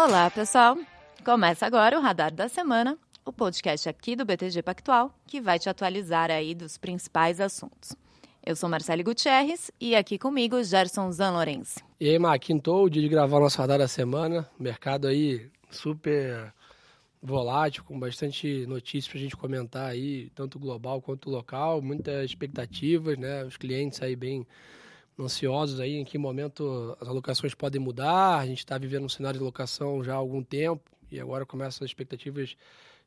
Olá, 0.00 0.30
pessoal! 0.30 0.78
Começa 1.24 1.66
agora 1.66 1.98
o 1.98 2.00
Radar 2.00 2.32
da 2.32 2.48
Semana, 2.48 2.96
o 3.24 3.32
podcast 3.32 3.88
aqui 3.88 4.14
do 4.14 4.24
BTG 4.24 4.62
Pactual, 4.62 5.12
que 5.26 5.40
vai 5.40 5.58
te 5.58 5.68
atualizar 5.68 6.30
aí 6.30 6.54
dos 6.54 6.78
principais 6.78 7.40
assuntos. 7.40 7.96
Eu 8.46 8.54
sou 8.54 8.68
Marcele 8.68 9.02
Gutierrez 9.02 9.72
e 9.80 9.96
aqui 9.96 10.16
comigo 10.16 10.62
Gerson 10.62 11.10
Zanlorense. 11.10 11.82
E 11.98 12.10
aí, 12.10 12.16
Mar, 12.16 12.38
quintou 12.38 12.84
o 12.84 12.88
dia 12.88 13.02
de 13.02 13.08
gravar 13.08 13.38
o 13.38 13.40
nosso 13.40 13.58
Radar 13.58 13.80
da 13.80 13.88
Semana. 13.88 14.48
Mercado 14.56 15.08
aí 15.08 15.50
super 15.68 16.54
volátil, 17.20 17.82
com 17.82 17.98
bastante 17.98 18.66
notícias 18.68 19.08
para 19.08 19.18
a 19.18 19.22
gente 19.22 19.36
comentar 19.36 19.90
aí, 19.90 20.30
tanto 20.32 20.60
global 20.60 21.02
quanto 21.02 21.28
local, 21.28 21.82
muitas 21.82 22.24
expectativas, 22.24 23.18
né? 23.18 23.42
Os 23.42 23.56
clientes 23.56 24.00
aí 24.00 24.14
bem 24.14 24.46
ansiosos 25.24 25.80
aí 25.80 25.96
em 25.96 26.04
que 26.04 26.18
momento 26.18 26.96
as 27.00 27.08
alocações 27.08 27.54
podem 27.54 27.80
mudar. 27.80 28.38
A 28.38 28.46
gente 28.46 28.58
está 28.58 28.78
vivendo 28.78 29.04
um 29.04 29.08
cenário 29.08 29.38
de 29.38 29.44
locação 29.44 30.02
já 30.02 30.14
há 30.14 30.16
algum 30.16 30.42
tempo 30.42 30.82
e 31.10 31.20
agora 31.20 31.46
começam 31.46 31.84
as 31.84 31.90
expectativas 31.90 32.56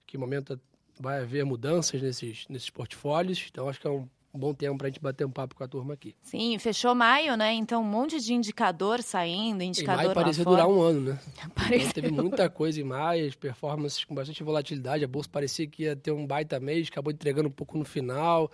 que 0.06 0.18
momento 0.18 0.60
vai 1.00 1.22
haver 1.22 1.46
mudanças 1.46 2.02
nesses, 2.02 2.46
nesses 2.50 2.70
portfólios. 2.70 3.48
Então 3.50 3.70
acho 3.70 3.80
que 3.80 3.88
é 3.88 3.90
um 3.90 4.08
um 4.34 4.40
bom 4.40 4.54
tempo 4.54 4.78
para 4.78 4.88
a 4.88 4.90
gente 4.90 5.02
bater 5.02 5.26
um 5.26 5.32
papo 5.32 5.55
com 5.55 5.64
a 5.64 5.68
turma 5.68 5.94
aqui. 5.94 6.16
Sim, 6.22 6.58
fechou 6.58 6.96
maio, 6.96 7.36
né? 7.36 7.54
Então 7.54 7.82
um 7.82 7.86
monte 7.86 8.20
de 8.20 8.34
indicador 8.34 9.02
saindo, 9.02 9.62
indicador 9.62 10.04
e 10.04 10.05
maio 10.05 10.16
parecia 10.16 10.46
durar 10.46 10.68
um 10.68 10.82
ano, 10.82 11.02
né? 11.02 11.20
Parecia... 11.54 11.90
Então, 11.90 11.94
teve 11.94 12.12
muita 12.12 12.50
coisa 12.50 12.80
em 12.80 12.84
maio, 12.84 13.28
as 13.28 13.36
performances 13.36 14.04
com 14.05 14.16
bastante 14.16 14.41
volatilidade, 14.44 15.04
a 15.04 15.08
bolsa 15.08 15.30
parecia 15.30 15.68
que 15.68 15.84
ia 15.84 15.96
ter 15.96 16.12
um 16.12 16.26
baita 16.26 16.60
mês, 16.60 16.88
acabou 16.88 17.12
entregando 17.12 17.50
um 17.50 17.52
pouco 17.52 17.78
no 17.78 17.86
final. 17.86 18.50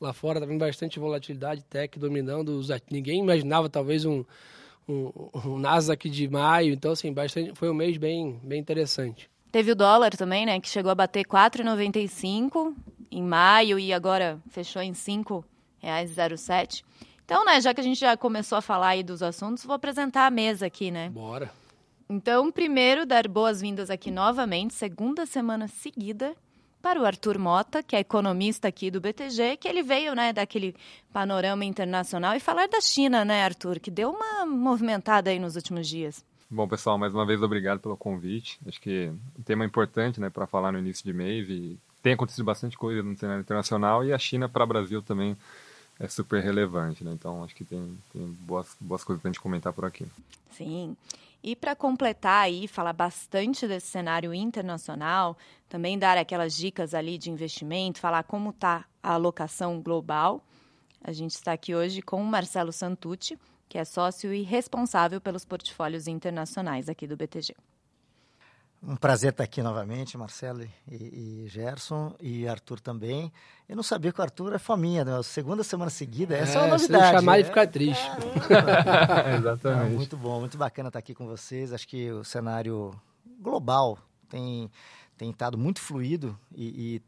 Lá 0.00 0.12
fora 0.12 0.40
também 0.40 0.56
bastante 0.56 0.98
volatilidade, 0.98 1.64
tech 1.64 1.98
dominando, 1.98 2.50
os... 2.50 2.68
ninguém 2.90 3.20
imaginava 3.20 3.68
talvez 3.68 4.04
um, 4.04 4.24
um, 4.88 5.10
um 5.44 5.58
Nasdaq 5.58 6.08
de 6.08 6.28
maio, 6.28 6.72
então 6.72 6.92
assim, 6.92 7.12
bastante, 7.12 7.52
foi 7.54 7.68
um 7.68 7.74
mês 7.74 7.96
bem, 7.96 8.40
bem 8.42 8.60
interessante. 8.60 9.28
Teve 9.50 9.72
o 9.72 9.76
dólar 9.76 10.16
também, 10.16 10.46
né, 10.46 10.60
que 10.60 10.68
chegou 10.68 10.92
a 10.92 10.94
bater 10.94 11.24
4,95 11.26 12.74
em 13.10 13.22
maio 13.22 13.78
e 13.78 13.92
agora 13.92 14.38
fechou 14.50 14.82
em 14.82 14.92
R$ 14.92 14.96
5,07. 14.96 16.84
Então, 17.24 17.44
né, 17.44 17.60
já 17.60 17.74
que 17.74 17.80
a 17.80 17.84
gente 17.84 17.98
já 17.98 18.16
começou 18.16 18.56
a 18.56 18.62
falar 18.62 18.88
aí 18.88 19.02
dos 19.02 19.22
assuntos, 19.22 19.64
vou 19.64 19.74
apresentar 19.74 20.26
a 20.26 20.30
mesa 20.30 20.66
aqui, 20.66 20.90
né? 20.90 21.10
Bora. 21.10 21.50
Então, 22.08 22.50
primeiro, 22.50 23.04
dar 23.04 23.28
boas-vindas 23.28 23.90
aqui 23.90 24.10
novamente, 24.10 24.72
segunda 24.72 25.26
semana 25.26 25.68
seguida, 25.68 26.34
para 26.82 27.00
o 27.00 27.04
Arthur 27.04 27.38
Mota, 27.38 27.82
que 27.82 27.96
é 27.96 28.00
economista 28.00 28.68
aqui 28.68 28.90
do 28.90 29.00
BTG, 29.00 29.56
que 29.56 29.68
ele 29.68 29.82
veio, 29.82 30.14
né, 30.14 30.32
daquele 30.32 30.74
panorama 31.12 31.64
internacional 31.64 32.34
e 32.34 32.40
falar 32.40 32.68
da 32.68 32.80
China, 32.80 33.24
né, 33.24 33.44
Arthur, 33.44 33.78
que 33.80 33.90
deu 33.90 34.10
uma 34.10 34.46
movimentada 34.46 35.30
aí 35.30 35.38
nos 35.38 35.56
últimos 35.56 35.88
dias. 35.88 36.24
Bom, 36.50 36.66
pessoal, 36.66 36.96
mais 36.96 37.12
uma 37.12 37.26
vez 37.26 37.42
obrigado 37.42 37.78
pelo 37.78 37.96
convite. 37.96 38.58
Acho 38.66 38.80
que 38.80 39.12
um 39.38 39.42
tema 39.42 39.64
importante, 39.64 40.20
né, 40.20 40.30
para 40.30 40.46
falar 40.46 40.72
no 40.72 40.78
início 40.78 41.04
de 41.04 41.12
mês 41.12 41.48
e 41.48 41.78
tem 42.02 42.14
acontecido 42.14 42.44
bastante 42.44 42.76
coisa 42.76 43.02
no 43.02 43.16
cenário 43.16 43.42
internacional 43.42 44.04
e 44.04 44.12
a 44.12 44.18
China 44.18 44.48
para 44.48 44.64
o 44.64 44.66
Brasil 44.66 45.02
também 45.02 45.36
é 46.00 46.08
super 46.08 46.42
relevante, 46.42 47.02
né? 47.02 47.12
Então 47.12 47.42
acho 47.42 47.54
que 47.54 47.64
tem, 47.64 47.98
tem 48.12 48.24
boas, 48.40 48.76
boas 48.80 49.02
coisas 49.02 49.20
para 49.20 49.28
a 49.28 49.32
gente 49.32 49.42
comentar 49.42 49.72
por 49.72 49.84
aqui. 49.84 50.06
Sim. 50.52 50.96
E 51.42 51.54
para 51.54 51.76
completar 51.76 52.44
aí, 52.44 52.66
falar 52.66 52.92
bastante 52.92 53.66
desse 53.66 53.86
cenário 53.86 54.34
internacional, 54.34 55.36
também 55.68 55.98
dar 55.98 56.18
aquelas 56.18 56.56
dicas 56.56 56.94
ali 56.94 57.16
de 57.16 57.30
investimento, 57.30 58.00
falar 58.00 58.24
como 58.24 58.50
está 58.50 58.84
a 59.02 59.12
alocação 59.12 59.80
global. 59.80 60.44
A 61.02 61.12
gente 61.12 61.32
está 61.32 61.52
aqui 61.52 61.74
hoje 61.74 62.02
com 62.02 62.20
o 62.20 62.26
Marcelo 62.26 62.72
Santucci, 62.72 63.38
que 63.68 63.78
é 63.78 63.84
sócio 63.84 64.34
e 64.34 64.42
responsável 64.42 65.20
pelos 65.20 65.44
portfólios 65.44 66.08
internacionais 66.08 66.88
aqui 66.88 67.06
do 67.06 67.16
BTG. 67.16 67.54
Um 68.88 68.96
prazer 68.96 69.32
estar 69.32 69.44
aqui 69.44 69.62
novamente, 69.62 70.16
Marcelo 70.16 70.62
e, 70.62 70.70
e, 70.90 71.46
Gerson, 71.46 72.14
e 72.18 72.48
Arthur 72.48 72.80
também. 72.80 73.30
Eu 73.68 73.76
não 73.76 73.82
sabia 73.82 74.10
que 74.10 74.18
o 74.18 74.22
Arthur 74.22 74.54
é 74.54 74.58
faminha, 74.58 75.04
né? 75.04 75.22
Segunda 75.22 75.62
semana 75.62 75.90
seguida, 75.90 76.34
essa 76.34 76.54
é, 76.54 76.56
é 76.56 76.58
uma 76.62 76.68
novidade. 76.68 77.04
Se 77.04 77.12
chamar, 77.12 77.38
ele 77.38 77.48
fica 77.48 77.66
triste. 77.66 78.10
É, 79.28 79.36
Exatamente. 79.36 79.94
muito 79.94 80.16
bom, 80.16 80.40
muito 80.40 80.56
bacana 80.56 80.88
estar 80.88 81.00
aqui 81.00 81.14
com 81.14 81.26
vocês. 81.26 81.70
Acho 81.70 81.86
que 81.86 82.10
o 82.10 82.24
cenário 82.24 82.98
global 83.38 83.98
tem, 84.26 84.70
tem 85.18 85.28
estado 85.28 85.58
muito 85.58 85.82
fluido 85.82 86.34
e, 86.56 86.94
e 86.96 87.02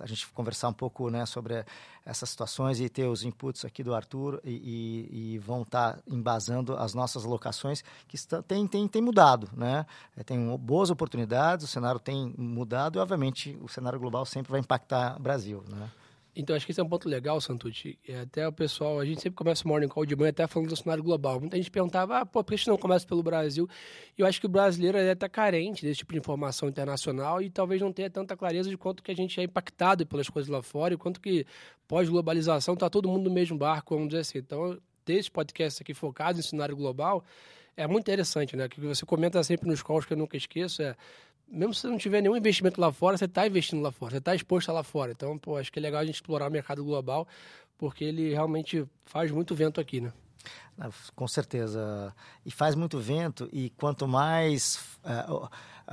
a 0.00 0.06
gente 0.06 0.26
conversar 0.28 0.68
um 0.68 0.72
pouco 0.72 1.10
né, 1.10 1.26
sobre 1.26 1.64
essas 2.04 2.30
situações 2.30 2.80
e 2.80 2.88
ter 2.88 3.06
os 3.06 3.24
inputs 3.24 3.64
aqui 3.64 3.82
do 3.82 3.94
Arthur 3.94 4.40
e, 4.44 4.50
e, 4.50 5.34
e 5.34 5.38
vão 5.38 5.62
estar 5.62 5.94
tá 5.94 6.02
embasando 6.06 6.76
as 6.76 6.94
nossas 6.94 7.24
locações 7.24 7.84
que 8.08 8.16
está, 8.16 8.42
tem, 8.42 8.66
tem, 8.66 8.86
tem 8.88 9.02
mudado. 9.02 9.48
Né? 9.56 9.86
É, 10.16 10.22
tem 10.22 10.56
boas 10.56 10.90
oportunidades, 10.90 11.64
o 11.64 11.68
cenário 11.68 12.00
tem 12.00 12.34
mudado 12.36 12.98
e, 12.98 13.00
obviamente, 13.00 13.58
o 13.60 13.68
cenário 13.68 13.98
global 13.98 14.24
sempre 14.26 14.50
vai 14.50 14.60
impactar 14.60 15.16
o 15.16 15.22
Brasil. 15.22 15.62
Né? 15.68 15.90
Então, 16.34 16.56
acho 16.56 16.64
que 16.64 16.72
esse 16.72 16.80
é 16.80 16.84
um 16.84 16.88
ponto 16.88 17.08
legal, 17.08 17.38
Santucci. 17.42 17.98
É, 18.08 18.20
até 18.20 18.48
o 18.48 18.52
pessoal, 18.52 18.98
a 18.98 19.04
gente 19.04 19.20
sempre 19.20 19.36
começa 19.36 19.64
o 19.64 19.68
Morning 19.68 19.88
Call 19.88 20.06
de 20.06 20.16
manhã 20.16 20.30
até 20.30 20.46
falando 20.46 20.70
do 20.70 20.76
cenário 20.76 21.02
global. 21.02 21.38
Muita 21.38 21.58
gente 21.58 21.70
perguntava, 21.70 22.20
ah, 22.20 22.26
pô, 22.26 22.42
por 22.42 22.48
que 22.48 22.54
a 22.54 22.56
gente 22.56 22.68
não 22.68 22.78
começa 22.78 23.06
pelo 23.06 23.22
Brasil? 23.22 23.68
E 24.16 24.22
eu 24.22 24.26
acho 24.26 24.40
que 24.40 24.46
o 24.46 24.48
brasileiro 24.48 24.96
é 24.96 25.10
até 25.10 25.28
carente 25.28 25.84
desse 25.84 25.98
tipo 25.98 26.12
de 26.14 26.18
informação 26.18 26.70
internacional 26.70 27.42
e 27.42 27.50
talvez 27.50 27.82
não 27.82 27.92
tenha 27.92 28.08
tanta 28.08 28.34
clareza 28.34 28.70
de 28.70 28.78
quanto 28.78 29.02
que 29.02 29.10
a 29.10 29.14
gente 29.14 29.38
é 29.38 29.44
impactado 29.44 30.06
pelas 30.06 30.30
coisas 30.30 30.50
lá 30.50 30.62
fora 30.62 30.94
e 30.94 30.96
quanto 30.96 31.20
que 31.20 31.44
pós-globalização 31.86 32.74
está 32.74 32.88
todo 32.88 33.08
mundo 33.08 33.28
no 33.28 33.34
mesmo 33.34 33.58
barco, 33.58 33.94
vamos 33.94 34.08
dizer 34.08 34.20
assim. 34.22 34.38
Então, 34.38 34.78
ter 35.04 35.14
esse 35.14 35.30
podcast 35.30 35.82
aqui 35.82 35.92
focado 35.92 36.38
em 36.38 36.42
cenário 36.42 36.74
global 36.74 37.22
é 37.76 37.86
muito 37.86 38.04
interessante, 38.04 38.56
né? 38.56 38.68
Que 38.68 38.80
você 38.80 39.04
comenta 39.04 39.42
sempre 39.42 39.68
nos 39.68 39.82
calls 39.82 40.06
que 40.06 40.12
eu 40.12 40.16
nunca 40.16 40.36
esqueço 40.36 40.82
é 40.82 40.96
mesmo 41.52 41.74
se 41.74 41.82
você 41.82 41.88
não 41.88 41.98
tiver 41.98 42.22
nenhum 42.22 42.36
investimento 42.36 42.80
lá 42.80 42.90
fora, 42.90 43.16
você 43.16 43.26
está 43.26 43.46
investindo 43.46 43.82
lá 43.82 43.92
fora, 43.92 44.12
você 44.12 44.18
está 44.18 44.34
exposto 44.34 44.72
lá 44.72 44.82
fora. 44.82 45.12
Então, 45.12 45.36
pô, 45.36 45.58
acho 45.58 45.70
que 45.70 45.78
é 45.78 45.82
legal 45.82 46.00
a 46.00 46.04
gente 46.04 46.14
explorar 46.14 46.48
o 46.48 46.50
mercado 46.50 46.82
global, 46.82 47.28
porque 47.76 48.04
ele 48.04 48.30
realmente 48.30 48.84
faz 49.04 49.30
muito 49.30 49.54
vento 49.54 49.80
aqui, 49.80 50.00
né? 50.00 50.12
Com 51.14 51.28
certeza. 51.28 52.14
E 52.44 52.50
faz 52.50 52.74
muito 52.74 52.98
vento, 52.98 53.48
e 53.52 53.70
quanto 53.70 54.06
mais. 54.08 54.78
Uh, 55.04 55.48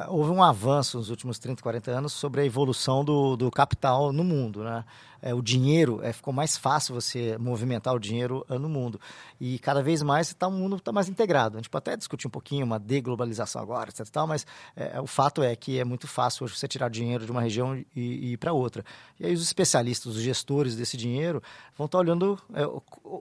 houve 0.08 0.32
um 0.32 0.44
avanço 0.44 0.98
nos 0.98 1.10
últimos 1.10 1.40
30, 1.40 1.62
40 1.62 1.92
anos 1.92 2.14
sobre 2.14 2.42
a 2.42 2.46
evolução 2.46 3.04
do, 3.04 3.36
do 3.36 3.52
capital 3.52 4.14
no 4.14 4.24
mundo. 4.24 4.64
Né? 4.64 4.86
É, 5.22 5.34
o 5.34 5.42
dinheiro, 5.42 6.00
é, 6.02 6.14
ficou 6.14 6.34
mais 6.34 6.58
fácil 6.58 6.94
você 6.94 7.38
movimentar 7.38 7.94
o 7.94 8.00
dinheiro 8.00 8.46
no 8.50 8.70
mundo. 8.70 9.00
E 9.40 9.60
cada 9.60 9.82
vez 9.82 10.02
mais 10.02 10.34
tá, 10.34 10.48
o 10.48 10.52
mundo 10.52 10.78
está 10.78 10.92
mais 10.92 11.10
integrado. 11.10 11.58
A 11.58 11.60
gente 11.60 11.70
pode 11.70 11.84
até 11.84 11.98
discutir 11.98 12.28
um 12.28 12.30
pouquinho 12.30 12.66
uma 12.66 12.80
deglobalização 12.80 13.62
agora, 13.62 13.90
etc. 13.90 14.08
Tal, 14.08 14.28
mas 14.28 14.46
é, 14.76 15.00
o 15.02 15.08
fato 15.08 15.44
é 15.44 15.56
que 15.56 15.80
é 15.80 15.84
muito 15.84 16.08
fácil 16.08 16.46
hoje 16.46 16.56
você 16.56 16.68
tirar 16.68 16.90
dinheiro 16.90 17.26
de 17.26 17.32
uma 17.32 17.42
região 17.42 17.76
e, 17.76 17.86
e 17.96 18.34
ir 18.34 18.38
para 18.38 18.54
outra. 18.54 18.84
E 19.20 19.26
aí 19.26 19.34
os 19.34 19.42
especialistas, 19.42 20.16
os 20.16 20.22
gestores 20.22 20.76
desse 20.76 20.96
dinheiro, 20.96 21.44
vão 21.78 21.86
estar 21.86 21.98
tá 21.98 22.02
olhando 22.02 22.40
é, 22.54 22.64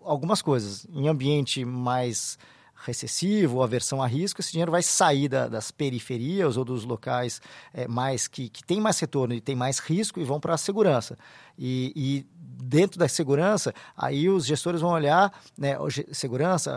algumas 0.05 0.41
coisas. 0.41 0.87
Em 0.93 1.09
ambiente 1.09 1.58
mais 1.65 2.39
recessivo, 2.85 3.63
aversão 3.63 4.03
a 4.03 4.07
risco, 4.07 4.41
esse 4.41 4.53
dinheiro 4.53 4.71
vai 4.71 4.83
sair 4.83 5.29
da, 5.29 5.49
das 5.49 5.71
periferias 5.71 6.57
ou 6.57 6.65
dos 6.65 6.85
locais 6.85 7.41
é, 7.75 7.89
mais 7.89 8.29
que, 8.29 8.49
que 8.49 8.63
tem 8.63 8.81
mais 8.81 8.99
retorno 9.01 9.35
e 9.35 9.41
tem 9.41 9.57
mais 9.57 9.79
risco 9.79 10.21
e 10.21 10.25
vão 10.25 10.39
para 10.39 10.55
a 10.55 10.59
segurança. 10.59 11.19
E, 11.59 11.93
e, 11.97 12.27
dentro 12.61 12.99
da 12.99 13.09
segurança, 13.09 13.73
aí 13.97 14.29
os 14.29 14.45
gestores 14.45 14.81
vão 14.81 14.91
olhar, 14.91 15.33
né, 15.57 15.77
segurança 16.13 16.71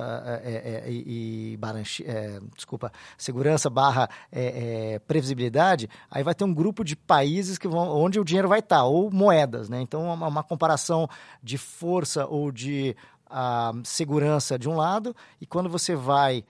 é, 0.44 0.84
é, 0.86 0.92
e, 0.92 1.60
é, 2.06 2.40
desculpa, 2.56 2.92
segurança 3.18 3.70
barra 3.70 4.10
é, 4.32 4.94
é, 4.94 5.00
previsibilidade, 5.00 5.90
aí 6.10 6.24
vai 6.24 6.34
ter 6.34 6.44
um 6.44 6.54
grupo 6.54 6.84
de 6.84 6.96
países 6.96 7.58
que 7.58 7.68
vão, 7.68 7.90
onde 7.90 8.20
o 8.20 8.24
dinheiro 8.24 8.48
vai 8.48 8.60
estar, 8.60 8.84
ou 8.86 9.12
moedas, 9.12 9.70
né? 9.70 9.82
Então, 9.82 10.04
uma, 10.06 10.28
uma 10.28 10.44
comparação 10.44 11.10
de 11.44 11.58
força 11.58 12.26
ou 12.26 12.52
de 12.52 12.96
a 13.32 13.72
segurança 13.84 14.60
de 14.60 14.68
um 14.68 14.76
lado, 14.76 15.16
e 15.40 15.46
quando 15.46 15.70
você 15.70 15.96
vai 15.96 16.44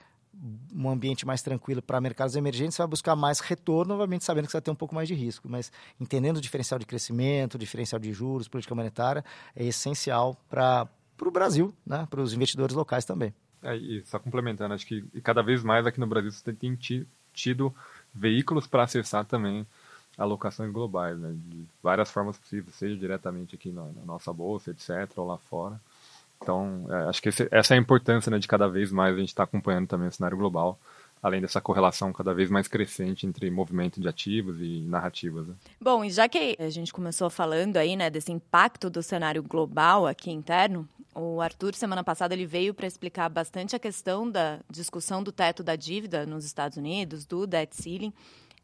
um 0.74 0.88
ambiente 0.88 1.26
mais 1.26 1.42
tranquilo 1.42 1.82
para 1.82 2.00
mercados 2.00 2.34
emergentes, 2.34 2.74
você 2.74 2.82
vai 2.82 2.88
buscar 2.88 3.14
mais 3.14 3.40
retorno, 3.40 3.94
obviamente 3.94 4.24
sabendo 4.24 4.46
que 4.46 4.50
você 4.50 4.56
vai 4.56 4.62
ter 4.62 4.70
um 4.70 4.76
pouco 4.76 4.94
mais 4.94 5.06
de 5.06 5.14
risco, 5.14 5.48
mas 5.48 5.70
entendendo 6.00 6.38
o 6.38 6.40
diferencial 6.40 6.78
de 6.78 6.86
crescimento, 6.86 7.54
o 7.54 7.58
diferencial 7.58 7.98
de 7.98 8.12
juros, 8.12 8.48
política 8.48 8.74
monetária, 8.74 9.24
é 9.54 9.64
essencial 9.64 10.36
para 10.48 10.88
o 11.20 11.30
Brasil, 11.30 11.74
né? 11.86 12.06
para 12.10 12.20
os 12.20 12.32
investidores 12.32 12.74
locais 12.74 13.04
também. 13.04 13.34
É, 13.62 13.76
e 13.76 14.02
só 14.06 14.18
complementando, 14.18 14.74
acho 14.74 14.86
que 14.86 15.02
cada 15.22 15.42
vez 15.42 15.62
mais 15.62 15.86
aqui 15.86 16.00
no 16.00 16.06
Brasil 16.06 16.32
você 16.32 16.52
tem 16.52 16.76
tido 17.32 17.72
veículos 18.12 18.66
para 18.66 18.82
acessar 18.84 19.24
também 19.24 19.66
alocações 20.18 20.72
globais, 20.72 21.18
né? 21.18 21.34
de 21.36 21.64
várias 21.82 22.10
formas 22.10 22.36
possíveis, 22.36 22.74
seja 22.74 22.96
diretamente 22.96 23.54
aqui 23.54 23.70
na, 23.70 23.84
na 23.84 24.04
nossa 24.04 24.32
bolsa, 24.32 24.70
etc., 24.70 25.10
ou 25.16 25.26
lá 25.26 25.38
fora. 25.38 25.80
Então, 26.42 26.86
é, 26.88 27.08
acho 27.08 27.22
que 27.22 27.28
esse, 27.28 27.48
essa 27.50 27.74
é 27.74 27.78
a 27.78 27.80
importância 27.80 28.30
né, 28.30 28.38
de 28.38 28.48
cada 28.48 28.68
vez 28.68 28.90
mais 28.90 29.14
a 29.14 29.18
gente 29.18 29.28
estar 29.28 29.46
tá 29.46 29.48
acompanhando 29.48 29.86
também 29.86 30.08
o 30.08 30.12
cenário 30.12 30.36
global, 30.36 30.78
além 31.22 31.40
dessa 31.40 31.60
correlação 31.60 32.12
cada 32.12 32.34
vez 32.34 32.50
mais 32.50 32.66
crescente 32.66 33.26
entre 33.26 33.50
movimento 33.50 34.00
de 34.00 34.08
ativos 34.08 34.60
e 34.60 34.80
narrativas. 34.88 35.46
Né? 35.46 35.54
Bom, 35.80 36.04
e 36.04 36.10
já 36.10 36.28
que 36.28 36.56
a 36.58 36.68
gente 36.68 36.92
começou 36.92 37.30
falando 37.30 37.76
aí 37.76 37.94
né, 37.96 38.10
desse 38.10 38.32
impacto 38.32 38.90
do 38.90 39.02
cenário 39.02 39.42
global 39.42 40.06
aqui 40.06 40.30
interno, 40.30 40.88
O 41.14 41.40
Arthur, 41.42 41.74
semana 41.74 42.02
passada, 42.02 42.34
ele 42.34 42.46
veio 42.46 42.72
para 42.72 42.86
explicar 42.86 43.28
bastante 43.28 43.76
a 43.76 43.78
questão 43.78 44.30
da 44.30 44.60
discussão 44.70 45.22
do 45.22 45.30
teto 45.30 45.62
da 45.62 45.76
dívida 45.76 46.24
nos 46.24 46.44
Estados 46.44 46.78
Unidos, 46.78 47.26
do 47.26 47.46
debt 47.46 47.76
ceiling. 47.76 48.12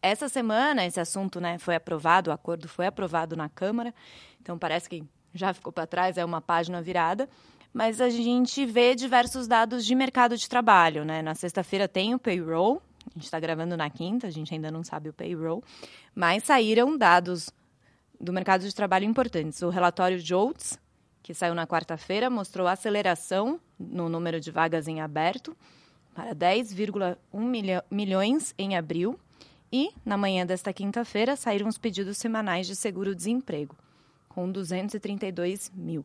Essa 0.00 0.28
semana, 0.28 0.86
esse 0.86 0.98
assunto 0.98 1.40
né, 1.40 1.58
foi 1.58 1.75
aprovado, 1.75 2.30
o 2.30 2.32
acordo 2.32 2.66
foi 2.69 2.86
aprovado 2.86 3.36
na 3.36 3.48
Câmara, 3.48 3.92
então 4.40 4.58
parece 4.58 4.88
que 4.88 5.04
já 5.34 5.52
ficou 5.52 5.72
para 5.72 5.86
trás, 5.86 6.16
é 6.16 6.25
uma 6.25 6.40
página 6.40 6.80
virada. 6.80 7.28
Mas 7.73 8.00
a 8.00 8.11
gente 8.11 8.65
vê 8.65 8.94
diversos 8.94 9.47
dados 9.47 9.85
de 9.85 9.94
mercado 9.94 10.37
de 10.37 10.49
trabalho. 10.49 11.05
Né? 11.05 11.23
Na 11.23 11.35
sexta-feira 11.35 11.87
tem 11.87 12.15
o 12.15 12.19
payroll, 12.19 12.82
a 13.06 13.15
gente 13.15 13.25
está 13.25 13.38
gravando 13.38 13.76
na 13.76 13.88
quinta, 13.88 14.26
a 14.26 14.31
gente 14.31 14.53
ainda 14.53 14.70
não 14.70 14.82
sabe 14.82 15.09
o 15.09 15.12
payroll, 15.12 15.62
mas 16.15 16.44
saíram 16.44 16.97
dados 16.97 17.50
do 18.20 18.32
mercado 18.32 18.67
de 18.67 18.75
trabalho 18.75 19.05
importantes. 19.05 19.62
O 19.62 19.70
relatório 19.70 20.19
JOLTS, 20.19 20.79
que 21.23 21.32
saiu 21.32 21.55
na 21.55 21.67
quarta-feira, 21.67 22.29
mostrou 22.29 22.67
aceleração 22.67 23.61
no 23.79 24.09
número 24.09 24.41
de 24.41 24.50
vagas 24.50 24.88
em 24.88 25.00
aberto 25.00 25.56
para 26.14 26.35
10,1 26.35 27.17
milho 27.32 27.82
milhões 27.91 28.55
em 28.59 28.76
abril. 28.76 29.19
E, 29.71 29.91
na 30.05 30.17
manhã 30.17 30.47
desta 30.47 30.73
quinta-feira, 30.73 31.37
saíram 31.37 31.69
os 31.69 31.76
pedidos 31.76 32.17
semanais 32.17 32.67
de 32.67 32.75
seguro-desemprego, 32.75 33.76
com 34.29 34.50
232 34.50 35.71
mil. 35.75 36.05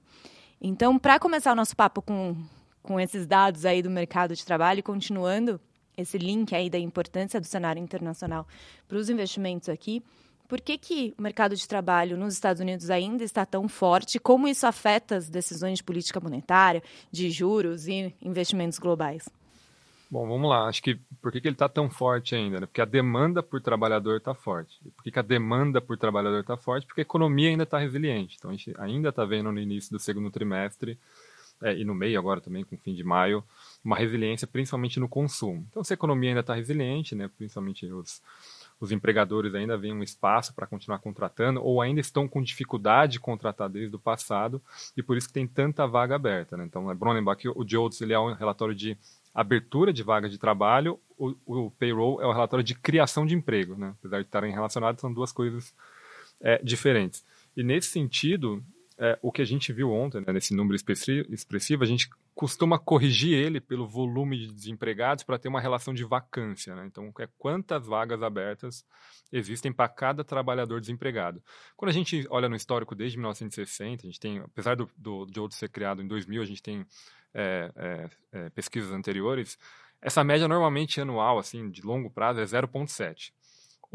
Então, 0.65 0.97
para 0.97 1.19
começar 1.19 1.51
o 1.51 1.55
nosso 1.55 1.75
papo 1.75 2.01
com, 2.01 2.37
com 2.81 2.97
esses 2.97 3.27
dados 3.27 3.65
aí 3.65 3.81
do 3.81 3.89
mercado 3.89 4.33
de 4.33 4.45
trabalho, 4.45 4.81
continuando 4.81 5.59
esse 5.97 6.17
link 6.17 6.55
aí 6.55 6.69
da 6.69 6.79
importância 6.79 7.41
do 7.41 7.45
cenário 7.45 7.83
internacional 7.83 8.47
para 8.87 8.97
os 8.97 9.09
investimentos 9.09 9.67
aqui, 9.67 10.01
por 10.47 10.61
que, 10.61 10.77
que 10.77 11.13
o 11.17 11.21
mercado 11.21 11.53
de 11.53 11.67
trabalho 11.67 12.15
nos 12.15 12.33
Estados 12.33 12.61
Unidos 12.61 12.89
ainda 12.89 13.25
está 13.25 13.45
tão 13.45 13.67
forte? 13.67 14.19
Como 14.19 14.47
isso 14.47 14.65
afeta 14.65 15.17
as 15.17 15.29
decisões 15.29 15.79
de 15.79 15.83
política 15.83 16.21
monetária, 16.21 16.81
de 17.11 17.29
juros 17.29 17.85
e 17.89 18.15
investimentos 18.21 18.79
globais? 18.79 19.27
Bom, 20.13 20.27
vamos 20.27 20.47
lá. 20.47 20.67
Acho 20.67 20.83
que 20.83 20.93
por 21.19 21.31
que, 21.31 21.41
que 21.41 21.47
ele 21.47 21.55
está 21.55 21.67
tão 21.67 21.89
forte 21.89 22.35
ainda? 22.35 22.59
Né? 22.59 22.67
Porque 22.67 22.79
a 22.79 22.85
demanda 22.85 23.41
por 23.41 23.59
trabalhador 23.59 24.17
está 24.17 24.35
forte. 24.35 24.79
E 24.85 24.91
por 24.91 25.03
que, 25.03 25.09
que, 25.09 25.17
a 25.17 25.23
demanda 25.23 25.81
por 25.81 25.97
trabalhador 25.97 26.41
está 26.41 26.55
forte? 26.55 26.85
Porque 26.85 27.01
a 27.01 27.07
economia 27.09 27.49
ainda 27.49 27.63
está 27.63 27.79
resiliente. 27.79 28.35
Então 28.37 28.51
a 28.51 28.53
gente 28.53 28.75
ainda 28.77 29.09
está 29.09 29.25
vendo 29.25 29.51
no 29.51 29.59
início 29.59 29.91
do 29.91 29.97
segundo 29.97 30.29
trimestre 30.29 30.99
é, 31.63 31.75
e 31.75 31.83
no 31.83 31.95
meio 31.95 32.19
agora 32.19 32.39
também, 32.39 32.63
com 32.63 32.75
o 32.75 32.77
fim 32.77 32.93
de 32.93 33.03
maio, 33.03 33.43
uma 33.83 33.97
resiliência 33.97 34.45
principalmente 34.45 34.99
no 34.99 35.09
consumo. 35.09 35.65
Então 35.71 35.83
se 35.83 35.93
a 35.93 35.95
economia 35.95 36.29
ainda 36.29 36.41
está 36.41 36.53
resiliente, 36.53 37.15
né, 37.15 37.27
principalmente 37.35 37.87
os 37.87 38.21
os 38.83 38.91
empregadores 38.91 39.55
ainda 39.55 39.77
veem 39.77 39.93
um 39.93 40.03
espaço 40.03 40.53
para 40.53 40.67
continuar 40.67 40.99
contratando 40.99 41.63
ou 41.63 41.81
ainda 41.81 42.01
estão 42.01 42.27
com 42.27 42.43
dificuldade 42.43 43.13
de 43.13 43.19
contratar 43.19 43.69
desde 43.69 43.95
o 43.95 43.99
passado 43.99 44.61
e 44.97 45.01
por 45.01 45.15
isso 45.15 45.27
que 45.27 45.33
tem 45.33 45.47
tanta 45.47 45.87
vaga 45.87 46.15
aberta. 46.15 46.57
Né? 46.57 46.65
Então, 46.65 46.91
é 46.91 47.35
que 47.35 47.47
o 47.47 47.63
JOLTS 47.63 48.01
ele 48.01 48.11
é 48.11 48.19
um 48.19 48.33
relatório 48.33 48.75
de 48.75 48.97
abertura 49.33 49.91
de 49.91 50.03
vagas 50.03 50.31
de 50.31 50.37
trabalho, 50.37 50.99
o, 51.17 51.33
o, 51.45 51.71
payroll 51.71 52.21
é 52.21 52.25
o 52.25 52.31
relatório 52.31 52.63
de 52.63 52.75
criação 52.75 53.25
de 53.25 53.35
emprego. 53.35 53.75
Né? 53.75 53.95
Apesar 53.99 54.19
de 54.19 54.27
estarem 54.27 54.51
relacionados, 54.51 55.01
são 55.01 55.13
duas 55.13 55.31
coisas 55.31 55.73
é, 56.39 56.61
diferentes. 56.63 57.25
E 57.55 57.63
nesse 57.63 57.87
sentido, 57.89 58.63
é, 58.97 59.17
o 59.21 59.31
que 59.31 59.41
a 59.41 59.45
gente 59.45 59.73
viu 59.73 59.91
ontem, 59.91 60.21
né, 60.21 60.33
nesse 60.33 60.55
número 60.55 60.75
expressivo, 60.75 61.83
a 61.83 61.87
gente 61.87 62.09
costuma 62.35 62.79
corrigir 62.79 63.33
ele 63.33 63.59
pelo 63.59 63.87
volume 63.87 64.37
de 64.37 64.51
desempregados 64.51 65.23
para 65.23 65.37
ter 65.37 65.47
uma 65.47 65.61
relação 65.61 65.93
de 65.93 66.03
vacância. 66.03 66.75
Né? 66.75 66.85
Então, 66.87 67.11
é 67.19 67.27
quantas 67.37 67.85
vagas 67.85 68.21
abertas 68.23 68.85
existem 69.31 69.71
para 69.71 69.87
cada 69.89 70.23
trabalhador 70.23 70.79
desempregado. 70.79 71.41
Quando 71.75 71.89
a 71.89 71.93
gente 71.93 72.25
olha 72.29 72.49
no 72.49 72.55
histórico 72.55 72.95
desde 72.95 73.17
1960, 73.17 74.03
a 74.03 74.09
gente 74.09 74.19
tem, 74.19 74.39
apesar 74.39 74.75
do, 74.75 74.89
do, 74.97 75.25
de 75.25 75.39
outro 75.39 75.57
ser 75.57 75.69
criado 75.69 76.01
em 76.01 76.07
2000, 76.07 76.41
a 76.41 76.45
gente 76.45 76.61
tem 76.61 76.85
é, 77.33 77.71
é, 77.75 78.09
é, 78.31 78.49
pesquisas 78.49 78.91
anteriores, 78.91 79.57
essa 80.01 80.23
média 80.23 80.47
normalmente 80.47 80.99
anual, 80.99 81.39
assim, 81.39 81.69
de 81.69 81.81
longo 81.81 82.09
prazo, 82.09 82.39
é 82.39 82.43
0,7. 82.43 83.31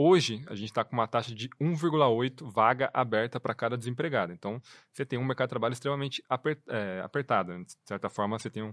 Hoje, 0.00 0.44
a 0.46 0.54
gente 0.54 0.68
está 0.68 0.84
com 0.84 0.94
uma 0.94 1.08
taxa 1.08 1.34
de 1.34 1.48
1,8 1.60 2.48
vaga 2.48 2.88
aberta 2.94 3.40
para 3.40 3.52
cada 3.52 3.76
desempregado. 3.76 4.32
Então, 4.32 4.62
você 4.92 5.04
tem 5.04 5.18
um 5.18 5.24
mercado 5.24 5.48
de 5.48 5.50
trabalho 5.50 5.72
extremamente 5.72 6.22
é, 6.68 7.00
apertado. 7.02 7.52
De 7.64 7.74
certa 7.84 8.08
forma, 8.08 8.38
você 8.38 8.48
tem 8.48 8.62
um, 8.62 8.72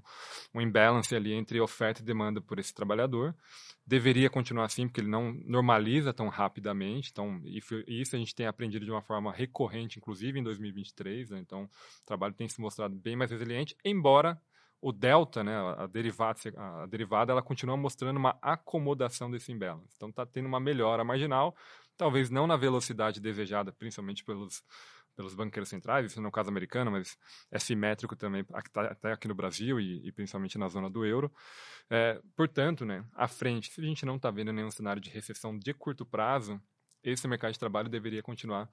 um 0.53 0.61
imbalance 0.61 1.15
ali 1.15 1.33
entre 1.33 1.59
oferta 1.59 1.99
e 1.99 2.05
demanda 2.05 2.39
por 2.39 2.59
esse 2.59 2.71
trabalhador. 2.71 3.35
Deveria 3.87 4.29
continuar 4.29 4.65
assim, 4.65 4.87
porque 4.87 5.01
ele 5.01 5.09
não 5.09 5.33
normaliza 5.45 6.13
tão 6.13 6.29
rapidamente. 6.29 7.09
Então, 7.11 7.41
isso 7.87 8.15
a 8.15 8.19
gente 8.19 8.35
tem 8.35 8.45
aprendido 8.45 8.85
de 8.85 8.91
uma 8.91 9.01
forma 9.01 9.33
recorrente, 9.33 9.97
inclusive 9.97 10.39
em 10.39 10.43
2023. 10.43 11.31
Né? 11.31 11.39
Então, 11.39 11.63
o 11.63 12.05
trabalho 12.05 12.35
tem 12.35 12.47
se 12.47 12.61
mostrado 12.61 12.95
bem 12.95 13.15
mais 13.15 13.31
resiliente, 13.31 13.75
embora 13.83 14.39
o 14.81 14.91
delta, 14.91 15.43
né, 15.43 15.55
a 15.77 15.87
derivada, 15.87 16.39
a 16.55 16.85
derivada, 16.85 17.31
ela 17.31 17.41
continua 17.41 17.75
mostrando 17.75 18.17
uma 18.17 18.37
acomodação 18.41 19.31
desse 19.31 19.51
imbalance. 19.51 19.93
Então 19.95 20.09
está 20.09 20.25
tendo 20.25 20.45
uma 20.47 20.59
melhora 20.59 21.03
marginal, 21.03 21.55
talvez 21.97 22.29
não 22.29 22.45
na 22.45 22.55
velocidade 22.55 23.19
desejada, 23.19 23.71
principalmente 23.71 24.23
pelos 24.23 24.63
pelos 25.15 25.33
banqueiros 25.33 25.69
centrais, 25.69 26.11
isso 26.11 26.21
no 26.21 26.31
caso 26.31 26.49
americano, 26.49 26.91
mas 26.91 27.17
é 27.49 27.57
simétrico 27.57 28.15
também 28.15 28.43
tá, 28.43 28.81
até 28.81 29.13
aqui 29.13 29.27
no 29.27 29.33
Brasil 29.33 29.79
e, 29.79 30.05
e 30.05 30.11
principalmente 30.11 30.57
na 30.57 30.67
zona 30.67 30.89
do 30.89 31.05
euro. 31.05 31.31
É, 31.89 32.21
portanto, 32.35 32.85
né, 32.85 33.05
à 33.13 33.27
frente, 33.27 33.71
se 33.71 33.81
a 33.81 33.83
gente 33.83 34.05
não 34.05 34.17
está 34.17 34.29
vendo 34.29 34.51
nenhum 34.51 34.69
cenário 34.69 35.01
de 35.01 35.09
recessão 35.09 35.57
de 35.57 35.73
curto 35.73 36.05
prazo, 36.05 36.61
esse 37.05 37.27
mercado 37.27 37.53
de 37.53 37.59
trabalho 37.59 37.87
deveria 37.87 38.21
continuar 38.21 38.69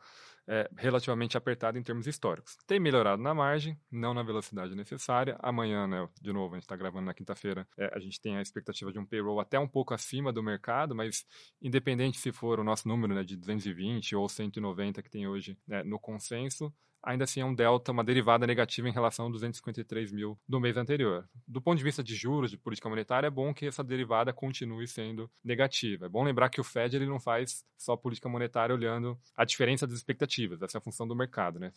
é, 0.48 0.68
relativamente 0.76 1.36
apertado 1.36 1.78
em 1.78 1.82
termos 1.82 2.06
históricos. 2.06 2.56
Tem 2.66 2.80
melhorado 2.80 3.22
na 3.22 3.34
margem, 3.34 3.78
não 3.90 4.12
na 4.14 4.22
velocidade 4.22 4.74
necessária. 4.74 5.36
Amanhã, 5.40 5.86
né, 5.86 6.08
de 6.20 6.32
novo, 6.32 6.54
a 6.54 6.56
gente 6.56 6.64
está 6.64 6.76
gravando 6.76 7.06
na 7.06 7.14
quinta-feira, 7.14 7.68
é, 7.78 7.90
a 7.94 8.00
gente 8.00 8.20
tem 8.20 8.36
a 8.36 8.42
expectativa 8.42 8.92
de 8.92 8.98
um 8.98 9.06
payroll 9.06 9.40
até 9.40 9.58
um 9.58 9.68
pouco 9.68 9.94
acima 9.94 10.32
do 10.32 10.42
mercado, 10.42 10.94
mas 10.94 11.24
independente 11.60 12.18
se 12.18 12.32
for 12.32 12.58
o 12.58 12.64
nosso 12.64 12.88
número 12.88 13.14
né, 13.14 13.22
de 13.22 13.36
220 13.36 14.16
ou 14.16 14.28
190 14.28 15.02
que 15.02 15.10
tem 15.10 15.26
hoje 15.26 15.56
né, 15.66 15.82
no 15.84 15.98
consenso, 15.98 16.72
ainda 17.02 17.24
assim 17.24 17.40
é 17.40 17.44
um 17.44 17.54
delta, 17.54 17.92
uma 17.92 18.04
derivada 18.04 18.46
negativa 18.46 18.88
em 18.88 18.92
relação 18.92 19.26
aos 19.26 19.32
253 19.32 20.12
mil 20.12 20.38
do 20.48 20.60
mês 20.60 20.76
anterior. 20.76 21.28
Do 21.46 21.60
ponto 21.60 21.78
de 21.78 21.84
vista 21.84 22.02
de 22.02 22.14
juros, 22.14 22.50
de 22.50 22.56
política 22.56 22.88
monetária, 22.88 23.26
é 23.26 23.30
bom 23.30 23.52
que 23.52 23.66
essa 23.66 23.82
derivada 23.82 24.32
continue 24.32 24.86
sendo 24.86 25.30
negativa. 25.44 26.06
É 26.06 26.08
bom 26.08 26.22
lembrar 26.22 26.48
que 26.48 26.60
o 26.60 26.64
Fed 26.64 26.96
ele 26.96 27.06
não 27.06 27.18
faz 27.18 27.64
só 27.76 27.96
política 27.96 28.28
monetária 28.28 28.74
olhando 28.74 29.18
a 29.36 29.44
diferença 29.44 29.86
das 29.86 29.96
expectativas, 29.96 30.62
essa 30.62 30.78
é 30.78 30.80
a 30.80 30.82
função 30.82 31.06
do 31.06 31.16
mercado. 31.16 31.58
Né? 31.58 31.72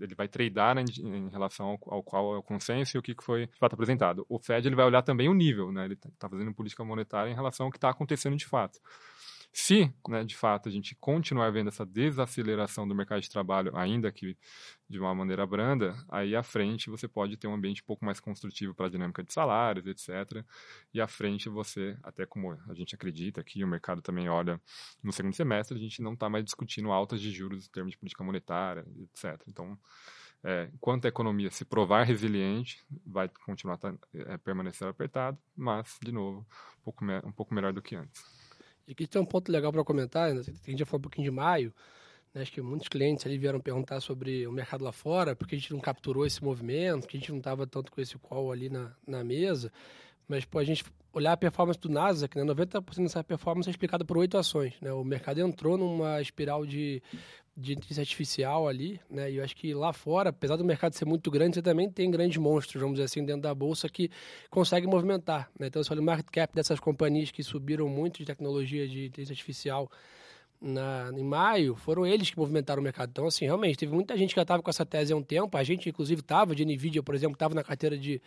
Ele 0.00 0.14
vai 0.14 0.28
tradar 0.28 0.74
né, 0.74 0.84
em 0.98 1.28
relação 1.30 1.78
ao, 1.86 2.02
qual 2.02 2.34
é 2.34 2.38
o 2.38 2.42
consenso 2.42 2.96
e 2.96 2.98
o 2.98 3.02
que 3.02 3.14
foi 3.20 3.46
de 3.46 3.58
fato 3.58 3.74
apresentado. 3.74 4.26
O 4.28 4.38
Fed 4.38 4.68
ele 4.68 4.76
vai 4.76 4.84
olhar 4.84 5.02
também 5.02 5.28
o 5.28 5.34
nível, 5.34 5.72
né? 5.72 5.86
ele 5.86 5.94
está 5.94 6.28
fazendo 6.28 6.52
política 6.52 6.84
monetária 6.84 7.30
em 7.30 7.34
relação 7.34 7.66
ao 7.66 7.72
que 7.72 7.78
está 7.78 7.88
acontecendo 7.88 8.36
de 8.36 8.46
fato. 8.46 8.78
Se, 9.52 9.92
né, 10.08 10.22
de 10.22 10.36
fato, 10.36 10.68
a 10.68 10.72
gente 10.72 10.94
continuar 10.94 11.50
vendo 11.50 11.68
essa 11.68 11.84
desaceleração 11.84 12.86
do 12.86 12.94
mercado 12.94 13.20
de 13.20 13.28
trabalho, 13.28 13.76
ainda 13.76 14.12
que 14.12 14.36
de 14.88 14.98
uma 14.98 15.12
maneira 15.12 15.44
branda, 15.44 15.96
aí 16.08 16.36
à 16.36 16.42
frente 16.42 16.88
você 16.88 17.08
pode 17.08 17.36
ter 17.36 17.48
um 17.48 17.54
ambiente 17.54 17.82
um 17.82 17.84
pouco 17.84 18.04
mais 18.04 18.20
construtivo 18.20 18.74
para 18.74 18.86
a 18.86 18.88
dinâmica 18.88 19.24
de 19.24 19.32
salários, 19.32 19.86
etc. 19.86 20.44
E 20.94 21.00
à 21.00 21.08
frente 21.08 21.48
você, 21.48 21.96
até 22.02 22.24
como 22.24 22.52
a 22.68 22.74
gente 22.74 22.94
acredita 22.94 23.42
que 23.42 23.64
o 23.64 23.68
mercado 23.68 24.00
também 24.00 24.28
olha 24.28 24.60
no 25.02 25.12
segundo 25.12 25.34
semestre, 25.34 25.76
a 25.76 25.80
gente 25.80 26.00
não 26.00 26.14
está 26.14 26.28
mais 26.28 26.44
discutindo 26.44 26.92
altas 26.92 27.20
de 27.20 27.32
juros 27.32 27.66
em 27.66 27.70
termos 27.70 27.92
de 27.92 27.98
política 27.98 28.22
monetária, 28.22 28.86
etc. 29.02 29.42
Então, 29.48 29.76
é, 30.44 30.70
enquanto 30.72 31.04
a 31.06 31.08
economia 31.08 31.50
se 31.50 31.64
provar 31.64 32.04
resiliente, 32.04 32.84
vai 33.04 33.28
continuar 33.44 33.78
tá, 33.78 33.92
é, 34.14 34.38
permanecer 34.38 34.86
apertado, 34.86 35.36
mas, 35.56 35.98
de 36.00 36.12
novo, 36.12 36.46
um 36.78 36.82
pouco, 36.84 37.04
um 37.04 37.32
pouco 37.32 37.52
melhor 37.52 37.72
do 37.72 37.82
que 37.82 37.96
antes. 37.96 38.39
E 38.90 38.92
aqui 38.92 39.06
tem 39.06 39.22
um 39.22 39.24
ponto 39.24 39.52
legal 39.52 39.70
para 39.70 39.84
comentar, 39.84 40.32
a 40.32 40.42
gente 40.42 40.80
já 40.80 40.84
falou 40.84 40.98
um 40.98 41.02
pouquinho 41.02 41.26
de 41.26 41.30
maio, 41.30 41.72
né? 42.34 42.42
acho 42.42 42.50
que 42.50 42.60
muitos 42.60 42.88
clientes 42.88 43.24
ali 43.24 43.38
vieram 43.38 43.60
perguntar 43.60 44.00
sobre 44.00 44.44
o 44.48 44.52
mercado 44.52 44.82
lá 44.82 44.90
fora, 44.90 45.36
porque 45.36 45.54
a 45.54 45.58
gente 45.58 45.72
não 45.72 45.78
capturou 45.78 46.26
esse 46.26 46.42
movimento, 46.42 47.06
que 47.06 47.16
a 47.16 47.20
gente 47.20 47.30
não 47.30 47.38
estava 47.38 47.68
tanto 47.68 47.92
com 47.92 48.00
esse 48.00 48.18
call 48.18 48.50
ali 48.50 48.68
na, 48.68 48.90
na 49.06 49.22
mesa, 49.22 49.72
mas 50.26 50.44
pô, 50.44 50.58
a 50.58 50.64
gente 50.64 50.84
olhar 51.12 51.34
a 51.34 51.36
performance 51.36 51.78
do 51.78 51.88
Nasdaq, 51.88 52.36
né? 52.36 52.42
90% 52.42 53.02
dessa 53.02 53.22
performance 53.22 53.68
é 53.68 53.70
explicada 53.70 54.04
por 54.04 54.18
oito 54.18 54.36
ações. 54.36 54.74
Né? 54.80 54.92
O 54.92 55.04
mercado 55.04 55.40
entrou 55.40 55.78
numa 55.78 56.20
espiral 56.20 56.66
de 56.66 57.00
de 57.60 57.72
inteligência 57.72 58.00
artificial 58.00 58.66
ali, 58.66 58.98
né? 59.10 59.30
E 59.30 59.36
eu 59.36 59.44
acho 59.44 59.54
que 59.54 59.74
lá 59.74 59.92
fora, 59.92 60.30
apesar 60.30 60.56
do 60.56 60.64
mercado 60.64 60.94
ser 60.94 61.04
muito 61.04 61.30
grande, 61.30 61.56
você 61.56 61.62
também 61.62 61.90
tem 61.90 62.10
grandes 62.10 62.38
monstros, 62.38 62.80
vamos 62.80 62.94
dizer 62.94 63.04
assim, 63.04 63.24
dentro 63.24 63.42
da 63.42 63.54
bolsa 63.54 63.88
que 63.88 64.10
conseguem 64.48 64.88
movimentar, 64.88 65.50
né? 65.58 65.66
Então, 65.66 65.82
você 65.82 65.92
olha 65.92 66.00
o 66.00 66.04
market 66.04 66.30
cap 66.30 66.54
dessas 66.54 66.80
companhias 66.80 67.30
que 67.30 67.42
subiram 67.42 67.86
muito 67.88 68.18
de 68.18 68.24
tecnologia 68.24 68.88
de 68.88 69.06
inteligência 69.06 69.34
artificial 69.34 69.90
na, 70.60 71.10
em 71.14 71.22
maio, 71.22 71.74
foram 71.74 72.06
eles 72.06 72.30
que 72.30 72.38
movimentaram 72.38 72.80
o 72.80 72.84
mercado. 72.84 73.10
Então, 73.10 73.26
assim, 73.26 73.44
realmente, 73.44 73.76
teve 73.76 73.92
muita 73.92 74.16
gente 74.16 74.30
que 74.30 74.36
já 74.36 74.42
estava 74.42 74.62
com 74.62 74.70
essa 74.70 74.86
tese 74.86 75.12
há 75.12 75.16
um 75.16 75.22
tempo, 75.22 75.56
a 75.56 75.62
gente, 75.62 75.88
inclusive, 75.88 76.22
estava, 76.22 76.54
de 76.54 76.64
NVIDIA, 76.64 77.02
por 77.02 77.14
exemplo, 77.14 77.34
estava 77.34 77.54
na 77.54 77.62
carteira 77.62 77.96
de, 77.98 78.22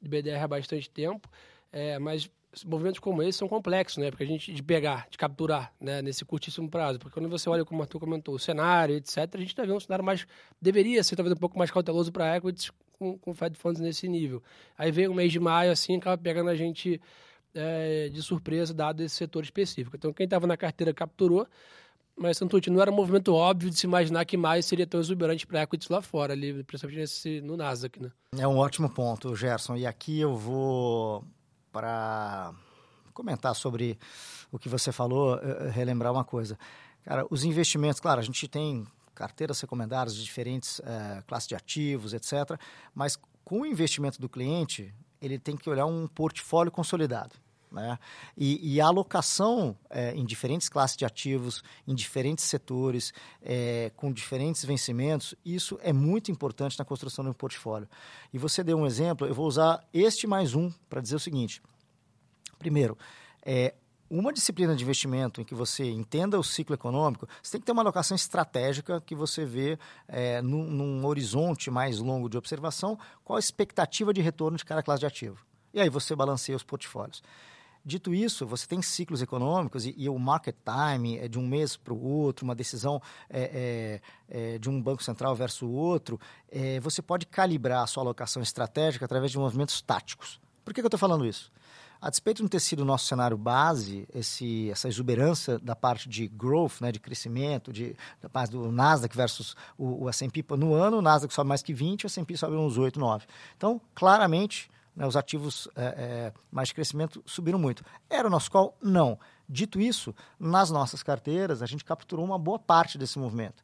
de 0.00 0.08
BDR 0.08 0.42
há 0.42 0.48
bastante 0.48 0.88
tempo, 0.88 1.28
é, 1.72 1.98
mas 1.98 2.30
movimentos 2.64 2.98
como 2.98 3.22
esse 3.22 3.38
são 3.38 3.48
complexos, 3.48 3.98
né? 3.98 4.10
Porque 4.10 4.24
a 4.24 4.26
gente 4.26 4.52
de 4.52 4.62
pegar, 4.62 5.06
de 5.10 5.18
capturar, 5.18 5.72
né? 5.80 6.02
Nesse 6.02 6.24
curtíssimo 6.24 6.68
prazo. 6.68 6.98
Porque 6.98 7.14
quando 7.14 7.28
você 7.28 7.48
olha, 7.48 7.64
como 7.64 7.80
o 7.80 7.82
Arthur 7.82 8.00
comentou, 8.00 8.34
o 8.34 8.38
cenário, 8.38 8.94
etc., 8.96 9.18
a 9.34 9.38
gente 9.38 9.48
está 9.48 9.62
vendo 9.62 9.76
um 9.76 9.80
cenário 9.80 10.04
mais. 10.04 10.26
deveria 10.60 11.02
ser 11.04 11.16
talvez 11.16 11.34
um 11.36 11.40
pouco 11.40 11.58
mais 11.58 11.70
cauteloso 11.70 12.10
para 12.10 12.36
equities 12.36 12.70
com, 12.98 13.18
com 13.18 13.34
Fed 13.34 13.56
Funds 13.56 13.80
nesse 13.80 14.08
nível. 14.08 14.42
Aí 14.76 14.90
veio 14.90 15.12
o 15.12 15.14
mês 15.14 15.30
de 15.32 15.38
maio, 15.38 15.70
assim, 15.70 15.96
acaba 15.96 16.16
pegando 16.16 16.50
a 16.50 16.56
gente 16.56 17.00
é, 17.54 18.08
de 18.08 18.22
surpresa, 18.22 18.74
dado 18.74 19.02
esse 19.02 19.14
setor 19.14 19.42
específico. 19.44 19.96
Então, 19.96 20.12
quem 20.12 20.24
estava 20.24 20.46
na 20.46 20.56
carteira 20.56 20.92
capturou, 20.92 21.46
mas, 22.16 22.36
Santucci, 22.36 22.68
não 22.68 22.82
era 22.82 22.90
um 22.90 22.94
movimento 22.94 23.32
óbvio 23.32 23.70
de 23.70 23.78
se 23.78 23.86
imaginar 23.86 24.24
que 24.24 24.36
mais 24.36 24.66
seria 24.66 24.86
tão 24.86 24.98
exuberante 24.98 25.46
para 25.46 25.62
equities 25.62 25.88
lá 25.88 26.02
fora, 26.02 26.32
ali, 26.32 26.64
principalmente 26.64 27.00
nesse, 27.00 27.40
no 27.40 27.56
Nasdaq, 27.56 28.02
né? 28.02 28.10
É 28.36 28.48
um 28.48 28.58
ótimo 28.58 28.90
ponto, 28.90 29.36
Gerson. 29.36 29.76
E 29.76 29.86
aqui 29.86 30.18
eu 30.18 30.34
vou 30.34 31.24
para 31.78 32.52
comentar 33.14 33.54
sobre 33.54 33.96
o 34.50 34.58
que 34.58 34.68
você 34.68 34.90
falou, 34.90 35.36
eh, 35.36 35.66
eh, 35.66 35.70
relembrar 35.70 36.12
uma 36.12 36.24
coisa. 36.24 36.58
Cara, 37.04 37.24
os 37.30 37.44
investimentos, 37.44 38.00
claro, 38.00 38.18
a 38.18 38.24
gente 38.24 38.48
tem 38.48 38.84
carteiras 39.14 39.60
recomendadas 39.60 40.16
de 40.16 40.24
diferentes 40.24 40.80
é, 40.80 41.22
classes 41.26 41.48
de 41.48 41.54
ativos, 41.54 42.12
etc. 42.12 42.58
Mas 42.94 43.16
com 43.44 43.60
o 43.60 43.66
investimento 43.66 44.20
do 44.20 44.28
cliente, 44.28 44.92
ele 45.22 45.38
tem 45.38 45.56
que 45.56 45.70
olhar 45.70 45.86
um 45.86 46.06
portfólio 46.08 46.70
consolidado. 46.70 47.34
Né? 47.70 47.98
E, 48.36 48.74
e, 48.74 48.80
a 48.80 48.86
alocação 48.86 49.76
é, 49.90 50.14
em 50.14 50.24
diferentes 50.24 50.68
classes 50.68 50.96
de 50.96 51.04
ativos, 51.04 51.62
em 51.86 51.94
diferentes 51.94 52.44
setores, 52.44 53.12
é, 53.42 53.92
com 53.94 54.10
diferentes 54.12 54.64
vencimentos, 54.64 55.34
isso 55.44 55.78
é 55.82 55.92
muito 55.92 56.30
importante 56.30 56.78
na 56.78 56.84
construção 56.84 57.24
de 57.24 57.30
um 57.30 57.34
portfólio. 57.34 57.88
E 58.32 58.38
você 58.38 58.64
deu 58.64 58.78
um 58.78 58.86
exemplo, 58.86 59.26
eu 59.26 59.34
vou 59.34 59.46
usar 59.46 59.86
este 59.92 60.26
mais 60.26 60.54
um 60.54 60.70
para 60.88 61.00
dizer 61.00 61.16
o 61.16 61.20
seguinte. 61.20 61.60
Primeiro, 62.58 62.96
é, 63.44 63.74
uma 64.10 64.32
disciplina 64.32 64.74
de 64.74 64.82
investimento 64.82 65.40
em 65.40 65.44
que 65.44 65.54
você 65.54 65.84
entenda 65.90 66.38
o 66.38 66.44
ciclo 66.44 66.74
econômico, 66.74 67.28
você 67.42 67.52
tem 67.52 67.60
que 67.60 67.66
ter 67.66 67.72
uma 67.72 67.82
alocação 67.82 68.14
estratégica 68.14 69.00
que 69.00 69.14
você 69.14 69.44
vê 69.44 69.78
é, 70.06 70.40
num, 70.40 70.64
num 70.64 71.04
horizonte 71.04 71.70
mais 71.70 71.98
longo 71.98 72.28
de 72.28 72.38
observação 72.38 72.98
qual 73.22 73.36
a 73.36 73.40
expectativa 73.40 74.12
de 74.12 74.22
retorno 74.22 74.56
de 74.56 74.64
cada 74.64 74.82
classe 74.82 75.00
de 75.00 75.06
ativo. 75.06 75.44
E 75.74 75.80
aí 75.80 75.90
você 75.90 76.16
balanceia 76.16 76.56
os 76.56 76.62
portfólios. 76.62 77.22
Dito 77.88 78.12
isso, 78.12 78.46
você 78.46 78.66
tem 78.66 78.82
ciclos 78.82 79.22
econômicos 79.22 79.86
e, 79.86 79.94
e 79.96 80.10
o 80.10 80.18
market 80.18 80.54
time 80.62 81.16
é 81.16 81.26
de 81.26 81.38
um 81.38 81.48
mês 81.48 81.74
para 81.74 81.94
o 81.94 82.04
outro, 82.04 82.44
uma 82.44 82.54
decisão 82.54 83.00
é, 83.30 84.00
é, 84.28 84.52
é, 84.54 84.58
de 84.58 84.68
um 84.68 84.78
banco 84.78 85.02
central 85.02 85.34
versus 85.34 85.62
o 85.62 85.70
outro. 85.70 86.20
É, 86.52 86.78
você 86.80 87.00
pode 87.00 87.24
calibrar 87.24 87.82
a 87.82 87.86
sua 87.86 88.02
alocação 88.02 88.42
estratégica 88.42 89.06
através 89.06 89.32
de 89.32 89.38
movimentos 89.38 89.80
táticos. 89.80 90.38
Por 90.66 90.74
que, 90.74 90.82
que 90.82 90.84
eu 90.84 90.88
estou 90.88 90.98
falando 90.98 91.24
isso? 91.24 91.50
A 91.98 92.10
despeito 92.10 92.36
de 92.36 92.42
não 92.42 92.48
ter 92.50 92.60
sido 92.60 92.80
o 92.80 92.84
nosso 92.84 93.06
cenário 93.06 93.38
base, 93.38 94.06
esse, 94.14 94.68
essa 94.70 94.86
exuberância 94.86 95.58
da 95.58 95.74
parte 95.74 96.10
de 96.10 96.28
growth, 96.28 96.82
né, 96.82 96.92
de 96.92 97.00
crescimento, 97.00 97.72
de, 97.72 97.96
da 98.20 98.28
parte 98.28 98.50
do 98.50 98.70
Nasdaq 98.70 99.16
versus 99.16 99.56
o, 99.78 100.04
o 100.04 100.08
S&P, 100.10 100.44
no 100.58 100.74
ano 100.74 100.98
o 100.98 101.02
Nasdaq 101.02 101.32
sobe 101.32 101.48
mais 101.48 101.62
que 101.62 101.72
20, 101.72 102.04
o 102.04 102.06
S&P 102.06 102.36
sobe 102.36 102.54
uns 102.54 102.76
8, 102.76 103.00
9. 103.00 103.24
Então, 103.56 103.80
claramente, 103.94 104.70
né, 104.98 105.06
os 105.06 105.16
ativos 105.16 105.68
é, 105.76 105.84
é, 105.84 106.32
mais 106.50 106.68
de 106.68 106.74
crescimento 106.74 107.22
subiram 107.24 107.58
muito. 107.58 107.84
Era 108.10 108.26
o 108.26 108.30
nosso 108.30 108.50
call? 108.50 108.76
Não. 108.82 109.16
Dito 109.48 109.80
isso, 109.80 110.12
nas 110.40 110.70
nossas 110.70 111.04
carteiras, 111.04 111.62
a 111.62 111.66
gente 111.66 111.84
capturou 111.84 112.24
uma 112.24 112.36
boa 112.36 112.58
parte 112.58 112.98
desse 112.98 113.16
movimento. 113.16 113.62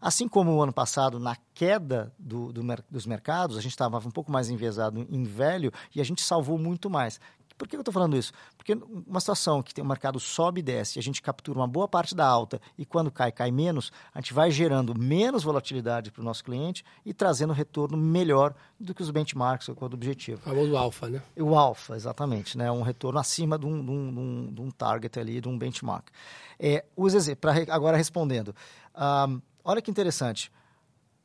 Assim 0.00 0.26
como 0.26 0.50
o 0.50 0.60
ano 0.60 0.72
passado, 0.72 1.20
na 1.20 1.36
queda 1.54 2.12
do, 2.18 2.52
do, 2.52 2.62
dos 2.90 3.06
mercados, 3.06 3.56
a 3.56 3.60
gente 3.60 3.70
estava 3.70 3.96
um 3.98 4.10
pouco 4.10 4.32
mais 4.32 4.50
enviesado 4.50 5.06
em 5.08 5.22
velho 5.22 5.72
e 5.94 6.00
a 6.00 6.04
gente 6.04 6.20
salvou 6.20 6.58
muito 6.58 6.90
mais. 6.90 7.20
Por 7.62 7.68
que 7.68 7.76
eu 7.76 7.80
estou 7.80 7.94
falando 7.94 8.16
isso? 8.16 8.32
Porque 8.56 8.76
uma 9.06 9.20
situação 9.20 9.62
que 9.62 9.72
tem 9.72 9.84
o 9.84 9.86
mercado 9.86 10.18
sobe 10.18 10.58
e 10.58 10.62
desce, 10.64 10.98
a 10.98 11.02
gente 11.02 11.22
captura 11.22 11.60
uma 11.60 11.68
boa 11.68 11.86
parte 11.86 12.12
da 12.12 12.26
alta 12.26 12.60
e 12.76 12.84
quando 12.84 13.08
cai, 13.08 13.30
cai 13.30 13.52
menos, 13.52 13.92
a 14.12 14.20
gente 14.20 14.34
vai 14.34 14.50
gerando 14.50 14.98
menos 14.98 15.44
volatilidade 15.44 16.10
para 16.10 16.20
o 16.20 16.24
nosso 16.24 16.42
cliente 16.42 16.84
e 17.06 17.14
trazendo 17.14 17.52
retorno 17.52 17.96
melhor 17.96 18.52
do 18.80 18.92
que 18.92 19.00
os 19.00 19.12
benchmarks 19.12 19.68
ou 19.68 19.76
do 19.88 19.94
objetivo. 19.94 20.40
O 20.40 20.50
famoso 20.50 20.76
alfa, 20.76 21.08
né? 21.08 21.22
O 21.38 21.56
alfa, 21.56 21.94
exatamente. 21.94 22.58
Né? 22.58 22.68
Um 22.68 22.82
retorno 22.82 23.20
acima 23.20 23.56
de 23.56 23.64
um, 23.64 23.84
de 23.84 23.90
um, 23.92 24.52
de 24.52 24.60
um, 24.60 24.64
um 24.64 24.70
target 24.72 25.20
ali, 25.20 25.40
de 25.40 25.48
um 25.48 25.56
benchmark. 25.56 26.08
É, 26.58 26.84
agora 27.70 27.96
respondendo. 27.96 28.52
Um, 28.92 29.40
olha 29.62 29.80
que 29.80 29.88
interessante 29.88 30.50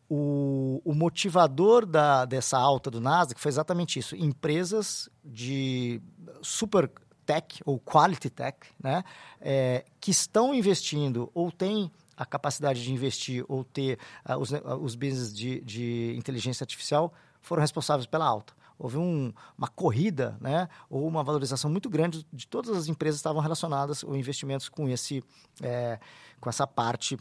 o, 0.09 0.81
o 0.85 0.93
motivador 0.93 1.85
da, 1.85 2.25
dessa 2.25 2.57
alta 2.57 2.89
do 2.89 3.01
Nasdaq 3.01 3.39
foi 3.39 3.49
exatamente 3.49 3.99
isso: 3.99 4.15
empresas 4.15 5.09
de 5.23 6.01
super 6.41 6.91
tech 7.25 7.61
ou 7.65 7.79
quality 7.79 8.29
tech, 8.29 8.57
né, 8.81 9.03
é, 9.41 9.85
que 9.99 10.11
estão 10.11 10.55
investindo 10.55 11.29
ou 11.33 11.51
têm 11.51 11.91
a 12.15 12.25
capacidade 12.25 12.83
de 12.83 12.91
investir 12.91 13.45
ou 13.47 13.63
ter 13.63 13.99
uh, 14.27 14.37
os, 14.37 14.51
uh, 14.51 14.75
os 14.81 14.95
business 14.95 15.33
de, 15.33 15.61
de 15.61 16.15
inteligência 16.17 16.63
artificial 16.63 17.13
foram 17.41 17.61
responsáveis 17.61 18.07
pela 18.07 18.25
alta 18.25 18.57
houve 18.79 18.97
um, 18.97 19.33
uma 19.57 19.67
corrida, 19.67 20.37
né, 20.39 20.69
ou 20.89 21.07
uma 21.07 21.23
valorização 21.23 21.69
muito 21.69 21.89
grande 21.89 22.25
de 22.31 22.47
todas 22.47 22.75
as 22.75 22.87
empresas 22.87 23.17
que 23.17 23.21
estavam 23.21 23.41
relacionadas 23.41 24.03
ou 24.03 24.15
investimentos 24.15 24.69
com 24.69 24.87
esse, 24.87 25.23
é, 25.61 25.99
com 26.39 26.49
essa 26.49 26.67
parte 26.67 27.17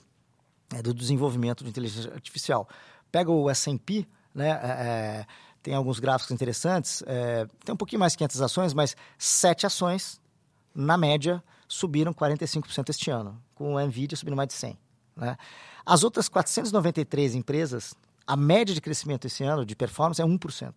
é, 0.75 0.83
do 0.83 0.93
desenvolvimento 0.93 1.65
de 1.65 1.71
inteligência 1.71 2.13
artificial. 2.13 2.69
Pega 3.11 3.31
o 3.31 3.49
S&P, 3.49 4.07
né, 4.35 4.51
é, 4.51 4.53
é, 4.53 5.27
tem 5.67 5.75
alguns 5.75 5.99
gráficos 5.99 6.31
interessantes, 6.31 7.03
é, 7.09 7.45
tem 7.65 7.75
um 7.75 7.77
pouquinho 7.77 7.99
mais 7.99 8.13
de 8.13 8.19
500 8.19 8.41
ações, 8.41 8.73
mas 8.73 8.97
sete 9.19 9.67
ações, 9.67 10.21
na 10.73 10.97
média, 10.97 11.43
subiram 11.67 12.15
45% 12.15 12.89
este 12.89 13.11
ano, 13.11 13.37
com 13.53 13.75
o 13.75 13.81
NVIDIA 13.81 14.17
subindo 14.17 14.37
mais 14.37 14.49
de 14.49 14.55
100%. 14.55 14.77
Né? 15.17 15.37
As 15.85 16.05
outras 16.05 16.29
493 16.29 17.35
empresas, 17.35 17.97
a 18.25 18.37
média 18.37 18.73
de 18.73 18.81
crescimento 18.81 19.27
esse 19.27 19.43
ano 19.43 19.67
de 19.67 19.75
performance 19.75 20.23
é 20.23 20.25
1%. 20.25 20.73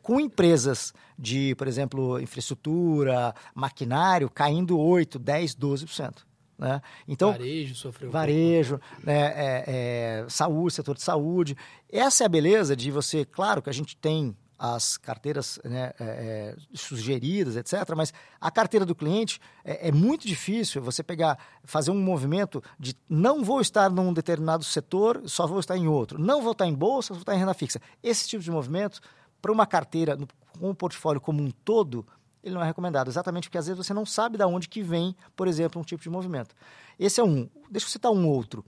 Com 0.00 0.20
empresas 0.20 0.94
de, 1.18 1.56
por 1.56 1.66
exemplo, 1.66 2.20
infraestrutura, 2.20 3.34
maquinário, 3.52 4.30
caindo 4.30 4.78
8%, 4.78 5.18
10%, 5.18 5.56
12%. 5.58 6.18
Né? 6.60 6.82
Então, 7.08 7.32
varejo 7.32 7.74
sofreu. 7.74 8.10
Varejo, 8.10 8.80
né, 9.02 9.32
é, 9.34 9.64
é, 9.66 10.26
saúde, 10.28 10.74
setor 10.74 10.94
de 10.94 11.02
saúde. 11.02 11.56
Essa 11.90 12.24
é 12.24 12.26
a 12.26 12.28
beleza 12.28 12.76
de 12.76 12.90
você, 12.90 13.24
claro 13.24 13.62
que 13.62 13.70
a 13.70 13.72
gente 13.72 13.96
tem 13.96 14.36
as 14.58 14.98
carteiras 14.98 15.58
né, 15.64 15.94
é, 15.98 16.04
é 16.04 16.56
sugeridas, 16.74 17.56
etc. 17.56 17.94
Mas 17.96 18.12
a 18.38 18.50
carteira 18.50 18.84
do 18.84 18.94
cliente 18.94 19.40
é, 19.64 19.88
é, 19.88 19.90
muito 19.92 20.26
difícil 20.26 20.82
você 20.82 21.02
pegar, 21.02 21.38
fazer 21.64 21.90
um 21.90 21.98
movimento 21.98 22.62
de 22.78 22.94
não 23.08 23.42
vou 23.42 23.62
estar 23.62 23.88
num 23.88 24.12
determinado 24.12 24.62
setor, 24.62 25.22
só 25.24 25.46
vou 25.46 25.60
estar 25.60 25.78
em 25.78 25.88
outro. 25.88 26.20
Não 26.20 26.42
vou 26.42 26.52
estar 26.52 26.66
em 26.66 26.74
bolsa, 26.74 27.08
só 27.08 27.14
vou 27.14 27.22
estar 27.22 27.34
em 27.34 27.38
renda 27.38 27.54
fixa. 27.54 27.80
Esse 28.02 28.28
tipo 28.28 28.44
de 28.44 28.50
movimento, 28.50 29.00
para 29.40 29.50
uma 29.50 29.66
carteira, 29.66 30.18
com 30.58 30.68
um 30.68 30.74
portfólio 30.74 31.22
como 31.22 31.42
um 31.42 31.50
todo, 31.50 32.06
ele 32.42 32.54
não 32.54 32.62
é 32.62 32.66
recomendado, 32.66 33.08
exatamente 33.08 33.48
porque 33.48 33.58
às 33.58 33.66
vezes 33.66 33.86
você 33.86 33.92
não 33.92 34.06
sabe 34.06 34.38
de 34.38 34.44
onde 34.44 34.68
que 34.68 34.82
vem, 34.82 35.14
por 35.36 35.46
exemplo, 35.46 35.80
um 35.80 35.84
tipo 35.84 36.02
de 36.02 36.10
movimento. 36.10 36.54
Esse 36.98 37.20
é 37.20 37.24
um. 37.24 37.48
Deixa 37.70 37.86
eu 37.86 37.90
citar 37.90 38.12
um 38.12 38.28
outro. 38.28 38.64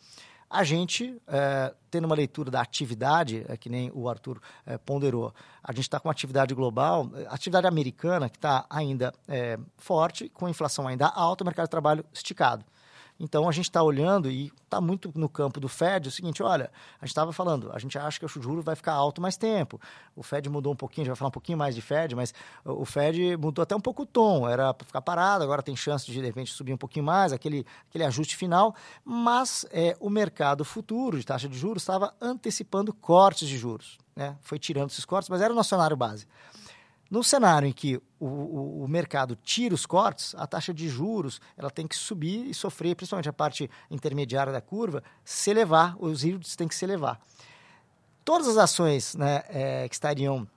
A 0.48 0.64
gente, 0.64 1.18
é, 1.26 1.74
tendo 1.90 2.04
uma 2.04 2.14
leitura 2.14 2.50
da 2.50 2.60
atividade, 2.60 3.42
é, 3.48 3.56
que 3.56 3.70
nem 3.70 3.90
o 3.94 4.06
Arthur 4.06 4.38
é, 4.66 4.76
ponderou, 4.76 5.34
a 5.64 5.72
gente 5.72 5.84
está 5.84 5.98
com 5.98 6.10
atividade 6.10 6.54
global, 6.54 7.10
atividade 7.28 7.66
americana 7.66 8.28
que 8.28 8.36
está 8.36 8.66
ainda 8.68 9.14
forte, 9.78 10.28
com 10.28 10.46
inflação 10.48 10.86
ainda 10.86 11.06
alta, 11.06 11.42
o 11.42 11.46
mercado 11.46 11.66
de 11.66 11.70
trabalho 11.70 12.04
esticado. 12.12 12.66
Então 13.22 13.48
a 13.48 13.52
gente 13.52 13.66
está 13.66 13.80
olhando 13.80 14.28
e 14.28 14.52
está 14.64 14.80
muito 14.80 15.12
no 15.14 15.28
campo 15.28 15.60
do 15.60 15.68
Fed 15.68 16.08
o 16.08 16.10
seguinte: 16.10 16.42
olha, 16.42 16.72
a 17.00 17.04
gente 17.04 17.12
estava 17.12 17.32
falando, 17.32 17.70
a 17.72 17.78
gente 17.78 17.96
acha 17.96 18.18
que 18.18 18.26
o 18.26 18.28
juro 18.28 18.60
vai 18.60 18.74
ficar 18.74 18.94
alto 18.94 19.20
mais 19.20 19.36
tempo. 19.36 19.80
O 20.16 20.24
Fed 20.24 20.48
mudou 20.50 20.72
um 20.72 20.76
pouquinho, 20.76 21.04
gente 21.04 21.12
vai 21.12 21.16
falar 21.16 21.28
um 21.28 21.32
pouquinho 21.32 21.56
mais 21.56 21.76
de 21.76 21.80
Fed, 21.80 22.16
mas 22.16 22.34
o 22.64 22.84
Fed 22.84 23.36
mudou 23.36 23.62
até 23.62 23.76
um 23.76 23.80
pouco 23.80 24.02
o 24.02 24.06
tom, 24.06 24.48
era 24.48 24.74
para 24.74 24.84
ficar 24.84 25.00
parado, 25.00 25.44
agora 25.44 25.62
tem 25.62 25.76
chance 25.76 26.04
de 26.04 26.12
de 26.12 26.20
repente 26.26 26.52
subir 26.52 26.72
um 26.72 26.76
pouquinho 26.76 27.06
mais, 27.06 27.32
aquele, 27.32 27.64
aquele 27.88 28.02
ajuste 28.02 28.36
final. 28.36 28.74
Mas 29.04 29.64
é, 29.70 29.96
o 30.00 30.10
mercado 30.10 30.64
futuro 30.64 31.16
de 31.16 31.24
taxa 31.24 31.48
de 31.48 31.56
juros 31.56 31.84
estava 31.84 32.12
antecipando 32.20 32.92
cortes 32.92 33.48
de 33.48 33.56
juros. 33.56 33.98
Né? 34.16 34.36
Foi 34.40 34.58
tirando 34.58 34.90
esses 34.90 35.04
cortes, 35.04 35.28
mas 35.28 35.40
era 35.40 35.52
o 35.52 35.56
nosso 35.56 35.70
cenário 35.70 35.96
base. 35.96 36.26
No 37.12 37.22
cenário 37.22 37.68
em 37.68 37.72
que 37.74 37.98
o, 38.18 38.24
o, 38.24 38.84
o, 38.84 38.88
mercado 38.88 39.36
tira 39.36 39.74
os 39.74 39.84
cortes, 39.84 40.34
a 40.34 40.46
taxa 40.46 40.72
de 40.72 40.88
juros 40.88 41.42
ela 41.58 41.70
tem 41.70 41.86
que 41.86 41.94
subir 41.94 42.46
e 42.46 42.54
sofrer, 42.54 42.96
principalmente 42.96 43.28
a 43.28 43.32
parte 43.34 43.70
intermediária 43.90 44.50
da 44.50 44.62
curva, 44.62 45.04
se 45.22 45.50
elevar, 45.50 45.94
os 46.02 46.24
yields 46.24 46.56
têm 46.56 46.66
que 46.66 46.74
se 46.74 46.86
elevar. 46.86 47.20
Todas 48.24 48.48
as 48.48 48.56
ações 48.56 49.14
né, 49.14 49.42
é, 49.50 49.86
que 49.90 49.94
estariam 49.94 50.48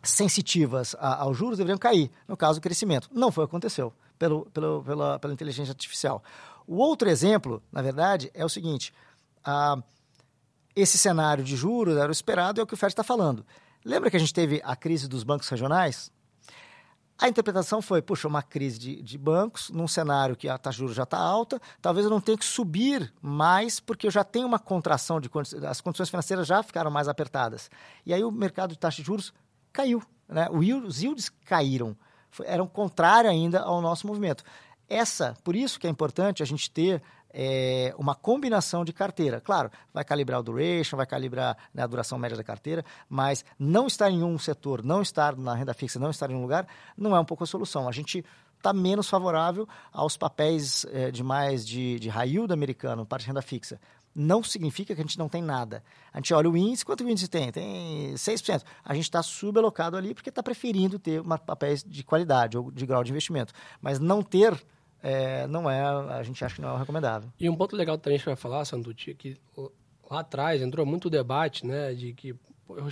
sensitivas 0.00 0.94
a, 1.00 1.16
aos 1.22 1.36
juros 1.36 1.58
deveriam 1.58 1.76
cair, 1.76 2.12
no 2.28 2.36
caso 2.36 2.60
do 2.60 2.62
crescimento. 2.62 3.10
Não 3.12 3.32
foi 3.32 3.42
o 3.42 3.48
que 3.48 3.50
aconteceu 3.50 3.92
pelo, 4.16 4.46
pelo, 4.52 4.84
pela, 4.84 5.18
pela 5.18 5.32
inteligência 5.32 5.72
artificial. 5.72 6.22
O 6.64 6.76
outro 6.76 7.08
exemplo, 7.08 7.60
na 7.72 7.82
verdade, 7.82 8.30
é 8.34 8.44
o 8.44 8.48
seguinte: 8.48 8.94
a, 9.44 9.76
esse 10.76 10.96
cenário 10.96 11.42
de 11.42 11.56
juros 11.56 11.96
era 11.96 12.08
o 12.08 12.12
esperado, 12.12 12.60
é 12.60 12.62
o 12.62 12.66
que 12.68 12.74
o 12.74 12.76
Fed 12.76 12.92
está 12.92 13.02
falando. 13.02 13.44
Lembra 13.84 14.10
que 14.10 14.16
a 14.16 14.20
gente 14.20 14.34
teve 14.34 14.60
a 14.64 14.74
crise 14.74 15.08
dos 15.08 15.22
bancos 15.22 15.48
regionais? 15.48 16.10
A 17.20 17.28
interpretação 17.28 17.82
foi, 17.82 18.00
puxa, 18.00 18.28
uma 18.28 18.42
crise 18.42 18.78
de, 18.78 19.02
de 19.02 19.18
bancos, 19.18 19.70
num 19.70 19.88
cenário 19.88 20.36
que 20.36 20.48
a 20.48 20.56
taxa 20.56 20.76
de 20.76 20.80
juros 20.80 20.94
já 20.94 21.02
está 21.02 21.18
alta, 21.18 21.60
talvez 21.82 22.04
eu 22.04 22.10
não 22.10 22.20
tenha 22.20 22.38
que 22.38 22.44
subir 22.44 23.12
mais, 23.20 23.80
porque 23.80 24.06
eu 24.06 24.10
já 24.10 24.22
tenho 24.22 24.46
uma 24.46 24.58
contração, 24.58 25.20
de 25.20 25.28
as 25.66 25.80
condições 25.80 26.10
financeiras 26.10 26.46
já 26.46 26.62
ficaram 26.62 26.92
mais 26.92 27.08
apertadas. 27.08 27.68
E 28.06 28.14
aí 28.14 28.22
o 28.22 28.30
mercado 28.30 28.70
de 28.70 28.78
taxa 28.78 29.02
de 29.02 29.06
juros 29.06 29.32
caiu, 29.72 30.00
né? 30.28 30.48
os 30.48 31.02
yields 31.02 31.28
caíram, 31.44 31.96
eram 32.44 32.68
contrário 32.68 33.28
ainda 33.28 33.62
ao 33.62 33.82
nosso 33.82 34.06
movimento. 34.06 34.44
Essa, 34.88 35.34
por 35.42 35.56
isso 35.56 35.80
que 35.80 35.88
é 35.88 35.90
importante 35.90 36.40
a 36.40 36.46
gente 36.46 36.70
ter 36.70 37.02
é, 37.30 37.94
uma 37.98 38.14
combinação 38.14 38.84
de 38.84 38.92
carteira. 38.92 39.40
Claro, 39.40 39.70
vai 39.92 40.04
calibrar 40.04 40.40
o 40.40 40.42
duration, 40.42 40.96
vai 40.96 41.06
calibrar 41.06 41.56
né, 41.72 41.82
a 41.82 41.86
duração 41.86 42.18
média 42.18 42.36
da 42.36 42.44
carteira, 42.44 42.84
mas 43.08 43.44
não 43.58 43.86
estar 43.86 44.10
em 44.10 44.22
um 44.22 44.38
setor, 44.38 44.82
não 44.82 45.02
estar 45.02 45.36
na 45.36 45.54
renda 45.54 45.74
fixa, 45.74 45.98
não 45.98 46.10
estar 46.10 46.30
em 46.30 46.34
um 46.34 46.42
lugar, 46.42 46.66
não 46.96 47.14
é 47.14 47.20
um 47.20 47.24
pouco 47.24 47.44
a 47.44 47.46
solução. 47.46 47.88
A 47.88 47.92
gente 47.92 48.24
está 48.56 48.72
menos 48.72 49.08
favorável 49.08 49.68
aos 49.92 50.16
papéis 50.16 50.84
é, 50.90 51.10
de 51.10 51.22
mais 51.22 51.66
de, 51.66 51.98
de 51.98 52.08
high 52.08 52.28
yield 52.28 52.52
americano, 52.52 53.06
parte 53.06 53.22
de 53.22 53.28
renda 53.28 53.42
fixa. 53.42 53.80
Não 54.14 54.42
significa 54.42 54.94
que 54.94 55.00
a 55.00 55.04
gente 55.04 55.18
não 55.18 55.28
tem 55.28 55.40
nada. 55.40 55.82
A 56.12 56.18
gente 56.18 56.34
olha 56.34 56.50
o 56.50 56.56
índice, 56.56 56.84
quanto 56.84 57.04
o 57.04 57.08
índice 57.08 57.28
tem? 57.28 57.52
Tem 57.52 58.14
6%. 58.14 58.64
A 58.84 58.94
gente 58.94 59.04
está 59.04 59.22
subalocado 59.22 59.96
ali 59.96 60.12
porque 60.12 60.28
está 60.28 60.42
preferindo 60.42 60.98
ter 60.98 61.20
uma, 61.20 61.38
papéis 61.38 61.84
de 61.84 62.02
qualidade 62.02 62.58
ou 62.58 62.70
de 62.72 62.84
grau 62.84 63.04
de 63.04 63.12
investimento. 63.12 63.52
Mas 63.80 64.00
não 64.00 64.22
ter 64.22 64.60
é, 65.02 65.46
não 65.46 65.70
é, 65.70 65.80
a 65.80 66.22
gente 66.22 66.44
acha 66.44 66.56
que 66.56 66.60
não 66.60 66.74
é 66.74 66.78
recomendável. 66.78 67.30
E 67.38 67.48
um 67.48 67.56
ponto 67.56 67.76
legal 67.76 67.96
também 67.98 68.18
que 68.18 68.24
vai 68.24 68.36
falar, 68.36 68.64
Sanducci, 68.64 69.10
é 69.12 69.14
que 69.14 69.36
lá 70.10 70.20
atrás 70.20 70.60
entrou 70.60 70.84
muito 70.84 71.08
debate, 71.10 71.66
né, 71.66 71.94
de 71.94 72.12
que 72.12 72.34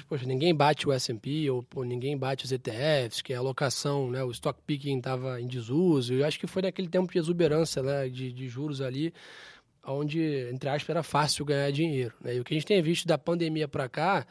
poxa, 0.09 0.25
ninguém 0.25 0.55
bate 0.55 0.89
o 0.89 0.93
S&P 0.93 1.51
ou 1.51 1.63
pô, 1.63 1.85
ninguém 1.85 2.17
bate 2.17 2.45
os 2.45 2.53
ETFs, 2.53 3.21
que 3.21 3.35
a 3.35 3.39
alocação, 3.39 4.11
né, 4.11 4.23
o 4.25 4.31
stock 4.31 4.59
picking 4.67 4.99
estava 4.99 5.41
em 5.41 5.47
desuso. 5.47 6.15
Eu 6.15 6.27
acho 6.27 6.39
que 6.39 6.47
foi 6.47 6.63
naquele 6.63 6.89
tempo 6.89 7.13
de 7.13 7.19
exuberância, 7.19 7.83
né, 7.83 8.09
de, 8.09 8.33
de 8.33 8.49
juros 8.49 8.81
ali, 8.81 9.13
onde, 9.85 10.49
entre 10.51 10.69
aspas, 10.69 10.89
era 10.89 11.03
fácil 11.03 11.45
ganhar 11.45 11.71
dinheiro. 11.71 12.15
Né? 12.21 12.37
E 12.37 12.41
o 12.41 12.45
que 12.45 12.55
a 12.55 12.57
gente 12.57 12.67
tem 12.67 12.81
visto 12.81 13.07
da 13.07 13.19
pandemia 13.19 13.69
para 13.69 13.89
cá 13.89 14.27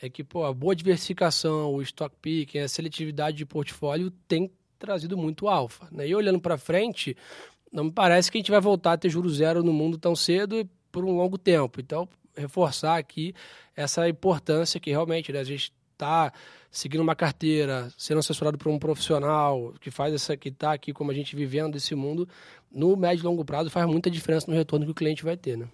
é 0.00 0.08
que 0.08 0.22
pô, 0.22 0.44
a 0.44 0.52
boa 0.52 0.76
diversificação, 0.76 1.74
o 1.74 1.82
stock 1.82 2.14
picking, 2.20 2.58
a 2.58 2.68
seletividade 2.68 3.36
de 3.36 3.46
portfólio 3.46 4.10
tem 4.28 4.50
trazido 4.84 5.16
muito 5.16 5.48
alfa. 5.48 5.88
Né? 5.90 6.08
E 6.08 6.14
olhando 6.14 6.40
para 6.40 6.58
frente, 6.58 7.16
não 7.72 7.84
me 7.84 7.92
parece 7.92 8.30
que 8.30 8.38
a 8.38 8.40
gente 8.40 8.50
vai 8.50 8.60
voltar 8.60 8.92
a 8.92 8.96
ter 8.96 9.08
juros 9.08 9.36
zero 9.36 9.62
no 9.62 9.72
mundo 9.72 9.98
tão 9.98 10.14
cedo 10.14 10.60
e 10.60 10.68
por 10.92 11.04
um 11.04 11.16
longo 11.16 11.36
tempo. 11.36 11.80
Então, 11.80 12.08
reforçar 12.36 12.96
aqui 12.96 13.34
essa 13.74 14.08
importância 14.08 14.78
que 14.78 14.90
realmente 14.90 15.32
né, 15.32 15.40
a 15.40 15.44
gente 15.44 15.72
está 15.92 16.32
seguindo 16.70 17.00
uma 17.00 17.14
carteira, 17.14 17.88
sendo 17.96 18.18
assessorado 18.18 18.58
por 18.58 18.68
um 18.68 18.78
profissional 18.78 19.72
que 19.80 19.90
faz 19.90 20.12
essa 20.12 20.36
que 20.36 20.48
está 20.48 20.72
aqui 20.72 20.92
como 20.92 21.10
a 21.10 21.14
gente 21.14 21.36
vivendo 21.36 21.76
esse 21.76 21.94
mundo, 21.94 22.28
no 22.70 22.96
médio 22.96 23.22
e 23.22 23.24
longo 23.24 23.44
prazo 23.44 23.70
faz 23.70 23.86
muita 23.86 24.10
diferença 24.10 24.50
no 24.50 24.56
retorno 24.56 24.84
que 24.84 24.92
o 24.92 24.94
cliente 24.94 25.24
vai 25.24 25.36
ter, 25.36 25.56
né? 25.56 25.68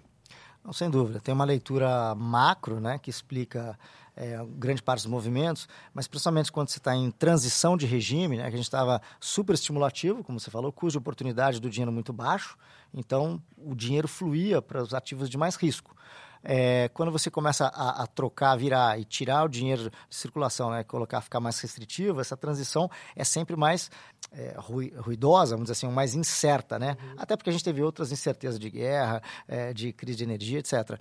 Não, 0.62 0.74
sem 0.74 0.90
dúvida. 0.90 1.20
Tem 1.20 1.32
uma 1.32 1.46
leitura 1.46 2.14
macro, 2.14 2.80
né, 2.80 2.98
que 2.98 3.08
explica 3.08 3.78
é, 4.16 4.38
grande 4.56 4.82
parte 4.82 5.02
dos 5.02 5.10
movimentos, 5.10 5.68
mas 5.94 6.06
principalmente 6.06 6.50
quando 6.52 6.68
você 6.68 6.78
está 6.78 6.94
em 6.94 7.10
transição 7.10 7.76
de 7.76 7.86
regime, 7.86 8.36
né, 8.36 8.42
que 8.44 8.54
a 8.54 8.56
gente 8.56 8.62
estava 8.62 9.00
super 9.18 9.54
estimulativo, 9.54 10.22
como 10.24 10.38
você 10.38 10.50
falou, 10.50 10.72
custo 10.72 10.92
de 10.92 10.98
oportunidade 10.98 11.60
do 11.60 11.70
dinheiro 11.70 11.92
muito 11.92 12.12
baixo, 12.12 12.56
então 12.92 13.40
o 13.56 13.74
dinheiro 13.74 14.08
fluía 14.08 14.60
para 14.60 14.82
os 14.82 14.94
ativos 14.94 15.28
de 15.28 15.38
mais 15.38 15.56
risco. 15.56 15.94
É, 16.42 16.88
quando 16.94 17.12
você 17.12 17.30
começa 17.30 17.66
a, 17.66 18.02
a, 18.02 18.06
trocar, 18.06 18.56
virar 18.56 18.98
e 18.98 19.04
tirar 19.04 19.44
o 19.44 19.48
dinheiro 19.48 19.90
de 19.90 20.16
circulação, 20.16 20.70
né, 20.70 20.82
colocar, 20.82 21.20
ficar 21.20 21.38
mais 21.38 21.60
restritivo, 21.60 22.20
essa 22.20 22.36
transição 22.36 22.90
é 23.14 23.24
sempre 23.24 23.56
mais 23.56 23.90
é, 24.32 24.54
ruidosa, 24.58 25.54
vamos 25.54 25.70
dizer 25.70 25.72
assim, 25.72 25.94
mais 25.94 26.14
incerta, 26.14 26.78
né? 26.78 26.96
Uhum. 27.02 27.14
Até 27.18 27.36
porque 27.36 27.50
a 27.50 27.52
gente 27.52 27.64
teve 27.64 27.82
outras 27.82 28.10
incertezas 28.10 28.58
de 28.58 28.70
guerra, 28.70 29.22
é, 29.46 29.74
de 29.74 29.92
crise 29.92 30.18
de 30.18 30.24
energia, 30.24 30.58
etc. 30.60 30.98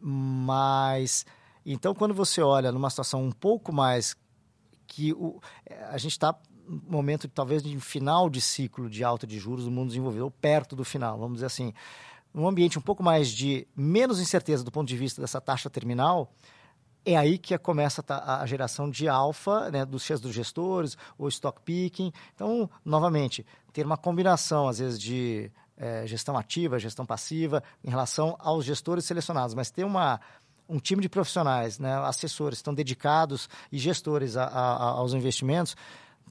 mas 0.00 1.26
então, 1.72 1.94
quando 1.94 2.14
você 2.14 2.40
olha 2.40 2.70
numa 2.70 2.90
situação 2.90 3.22
um 3.22 3.32
pouco 3.32 3.72
mais 3.72 4.16
que 4.86 5.12
o, 5.12 5.40
a 5.90 5.98
gente 5.98 6.12
está 6.12 6.34
momento 6.88 7.28
talvez 7.28 7.62
de 7.62 7.78
final 7.78 8.28
de 8.28 8.40
ciclo 8.40 8.90
de 8.90 9.04
alta 9.04 9.26
de 9.26 9.38
juros 9.38 9.64
do 9.64 9.70
mundo 9.70 9.88
desenvolvido, 9.88 10.24
ou 10.24 10.30
perto 10.30 10.74
do 10.74 10.84
final, 10.84 11.18
vamos 11.18 11.34
dizer 11.34 11.46
assim, 11.46 11.72
num 12.34 12.46
ambiente 12.46 12.78
um 12.78 12.82
pouco 12.82 13.02
mais 13.02 13.30
de 13.30 13.66
menos 13.74 14.20
incerteza 14.20 14.64
do 14.64 14.70
ponto 14.70 14.88
de 14.88 14.96
vista 14.96 15.20
dessa 15.20 15.40
taxa 15.40 15.70
terminal, 15.70 16.32
é 17.04 17.16
aí 17.16 17.38
que 17.38 17.56
começa 17.56 18.04
a, 18.08 18.44
geração 18.46 18.90
de 18.90 19.08
alfa 19.08 19.70
né, 19.70 19.84
dos, 19.84 20.08
dos 20.20 20.34
gestores, 20.34 20.98
o 21.16 21.28
stock 21.28 21.62
picking. 21.62 22.12
Então, 22.34 22.68
novamente, 22.84 23.46
ter 23.72 23.86
uma 23.86 23.96
combinação, 23.96 24.66
às 24.66 24.80
vezes, 24.80 24.98
de 24.98 25.50
é, 25.76 26.04
gestão 26.04 26.36
ativa, 26.36 26.80
gestão 26.80 27.06
passiva, 27.06 27.62
em 27.84 27.90
relação 27.90 28.36
aos 28.40 28.64
gestores 28.64 29.04
selecionados, 29.04 29.54
mas 29.54 29.70
ter 29.70 29.84
uma 29.84 30.20
um 30.68 30.78
time 30.78 31.00
de 31.02 31.08
profissionais, 31.08 31.78
né, 31.78 31.94
assessores, 32.04 32.58
estão 32.58 32.74
dedicados 32.74 33.48
e 33.70 33.78
gestores 33.78 34.36
a, 34.36 34.44
a, 34.44 34.82
aos 34.90 35.12
investimentos, 35.14 35.76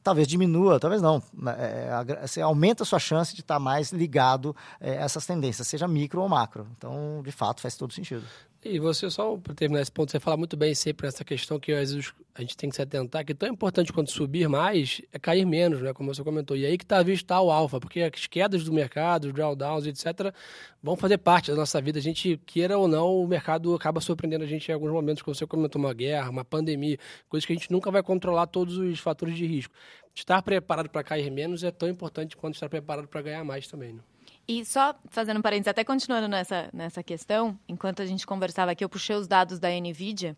talvez 0.04 0.28
diminua, 0.28 0.80
talvez 0.80 1.02
não. 1.02 1.22
Né, 1.34 1.56
é, 1.58 2.28
você 2.28 2.42
aumenta 2.42 2.84
a 2.84 2.86
sua 2.86 3.00
chance 3.00 3.34
de 3.34 3.42
estar 3.42 3.60
mais 3.60 3.92
ligado 3.92 4.56
é, 4.80 4.98
a 4.98 5.02
essas 5.02 5.26
tendências, 5.26 5.68
seja 5.68 5.88
micro 5.88 6.22
ou 6.22 6.30
macro. 6.30 6.68
Então, 6.78 7.22
de 7.24 7.32
fato, 7.32 7.62
faz 7.62 7.76
todo 7.76 7.94
sentido. 7.94 8.26
E 8.68 8.80
você, 8.80 9.12
só 9.12 9.38
para 9.38 9.54
terminar 9.54 9.84
esse 9.84 9.92
ponto, 9.92 10.12
você 10.12 10.20
fala 10.20 10.36
muito 10.36 10.58
bem 10.58 10.74
sempre 10.74 11.06
essa 11.06 11.24
questão 11.24 11.60
que 11.60 11.72
às 11.72 11.94
vezes 11.94 12.12
a 12.34 12.42
gente 12.42 12.58
tem 12.58 12.68
que 12.68 12.76
se 12.76 12.82
atentar, 12.82 13.24
que 13.24 13.36
tão 13.36 13.48
importante 13.48 13.94
quanto 13.94 14.10
subir 14.10 14.50
mais 14.50 15.04
é 15.14 15.20
cair 15.20 15.46
menos, 15.46 15.84
né? 15.84 15.94
Como 15.94 16.12
você 16.12 16.24
comentou. 16.24 16.58
E 16.58 16.66
aí 16.66 16.76
que 16.76 16.84
está 16.84 17.04
visto 17.04 17.28
tá 17.28 17.40
o 17.40 17.52
alfa, 17.52 17.80
porque 17.80 18.02
as 18.02 18.26
quedas 18.26 18.64
do 18.64 18.74
mercado, 18.74 19.26
os 19.26 19.34
drawdowns, 19.34 19.86
etc., 19.86 20.34
vão 20.82 20.96
fazer 20.96 21.20
parte 21.20 21.52
da 21.52 21.58
nossa 21.58 21.80
vida. 21.80 22.00
A 22.00 22.02
gente, 22.02 22.42
queira 22.44 22.76
ou 22.76 22.88
não, 22.88 23.22
o 23.22 23.28
mercado 23.28 23.76
acaba 23.76 24.02
surpreendendo 24.02 24.44
a 24.44 24.48
gente 24.48 24.68
em 24.68 24.74
alguns 24.74 24.92
momentos, 24.92 25.22
como 25.22 25.36
você 25.36 25.46
comentou, 25.46 25.80
uma 25.80 25.94
guerra, 25.94 26.32
uma 26.32 26.44
pandemia, 26.44 26.98
coisas 27.30 27.46
que 27.46 27.54
a 27.54 27.56
gente 27.56 27.72
nunca 27.72 27.92
vai 27.92 28.02
controlar 28.02 28.48
todos 28.48 28.78
os 28.78 29.00
fatores 29.00 29.38
de 29.38 29.46
risco. 29.46 29.76
Estar 30.16 30.42
preparado 30.42 30.90
para 30.90 31.04
cair 31.04 31.30
menos 31.30 31.64
é 31.64 31.70
tão 31.70 31.88
importante 31.88 32.36
quanto 32.36 32.56
estar 32.56 32.68
preparado 32.68 33.08
para 33.08 33.22
ganhar 33.22 33.44
mais 33.44 33.68
também, 33.68 33.94
né? 33.94 34.02
E 34.48 34.64
só 34.64 34.96
fazendo 35.10 35.38
um 35.38 35.42
parênteses, 35.42 35.70
até 35.70 35.84
continuando 35.84 36.28
nessa, 36.28 36.70
nessa 36.72 37.02
questão, 37.02 37.58
enquanto 37.68 38.02
a 38.02 38.06
gente 38.06 38.28
conversava 38.28 38.72
aqui, 38.72 38.84
eu 38.84 38.90
puxei 38.90 39.16
os 39.16 39.28
dados 39.28 39.60
da 39.60 39.70
NVIDIA. 39.70 40.38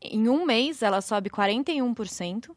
Em 0.00 0.28
um 0.28 0.44
mês, 0.44 0.82
ela 0.82 1.00
sobe 1.00 1.30
41%. 1.30 2.50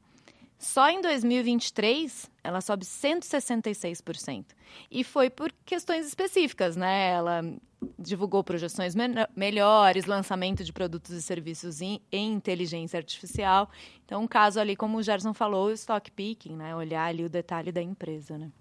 Só 0.60 0.90
em 0.90 1.02
2023, 1.02 2.30
ela 2.44 2.62
sobe 2.62 2.84
166%. 2.84 4.46
E 4.90 5.04
foi 5.04 5.30
por 5.30 5.54
questões 5.66 6.08
específicas, 6.08 6.76
né? 6.76 7.12
Ela 7.12 7.42
divulgou 7.98 8.44
projeções 8.44 8.96
me 8.96 9.04
melhores, 9.36 10.06
lançamento 10.06 10.64
de 10.64 10.74
produtos 10.74 11.12
e 11.12 11.22
serviços 11.22 11.80
em, 11.80 12.02
inteligência 12.12 12.98
artificial. 12.98 13.70
Então, 14.04 14.24
um 14.24 14.28
caso 14.28 14.60
ali, 14.60 14.76
como 14.76 14.98
o 14.98 15.04
Gerson 15.04 15.34
falou, 15.34 15.68
o 15.68 15.72
stock 15.72 16.10
picking, 16.12 16.56
né? 16.56 16.76
Olhar 16.76 17.06
ali 17.06 17.24
o 17.24 17.30
detalhe 17.30 17.72
da 17.72 17.82
empresa, 17.82 18.38
né? 18.38 18.52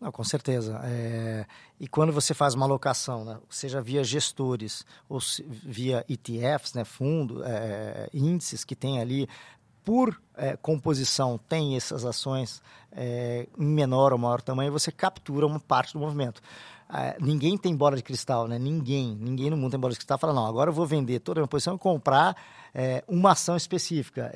Não, 0.00 0.12
com 0.12 0.22
certeza. 0.22 0.80
É... 0.84 1.46
E 1.80 1.88
quando 1.88 2.12
você 2.12 2.34
faz 2.34 2.54
uma 2.54 2.66
alocação, 2.66 3.24
né, 3.24 3.38
seja 3.50 3.80
via 3.80 4.04
gestores 4.04 4.84
ou 5.08 5.18
via 5.64 6.04
ETFs, 6.08 6.74
né, 6.74 6.84
fundo, 6.84 7.42
é, 7.44 8.08
índices 8.12 8.64
que 8.64 8.74
tem 8.74 9.00
ali, 9.00 9.28
por 9.84 10.20
é, 10.36 10.56
composição, 10.56 11.38
tem 11.48 11.76
essas 11.76 12.04
ações 12.04 12.60
é, 12.90 13.46
em 13.56 13.66
menor 13.66 14.12
ou 14.12 14.18
maior 14.18 14.42
tamanho, 14.42 14.72
você 14.72 14.90
captura 14.90 15.46
uma 15.46 15.60
parte 15.60 15.92
do 15.92 16.00
movimento. 16.00 16.42
É, 16.92 17.16
ninguém 17.20 17.56
tem 17.56 17.74
bola 17.74 17.96
de 17.96 18.02
cristal, 18.02 18.48
né? 18.48 18.58
Ninguém, 18.58 19.16
ninguém 19.20 19.48
no 19.48 19.56
mundo 19.56 19.70
tem 19.70 19.80
bola 19.80 19.92
de 19.92 19.98
cristal. 19.98 20.18
Fala, 20.18 20.32
não, 20.32 20.46
agora 20.46 20.70
eu 20.70 20.74
vou 20.74 20.86
vender 20.86 21.20
toda 21.20 21.40
a 21.40 21.42
minha 21.42 21.48
posição 21.48 21.76
e 21.76 21.78
comprar 21.78 22.36
é, 22.74 23.04
uma 23.06 23.32
ação 23.32 23.56
específica. 23.56 24.32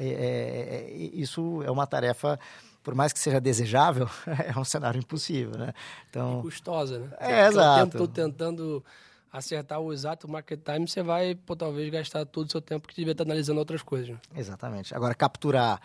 isso 1.13 1.63
é 1.65 1.71
uma 1.71 1.87
tarefa 1.87 2.39
por 2.83 2.95
mais 2.95 3.13
que 3.13 3.19
seja 3.19 3.41
desejável, 3.41 4.09
é 4.27 4.59
um 4.59 4.65
cenário 4.65 4.99
impossível, 4.99 5.59
né? 5.59 5.73
Então, 6.09 6.41
e 6.41 6.43
custosa, 6.43 6.99
né? 6.99 7.09
É, 7.19 7.47
exato. 7.47 7.89
Estou 7.89 8.09
tentando 8.09 8.85
acertar 9.33 9.81
o 9.81 9.93
exato 9.93 10.29
market 10.29 10.61
time, 10.65 10.89
você 10.89 11.03
vai, 11.03 11.35
pô, 11.35 11.55
talvez, 11.55 11.89
gastar 11.91 12.25
todo 12.27 12.49
o 12.49 12.51
seu 12.51 12.61
tempo 12.61 12.89
que 12.89 12.95
devia 12.97 13.13
estar 13.13 13.25
analisando 13.25 13.59
outras 13.59 13.83
coisas. 13.83 14.11
Né? 14.11 14.19
Exatamente. 14.35 14.95
Agora, 14.95 15.15
capturar 15.15 15.81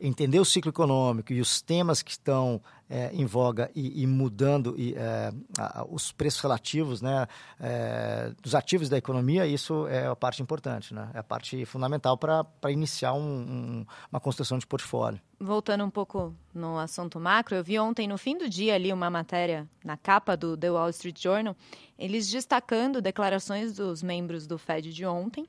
entender 0.00 0.38
o 0.38 0.44
ciclo 0.44 0.70
econômico 0.70 1.32
e 1.32 1.40
os 1.40 1.60
temas 1.60 2.02
que 2.02 2.10
estão 2.10 2.60
é, 2.88 3.10
em 3.12 3.24
voga 3.24 3.70
e, 3.74 4.02
e 4.02 4.06
mudando 4.06 4.74
e, 4.78 4.94
é, 4.94 5.32
a, 5.58 5.84
os 5.88 6.12
preços 6.12 6.40
relativos 6.40 7.02
né, 7.02 7.26
é, 7.58 8.32
dos 8.42 8.54
ativos 8.54 8.88
da 8.88 8.96
economia, 8.96 9.46
isso 9.46 9.86
é 9.88 10.06
a 10.06 10.14
parte 10.14 10.42
importante, 10.42 10.94
né? 10.94 11.10
é 11.14 11.18
a 11.18 11.22
parte 11.22 11.64
fundamental 11.64 12.16
para 12.16 12.46
iniciar 12.68 13.14
um, 13.14 13.18
um, 13.20 13.86
uma 14.10 14.20
construção 14.20 14.58
de 14.58 14.66
portfólio. 14.66 15.20
Voltando 15.38 15.84
um 15.84 15.90
pouco 15.90 16.34
no 16.54 16.78
assunto 16.78 17.18
macro, 17.18 17.56
eu 17.56 17.64
vi 17.64 17.78
ontem, 17.78 18.06
no 18.06 18.16
fim 18.16 18.38
do 18.38 18.48
dia, 18.48 18.74
ali 18.74 18.92
uma 18.92 19.10
matéria 19.10 19.68
na 19.84 19.96
capa 19.96 20.36
do 20.36 20.56
The 20.56 20.70
Wall 20.70 20.90
Street 20.90 21.20
Journal, 21.20 21.56
eles 21.98 22.30
destacando 22.30 23.02
declarações 23.02 23.74
dos 23.74 24.02
membros 24.02 24.46
do 24.46 24.56
Fed 24.56 24.92
de 24.92 25.04
ontem, 25.04 25.46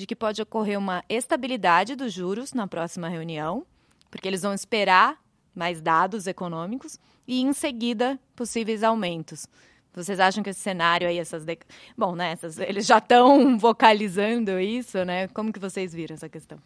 de 0.00 0.06
que 0.06 0.16
pode 0.16 0.42
ocorrer 0.42 0.78
uma 0.78 1.04
estabilidade 1.08 1.94
dos 1.94 2.12
juros 2.12 2.52
na 2.52 2.66
próxima 2.66 3.08
reunião 3.08 3.64
porque 4.10 4.26
eles 4.26 4.42
vão 4.42 4.52
esperar 4.52 5.18
mais 5.54 5.80
dados 5.80 6.26
econômicos 6.26 6.98
e, 7.26 7.40
em 7.40 7.52
seguida, 7.52 8.18
possíveis 8.34 8.82
aumentos. 8.82 9.46
Vocês 9.92 10.20
acham 10.20 10.42
que 10.42 10.50
esse 10.50 10.60
cenário 10.60 11.08
aí, 11.08 11.18
essas. 11.18 11.44
De... 11.44 11.58
Bom, 11.96 12.14
né? 12.14 12.32
Essas... 12.32 12.58
Eles 12.58 12.86
já 12.86 12.98
estão 12.98 13.56
vocalizando 13.58 14.58
isso, 14.60 15.04
né? 15.04 15.28
Como 15.28 15.52
que 15.52 15.58
vocês 15.58 15.92
viram 15.92 16.14
essa 16.14 16.28
questão? 16.28 16.58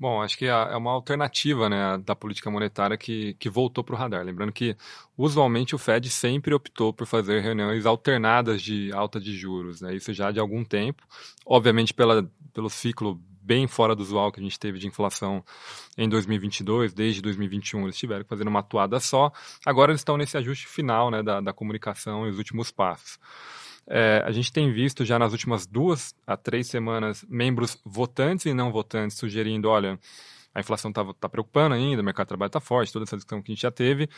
Bom, 0.00 0.22
acho 0.22 0.38
que 0.38 0.44
é, 0.44 0.50
é 0.50 0.76
uma 0.76 0.92
alternativa 0.92 1.68
né, 1.68 1.98
da 1.98 2.14
política 2.14 2.48
monetária 2.48 2.96
que, 2.96 3.34
que 3.34 3.50
voltou 3.50 3.82
para 3.82 3.96
o 3.96 3.98
radar. 3.98 4.24
Lembrando 4.24 4.52
que, 4.52 4.76
usualmente, 5.16 5.74
o 5.74 5.78
Fed 5.78 6.08
sempre 6.08 6.54
optou 6.54 6.92
por 6.92 7.04
fazer 7.04 7.40
reuniões 7.40 7.84
alternadas 7.84 8.62
de 8.62 8.92
alta 8.92 9.18
de 9.18 9.36
juros. 9.36 9.80
Né? 9.80 9.96
Isso 9.96 10.12
já 10.12 10.30
de 10.30 10.38
algum 10.38 10.64
tempo. 10.64 11.02
Obviamente, 11.44 11.92
pela, 11.92 12.30
pelo 12.54 12.70
ciclo 12.70 13.20
bem 13.48 13.66
fora 13.66 13.96
do 13.96 14.02
usual 14.02 14.30
que 14.30 14.38
a 14.38 14.42
gente 14.42 14.60
teve 14.60 14.78
de 14.78 14.86
inflação 14.86 15.42
em 15.96 16.06
2022, 16.06 16.92
desde 16.92 17.22
2021 17.22 17.84
eles 17.84 17.96
tiveram 17.96 18.22
que 18.22 18.28
fazer 18.28 18.46
uma 18.46 18.60
atuada 18.60 19.00
só. 19.00 19.32
Agora 19.64 19.90
eles 19.90 20.02
estão 20.02 20.18
nesse 20.18 20.36
ajuste 20.36 20.68
final 20.68 21.10
né, 21.10 21.22
da, 21.22 21.40
da 21.40 21.52
comunicação 21.52 22.26
e 22.26 22.30
os 22.30 22.36
últimos 22.36 22.70
passos. 22.70 23.18
É, 23.88 24.22
a 24.24 24.30
gente 24.30 24.52
tem 24.52 24.70
visto 24.70 25.04
já 25.04 25.18
nas 25.18 25.32
últimas 25.32 25.66
duas 25.66 26.14
a 26.26 26.36
três 26.36 26.66
semanas 26.66 27.24
membros 27.28 27.80
votantes 27.84 28.46
e 28.46 28.52
não 28.52 28.70
votantes 28.70 29.16
sugerindo, 29.16 29.68
olha, 29.68 29.98
a 30.54 30.60
inflação 30.60 30.90
está 30.90 31.04
tá 31.14 31.28
preocupando 31.28 31.74
ainda, 31.74 32.02
o 32.02 32.04
mercado 32.04 32.26
de 32.26 32.28
trabalho 32.28 32.48
está 32.48 32.60
forte, 32.60 32.92
toda 32.92 33.04
essa 33.04 33.16
discussão 33.16 33.40
que 33.40 33.50
a 33.50 33.54
gente 33.54 33.62
já 33.62 33.70
teve. 33.70 34.08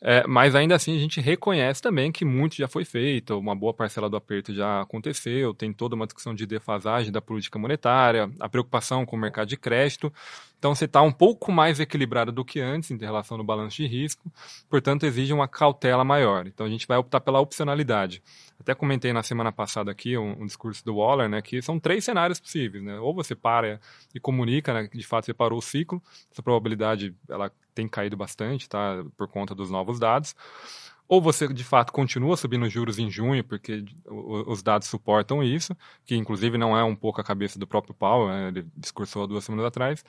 É, 0.00 0.26
mas 0.26 0.54
ainda 0.54 0.74
assim 0.74 0.96
a 0.96 0.98
gente 0.98 1.20
reconhece 1.20 1.80
também 1.80 2.12
que 2.12 2.24
muito 2.24 2.56
já 2.56 2.68
foi 2.68 2.84
feito, 2.84 3.38
uma 3.38 3.54
boa 3.54 3.72
parcela 3.72 4.08
do 4.08 4.16
aperto 4.16 4.54
já 4.54 4.82
aconteceu, 4.82 5.54
tem 5.54 5.72
toda 5.72 5.94
uma 5.94 6.06
discussão 6.06 6.34
de 6.34 6.46
defasagem 6.46 7.10
da 7.12 7.20
política 7.20 7.58
monetária, 7.58 8.30
a 8.38 8.48
preocupação 8.48 9.06
com 9.06 9.16
o 9.16 9.18
mercado 9.18 9.48
de 9.48 9.56
crédito. 9.56 10.12
Então 10.58 10.74
você 10.74 10.84
está 10.84 11.00
um 11.00 11.12
pouco 11.12 11.50
mais 11.50 11.80
equilibrado 11.80 12.30
do 12.30 12.44
que 12.44 12.60
antes 12.60 12.90
em 12.90 12.98
relação 12.98 13.38
no 13.38 13.44
balanço 13.44 13.76
de 13.76 13.86
risco, 13.86 14.30
portanto 14.68 15.04
exige 15.04 15.32
uma 15.32 15.48
cautela 15.48 16.04
maior. 16.04 16.46
Então 16.46 16.66
a 16.66 16.68
gente 16.68 16.86
vai 16.86 16.98
optar 16.98 17.20
pela 17.20 17.40
opcionalidade. 17.40 18.22
Até 18.60 18.74
comentei 18.74 19.10
na 19.12 19.22
semana 19.22 19.50
passada 19.50 19.90
aqui 19.90 20.18
um, 20.18 20.42
um 20.42 20.46
discurso 20.46 20.84
do 20.84 20.96
Waller, 20.96 21.30
né, 21.30 21.40
que 21.40 21.62
são 21.62 21.80
três 21.80 22.04
cenários 22.04 22.38
possíveis, 22.38 22.84
né? 22.84 23.00
Ou 23.00 23.14
você 23.14 23.34
para 23.34 23.80
e 24.14 24.20
comunica, 24.20 24.74
né, 24.74 24.88
de 24.92 25.06
fato 25.06 25.24
você 25.24 25.32
parou 25.32 25.58
o 25.58 25.62
ciclo, 25.62 26.02
essa 26.30 26.42
probabilidade 26.42 27.14
ela 27.28 27.50
tem 27.74 27.88
caído 27.88 28.16
bastante, 28.16 28.68
tá, 28.68 29.02
por 29.16 29.28
conta 29.28 29.54
dos 29.54 29.70
novos 29.70 29.98
dados 29.98 30.34
ou 31.10 31.20
você 31.20 31.48
de 31.48 31.64
fato 31.64 31.92
continua 31.92 32.36
subindo 32.36 32.70
juros 32.70 32.96
em 32.96 33.10
junho, 33.10 33.42
porque 33.42 33.84
os 34.06 34.62
dados 34.62 34.86
suportam 34.86 35.42
isso, 35.42 35.76
que 36.06 36.14
inclusive 36.14 36.56
não 36.56 36.78
é 36.78 36.84
um 36.84 36.94
pouco 36.94 37.20
a 37.20 37.24
cabeça 37.24 37.58
do 37.58 37.66
próprio 37.66 37.92
Powell, 37.92 38.28
né? 38.28 38.46
ele 38.46 38.64
discursou 38.76 39.24
há 39.24 39.26
duas 39.26 39.42
semanas 39.42 39.66
atrás. 39.66 40.04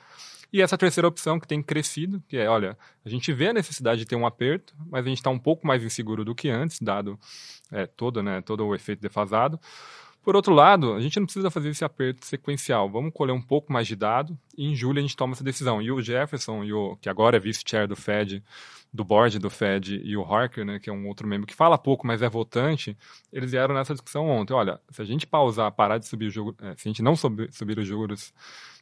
E 0.52 0.62
essa 0.62 0.78
terceira 0.78 1.08
opção 1.08 1.40
que 1.40 1.48
tem 1.48 1.60
crescido, 1.60 2.22
que 2.28 2.36
é, 2.36 2.48
olha, 2.48 2.78
a 3.04 3.08
gente 3.08 3.32
vê 3.32 3.48
a 3.48 3.52
necessidade 3.52 4.02
de 4.02 4.06
ter 4.06 4.14
um 4.14 4.24
aperto, 4.24 4.76
mas 4.88 5.04
a 5.04 5.08
gente 5.08 5.18
está 5.18 5.28
um 5.28 5.40
pouco 5.40 5.66
mais 5.66 5.82
inseguro 5.82 6.24
do 6.24 6.36
que 6.36 6.48
antes, 6.48 6.78
dado 6.80 7.18
é, 7.72 7.84
todo, 7.84 8.22
né, 8.22 8.40
todo 8.40 8.64
o 8.64 8.72
efeito 8.72 9.00
defasado. 9.00 9.58
Por 10.22 10.36
outro 10.36 10.54
lado, 10.54 10.94
a 10.94 11.00
gente 11.00 11.18
não 11.18 11.26
precisa 11.26 11.50
fazer 11.50 11.70
esse 11.70 11.84
aperto 11.84 12.24
sequencial. 12.24 12.88
Vamos 12.88 13.12
colher 13.12 13.32
um 13.32 13.42
pouco 13.42 13.72
mais 13.72 13.88
de 13.88 13.96
dado 13.96 14.38
e 14.56 14.70
em 14.70 14.76
julho 14.76 15.00
a 15.00 15.02
gente 15.02 15.16
toma 15.16 15.32
essa 15.32 15.42
decisão. 15.42 15.82
E 15.82 15.90
o 15.90 16.00
Jefferson, 16.00 16.62
e 16.62 16.72
o, 16.72 16.96
que 16.98 17.08
agora 17.08 17.38
é 17.38 17.40
vice-chair 17.40 17.88
do 17.88 17.96
Fed, 17.96 18.40
do 18.92 19.04
board 19.04 19.38
do 19.38 19.48
Fed, 19.48 20.00
e 20.04 20.16
o 20.16 20.22
Harker, 20.22 20.64
né, 20.64 20.78
que 20.78 20.90
é 20.90 20.92
um 20.92 21.08
outro 21.08 21.26
membro 21.26 21.46
que 21.46 21.54
fala 21.54 21.78
pouco, 21.78 22.06
mas 22.06 22.20
é 22.20 22.28
votante, 22.28 22.96
eles 23.32 23.52
vieram 23.52 23.74
nessa 23.74 23.94
discussão 23.94 24.28
ontem. 24.28 24.52
Olha, 24.52 24.78
se 24.90 25.00
a 25.00 25.04
gente 25.04 25.26
pausar, 25.26 25.72
parar 25.72 25.96
de 25.96 26.06
subir 26.06 26.26
os 26.26 26.34
juros, 26.34 26.54
é, 26.60 26.74
se 26.76 26.88
a 26.88 26.90
gente 26.90 27.02
não 27.02 27.16
subir, 27.16 27.50
subir 27.52 27.78
os 27.78 27.86
juros 27.86 28.34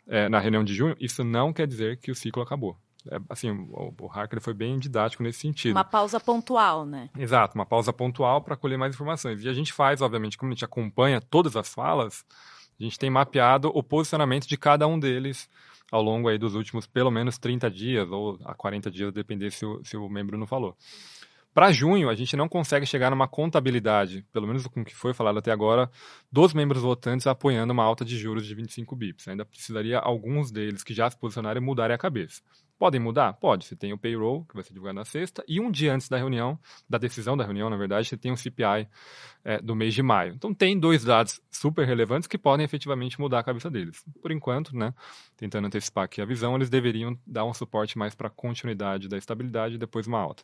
é, 0.08 0.28
na 0.28 0.40
reunião 0.40 0.64
de 0.64 0.74
junho, 0.74 0.96
isso 0.98 1.22
não 1.22 1.52
quer 1.52 1.66
dizer 1.66 1.98
que 1.98 2.10
o 2.10 2.14
ciclo 2.14 2.42
acabou. 2.42 2.76
É, 3.08 3.18
assim, 3.28 3.50
o, 3.50 3.94
o 4.00 4.06
Hacker 4.08 4.40
foi 4.40 4.52
bem 4.52 4.80
didático 4.80 5.22
nesse 5.22 5.38
sentido. 5.38 5.76
Uma 5.76 5.84
pausa 5.84 6.18
pontual, 6.18 6.84
né? 6.84 7.08
Exato, 7.16 7.54
uma 7.54 7.64
pausa 7.64 7.92
pontual 7.92 8.42
para 8.42 8.56
colher 8.56 8.76
mais 8.76 8.94
informações. 8.94 9.44
E 9.44 9.48
a 9.48 9.52
gente 9.52 9.72
faz, 9.72 10.02
obviamente, 10.02 10.36
como 10.36 10.50
a 10.50 10.54
gente 10.54 10.64
acompanha 10.64 11.20
todas 11.20 11.54
as 11.54 11.72
falas, 11.72 12.24
a 12.80 12.82
gente 12.82 12.98
tem 12.98 13.10
mapeado 13.10 13.70
o 13.72 13.82
posicionamento 13.82 14.48
de 14.48 14.56
cada 14.56 14.88
um 14.88 14.98
deles 14.98 15.48
ao 15.90 16.02
longo 16.02 16.28
aí 16.28 16.38
dos 16.38 16.54
últimos 16.54 16.86
pelo 16.86 17.10
menos 17.10 17.38
30 17.38 17.70
dias 17.70 18.10
ou 18.10 18.38
a 18.44 18.54
40 18.54 18.90
dias, 18.90 19.12
depender 19.12 19.50
se 19.50 19.64
o, 19.66 19.80
se 19.84 19.96
o 19.96 20.08
membro 20.08 20.38
não 20.38 20.46
falou. 20.46 20.76
Para 21.52 21.72
junho, 21.72 22.08
a 22.08 22.14
gente 22.14 22.36
não 22.36 22.48
consegue 22.48 22.86
chegar 22.86 23.10
numa 23.10 23.26
contabilidade, 23.26 24.24
pelo 24.32 24.46
menos 24.46 24.64
com 24.68 24.82
o 24.82 24.84
que 24.84 24.94
foi 24.94 25.12
falado 25.12 25.40
até 25.40 25.50
agora, 25.50 25.90
dos 26.30 26.54
membros 26.54 26.80
votantes 26.82 27.26
apoiando 27.26 27.72
uma 27.72 27.82
alta 27.82 28.04
de 28.04 28.16
juros 28.16 28.46
de 28.46 28.54
25 28.54 28.94
bips. 28.94 29.26
Ainda 29.26 29.44
precisaria 29.44 29.98
alguns 29.98 30.52
deles 30.52 30.84
que 30.84 30.94
já 30.94 31.10
se 31.10 31.18
posicionaram 31.18 31.60
mudarem 31.60 31.94
a 31.94 31.98
cabeça. 31.98 32.40
Podem 32.80 32.98
mudar? 32.98 33.34
Pode. 33.34 33.66
Você 33.66 33.76
tem 33.76 33.92
o 33.92 33.98
payroll, 33.98 34.42
que 34.46 34.54
vai 34.54 34.64
ser 34.64 34.72
divulgado 34.72 34.94
na 34.94 35.04
sexta, 35.04 35.44
e 35.46 35.60
um 35.60 35.70
dia 35.70 35.92
antes 35.92 36.08
da 36.08 36.16
reunião, 36.16 36.58
da 36.88 36.96
decisão 36.96 37.36
da 37.36 37.44
reunião, 37.44 37.68
na 37.68 37.76
verdade, 37.76 38.08
você 38.08 38.16
tem 38.16 38.32
o 38.32 38.36
CPI 38.38 38.88
é, 39.44 39.60
do 39.60 39.76
mês 39.76 39.92
de 39.92 40.02
maio. 40.02 40.32
Então, 40.32 40.54
tem 40.54 40.80
dois 40.80 41.04
dados 41.04 41.42
super 41.50 41.86
relevantes 41.86 42.26
que 42.26 42.38
podem 42.38 42.64
efetivamente 42.64 43.20
mudar 43.20 43.40
a 43.40 43.42
cabeça 43.42 43.70
deles. 43.70 44.02
Por 44.22 44.32
enquanto, 44.32 44.74
né, 44.74 44.94
tentando 45.36 45.66
antecipar 45.66 46.04
aqui 46.04 46.22
a 46.22 46.24
visão, 46.24 46.56
eles 46.56 46.70
deveriam 46.70 47.14
dar 47.26 47.44
um 47.44 47.52
suporte 47.52 47.98
mais 47.98 48.14
para 48.14 48.28
a 48.28 48.30
continuidade 48.30 49.08
da 49.08 49.18
estabilidade 49.18 49.74
e 49.74 49.78
depois 49.78 50.06
uma 50.06 50.18
alta. 50.18 50.42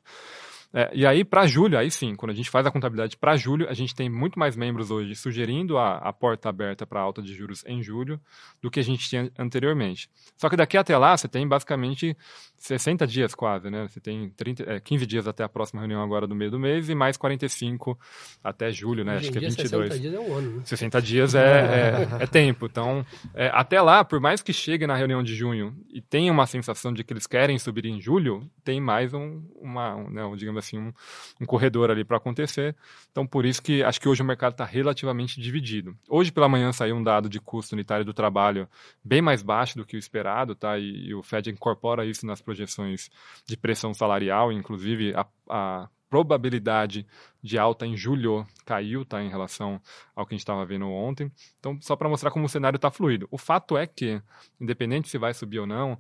É, 0.76 0.90
e 0.92 1.06
aí, 1.06 1.24
para 1.24 1.46
julho, 1.46 1.78
aí 1.78 1.90
sim, 1.90 2.14
quando 2.14 2.32
a 2.32 2.34
gente 2.34 2.50
faz 2.50 2.66
a 2.66 2.70
contabilidade 2.70 3.16
para 3.16 3.34
julho, 3.34 3.66
a 3.66 3.72
gente 3.72 3.94
tem 3.94 4.10
muito 4.10 4.38
mais 4.38 4.56
membros 4.56 4.90
hoje 4.90 5.14
sugerindo 5.14 5.78
a, 5.78 5.96
a 5.96 6.12
porta 6.12 6.50
aberta 6.50 6.86
para 6.86 7.00
alta 7.00 7.22
de 7.22 7.32
juros 7.32 7.64
em 7.66 7.82
julho 7.82 8.20
do 8.60 8.70
que 8.70 8.78
a 8.78 8.82
gente 8.82 9.08
tinha 9.08 9.30
anteriormente. 9.38 10.10
Só 10.36 10.50
que 10.50 10.56
daqui 10.56 10.76
até 10.76 10.98
lá, 10.98 11.16
você 11.16 11.28
tem 11.28 11.48
basicamente 11.48 12.14
60 12.58 13.06
dias 13.06 13.34
quase, 13.34 13.70
né? 13.70 13.88
Você 13.88 14.00
tem 14.00 14.28
30, 14.36 14.70
é, 14.70 14.80
15 14.80 15.06
dias 15.06 15.26
até 15.26 15.44
a 15.44 15.48
próxima 15.48 15.80
reunião 15.80 16.02
agora 16.02 16.26
do 16.26 16.34
meio 16.34 16.50
do 16.50 16.58
mês 16.58 16.90
e 16.90 16.94
mais 16.94 17.16
45 17.16 17.98
até 18.44 18.70
julho, 18.70 19.02
né? 19.02 19.16
Hoje 19.16 19.30
Acho 19.30 19.32
que 19.32 19.38
é 19.38 19.48
22. 19.48 19.94
60 19.94 19.98
dias 19.98 20.14
é 20.14 20.20
um 20.20 20.34
ano, 20.36 20.56
né? 20.56 20.62
60 20.62 21.00
dias 21.00 21.34
é, 21.34 21.40
é, 21.40 22.22
é 22.24 22.26
tempo. 22.26 22.66
Então, 22.66 23.06
é, 23.34 23.50
até 23.54 23.80
lá, 23.80 24.04
por 24.04 24.20
mais 24.20 24.42
que 24.42 24.52
chegue 24.52 24.86
na 24.86 24.94
reunião 24.94 25.22
de 25.22 25.34
junho 25.34 25.74
e 25.88 26.02
tenha 26.02 26.30
uma 26.30 26.46
sensação 26.46 26.92
de 26.92 27.02
que 27.02 27.14
eles 27.14 27.26
querem 27.26 27.58
subir 27.58 27.86
em 27.86 27.98
julho, 27.98 28.46
tem 28.62 28.78
mais 28.78 29.14
um, 29.14 29.42
uma, 29.58 29.96
um, 29.96 30.10
né, 30.10 30.22
um, 30.22 30.36
digamos 30.36 30.65
digamos 30.65 30.65
assim, 30.66 30.78
um, 30.78 30.92
um 31.40 31.46
corredor 31.46 31.90
ali 31.90 32.04
para 32.04 32.16
acontecer. 32.16 32.76
Então, 33.10 33.26
por 33.26 33.44
isso 33.44 33.62
que 33.62 33.82
acho 33.82 34.00
que 34.00 34.08
hoje 34.08 34.22
o 34.22 34.24
mercado 34.24 34.52
está 34.52 34.64
relativamente 34.64 35.40
dividido. 35.40 35.96
Hoje 36.08 36.32
pela 36.32 36.48
manhã 36.48 36.72
saiu 36.72 36.96
um 36.96 37.02
dado 37.02 37.28
de 37.28 37.40
custo 37.40 37.74
unitário 37.74 38.04
do 38.04 38.12
trabalho 38.12 38.68
bem 39.04 39.22
mais 39.22 39.42
baixo 39.42 39.76
do 39.76 39.86
que 39.86 39.96
o 39.96 39.98
esperado, 39.98 40.54
tá? 40.54 40.78
E, 40.78 41.08
e 41.08 41.14
o 41.14 41.22
Fed 41.22 41.50
incorpora 41.50 42.04
isso 42.04 42.26
nas 42.26 42.40
projeções 42.40 43.10
de 43.46 43.56
pressão 43.56 43.94
salarial, 43.94 44.52
inclusive 44.52 45.14
a, 45.14 45.26
a 45.48 45.88
probabilidade 46.08 47.06
de 47.42 47.58
alta 47.58 47.86
em 47.86 47.96
julho 47.96 48.46
caiu, 48.64 49.04
tá, 49.04 49.22
em 49.22 49.28
relação 49.28 49.80
ao 50.14 50.24
que 50.24 50.34
a 50.34 50.36
gente 50.36 50.42
estava 50.42 50.64
vendo 50.64 50.88
ontem. 50.88 51.30
Então, 51.58 51.78
só 51.80 51.96
para 51.96 52.08
mostrar 52.08 52.30
como 52.30 52.46
o 52.46 52.48
cenário 52.48 52.76
está 52.76 52.90
fluido. 52.90 53.28
O 53.30 53.38
fato 53.38 53.76
é 53.76 53.86
que, 53.86 54.20
independente 54.60 55.08
se 55.08 55.18
vai 55.18 55.34
subir 55.34 55.58
ou 55.58 55.66
não, 55.66 55.98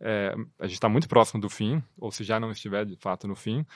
é, 0.00 0.34
a 0.58 0.66
gente 0.66 0.74
está 0.74 0.88
muito 0.88 1.08
próximo 1.08 1.40
do 1.40 1.48
fim, 1.48 1.82
ou 1.98 2.10
se 2.10 2.24
já 2.24 2.38
não 2.38 2.50
estiver 2.50 2.84
de 2.84 2.96
fato 2.96 3.26
no 3.26 3.34
fim, 3.34 3.66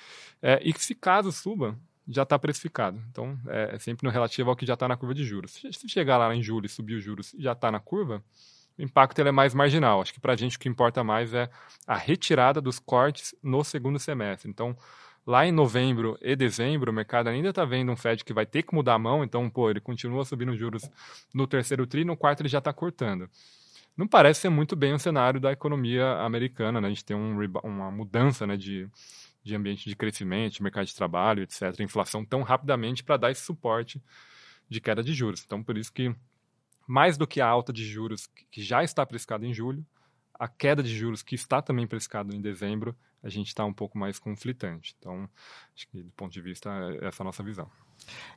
é, 0.41 0.61
e 0.63 0.73
que 0.73 0.85
se 0.85 0.95
caso 0.95 1.33
suba, 1.33 1.77
já 2.07 2.23
está 2.23 2.39
precificado. 2.39 3.01
Então, 3.11 3.39
é, 3.47 3.75
é, 3.75 3.79
sempre 3.79 4.07
no 4.07 4.13
relativo 4.13 4.51
ao 4.51 4.57
que 4.57 4.67
já 4.67 4.75
está 4.75 4.89
na 4.89 4.97
curva 4.97 5.15
de 5.15 5.25
juros. 5.25 5.53
Se 5.53 5.89
chegar 5.89 6.19
lá 6.19 6.35
em 6.35 6.43
julho 6.43 6.67
e 6.67 6.69
subir 6.69 6.95
os 6.95 7.05
juros 7.05 7.35
já 7.39 7.53
está 7.53 7.71
na 7.71 7.81
curva, 7.81 8.23
o 8.79 8.83
impacto 8.83 9.19
ele 9.19 9.29
é 9.29 9.33
mais 9.33 9.55
marginal. 9.55 10.01
Acho 10.01 10.13
que 10.13 10.21
para 10.21 10.33
a 10.33 10.37
gente 10.37 10.57
o 10.57 10.61
que 10.61 10.69
importa 10.69 11.05
mais 11.05 11.33
é 11.33 11.49
a 11.87 11.97
retirada 11.97 12.61
dos 12.61 12.79
cortes 12.79 13.35
no 13.43 13.63
segundo 13.63 13.99
semestre. 13.99 14.51
Então, 14.51 14.77
lá 15.25 15.47
em 15.47 15.53
novembro 15.53 16.19
e 16.21 16.35
dezembro, 16.35 16.91
o 16.91 16.95
mercado 16.95 17.29
ainda 17.29 17.51
está 17.51 17.65
vendo 17.65 17.93
um 17.93 17.97
Fed 17.97 18.25
que 18.25 18.33
vai 18.33 18.47
ter 18.47 18.63
que 18.63 18.75
mudar 18.75 18.95
a 18.95 18.99
mão, 18.99 19.23
então, 19.23 19.49
pô, 19.49 19.71
ele 19.71 19.81
continua 19.81 20.25
subindo 20.25 20.57
juros 20.57 20.83
no 21.33 21.47
terceiro 21.47 21.87
tri, 21.87 22.05
no 22.05 22.17
quarto 22.17 22.41
ele 22.41 22.49
já 22.49 22.59
está 22.59 22.73
cortando 22.73 23.29
não 23.97 24.07
parece 24.07 24.41
ser 24.41 24.49
muito 24.49 24.75
bem 24.75 24.95
o 24.95 24.99
cenário 24.99 25.41
da 25.41 25.53
economia 25.53 26.19
americana. 26.19 26.81
Né? 26.81 26.89
A 26.89 26.91
gente 26.91 27.05
tem 27.05 27.17
um, 27.17 27.39
uma 27.63 27.91
mudança 27.91 28.47
né, 28.47 28.57
de, 28.57 28.89
de 29.43 29.55
ambiente 29.55 29.89
de 29.89 29.97
crescimento, 29.97 30.63
mercado 30.63 30.87
de 30.87 30.95
trabalho, 30.95 31.43
etc., 31.43 31.79
inflação 31.81 32.25
tão 32.25 32.43
rapidamente 32.43 33.05
para 33.05 33.17
dar 33.17 33.31
esse 33.31 33.43
suporte 33.43 34.03
de 34.69 34.81
queda 34.81 35.03
de 35.03 35.13
juros. 35.13 35.43
Então, 35.45 35.63
por 35.63 35.77
isso 35.77 35.93
que, 35.93 36.15
mais 36.87 37.19
do 37.19 37.27
que 37.27 37.41
a 37.41 37.47
alta 37.47 37.73
de 37.73 37.85
juros 37.85 38.29
que 38.51 38.63
já 38.63 38.83
está 38.83 39.05
precificada 39.05 39.47
em 39.47 39.53
julho, 39.53 39.85
a 40.35 40.49
queda 40.49 40.83
de 40.83 40.97
juros 40.97 41.23
que 41.23 41.35
está 41.35 41.61
também 41.61 41.87
precificada 41.87 42.35
em 42.35 42.41
dezembro 42.41 42.97
a 43.23 43.29
gente 43.29 43.49
está 43.49 43.65
um 43.65 43.73
pouco 43.73 43.97
mais 43.97 44.19
conflitante. 44.19 44.95
Então, 44.99 45.29
acho 45.75 45.89
que 45.89 46.03
do 46.03 46.11
ponto 46.13 46.33
de 46.33 46.41
vista, 46.41 46.71
é 47.01 47.07
essa 47.07 47.23
a 47.23 47.25
nossa 47.25 47.43
visão. 47.43 47.71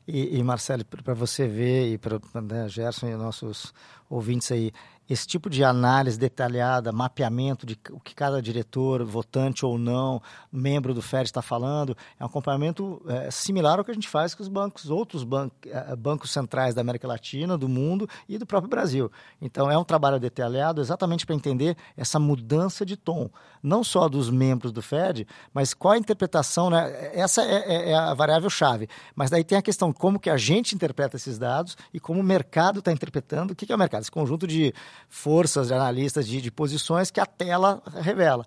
E, 0.07 0.37
e 0.37 0.43
Marcelo, 0.43 0.85
para 0.85 1.13
você 1.13 1.47
ver, 1.47 1.93
e 1.93 1.97
para 1.97 2.19
né, 2.41 2.69
Gerson 2.69 3.07
e 3.07 3.15
nossos 3.15 3.73
ouvintes 4.07 4.51
aí, 4.51 4.71
esse 5.07 5.27
tipo 5.27 5.49
de 5.49 5.63
análise 5.63 6.17
detalhada, 6.17 6.91
mapeamento 6.91 7.65
de 7.65 7.77
o 7.91 7.99
que 7.99 8.15
cada 8.15 8.41
diretor, 8.41 9.03
votante 9.03 9.63
ou 9.63 9.77
não, 9.77 10.19
membro 10.51 10.95
do 10.95 11.01
FED 11.01 11.25
está 11.25 11.43
falando, 11.43 11.95
é 12.19 12.23
um 12.23 12.27
acompanhamento 12.27 13.01
é, 13.07 13.29
similar 13.29 13.77
ao 13.77 13.85
que 13.85 13.91
a 13.91 13.93
gente 13.93 14.07
faz 14.07 14.33
com 14.33 14.41
os 14.41 14.49
bancos, 14.49 14.89
outros 14.89 15.23
é, 15.67 15.95
bancos 15.95 16.31
centrais 16.31 16.73
da 16.73 16.81
América 16.81 17.07
Latina, 17.07 17.55
do 17.55 17.69
mundo 17.69 18.09
e 18.27 18.37
do 18.37 18.47
próprio 18.47 18.69
Brasil. 18.69 19.11
Então, 19.39 19.69
é 19.69 19.77
um 19.77 19.83
trabalho 19.83 20.19
detalhado 20.19 20.81
exatamente 20.81 21.25
para 21.25 21.35
entender 21.35 21.77
essa 21.95 22.19
mudança 22.19 22.83
de 22.83 22.97
tom, 22.97 23.29
não 23.61 23.83
só 23.83 24.09
dos 24.09 24.31
membros 24.31 24.71
do 24.75 24.81
FED, 24.81 25.27
mas 25.53 25.73
qual 25.73 25.93
a 25.93 25.97
interpretação, 25.97 26.69
né? 26.69 27.11
essa 27.13 27.41
é, 27.41 27.55
é, 27.55 27.91
é 27.91 27.95
a 27.95 28.13
variável-chave, 28.13 28.87
mas 29.15 29.29
daí 29.29 29.43
tem 29.43 29.57
a 29.57 29.61
questão 29.61 29.91
como 29.91 30.19
que 30.19 30.29
a 30.29 30.37
gente 30.37 30.75
interpreta 30.75 31.15
esses 31.15 31.37
dados 31.37 31.75
e 31.93 31.99
como 31.99 32.19
o 32.19 32.23
mercado 32.23 32.79
está 32.79 32.91
interpretando, 32.91 33.51
o 33.51 33.55
que, 33.55 33.65
que 33.65 33.71
é 33.71 33.75
o 33.75 33.79
mercado? 33.79 34.01
Esse 34.01 34.11
conjunto 34.11 34.45
de 34.45 34.73
forças 35.09 35.67
de 35.67 35.73
analistas 35.73 36.27
de, 36.27 36.41
de 36.41 36.51
posições 36.51 37.09
que 37.09 37.19
a 37.19 37.25
tela 37.25 37.81
revela. 38.01 38.45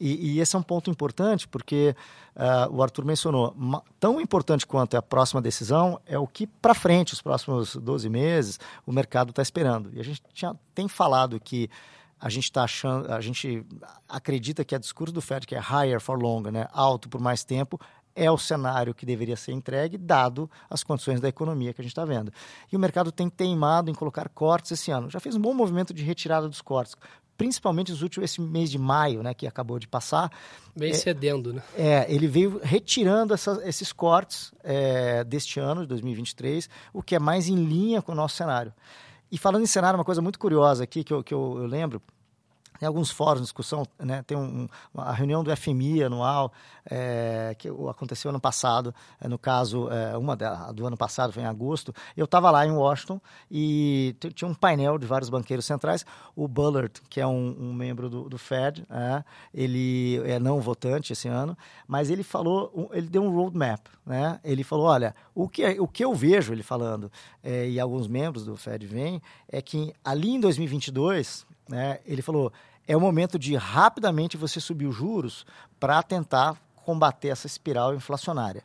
E, 0.00 0.34
e, 0.34 0.40
esse 0.40 0.54
é 0.54 0.58
um 0.58 0.62
ponto 0.62 0.90
importante, 0.90 1.48
porque 1.48 1.94
uh, 2.36 2.72
o 2.72 2.82
Arthur 2.82 3.04
mencionou, 3.04 3.54
tão 3.98 4.20
importante 4.20 4.64
quanto 4.64 4.94
é 4.94 4.98
a 4.98 5.02
próxima 5.02 5.42
decisão 5.42 6.00
é 6.06 6.16
o 6.16 6.26
que 6.26 6.46
para 6.46 6.72
frente, 6.72 7.12
os 7.12 7.20
próximos 7.20 7.74
12 7.74 8.08
meses, 8.08 8.60
o 8.86 8.92
mercado 8.92 9.30
está 9.30 9.42
esperando. 9.42 9.90
E 9.92 10.00
a 10.00 10.04
gente 10.04 10.22
tinha, 10.32 10.54
tem 10.72 10.86
falado 10.86 11.40
que 11.40 11.68
a 12.20 12.28
gente 12.28 12.44
está 12.44 12.64
achando, 12.64 13.12
a 13.12 13.20
gente 13.20 13.64
acredita 14.08 14.64
que 14.64 14.74
a 14.74 14.78
discurso 14.78 15.12
do 15.12 15.20
Fed, 15.20 15.46
que 15.46 15.54
é 15.54 15.60
higher 15.60 16.00
for 16.00 16.20
longer, 16.20 16.52
né, 16.52 16.66
alto 16.72 17.08
por 17.08 17.20
mais 17.20 17.44
tempo, 17.44 17.80
é 18.14 18.30
o 18.30 18.36
cenário 18.36 18.92
que 18.92 19.06
deveria 19.06 19.36
ser 19.36 19.52
entregue, 19.52 19.96
dado 19.96 20.50
as 20.68 20.82
condições 20.82 21.20
da 21.20 21.28
economia 21.28 21.72
que 21.72 21.80
a 21.80 21.84
gente 21.84 21.92
está 21.92 22.04
vendo. 22.04 22.32
E 22.70 22.76
o 22.76 22.78
mercado 22.78 23.12
tem 23.12 23.30
teimado 23.30 23.90
em 23.90 23.94
colocar 23.94 24.28
cortes 24.28 24.72
esse 24.72 24.90
ano. 24.90 25.08
Já 25.08 25.20
fez 25.20 25.36
um 25.36 25.40
bom 25.40 25.54
movimento 25.54 25.94
de 25.94 26.02
retirada 26.02 26.48
dos 26.48 26.60
cortes, 26.60 26.96
principalmente 27.36 27.92
os 27.92 28.02
últimos, 28.02 28.28
esse 28.28 28.40
mês 28.40 28.68
de 28.68 28.78
maio, 28.78 29.22
né, 29.22 29.32
que 29.32 29.46
acabou 29.46 29.78
de 29.78 29.86
passar. 29.86 30.32
Vem 30.74 30.90
é, 30.90 30.94
cedendo, 30.94 31.52
né? 31.52 31.62
É, 31.76 32.12
ele 32.12 32.26
veio 32.26 32.60
retirando 32.60 33.32
essa, 33.32 33.62
esses 33.64 33.92
cortes 33.92 34.52
é, 34.64 35.22
deste 35.22 35.60
ano, 35.60 35.82
de 35.82 35.86
2023, 35.86 36.68
o 36.92 37.00
que 37.00 37.14
é 37.14 37.20
mais 37.20 37.48
em 37.48 37.54
linha 37.54 38.02
com 38.02 38.10
o 38.10 38.16
nosso 38.16 38.34
cenário. 38.34 38.74
E 39.30 39.36
falando 39.36 39.62
em 39.62 39.66
cenário, 39.66 39.98
uma 39.98 40.04
coisa 40.04 40.22
muito 40.22 40.38
curiosa 40.38 40.84
aqui 40.84 41.04
que 41.04 41.12
eu, 41.12 41.22
que 41.22 41.34
eu, 41.34 41.56
eu 41.58 41.66
lembro, 41.66 42.02
tem 42.78 42.86
alguns 42.86 43.10
fóruns 43.10 43.40
de 43.40 43.44
discussão, 43.44 43.84
né? 43.98 44.22
tem 44.26 44.36
um, 44.36 44.68
uma 44.94 45.12
reunião 45.12 45.42
do 45.42 45.54
FMI 45.56 46.04
anual 46.04 46.52
é, 46.88 47.54
que 47.58 47.68
aconteceu 47.68 48.30
ano 48.30 48.40
passado, 48.40 48.94
é, 49.20 49.28
no 49.28 49.38
caso, 49.38 49.88
é, 49.90 50.16
uma 50.16 50.36
da, 50.36 50.72
do 50.72 50.86
ano 50.86 50.96
passado 50.96 51.32
foi 51.32 51.42
em 51.42 51.46
agosto. 51.46 51.94
Eu 52.16 52.24
estava 52.24 52.50
lá 52.50 52.66
em 52.66 52.70
Washington 52.70 53.20
e 53.50 54.16
tinha 54.34 54.48
um 54.48 54.54
painel 54.54 54.98
de 54.98 55.06
vários 55.06 55.28
banqueiros 55.28 55.66
centrais. 55.66 56.04
O 56.34 56.46
Bullard, 56.46 56.92
que 57.08 57.20
é 57.20 57.26
um, 57.26 57.56
um 57.58 57.72
membro 57.72 58.08
do, 58.08 58.28
do 58.28 58.38
Fed, 58.38 58.86
é, 58.90 59.24
ele 59.52 60.20
é 60.24 60.38
não 60.38 60.60
votante 60.60 61.12
esse 61.12 61.28
ano, 61.28 61.56
mas 61.86 62.10
ele 62.10 62.22
falou, 62.22 62.90
ele 62.92 63.08
deu 63.08 63.22
um 63.22 63.34
roadmap. 63.34 63.86
Né? 64.06 64.40
Ele 64.42 64.64
falou: 64.64 64.86
olha, 64.86 65.14
o 65.34 65.48
que, 65.48 65.64
o 65.78 65.86
que 65.86 66.04
eu 66.04 66.14
vejo, 66.14 66.52
ele 66.52 66.62
falando, 66.62 67.12
é, 67.42 67.68
e 67.68 67.78
alguns 67.78 68.08
membros 68.08 68.44
do 68.44 68.56
Fed 68.56 68.86
vêm, 68.86 69.20
é 69.48 69.60
que 69.60 69.92
ali 70.02 70.30
em 70.30 70.40
2022, 70.40 71.46
né, 71.68 71.98
ele 72.06 72.22
falou 72.22 72.50
é 72.88 72.96
o 72.96 73.00
momento 73.00 73.38
de 73.38 73.54
rapidamente 73.54 74.38
você 74.38 74.58
subir 74.58 74.86
os 74.86 74.96
juros 74.96 75.44
para 75.78 76.02
tentar 76.02 76.56
combater 76.74 77.28
essa 77.28 77.46
espiral 77.46 77.94
inflacionária. 77.94 78.64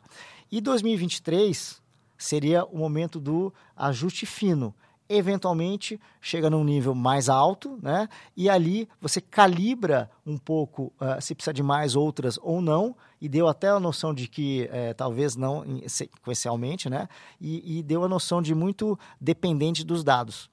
E 0.50 0.62
2023 0.62 1.82
seria 2.16 2.64
o 2.64 2.78
momento 2.78 3.20
do 3.20 3.52
ajuste 3.76 4.24
fino. 4.24 4.74
Eventualmente 5.06 6.00
chega 6.22 6.48
num 6.48 6.64
nível 6.64 6.94
mais 6.94 7.28
alto, 7.28 7.78
né? 7.82 8.08
E 8.34 8.48
ali 8.48 8.88
você 8.98 9.20
calibra 9.20 10.10
um 10.24 10.38
pouco 10.38 10.90
uh, 10.98 11.20
se 11.20 11.34
precisa 11.34 11.52
de 11.52 11.62
mais 11.62 11.94
outras 11.94 12.38
ou 12.40 12.62
não, 12.62 12.96
e 13.20 13.28
deu 13.28 13.46
até 13.46 13.68
a 13.68 13.78
noção 13.78 14.14
de 14.14 14.26
que 14.26 14.70
uh, 14.70 14.94
talvez 14.94 15.36
não 15.36 15.62
sequencialmente, 15.86 16.88
né? 16.88 17.06
E, 17.38 17.78
e 17.78 17.82
deu 17.82 18.02
a 18.02 18.08
noção 18.08 18.40
de 18.40 18.54
muito 18.54 18.98
dependente 19.20 19.84
dos 19.84 20.02
dados. 20.02 20.48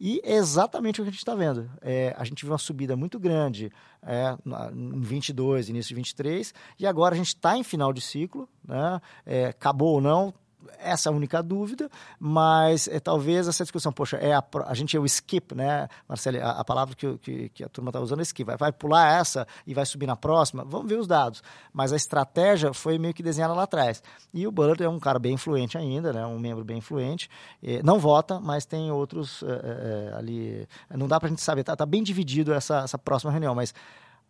E 0.00 0.20
é 0.24 0.34
exatamente 0.34 1.00
o 1.00 1.04
que 1.04 1.08
a 1.08 1.12
gente 1.12 1.20
está 1.20 1.34
vendo. 1.34 1.70
É, 1.80 2.14
a 2.18 2.24
gente 2.24 2.44
viu 2.44 2.52
uma 2.52 2.58
subida 2.58 2.96
muito 2.96 3.18
grande 3.18 3.70
é, 4.02 4.36
em 4.72 5.00
22, 5.00 5.68
início 5.68 5.90
de 5.90 5.94
23, 5.94 6.52
e 6.78 6.86
agora 6.86 7.14
a 7.14 7.18
gente 7.18 7.28
está 7.28 7.56
em 7.56 7.62
final 7.62 7.92
de 7.92 8.00
ciclo, 8.00 8.48
né? 8.66 9.00
É, 9.24 9.46
acabou 9.46 9.94
ou 9.94 10.00
não, 10.00 10.34
essa 10.78 11.08
é 11.08 11.12
a 11.12 11.14
única 11.14 11.42
dúvida, 11.42 11.90
mas 12.18 12.88
é, 12.88 13.00
talvez 13.00 13.48
essa 13.48 13.64
discussão, 13.64 13.92
poxa, 13.92 14.16
é 14.16 14.32
a, 14.34 14.44
a 14.66 14.74
gente 14.74 14.96
é 14.96 15.00
o 15.00 15.06
skip, 15.06 15.54
né, 15.54 15.88
Marcelo? 16.08 16.38
A, 16.42 16.60
a 16.60 16.64
palavra 16.64 16.94
que, 16.94 17.18
que, 17.18 17.48
que, 17.50 17.64
a 17.64 17.68
turma 17.68 17.90
está 17.90 18.00
usando 18.00 18.20
é 18.20 18.22
skip, 18.22 18.46
vai, 18.46 18.56
vai 18.56 18.72
pular 18.72 19.18
essa 19.18 19.46
e 19.66 19.74
vai 19.74 19.86
subir 19.86 20.06
na 20.06 20.16
próxima, 20.16 20.64
vamos 20.64 20.88
ver 20.88 20.98
os 20.98 21.06
dados. 21.06 21.42
Mas 21.72 21.92
a 21.92 21.96
estratégia 21.96 22.72
foi 22.72 22.98
meio 22.98 23.14
que 23.14 23.22
desenhada 23.22 23.54
lá 23.54 23.64
atrás. 23.64 24.02
E 24.32 24.46
o 24.46 24.52
Bullard 24.52 24.82
é 24.82 24.88
um 24.88 25.00
cara 25.00 25.18
bem 25.18 25.34
influente 25.34 25.76
ainda, 25.76 26.12
né, 26.12 26.26
um 26.26 26.38
membro 26.38 26.64
bem 26.64 26.78
influente, 26.78 27.28
não 27.84 27.98
vota, 27.98 28.40
mas 28.40 28.64
tem 28.64 28.90
outros 28.90 29.42
é, 29.42 30.14
ali, 30.16 30.68
não 30.90 31.06
dá 31.06 31.18
para 31.18 31.28
a 31.28 31.30
gente 31.30 31.42
saber, 31.42 31.62
está 31.62 31.76
tá 31.76 31.86
bem 31.86 32.02
dividido 32.02 32.52
essa, 32.52 32.80
essa 32.80 32.98
próxima 32.98 33.30
reunião, 33.30 33.54
mas 33.54 33.74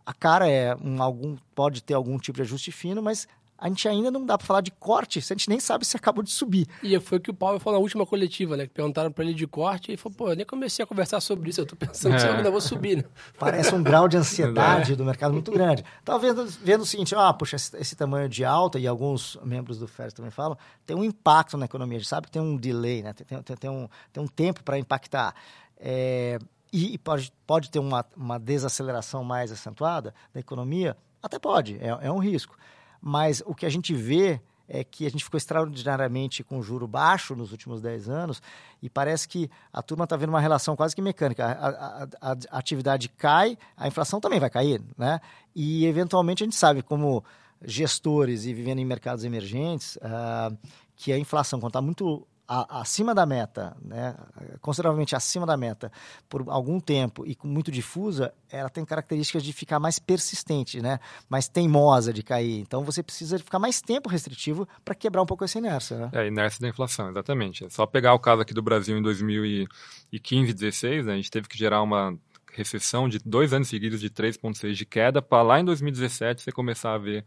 a 0.05 0.13
cara 0.13 0.49
é 0.49 0.75
um, 0.77 1.03
algum 1.03 1.37
pode 1.55 1.83
ter 1.83 1.95
algum 1.95 2.19
tipo 2.19 2.37
de 2.37 2.43
ajuste 2.43 2.73
fino, 2.73 3.03
mas 3.03 3.29
a 3.63 3.69
gente 3.69 3.87
ainda 3.87 4.11
não 4.11 4.27
dá 4.27 4.37
para 4.37 4.45
falar 4.45 4.61
de 4.61 4.73
corte, 4.73 5.23
se 5.23 5.33
a 5.33 5.37
gente 5.37 5.49
nem 5.49 5.61
sabe 5.61 5.85
se 5.85 5.97
acabou 5.97 6.25
de 6.25 6.33
subir. 6.33 6.67
E 6.83 6.99
foi 6.99 7.19
o 7.19 7.21
que 7.21 7.31
o 7.31 7.35
Paulo 7.35 7.61
falou 7.61 7.79
na 7.79 7.83
última 7.83 8.05
coletiva, 8.05 8.57
né? 8.57 8.67
Que 8.67 8.73
perguntaram 8.75 9.13
para 9.13 9.23
ele 9.23 9.35
de 9.35 9.47
corte 9.47 9.89
e 9.89 9.91
ele 9.93 9.97
falou, 9.97 10.19
pô, 10.19 10.31
eu 10.31 10.35
nem 10.35 10.45
comecei 10.45 10.83
a 10.83 10.87
conversar 10.87 11.21
sobre 11.21 11.49
isso, 11.49 11.61
eu 11.61 11.67
tô 11.67 11.77
pensando 11.77 12.17
é. 12.17 12.19
se 12.19 12.27
eu 12.27 12.33
ainda 12.33 12.51
vou 12.51 12.61
subir, 12.61 12.97
né? 12.97 13.05
Parece 13.39 13.73
um 13.73 13.81
grau 13.81 14.09
de 14.09 14.17
ansiedade 14.17 14.97
do 14.97 15.05
mercado 15.05 15.33
muito 15.33 15.53
grande. 15.53 15.85
Talvez 16.05 16.35
vendo, 16.35 16.51
vendo 16.61 16.81
o 16.81 16.87
seguinte, 16.87 17.15
ah, 17.15 17.33
puxa, 17.33 17.55
esse, 17.55 17.77
esse, 17.77 17.95
tamanho 17.95 18.29
de 18.29 18.45
alta, 18.45 18.81
e 18.81 18.87
alguns 18.89 19.39
membros 19.45 19.79
do 19.79 19.87
FED 19.87 20.13
também 20.13 20.33
falam, 20.33 20.59
tem 20.85 20.97
um 20.97 21.05
impacto 21.05 21.57
na 21.57 21.67
economia, 21.67 21.99
a 21.99 22.01
gente 22.01 22.09
sabe 22.09 22.27
que 22.27 22.33
tem 22.33 22.43
um 22.43 22.57
delay, 22.57 23.01
né? 23.01 23.13
Tem, 23.13 23.41
tem, 23.43 23.57
tem 23.57 23.71
um, 23.71 23.89
tem 24.13 24.21
um 24.21 24.27
tempo 24.27 24.65
para 24.65 24.77
impactar. 24.77 25.37
É, 25.77 26.37
e 26.73 26.99
pode, 26.99 27.33
pode 27.47 27.71
ter 27.71 27.79
uma, 27.79 28.05
uma 28.17 28.41
desaceleração 28.41 29.23
mais 29.23 29.53
acentuada 29.53 30.13
da 30.35 30.41
economia? 30.41 30.97
Até 31.23 31.39
pode, 31.39 31.79
é, 31.81 31.97
é 32.01 32.11
um 32.11 32.19
risco 32.19 32.57
mas 33.03 33.43
o 33.45 33.55
que 33.55 33.67
a 33.67 33.69
gente 33.69 33.93
vê 33.93 34.41
é 34.69 34.83
que 34.83 35.05
a 35.05 35.11
gente 35.11 35.25
ficou 35.25 35.37
extraordinariamente 35.37 36.43
com 36.43 36.63
juro 36.63 36.87
baixo 36.87 37.35
nos 37.37 37.53
últimos 37.53 37.83
10 37.83 38.09
anos 38.09 38.41
e 38.81 38.89
parece 38.89 39.29
que 39.29 39.51
a 39.71 39.83
turma 39.83 40.05
está 40.05 40.17
vendo 40.17 40.31
uma 40.31 40.41
relação 40.41 40.75
quase 40.75 40.95
que 40.97 41.03
mecânica. 41.03 41.45
A, 41.45 41.69
a, 42.05 42.33
a, 42.33 42.59
atividade 42.59 43.09
cai, 43.11 43.59
a 43.77 43.87
inflação 43.87 44.19
também 44.21 44.41
vai 44.41 44.49
cair, 44.49 44.81
né? 44.97 45.21
E, 45.55 45.85
eventualmente, 45.85 46.43
a 46.43 46.47
gente 46.47 46.57
sabe 46.57 46.83
como 46.83 47.23
gestores 47.65 48.47
e 48.47 48.55
vivendo 48.55 48.79
em 48.79 48.85
mercados 48.85 49.25
emergentes, 49.25 49.97
uh, 49.97 50.57
que 50.97 51.13
a 51.13 51.19
inflação, 51.19 51.61
quando 51.61 51.71
está 51.71 51.83
muito 51.83 52.27
acima 52.69 53.15
da 53.15 53.25
meta, 53.25 53.77
né, 53.83 54.15
consideravelmente 54.61 55.17
acima 55.17 55.47
da 55.47 55.57
meta, 55.57 55.91
por 56.29 56.45
algum 56.49 56.79
tempo 56.79 57.27
e 57.27 57.37
muito 57.43 57.71
difusa, 57.71 58.33
ela 58.51 58.69
tem 58.69 58.85
características 58.85 59.43
de 59.43 59.53
ficar 59.53 59.81
mais 59.81 59.99
persistente, 59.99 60.81
né, 60.81 60.99
mais 61.29 61.49
teimosa 61.49 62.13
de 62.13 62.23
cair. 62.23 62.61
Então 62.61 62.85
você 62.85 63.03
precisa 63.03 63.39
ficar 63.39 63.59
mais 63.59 63.81
tempo 63.81 64.09
restritivo 64.09 64.69
para 64.85 64.95
quebrar 64.95 65.23
um 65.23 65.27
pouco 65.27 65.45
essa 65.45 65.59
inércia. 65.59 65.97
Né? 65.97 66.11
É, 66.13 66.19
a 66.21 66.27
inércia 66.27 66.61
da 66.61 66.69
inflação, 66.69 67.11
exatamente. 67.11 67.65
É 67.65 67.71
só 67.71 67.87
pegar 67.87 68.15
o 68.15 68.19
caso 68.19 68.43
aqui 68.43 68.53
do 68.53 68.63
Brasil 68.63 68.97
em 68.97 69.03
2015, 69.03 70.53
2016, 70.53 71.07
né, 71.07 71.13
a 71.13 71.17
gente 71.17 71.31
teve 71.31 71.49
que 71.49 71.59
gerar 71.59 71.83
uma 71.83 72.17
recessão 72.53 73.09
de 73.09 73.19
dois 73.19 73.53
anos 73.53 73.69
seguidos 73.69 74.01
de 74.01 74.11
3,6 74.11 74.75
de 74.75 74.85
queda, 74.85 75.23
para 75.23 75.43
lá 75.43 75.61
em 75.61 75.65
2017 75.65 76.43
você 76.43 76.53
começar 76.53 76.95
a 76.95 76.99
ver 76.99 77.25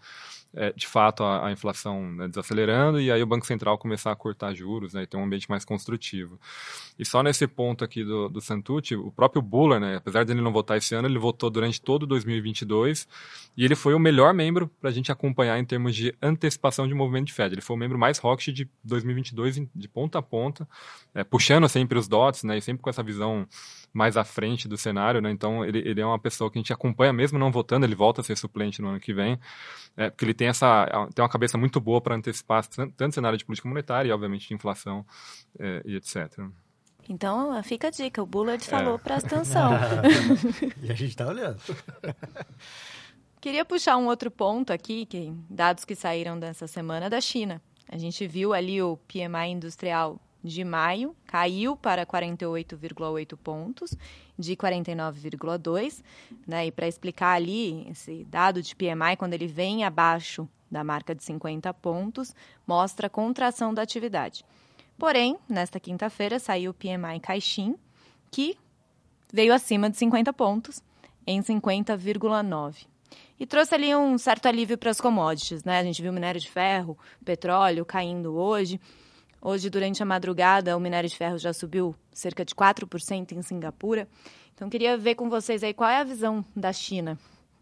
é, 0.55 0.71
de 0.71 0.87
fato 0.87 1.23
a, 1.23 1.47
a 1.47 1.51
inflação 1.51 2.11
né, 2.13 2.27
desacelerando 2.27 2.99
e 2.99 3.11
aí 3.11 3.21
o 3.21 3.25
Banco 3.25 3.45
Central 3.45 3.77
começar 3.77 4.11
a 4.11 4.15
cortar 4.15 4.53
juros 4.53 4.93
né, 4.93 5.03
e 5.03 5.07
ter 5.07 5.17
um 5.17 5.23
ambiente 5.23 5.49
mais 5.49 5.65
construtivo. 5.65 6.39
E 6.97 7.05
só 7.05 7.21
nesse 7.21 7.45
ponto 7.45 7.83
aqui 7.83 8.03
do, 8.03 8.29
do 8.29 8.39
Santucci, 8.39 8.95
o 8.95 9.11
próprio 9.11 9.41
Buller, 9.41 9.79
né, 9.79 9.97
apesar 9.97 10.23
de 10.23 10.31
ele 10.31 10.41
não 10.41 10.53
votar 10.53 10.77
esse 10.77 10.95
ano, 10.95 11.07
ele 11.07 11.19
votou 11.19 11.49
durante 11.49 11.81
todo 11.81 12.07
2022 12.07 13.07
e 13.57 13.65
ele 13.65 13.75
foi 13.75 13.93
o 13.93 13.99
melhor 13.99 14.33
membro 14.33 14.69
para 14.79 14.89
a 14.89 14.93
gente 14.93 15.11
acompanhar 15.11 15.59
em 15.59 15.65
termos 15.65 15.95
de 15.95 16.15
antecipação 16.21 16.87
de 16.87 16.93
movimento 16.93 17.27
de 17.27 17.33
Fed. 17.33 17.53
Ele 17.53 17.61
foi 17.61 17.75
o 17.75 17.79
membro 17.79 17.97
mais 17.97 18.23
hawkish 18.23 18.53
de 18.53 18.69
2022 18.83 19.61
de 19.75 19.87
ponta 19.89 20.19
a 20.19 20.21
ponta, 20.21 20.67
é, 21.13 21.23
puxando 21.23 21.67
sempre 21.67 21.99
os 21.99 22.07
dots 22.07 22.43
né, 22.43 22.57
e 22.57 22.61
sempre 22.61 22.81
com 22.81 22.89
essa 22.89 23.03
visão 23.03 23.45
mais 23.93 24.17
à 24.17 24.23
frente 24.23 24.67
do 24.67 24.77
cenário. 24.77 25.21
Né, 25.21 25.31
então 25.31 25.65
ele, 25.65 25.79
ele 25.79 25.99
é 25.99 26.05
uma 26.05 26.19
pessoa 26.19 26.49
que 26.49 26.57
a 26.57 26.61
gente 26.61 26.71
acompanha 26.71 27.11
mesmo 27.11 27.37
não 27.37 27.51
votando, 27.51 27.85
ele 27.85 27.95
volta 27.95 28.21
a 28.21 28.23
ser 28.23 28.37
suplente 28.37 28.81
no 28.81 28.89
ano 28.89 28.99
que 28.99 29.13
vem, 29.13 29.39
é, 29.97 30.09
porque 30.09 30.25
ele 30.25 30.33
tem 30.33 30.44
tem 30.45 30.49
essa 30.49 30.85
tem 31.13 31.23
uma 31.23 31.29
cabeça 31.29 31.57
muito 31.57 31.81
boa 31.81 31.99
para 31.99 32.15
antecipar 32.15 32.65
tanto 32.67 33.13
cenário 33.13 33.37
de 33.37 33.43
política 33.43 33.67
monetária 33.67 34.09
e 34.09 34.11
obviamente 34.11 34.47
de 34.47 34.53
inflação 34.53 35.05
é, 35.59 35.81
e 35.85 35.95
etc. 35.95 36.39
Então 37.09 37.61
fica 37.63 37.87
a 37.87 37.91
dica, 37.91 38.21
o 38.21 38.25
Bullard 38.25 38.63
falou, 38.63 38.95
é. 38.95 38.97
presta 38.97 39.35
atenção. 39.35 39.71
e 40.81 40.91
a 40.91 40.95
gente 40.95 41.09
está 41.09 41.27
olhando. 41.27 41.59
Queria 43.41 43.63
puxar 43.63 43.97
um 43.97 44.07
outro 44.07 44.31
ponto 44.31 44.73
aqui, 44.73 45.05
que 45.05 45.31
dados 45.49 45.85
que 45.85 45.95
saíram 45.95 46.39
dessa 46.39 46.65
semana 46.65 47.09
da 47.09 47.21
China. 47.21 47.61
A 47.87 47.97
gente 47.97 48.25
viu 48.25 48.53
ali 48.53 48.81
o 48.81 48.97
PMI 49.07 49.51
industrial 49.51 50.19
de 50.45 50.63
maio 50.63 51.15
caiu 51.25 51.75
para 51.75 52.05
48,8 52.05 53.37
pontos, 53.37 53.95
de 54.37 54.55
49,2, 54.55 56.03
né? 56.47 56.67
E 56.67 56.71
para 56.71 56.87
explicar 56.87 57.33
ali 57.33 57.87
esse 57.89 58.23
dado 58.25 58.61
de 58.61 58.75
PMI, 58.75 59.17
quando 59.17 59.33
ele 59.33 59.47
vem 59.47 59.83
abaixo 59.83 60.47
da 60.69 60.83
marca 60.83 61.15
de 61.15 61.23
50 61.23 61.73
pontos, 61.73 62.35
mostra 62.65 63.09
contração 63.09 63.73
da 63.73 63.81
atividade. 63.81 64.45
Porém, 64.97 65.37
nesta 65.49 65.79
quinta-feira 65.79 66.39
saiu 66.39 66.71
o 66.71 66.73
PMI 66.73 67.19
Caixin, 67.21 67.75
que 68.31 68.57
veio 69.31 69.53
acima 69.53 69.89
de 69.89 69.97
50 69.97 70.31
pontos, 70.31 70.81
em 71.27 71.41
50,9. 71.41 72.87
E 73.39 73.45
trouxe 73.45 73.75
ali 73.75 73.93
um 73.93 74.17
certo 74.17 74.47
alívio 74.47 74.77
para 74.77 74.91
as 74.91 75.01
commodities, 75.01 75.63
né? 75.63 75.79
A 75.79 75.83
gente 75.83 76.01
viu 76.01 76.13
minério 76.13 76.39
de 76.39 76.49
ferro, 76.49 76.97
petróleo 77.23 77.85
caindo 77.85 78.35
hoje. 78.35 78.79
Hoje, 79.47 79.69
durante 79.69 80.01
a 80.01 80.05
madrugada, 80.07 80.75
o 80.75 80.79
minério 80.79 81.07
de 81.07 81.15
ferro 81.15 81.37
já 81.37 81.53
subiu 81.53 81.95
cerca 82.11 82.43
de 82.43 82.55
4% 82.55 83.31
em 83.31 83.43
Singapura. 83.43 84.07
Então, 84.55 84.67
queria 84.67 84.97
ver 84.97 85.13
com 85.13 85.29
vocês 85.29 85.61
aí 85.61 85.71
qual 85.71 85.87
é 85.87 85.99
a 85.99 86.03
visão 86.03 86.43
da 86.55 86.73
China, 86.73 87.15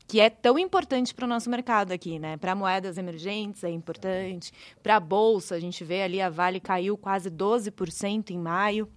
que 0.08 0.22
é 0.22 0.30
tão 0.30 0.58
importante 0.58 1.14
para 1.14 1.26
o 1.26 1.28
nosso 1.28 1.50
mercado 1.50 1.92
aqui, 1.92 2.18
né? 2.20 2.38
Para 2.38 2.56
moedas 2.56 2.98
emergentes 2.98 3.66
é 3.66 3.70
importante, 3.70 4.54
para 4.82 4.96
a 4.96 5.00
bolsa, 5.02 5.56
a 5.56 5.60
gente 5.60 5.84
vê 5.84 6.04
ali 6.04 6.22
a 6.22 6.30
Vale 6.30 6.62
caiu 6.62 6.96
quase 6.96 7.30
12% 7.30 8.30
em 8.30 8.40
maio. 8.40 8.88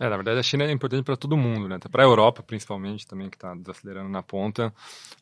É, 0.00 0.08
na 0.08 0.16
verdade, 0.16 0.38
a 0.38 0.42
China 0.42 0.64
é 0.64 0.70
importante 0.70 1.04
para 1.04 1.16
todo 1.16 1.36
mundo, 1.36 1.68
né? 1.68 1.78
Para 1.90 2.04
a 2.04 2.06
Europa, 2.06 2.40
principalmente, 2.42 3.04
também, 3.04 3.28
que 3.28 3.36
está 3.36 3.52
desacelerando 3.54 4.08
na 4.08 4.22
ponta. 4.22 4.72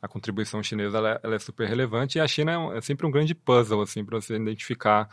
A 0.02 0.06
contribuição 0.06 0.62
chinesa 0.62 0.98
ela 0.98 1.12
é, 1.12 1.20
ela 1.22 1.34
é, 1.34 1.38
super 1.38 1.66
relevante 1.66 2.18
e 2.18 2.20
a 2.20 2.28
China 2.28 2.52
é, 2.52 2.58
um, 2.58 2.72
é 2.72 2.80
sempre 2.82 3.06
um 3.06 3.10
grande 3.10 3.34
puzzle, 3.34 3.80
assim, 3.80 4.04
para 4.04 4.20
você 4.20 4.36
identificar 4.36 5.08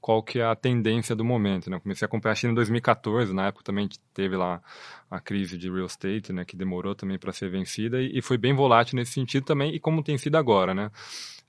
qual 0.00 0.22
que 0.22 0.38
é 0.38 0.44
a 0.44 0.54
tendência 0.54 1.16
do 1.16 1.24
momento, 1.24 1.70
né? 1.70 1.76
Eu 1.76 1.80
comecei 1.80 2.04
a 2.04 2.06
acompanhar 2.06 2.32
a 2.32 2.36
China 2.36 2.52
em 2.52 2.56
2014, 2.56 3.32
na 3.32 3.46
época 3.46 3.64
também 3.64 3.88
teve 4.12 4.36
lá 4.36 4.62
a 5.10 5.18
crise 5.18 5.56
de 5.56 5.70
real 5.70 5.86
estate, 5.86 6.32
né? 6.32 6.44
Que 6.44 6.54
demorou 6.54 6.94
também 6.94 7.18
para 7.18 7.32
ser 7.32 7.50
vencida 7.50 8.00
e, 8.02 8.18
e 8.18 8.22
foi 8.22 8.36
bem 8.36 8.54
volátil 8.54 8.96
nesse 8.96 9.12
sentido 9.12 9.44
também 9.44 9.74
e 9.74 9.80
como 9.80 10.02
tem 10.02 10.18
sido 10.18 10.36
agora, 10.36 10.74
né? 10.74 10.90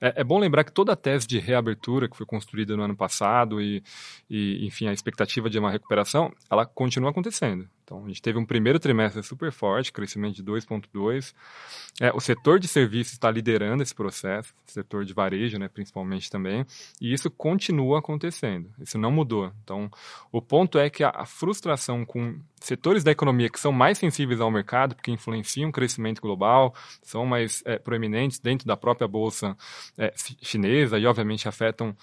É, 0.00 0.20
é, 0.20 0.24
bom 0.24 0.38
lembrar 0.38 0.64
que 0.64 0.72
toda 0.72 0.92
a 0.92 0.96
tese 0.96 1.26
de 1.26 1.38
reabertura 1.38 2.08
que 2.08 2.16
foi 2.16 2.26
construída 2.26 2.76
no 2.76 2.82
ano 2.82 2.96
passado 2.96 3.60
e, 3.60 3.82
e, 4.30 4.64
enfim, 4.66 4.86
a 4.86 4.92
expectativa 4.92 5.50
de 5.50 5.58
uma 5.58 5.70
recuperação, 5.70 6.32
ela 6.50 6.64
continua 6.64 7.10
acontecendo. 7.10 7.68
Então, 7.88 8.04
a 8.04 8.08
gente 8.08 8.20
teve 8.20 8.38
um 8.38 8.44
primeiro 8.44 8.78
trimestre 8.78 9.22
super 9.22 9.50
forte, 9.50 9.90
crescimento 9.90 10.34
de 10.34 10.44
2,2. 10.44 11.32
É, 11.98 12.12
o 12.12 12.20
setor 12.20 12.60
de 12.60 12.68
serviços 12.68 13.14
está 13.14 13.30
liderando 13.30 13.82
esse 13.82 13.94
processo, 13.94 14.52
setor 14.66 15.06
de 15.06 15.14
varejo, 15.14 15.58
né, 15.58 15.68
principalmente 15.68 16.30
também, 16.30 16.66
e 17.00 17.14
isso 17.14 17.30
continua 17.30 18.00
acontecendo. 18.00 18.70
Isso 18.78 18.98
não 18.98 19.10
mudou. 19.10 19.50
Então, 19.64 19.90
o 20.30 20.42
ponto 20.42 20.78
é 20.78 20.90
que 20.90 21.02
a, 21.02 21.08
a 21.08 21.24
frustração 21.24 22.04
com 22.04 22.38
setores 22.60 23.02
da 23.02 23.10
economia 23.10 23.48
que 23.48 23.58
são 23.58 23.72
mais 23.72 23.96
sensíveis 23.96 24.38
ao 24.38 24.50
mercado, 24.50 24.94
porque 24.94 25.10
influenciam 25.10 25.70
o 25.70 25.72
crescimento 25.72 26.20
global, 26.20 26.74
são 27.02 27.24
mais 27.24 27.62
é, 27.64 27.78
proeminentes 27.78 28.38
dentro 28.38 28.66
da 28.66 28.76
própria 28.76 29.08
bolsa 29.08 29.56
é, 29.96 30.12
chinesa 30.42 30.98
e, 30.98 31.06
obviamente, 31.06 31.48
afetam 31.48 31.96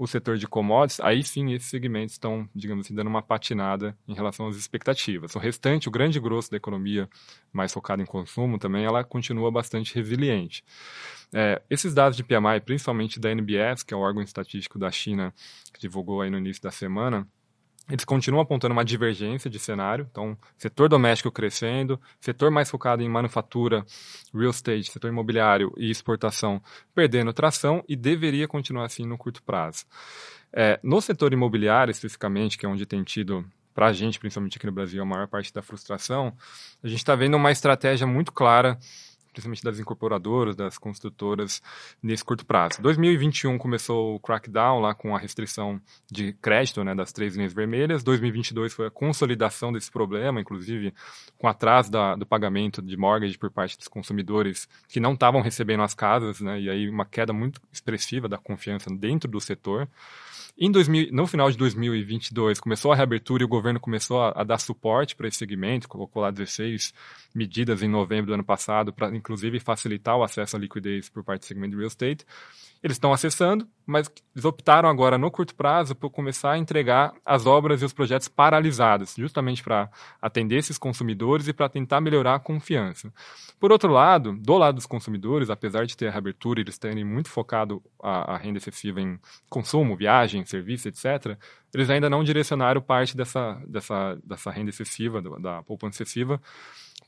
o 0.00 0.06
setor 0.06 0.38
de 0.38 0.46
commodities, 0.48 0.98
aí 1.00 1.22
sim 1.22 1.52
esses 1.52 1.68
segmentos 1.68 2.14
estão, 2.14 2.48
digamos 2.54 2.86
assim, 2.86 2.94
dando 2.94 3.08
uma 3.08 3.20
patinada 3.20 3.94
em 4.08 4.14
relação 4.14 4.48
às 4.48 4.56
expectativas. 4.56 5.34
O 5.34 5.38
restante, 5.38 5.88
o 5.88 5.90
grande 5.90 6.18
grosso 6.18 6.50
da 6.50 6.56
economia, 6.56 7.06
mais 7.52 7.70
focada 7.70 8.02
em 8.02 8.06
consumo 8.06 8.58
também, 8.58 8.82
ela 8.82 9.04
continua 9.04 9.50
bastante 9.50 9.94
resiliente. 9.94 10.64
É, 11.34 11.60
esses 11.68 11.92
dados 11.92 12.16
de 12.16 12.24
PMI, 12.24 12.62
principalmente 12.64 13.20
da 13.20 13.30
NBS, 13.30 13.82
que 13.82 13.92
é 13.92 13.96
o 13.96 14.00
órgão 14.00 14.22
estatístico 14.22 14.78
da 14.78 14.90
China, 14.90 15.34
que 15.70 15.78
divulgou 15.78 16.22
aí 16.22 16.30
no 16.30 16.38
início 16.38 16.62
da 16.62 16.70
semana, 16.70 17.28
eles 17.90 18.04
continuam 18.04 18.42
apontando 18.42 18.72
uma 18.72 18.84
divergência 18.84 19.50
de 19.50 19.58
cenário. 19.58 20.06
Então, 20.10 20.36
setor 20.56 20.88
doméstico 20.88 21.30
crescendo, 21.30 22.00
setor 22.20 22.50
mais 22.50 22.70
focado 22.70 23.02
em 23.02 23.08
manufatura, 23.08 23.84
real 24.32 24.50
estate, 24.50 24.90
setor 24.90 25.08
imobiliário 25.08 25.72
e 25.76 25.90
exportação 25.90 26.62
perdendo 26.94 27.32
tração 27.32 27.84
e 27.88 27.96
deveria 27.96 28.46
continuar 28.46 28.86
assim 28.86 29.04
no 29.04 29.18
curto 29.18 29.42
prazo. 29.42 29.84
É, 30.52 30.78
no 30.82 31.00
setor 31.00 31.32
imobiliário, 31.32 31.90
especificamente, 31.90 32.56
que 32.56 32.66
é 32.66 32.68
onde 32.68 32.86
tem 32.86 33.02
tido 33.02 33.44
para 33.74 33.86
a 33.86 33.92
gente, 33.92 34.18
principalmente 34.18 34.58
aqui 34.58 34.66
no 34.66 34.72
Brasil, 34.72 35.00
a 35.00 35.06
maior 35.06 35.28
parte 35.28 35.52
da 35.52 35.62
frustração, 35.62 36.34
a 36.82 36.88
gente 36.88 36.98
está 36.98 37.14
vendo 37.14 37.36
uma 37.36 37.52
estratégia 37.52 38.06
muito 38.06 38.32
clara 38.32 38.78
principalmente 39.32 39.62
das 39.62 39.78
incorporadoras, 39.78 40.56
das 40.56 40.78
construtoras, 40.78 41.62
nesse 42.02 42.24
curto 42.24 42.44
prazo. 42.44 42.80
2021 42.82 43.58
começou 43.58 44.16
o 44.16 44.20
crackdown 44.20 44.80
lá 44.80 44.94
com 44.94 45.14
a 45.14 45.18
restrição 45.18 45.80
de 46.10 46.32
crédito, 46.34 46.82
né, 46.84 46.94
das 46.94 47.12
três 47.12 47.36
linhas 47.36 47.52
vermelhas. 47.52 48.02
2022 48.02 48.72
foi 48.72 48.86
a 48.86 48.90
consolidação 48.90 49.72
desse 49.72 49.90
problema, 49.90 50.40
inclusive 50.40 50.92
com 51.38 51.48
atraso 51.48 51.90
da, 51.90 52.14
do 52.14 52.26
pagamento 52.26 52.82
de 52.82 52.96
mortgage 52.96 53.38
por 53.38 53.50
parte 53.50 53.76
dos 53.78 53.88
consumidores 53.88 54.68
que 54.88 55.00
não 55.00 55.14
estavam 55.14 55.40
recebendo 55.40 55.82
as 55.82 55.94
casas, 55.94 56.40
né, 56.40 56.60
e 56.60 56.70
aí 56.70 56.88
uma 56.88 57.04
queda 57.04 57.32
muito 57.32 57.60
expressiva 57.72 58.28
da 58.28 58.38
confiança 58.38 58.90
dentro 58.90 59.30
do 59.30 59.40
setor. 59.40 59.88
Em 60.58 60.70
2000, 60.70 61.08
no 61.12 61.26
final 61.26 61.50
de 61.50 61.56
2022, 61.56 62.60
começou 62.60 62.92
a 62.92 62.96
reabertura 62.96 63.42
e 63.42 63.46
o 63.46 63.48
governo 63.48 63.80
começou 63.80 64.20
a, 64.20 64.32
a 64.36 64.44
dar 64.44 64.58
suporte 64.58 65.16
para 65.16 65.28
esse 65.28 65.38
segmento, 65.38 65.88
colocou 65.88 66.22
lá 66.22 66.30
16 66.30 66.92
medidas 67.34 67.82
em 67.82 67.88
novembro 67.88 68.26
do 68.26 68.34
ano 68.34 68.44
passado, 68.44 68.92
para 68.92 69.14
inclusive 69.16 69.58
facilitar 69.60 70.16
o 70.16 70.22
acesso 70.22 70.56
à 70.56 70.58
liquidez 70.58 71.08
por 71.08 71.24
parte 71.24 71.40
do 71.42 71.46
segmento 71.46 71.70
de 71.72 71.76
real 71.76 71.88
estate. 71.88 72.24
Eles 72.82 72.96
estão 72.96 73.12
acessando, 73.12 73.68
mas 73.86 74.10
eles 74.34 74.44
optaram 74.44 74.88
agora, 74.88 75.18
no 75.18 75.30
curto 75.30 75.54
prazo, 75.54 75.94
por 75.94 76.08
começar 76.08 76.52
a 76.52 76.58
entregar 76.58 77.12
as 77.26 77.44
obras 77.44 77.82
e 77.82 77.84
os 77.84 77.92
projetos 77.92 78.26
paralisados, 78.26 79.14
justamente 79.16 79.62
para 79.62 79.90
atender 80.20 80.56
esses 80.56 80.78
consumidores 80.78 81.46
e 81.46 81.52
para 81.52 81.68
tentar 81.68 82.00
melhorar 82.00 82.36
a 82.36 82.40
confiança. 82.40 83.12
Por 83.58 83.70
outro 83.70 83.92
lado, 83.92 84.32
do 84.40 84.56
lado 84.56 84.76
dos 84.76 84.86
consumidores, 84.86 85.50
apesar 85.50 85.84
de 85.84 85.94
ter 85.94 86.08
a 86.08 86.10
reabertura 86.10 86.60
e 86.60 86.62
eles 86.62 86.78
terem 86.78 87.04
muito 87.04 87.28
focado 87.28 87.82
a, 88.02 88.34
a 88.34 88.36
renda 88.38 88.56
excessiva 88.56 88.98
em 88.98 89.20
consumo, 89.50 89.94
viagem, 89.94 90.44
serviço, 90.46 90.88
etc., 90.88 91.36
eles 91.74 91.90
ainda 91.90 92.08
não 92.08 92.24
direcionaram 92.24 92.80
parte 92.80 93.14
dessa, 93.14 93.60
dessa, 93.68 94.18
dessa 94.24 94.50
renda 94.50 94.70
excessiva, 94.70 95.20
da 95.38 95.62
poupança 95.62 96.02
excessiva, 96.02 96.40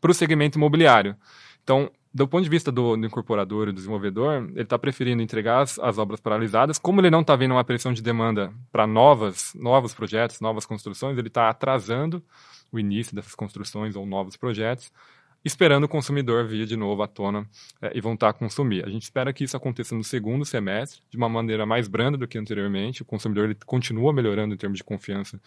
para 0.02 0.10
o 0.10 0.14
segmento 0.14 0.58
imobiliário. 0.58 1.16
Então, 1.62 1.90
do 2.14 2.28
ponto 2.28 2.44
de 2.44 2.50
vista 2.50 2.70
do, 2.70 2.96
do 2.96 3.06
incorporador 3.06 3.68
e 3.68 3.72
do 3.72 3.76
desenvolvedor, 3.76 4.48
ele 4.50 4.62
está 4.62 4.78
preferindo 4.78 5.22
entregar 5.22 5.62
as, 5.62 5.78
as, 5.78 5.96
obras 5.96 6.20
paralisadas. 6.20 6.78
Como 6.78 7.00
ele 7.00 7.10
não 7.10 7.22
está 7.22 7.34
vendo 7.34 7.52
uma 7.52 7.64
pressão 7.64 7.92
de 7.92 8.02
demanda 8.02 8.52
para 8.70 8.86
novas, 8.86 9.52
novos 9.54 9.94
projetos, 9.94 10.40
novas 10.40 10.66
construções, 10.66 11.16
ele 11.16 11.28
está 11.28 11.48
atrasando 11.48 12.22
o 12.70 12.78
início 12.78 13.14
dessas 13.14 13.34
construções 13.34 13.96
ou 13.96 14.04
novos 14.04 14.36
projetos 14.36 14.92
esperando 15.44 15.84
o 15.84 15.88
consumidor 15.88 16.46
vir 16.46 16.66
de 16.66 16.76
novo 16.76 17.02
à 17.02 17.08
tona 17.08 17.46
é, 17.80 17.92
e 17.94 18.00
voltar 18.00 18.30
a 18.30 18.32
consumir. 18.32 18.84
A 18.84 18.88
gente 18.88 19.02
espera 19.02 19.32
que 19.32 19.44
isso 19.44 19.56
aconteça 19.56 19.94
no 19.94 20.04
segundo 20.04 20.44
semestre, 20.44 21.00
de 21.10 21.16
uma 21.16 21.28
maneira 21.28 21.66
mais 21.66 21.88
branda 21.88 22.16
do 22.16 22.28
que 22.28 22.38
anteriormente. 22.38 23.02
O 23.02 23.04
consumidor 23.04 23.46
ele 23.46 23.56
continua 23.66 24.12
melhorando 24.12 24.54
em 24.54 24.56
termos 24.56 24.78
de 24.78 24.84
confiança 24.84 25.40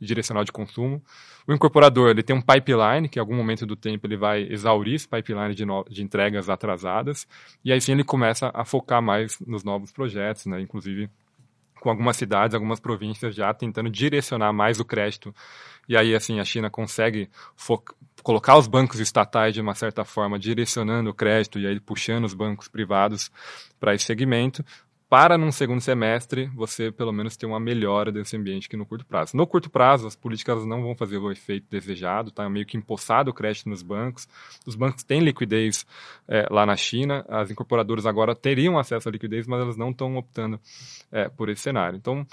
e 0.00 0.06
direcional 0.06 0.44
de 0.44 0.52
consumo. 0.52 1.02
O 1.46 1.52
incorporador 1.52 2.10
ele 2.10 2.22
tem 2.22 2.34
um 2.34 2.40
pipeline, 2.40 3.08
que 3.08 3.18
em 3.18 3.20
algum 3.20 3.36
momento 3.36 3.66
do 3.66 3.76
tempo 3.76 4.06
ele 4.06 4.16
vai 4.16 4.42
exaurir 4.42 4.94
esse 4.94 5.08
pipeline 5.08 5.54
de, 5.54 5.64
no, 5.64 5.84
de 5.84 6.02
entregas 6.02 6.48
atrasadas, 6.48 7.26
e 7.64 7.72
aí 7.72 7.80
sim 7.80 7.92
ele 7.92 8.04
começa 8.04 8.50
a 8.54 8.64
focar 8.64 9.02
mais 9.02 9.38
nos 9.40 9.64
novos 9.64 9.92
projetos, 9.92 10.46
né? 10.46 10.60
inclusive 10.60 11.10
com 11.82 11.90
algumas 11.90 12.16
cidades, 12.16 12.54
algumas 12.54 12.78
províncias 12.78 13.34
já 13.34 13.52
tentando 13.52 13.90
direcionar 13.90 14.52
mais 14.52 14.78
o 14.78 14.84
crédito. 14.84 15.34
E 15.88 15.96
aí, 15.96 16.14
assim, 16.14 16.38
a 16.38 16.44
China 16.44 16.70
consegue 16.70 17.28
colocar 18.22 18.56
os 18.56 18.66
bancos 18.66 19.00
estatais 19.00 19.54
de 19.54 19.60
uma 19.60 19.74
certa 19.74 20.04
forma 20.04 20.38
direcionando 20.38 21.10
o 21.10 21.14
crédito 21.14 21.58
e 21.58 21.66
aí 21.66 21.78
puxando 21.80 22.24
os 22.24 22.34
bancos 22.34 22.68
privados 22.68 23.30
para 23.78 23.94
esse 23.94 24.04
segmento, 24.04 24.64
para 25.12 25.36
num 25.36 25.52
segundo 25.52 25.82
semestre 25.82 26.46
você 26.54 26.90
pelo 26.90 27.12
menos 27.12 27.36
ter 27.36 27.44
uma 27.44 27.60
melhora 27.60 28.10
desse 28.10 28.34
ambiente 28.34 28.66
aqui 28.66 28.78
no 28.78 28.86
curto 28.86 29.04
prazo. 29.04 29.36
No 29.36 29.46
curto 29.46 29.68
prazo, 29.68 30.06
as 30.06 30.16
políticas 30.16 30.64
não 30.64 30.80
vão 30.80 30.94
fazer 30.94 31.18
o 31.18 31.30
efeito 31.30 31.66
desejado, 31.68 32.30
tá 32.30 32.48
meio 32.48 32.64
que 32.64 32.78
empossado 32.78 33.30
o 33.30 33.34
crédito 33.34 33.68
nos 33.68 33.82
bancos. 33.82 34.26
Os 34.64 34.74
bancos 34.74 35.02
têm 35.02 35.20
liquidez 35.20 35.84
é, 36.26 36.46
lá 36.50 36.64
na 36.64 36.76
China, 36.76 37.26
as 37.28 37.50
incorporadoras 37.50 38.06
agora 38.06 38.34
teriam 38.34 38.78
acesso 38.78 39.06
à 39.06 39.12
liquidez, 39.12 39.46
mas 39.46 39.60
elas 39.60 39.76
não 39.76 39.90
estão 39.90 40.16
optando 40.16 40.58
é, 41.10 41.28
por 41.28 41.50
esse 41.50 41.60
cenário. 41.60 41.98
Então, 41.98 42.26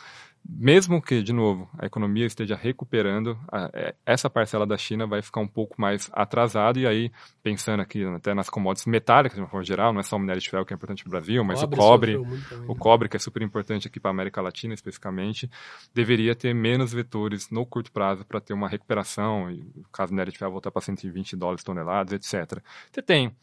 mesmo 0.52 1.02
que, 1.02 1.22
de 1.22 1.32
novo, 1.32 1.70
a 1.78 1.86
economia 1.86 2.26
esteja 2.26 2.56
recuperando, 2.56 3.38
a, 3.52 3.70
é, 3.74 3.96
essa 4.06 4.30
parcela 4.30 4.66
da 4.66 4.78
China 4.78 5.06
vai 5.06 5.22
ficar 5.22 5.42
um 5.42 5.48
pouco 5.48 5.80
mais 5.80 6.10
atrasada, 6.12 6.80
e 6.80 6.88
aí, 6.88 7.12
pensando 7.44 7.82
aqui 7.82 8.04
até 8.06 8.34
nas 8.34 8.50
commodities 8.50 8.88
metálicas, 8.88 9.36
de 9.36 9.42
uma 9.42 9.48
forma 9.48 9.64
geral, 9.64 9.94
não 9.94 10.00
é 10.00 10.04
só 10.04 10.16
o 10.16 10.20
minério 10.20 10.42
de 10.42 10.50
ferro 10.50 10.66
que 10.66 10.74
é 10.74 10.76
importante 10.76 11.04
para 11.04 11.10
o 11.10 11.12
Brasil, 11.12 11.44
mas 11.44 11.60
cobre 11.62 11.70
o 11.70 11.78
cobre, 11.78 12.16
o 12.16 12.74
né? 12.74 12.80
cobre, 12.80 13.10
que 13.10 13.18
é 13.18 13.20
super 13.20 13.42
importante 13.44 13.88
aqui 13.88 14.00
para 14.00 14.10
a 14.10 14.14
América 14.14 14.42
Latina, 14.42 14.74
especificamente, 14.74 15.50
deveria 15.94 16.34
ter 16.34 16.54
menos 16.54 16.92
vetores 16.92 17.50
no 17.52 17.66
curto 17.66 17.92
prazo 17.92 18.26
para 18.26 18.42
ter 18.42 18.54
uma 18.54 18.68
recuperação, 18.68 19.52
e 19.52 19.62
o 19.76 19.90
caso 19.92 20.12
do 20.12 20.16
minério 20.16 20.32
de 20.32 20.40
ferro 20.40 20.52
voltar 20.52 20.72
para 20.72 20.82
120 20.82 21.36
dólares 21.36 21.64
toneladas, 21.64 22.14
etc. 22.14 22.60
Você 22.92 23.02
tem 23.02 23.36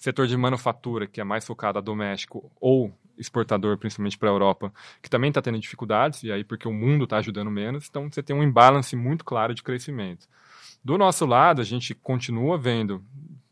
setor 0.00 0.26
de 0.26 0.36
manufatura, 0.36 1.06
que 1.06 1.20
é 1.20 1.24
mais 1.24 1.46
focado 1.46 1.78
a 1.78 1.82
doméstico 1.82 2.50
ou 2.58 2.90
exportador, 3.20 3.76
principalmente 3.76 4.18
para 4.18 4.28
a 4.28 4.32
Europa, 4.32 4.72
que 5.02 5.10
também 5.10 5.28
está 5.28 5.42
tendo 5.42 5.58
dificuldades, 5.58 6.22
e 6.22 6.32
aí 6.32 6.42
porque 6.42 6.66
o 6.66 6.72
mundo 6.72 7.04
está 7.04 7.18
ajudando 7.18 7.50
menos, 7.50 7.86
então 7.88 8.10
você 8.10 8.22
tem 8.22 8.34
um 8.34 8.42
imbalance 8.42 8.96
muito 8.96 9.24
claro 9.24 9.54
de 9.54 9.62
crescimento. 9.62 10.26
Do 10.82 10.96
nosso 10.96 11.26
lado, 11.26 11.60
a 11.60 11.64
gente 11.64 11.94
continua 11.94 12.56
vendo, 12.56 13.04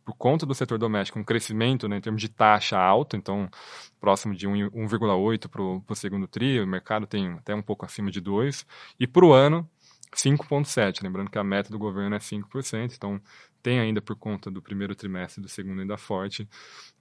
por 0.04 0.16
conta 0.16 0.46
do 0.46 0.54
setor 0.54 0.78
doméstico, 0.78 1.18
um 1.18 1.24
crescimento 1.24 1.86
né, 1.86 1.98
em 1.98 2.00
termos 2.00 2.22
de 2.22 2.28
taxa 2.30 2.78
alta, 2.78 3.16
então 3.16 3.48
próximo 4.00 4.34
de 4.34 4.48
1,8 4.48 5.48
para 5.48 5.62
o 5.62 5.94
segundo 5.94 6.26
TRI, 6.26 6.60
o 6.60 6.66
mercado 6.66 7.06
tem 7.06 7.32
até 7.32 7.54
um 7.54 7.62
pouco 7.62 7.84
acima 7.84 8.10
de 8.10 8.20
2, 8.20 8.66
e 8.98 9.06
para 9.06 9.24
o 9.24 9.32
ano, 9.32 9.68
5,7%. 10.16 11.02
Lembrando 11.02 11.30
que 11.30 11.38
a 11.38 11.44
meta 11.44 11.70
do 11.70 11.78
governo 11.78 12.16
é 12.16 12.18
5%, 12.18 12.94
então 12.96 13.20
tem 13.62 13.80
ainda 13.80 14.00
por 14.00 14.16
conta 14.16 14.50
do 14.50 14.62
primeiro 14.62 14.94
trimestre 14.94 15.40
e 15.40 15.42
do 15.42 15.48
segundo 15.48 15.80
ainda 15.80 15.96
forte, 15.96 16.48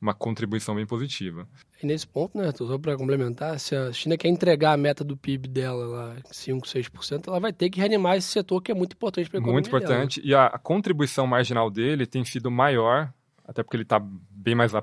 uma 0.02 0.14
contribuição 0.14 0.76
bem 0.76 0.86
positiva. 0.86 1.48
E 1.82 1.86
nesse 1.86 2.08
ponto, 2.08 2.38
né, 2.38 2.52
só 2.56 2.78
para 2.78 2.98
complementar, 2.98 3.60
se 3.60 3.76
a 3.76 3.92
China 3.92 4.18
quer 4.18 4.28
entregar 4.30 4.74
a 4.74 4.78
meta 4.78 5.04
do 5.04 5.16
PIB 5.16 5.48
dela 5.48 5.86
lá, 5.86 6.16
5, 6.32 6.68
6%, 6.68 7.28
ela 7.28 7.40
vai 7.40 7.54
ter 7.54 7.70
que 7.70 7.80
reanimar 7.80 8.18
esse 8.18 8.28
setor 8.28 8.62
que 8.62 8.72
é 8.72 8.76
muito 8.76 8.94
importante 8.94 9.30
para 9.30 9.38
a 9.38 9.40
economia 9.40 9.62
Muito 9.62 9.68
importante, 9.68 10.22
dela. 10.22 10.32
e 10.32 10.36
a, 10.36 10.46
a 10.48 10.60
contribuição 10.60 11.28
marginal 11.28 11.70
dele 11.70 12.06
tem 12.06 12.26
sido 12.26 12.50
maior 12.50 13.12
até 13.48 13.64
porque 13.64 13.78
ele 13.78 13.84
está 13.84 13.98
bem 14.30 14.54
mais, 14.54 14.74
é, 14.74 14.82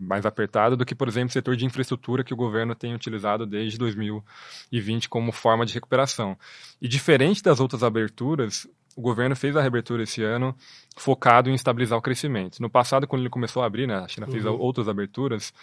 mais 0.00 0.24
apertado 0.24 0.74
do 0.74 0.86
que, 0.86 0.94
por 0.94 1.06
exemplo, 1.06 1.28
o 1.28 1.32
setor 1.32 1.54
de 1.54 1.66
infraestrutura 1.66 2.24
que 2.24 2.32
o 2.32 2.36
governo 2.36 2.74
tem 2.74 2.94
utilizado 2.94 3.44
desde 3.44 3.76
2020 3.76 5.06
como 5.10 5.30
forma 5.30 5.66
de 5.66 5.74
recuperação. 5.74 6.36
E 6.80 6.88
diferente 6.88 7.42
das 7.42 7.60
outras 7.60 7.82
aberturas, 7.82 8.66
o 9.00 9.02
governo 9.02 9.34
fez 9.34 9.56
a 9.56 9.62
reabertura 9.62 10.02
esse 10.02 10.22
ano 10.22 10.54
focado 10.94 11.48
em 11.48 11.54
estabilizar 11.54 11.98
o 11.98 12.02
crescimento. 12.02 12.60
No 12.60 12.68
passado, 12.68 13.06
quando 13.06 13.22
ele 13.22 13.30
começou 13.30 13.62
a 13.62 13.66
abrir, 13.66 13.86
né, 13.86 13.94
a 13.94 14.06
China 14.06 14.26
fez 14.26 14.44
uhum. 14.44 14.58
outras 14.58 14.88
aberturas, 14.88 15.54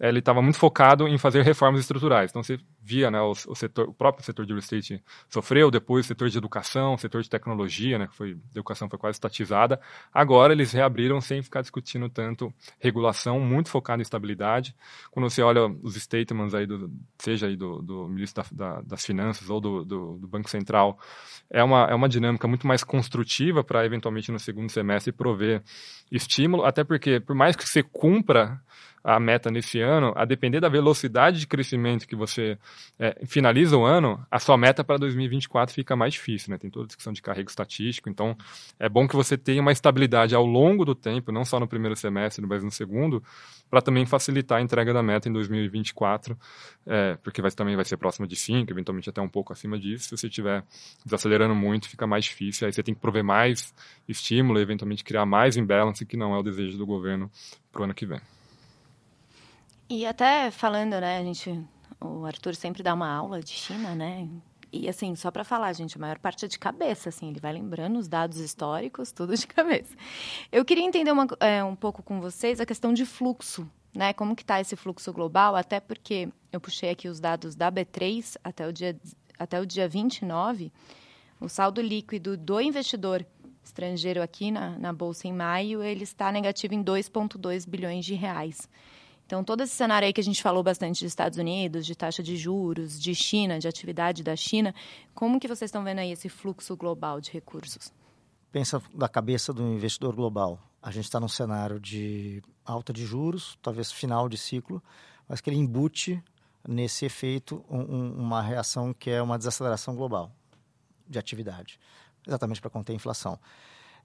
ele 0.00 0.20
estava 0.20 0.40
muito 0.40 0.58
focado 0.58 1.06
em 1.06 1.18
fazer 1.18 1.42
reformas 1.42 1.82
estruturais. 1.82 2.30
Então 2.30 2.42
você 2.42 2.58
via, 2.86 3.10
né, 3.10 3.20
o, 3.20 3.32
o, 3.32 3.54
setor, 3.56 3.88
o 3.88 3.92
próprio 3.92 4.24
setor 4.24 4.46
de 4.46 4.52
real 4.52 4.60
estate 4.60 5.02
sofreu, 5.28 5.72
depois 5.72 6.04
o 6.04 6.08
setor 6.08 6.28
de 6.28 6.38
educação, 6.38 6.94
o 6.94 6.98
setor 6.98 7.20
de 7.20 7.28
tecnologia, 7.28 7.98
né, 7.98 8.08
foi, 8.12 8.34
a 8.34 8.50
educação 8.52 8.88
foi 8.88 8.96
quase 8.96 9.16
estatizada. 9.16 9.80
Agora 10.14 10.52
eles 10.52 10.70
reabriram 10.70 11.20
sem 11.20 11.42
ficar 11.42 11.62
discutindo 11.62 12.08
tanto 12.08 12.54
regulação, 12.78 13.40
muito 13.40 13.70
focado 13.70 14.00
em 14.00 14.04
estabilidade. 14.04 14.72
Quando 15.10 15.28
você 15.28 15.42
olha 15.42 15.66
os 15.82 15.96
statements 15.96 16.54
aí, 16.54 16.64
do, 16.64 16.88
seja 17.18 17.48
aí 17.48 17.56
do, 17.56 17.82
do 17.82 18.08
ministro 18.08 18.44
da, 18.52 18.76
da, 18.76 18.80
das 18.82 19.04
Finanças 19.04 19.50
ou 19.50 19.60
do, 19.60 19.84
do, 19.84 20.18
do 20.18 20.28
Banco 20.28 20.48
Central, 20.48 20.96
é 21.50 21.64
uma, 21.64 21.86
é 21.86 21.94
uma 21.94 22.08
dinâmica 22.08 22.46
muito 22.46 22.68
mais 22.68 22.84
construtiva 22.84 23.64
para 23.64 23.84
eventualmente 23.84 24.30
no 24.30 24.38
segundo 24.38 24.70
semestre 24.70 25.10
prover 25.12 25.60
estímulo, 26.10 26.64
até 26.64 26.84
porque 26.84 27.18
por 27.18 27.34
mais 27.34 27.56
que 27.56 27.68
você 27.68 27.82
cumpra 27.82 28.60
a 29.06 29.20
meta 29.20 29.52
nesse 29.52 29.80
ano, 29.80 30.12
a 30.16 30.24
depender 30.24 30.58
da 30.58 30.68
velocidade 30.68 31.38
de 31.38 31.46
crescimento 31.46 32.08
que 32.08 32.16
você 32.16 32.58
é, 32.98 33.24
finaliza 33.24 33.76
o 33.76 33.84
ano, 33.84 34.20
a 34.28 34.40
sua 34.40 34.58
meta 34.58 34.82
para 34.82 34.98
2024 34.98 35.72
fica 35.72 35.94
mais 35.94 36.14
difícil, 36.14 36.50
né? 36.50 36.58
Tem 36.58 36.68
toda 36.68 36.86
a 36.86 36.88
discussão 36.88 37.12
de 37.12 37.22
carrego 37.22 37.48
estatístico, 37.48 38.10
então 38.10 38.36
é 38.80 38.88
bom 38.88 39.06
que 39.06 39.14
você 39.14 39.38
tenha 39.38 39.62
uma 39.62 39.70
estabilidade 39.70 40.34
ao 40.34 40.44
longo 40.44 40.84
do 40.84 40.92
tempo, 40.92 41.30
não 41.30 41.44
só 41.44 41.60
no 41.60 41.68
primeiro 41.68 41.94
semestre, 41.94 42.44
mas 42.44 42.64
no 42.64 42.70
segundo, 42.72 43.22
para 43.70 43.80
também 43.80 44.04
facilitar 44.04 44.58
a 44.58 44.60
entrega 44.60 44.92
da 44.92 45.04
meta 45.04 45.28
em 45.28 45.32
2024, 45.32 46.36
é, 46.84 47.16
porque 47.22 47.40
vai, 47.40 47.52
também 47.52 47.76
vai 47.76 47.84
ser 47.84 47.96
próxima 47.98 48.26
de 48.26 48.34
5, 48.34 48.72
eventualmente 48.72 49.08
até 49.08 49.20
um 49.20 49.28
pouco 49.28 49.52
acima 49.52 49.78
disso. 49.78 50.08
Se 50.08 50.16
você 50.16 50.26
estiver 50.26 50.64
desacelerando 51.04 51.54
muito, 51.54 51.88
fica 51.88 52.08
mais 52.08 52.24
difícil, 52.24 52.66
aí 52.66 52.72
você 52.72 52.82
tem 52.82 52.92
que 52.92 53.00
prover 53.00 53.22
mais 53.22 53.72
estímulo, 54.08 54.58
eventualmente 54.58 55.04
criar 55.04 55.24
mais 55.24 55.56
imbalance, 55.56 56.04
que 56.04 56.16
não 56.16 56.34
é 56.34 56.38
o 56.40 56.42
desejo 56.42 56.76
do 56.76 56.84
governo 56.84 57.30
para 57.70 57.82
o 57.82 57.84
ano 57.84 57.94
que 57.94 58.04
vem. 58.04 58.20
E 59.88 60.04
até 60.04 60.50
falando, 60.50 61.00
né, 61.00 61.18
a 61.18 61.22
gente, 61.22 61.64
o 62.00 62.24
Arthur 62.24 62.54
sempre 62.56 62.82
dá 62.82 62.92
uma 62.92 63.08
aula 63.08 63.40
de 63.40 63.50
China, 63.50 63.94
né? 63.94 64.28
E 64.72 64.88
assim, 64.88 65.14
só 65.14 65.30
para 65.30 65.44
falar, 65.44 65.72
gente, 65.72 65.96
a 65.96 66.00
maior 66.00 66.18
parte 66.18 66.44
é 66.44 66.48
de 66.48 66.58
cabeça, 66.58 67.08
assim, 67.08 67.28
ele 67.30 67.38
vai 67.38 67.52
lembrando 67.52 67.98
os 67.98 68.08
dados 68.08 68.38
históricos, 68.38 69.12
tudo 69.12 69.36
de 69.36 69.46
cabeça. 69.48 69.96
Eu 70.50 70.64
queria 70.64 70.84
entender 70.84 71.12
uma, 71.12 71.26
é, 71.38 71.62
um 71.62 71.76
pouco 71.76 72.02
com 72.02 72.20
vocês 72.20 72.60
a 72.60 72.66
questão 72.66 72.92
de 72.92 73.06
fluxo, 73.06 73.70
né? 73.94 74.12
Como 74.12 74.34
que 74.34 74.42
está 74.42 74.60
esse 74.60 74.74
fluxo 74.74 75.12
global, 75.12 75.54
até 75.54 75.78
porque 75.78 76.28
eu 76.52 76.60
puxei 76.60 76.90
aqui 76.90 77.08
os 77.08 77.20
dados 77.20 77.54
da 77.54 77.70
B3 77.70 78.36
até 78.42 78.66
o 78.66 78.72
dia, 78.72 78.98
até 79.38 79.60
o 79.60 79.64
dia 79.64 79.88
29, 79.88 80.72
o 81.40 81.48
saldo 81.48 81.80
líquido 81.80 82.36
do 82.36 82.60
investidor 82.60 83.24
estrangeiro 83.62 84.22
aqui 84.22 84.50
na, 84.50 84.78
na 84.78 84.92
Bolsa 84.92 85.28
em 85.28 85.32
maio, 85.32 85.82
ele 85.82 86.04
está 86.04 86.30
negativo 86.32 86.74
em 86.74 86.82
2,2 86.82 87.68
bilhões 87.68 88.04
de 88.04 88.14
reais. 88.14 88.68
Então, 89.26 89.42
todo 89.42 89.62
esse 89.62 89.74
cenário 89.74 90.06
aí 90.06 90.12
que 90.12 90.20
a 90.20 90.24
gente 90.24 90.40
falou 90.40 90.62
bastante 90.62 91.02
dos 91.02 91.10
Estados 91.10 91.36
Unidos, 91.36 91.84
de 91.84 91.96
taxa 91.96 92.22
de 92.22 92.36
juros, 92.36 93.00
de 93.00 93.12
China, 93.12 93.58
de 93.58 93.66
atividade 93.66 94.22
da 94.22 94.36
China, 94.36 94.72
como 95.14 95.40
que 95.40 95.48
vocês 95.48 95.68
estão 95.68 95.82
vendo 95.82 95.98
aí 95.98 96.12
esse 96.12 96.28
fluxo 96.28 96.76
global 96.76 97.20
de 97.20 97.32
recursos? 97.32 97.92
Pensa 98.52 98.80
da 98.94 99.08
cabeça 99.08 99.52
do 99.52 99.64
investidor 99.64 100.14
global. 100.14 100.60
A 100.80 100.92
gente 100.92 101.06
está 101.06 101.18
num 101.18 101.28
cenário 101.28 101.80
de 101.80 102.40
alta 102.64 102.92
de 102.92 103.04
juros, 103.04 103.58
talvez 103.60 103.90
final 103.90 104.28
de 104.28 104.38
ciclo, 104.38 104.80
mas 105.28 105.40
que 105.40 105.50
ele 105.50 105.56
embute 105.56 106.22
nesse 106.66 107.04
efeito 107.04 107.64
um, 107.68 107.80
um, 107.80 108.12
uma 108.14 108.40
reação 108.40 108.94
que 108.94 109.10
é 109.10 109.20
uma 109.20 109.36
desaceleração 109.36 109.96
global 109.96 110.30
de 111.08 111.18
atividade, 111.18 111.80
exatamente 112.24 112.60
para 112.60 112.70
conter 112.70 112.92
a 112.92 112.96
inflação. 112.96 113.38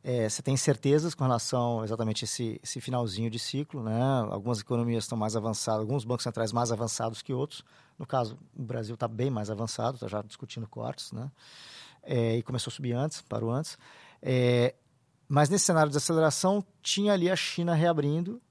É, 0.03 0.27
você 0.27 0.41
tem 0.41 0.57
certezas 0.57 1.13
com 1.13 1.23
relação 1.23 1.83
exatamente 1.83 2.23
a 2.23 2.25
esse, 2.25 2.59
esse 2.63 2.81
finalzinho 2.81 3.29
de 3.29 3.37
ciclo, 3.37 3.83
né? 3.83 4.01
Algumas 4.31 4.59
economias 4.59 5.03
estão 5.03 5.17
mais 5.17 5.35
avançadas, 5.35 5.81
alguns 5.81 6.03
bancos 6.03 6.23
centrais 6.23 6.51
mais 6.51 6.71
avançados 6.71 7.21
que 7.21 7.31
outros. 7.33 7.63
No 7.99 8.05
caso, 8.05 8.37
o 8.57 8.63
Brasil 8.63 8.95
está 8.95 9.07
bem 9.07 9.29
mais 9.29 9.51
avançado, 9.51 9.95
está 9.95 10.07
já 10.07 10.21
discutindo 10.23 10.67
cortes, 10.67 11.11
né? 11.11 11.31
É, 12.01 12.37
e 12.37 12.41
começou 12.41 12.71
a 12.71 12.73
subir 12.73 12.93
antes, 12.93 13.21
parou 13.21 13.51
antes. 13.51 13.77
É, 14.23 14.73
mas 15.29 15.49
nesse 15.49 15.65
cenário 15.65 15.91
de 15.91 15.97
aceleração, 15.97 16.65
tinha 16.81 17.13
ali 17.13 17.29
a 17.29 17.35
China 17.35 17.75
reabrindo, 17.75 18.41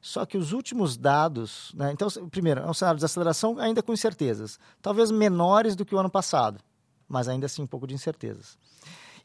só 0.00 0.24
que 0.24 0.38
os 0.38 0.52
últimos 0.52 0.96
dados, 0.96 1.72
né? 1.74 1.92
então, 1.92 2.08
primeiro, 2.30 2.60
é 2.60 2.70
um 2.70 2.72
cenário 2.72 2.98
de 2.98 3.04
aceleração 3.04 3.58
ainda 3.58 3.82
com 3.82 3.92
incertezas, 3.92 4.58
talvez 4.80 5.10
menores 5.10 5.76
do 5.76 5.84
que 5.84 5.94
o 5.94 5.98
ano 5.98 6.08
passado, 6.08 6.60
mas 7.06 7.28
ainda 7.28 7.46
assim 7.46 7.62
um 7.62 7.66
pouco 7.66 7.86
de 7.86 7.94
incertezas. 7.94 8.56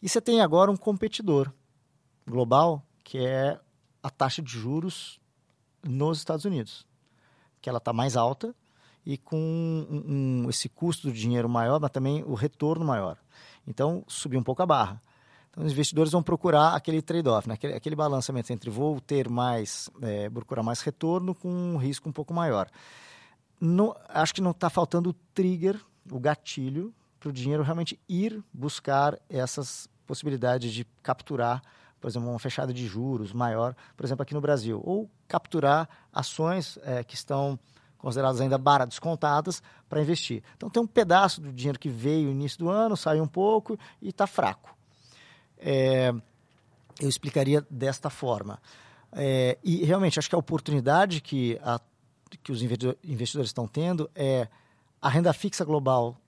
E 0.02 0.10
você 0.10 0.20
tem 0.20 0.42
agora 0.42 0.70
um 0.70 0.76
competidor, 0.76 1.54
global, 2.28 2.84
que 3.04 3.20
é 3.20 3.60
a 4.02 4.10
taxa 4.10 4.42
de 4.42 4.52
juros 4.52 5.20
nos 5.84 6.18
Estados 6.18 6.46
Unidos, 6.46 6.86
que 7.62 7.70
ela 7.70 7.78
está 7.78 7.94
mais 7.94 8.18
alta 8.18 8.56
e 9.06 9.18
com 9.18 9.38
um, 9.38 10.44
um, 10.46 10.50
esse 10.50 10.68
custo 10.68 11.08
do 11.08 11.14
dinheiro 11.14 11.48
maior, 11.48 11.80
mas 11.80 11.92
também 11.92 12.24
o 12.24 12.34
retorno 12.34 12.84
maior. 12.84 13.18
Então, 13.68 14.04
subiu 14.08 14.40
um 14.40 14.44
pouco 14.44 14.64
a 14.64 14.66
barra. 14.66 15.02
Então, 15.52 15.64
os 15.64 15.72
investidores 15.72 16.12
vão 16.12 16.24
procurar 16.24 16.76
aquele 16.76 17.02
trade-off, 17.02 17.48
né? 17.48 17.54
aquele, 17.54 17.74
aquele 17.74 17.96
balanceamento 17.96 18.52
entre 18.52 18.70
vou 18.70 19.00
ter 19.00 19.30
mais, 19.30 19.90
é, 20.02 20.30
procurar 20.30 20.64
mais 20.64 20.82
retorno 20.82 21.36
com 21.36 21.50
um 21.50 21.78
risco 21.78 22.10
um 22.10 22.12
pouco 22.12 22.34
maior. 22.34 22.68
No, 23.62 23.96
acho 24.10 24.34
que 24.34 24.42
não 24.42 24.52
está 24.52 24.70
faltando 24.70 25.12
o 25.12 25.14
trigger, 25.34 25.80
o 26.12 26.20
gatilho, 26.20 26.94
para 27.20 27.30
o 27.30 27.34
dinheiro 27.34 27.64
realmente 27.64 28.00
ir 28.08 28.44
buscar 28.54 29.18
essas 29.30 29.88
possibilidades 30.06 30.74
de 30.74 30.84
capturar 31.02 31.62
por 32.06 32.10
exemplo, 32.10 32.30
uma 32.30 32.38
fechada 32.38 32.72
de 32.72 32.86
juros 32.86 33.34
maior, 33.34 33.76
por 33.98 34.06
exemplo, 34.06 34.22
aqui 34.22 34.36
no 34.36 34.40
Brasil, 34.40 34.80
ou 34.86 35.10
capturar 35.28 35.90
ações 36.14 36.78
é, 36.84 37.04
que 37.04 37.16
estão 37.16 37.58
consideradas 37.98 38.40
ainda 38.40 38.60
baratas, 38.60 38.90
descontadas, 38.90 39.64
para 39.90 40.04
investir. 40.04 40.44
Então, 40.56 40.70
tem 40.70 40.84
um 40.84 40.86
pedaço 40.86 41.42
do 41.42 41.52
dinheiro 41.52 41.80
que 41.80 41.90
veio 41.90 42.26
no 42.26 42.32
início 42.34 42.60
do 42.60 42.70
ano, 42.70 42.96
saiu 42.96 43.24
um 43.24 43.28
pouco 43.28 43.76
e 44.00 44.10
está 44.10 44.28
fraco. 44.28 44.78
É, 45.58 46.14
eu 47.02 47.10
explicaria 47.10 47.66
desta 47.72 48.12
forma. 48.12 48.62
É, 49.12 49.58
e, 49.64 49.84
realmente, 49.84 50.20
acho 50.20 50.30
que 50.30 50.36
a 50.36 50.38
oportunidade 50.38 51.22
que, 51.22 51.60
a, 51.64 51.82
que 52.44 52.52
os 52.52 52.62
investidores 52.62 53.50
estão 53.50 53.68
tendo 53.68 54.12
é 54.14 54.48
a 55.02 55.10
renda 55.10 55.34
fixa 55.34 55.66
global, 55.66 56.22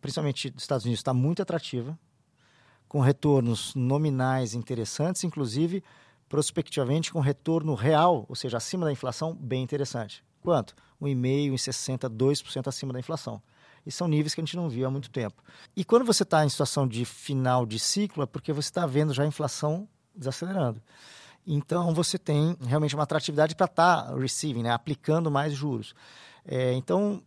principalmente 0.00 0.50
dos 0.50 0.62
Estados 0.62 0.84
Unidos, 0.84 1.00
está 1.00 1.12
muito 1.12 1.42
atrativa 1.42 1.98
com 2.88 3.00
retornos 3.00 3.74
nominais 3.74 4.54
interessantes, 4.54 5.24
inclusive 5.24 5.82
prospectivamente 6.28 7.12
com 7.12 7.20
retorno 7.20 7.74
real, 7.74 8.26
ou 8.28 8.34
seja, 8.34 8.56
acima 8.56 8.84
da 8.84 8.92
inflação, 8.92 9.34
bem 9.34 9.62
interessante. 9.62 10.24
Quanto? 10.40 10.74
1,5% 11.00 11.52
em 11.52 11.58
60, 11.58 12.10
2% 12.10 12.68
acima 12.68 12.92
da 12.92 12.98
inflação. 12.98 13.40
E 13.84 13.92
são 13.92 14.08
níveis 14.08 14.34
que 14.34 14.40
a 14.40 14.44
gente 14.44 14.56
não 14.56 14.68
viu 14.68 14.86
há 14.86 14.90
muito 14.90 15.10
tempo. 15.10 15.42
E 15.76 15.84
quando 15.84 16.04
você 16.04 16.24
está 16.24 16.44
em 16.44 16.48
situação 16.48 16.88
de 16.88 17.04
final 17.04 17.64
de 17.64 17.78
ciclo, 17.78 18.22
é 18.24 18.26
porque 18.26 18.52
você 18.52 18.68
está 18.68 18.84
vendo 18.86 19.14
já 19.14 19.22
a 19.22 19.26
inflação 19.26 19.88
desacelerando. 20.14 20.82
Então, 21.46 21.94
você 21.94 22.18
tem 22.18 22.56
realmente 22.66 22.96
uma 22.96 23.04
atratividade 23.04 23.54
para 23.54 23.66
estar 23.66 24.02
tá 24.02 24.16
receiving, 24.16 24.64
né? 24.64 24.70
aplicando 24.72 25.30
mais 25.30 25.52
juros. 25.52 25.94
É, 26.44 26.72
então, 26.72 27.22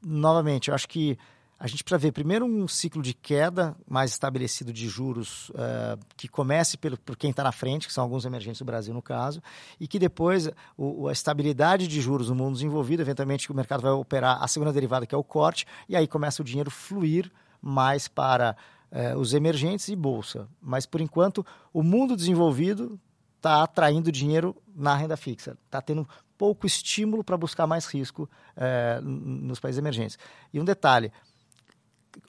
novamente, 0.00 0.68
eu 0.68 0.74
acho 0.74 0.88
que 0.88 1.18
a 1.60 1.66
gente 1.66 1.82
precisa 1.82 1.98
ver 1.98 2.12
primeiro 2.12 2.46
um 2.46 2.68
ciclo 2.68 3.02
de 3.02 3.12
queda 3.12 3.76
mais 3.88 4.12
estabelecido 4.12 4.72
de 4.72 4.88
juros 4.88 5.48
uh, 5.50 5.98
que 6.16 6.28
comece 6.28 6.76
pelo, 6.76 6.96
por 6.96 7.16
quem 7.16 7.30
está 7.30 7.42
na 7.42 7.50
frente, 7.50 7.88
que 7.88 7.92
são 7.92 8.04
alguns 8.04 8.24
emergentes 8.24 8.60
do 8.60 8.64
Brasil 8.64 8.94
no 8.94 9.02
caso, 9.02 9.42
e 9.80 9.88
que 9.88 9.98
depois 9.98 10.48
o, 10.76 11.08
a 11.08 11.12
estabilidade 11.12 11.88
de 11.88 12.00
juros 12.00 12.28
no 12.28 12.36
mundo 12.36 12.54
desenvolvido, 12.54 13.00
eventualmente 13.00 13.50
o 13.50 13.54
mercado 13.54 13.80
vai 13.80 13.90
operar 13.90 14.42
a 14.42 14.46
segunda 14.46 14.72
derivada, 14.72 15.04
que 15.04 15.14
é 15.14 15.18
o 15.18 15.24
corte, 15.24 15.66
e 15.88 15.96
aí 15.96 16.06
começa 16.06 16.42
o 16.42 16.44
dinheiro 16.44 16.70
fluir 16.70 17.30
mais 17.60 18.06
para 18.06 18.56
uh, 18.92 19.18
os 19.18 19.34
emergentes 19.34 19.88
e 19.88 19.96
bolsa. 19.96 20.48
Mas 20.62 20.86
por 20.86 21.00
enquanto 21.00 21.44
o 21.72 21.82
mundo 21.82 22.14
desenvolvido 22.14 23.00
está 23.36 23.64
atraindo 23.64 24.12
dinheiro 24.12 24.54
na 24.76 24.94
renda 24.94 25.16
fixa, 25.16 25.58
está 25.66 25.80
tendo 25.82 26.08
pouco 26.38 26.66
estímulo 26.66 27.24
para 27.24 27.36
buscar 27.36 27.66
mais 27.66 27.84
risco 27.86 28.30
uh, 28.56 29.02
nos 29.02 29.58
países 29.58 29.78
emergentes. 29.78 30.16
E 30.52 30.60
um 30.60 30.64
detalhe, 30.64 31.12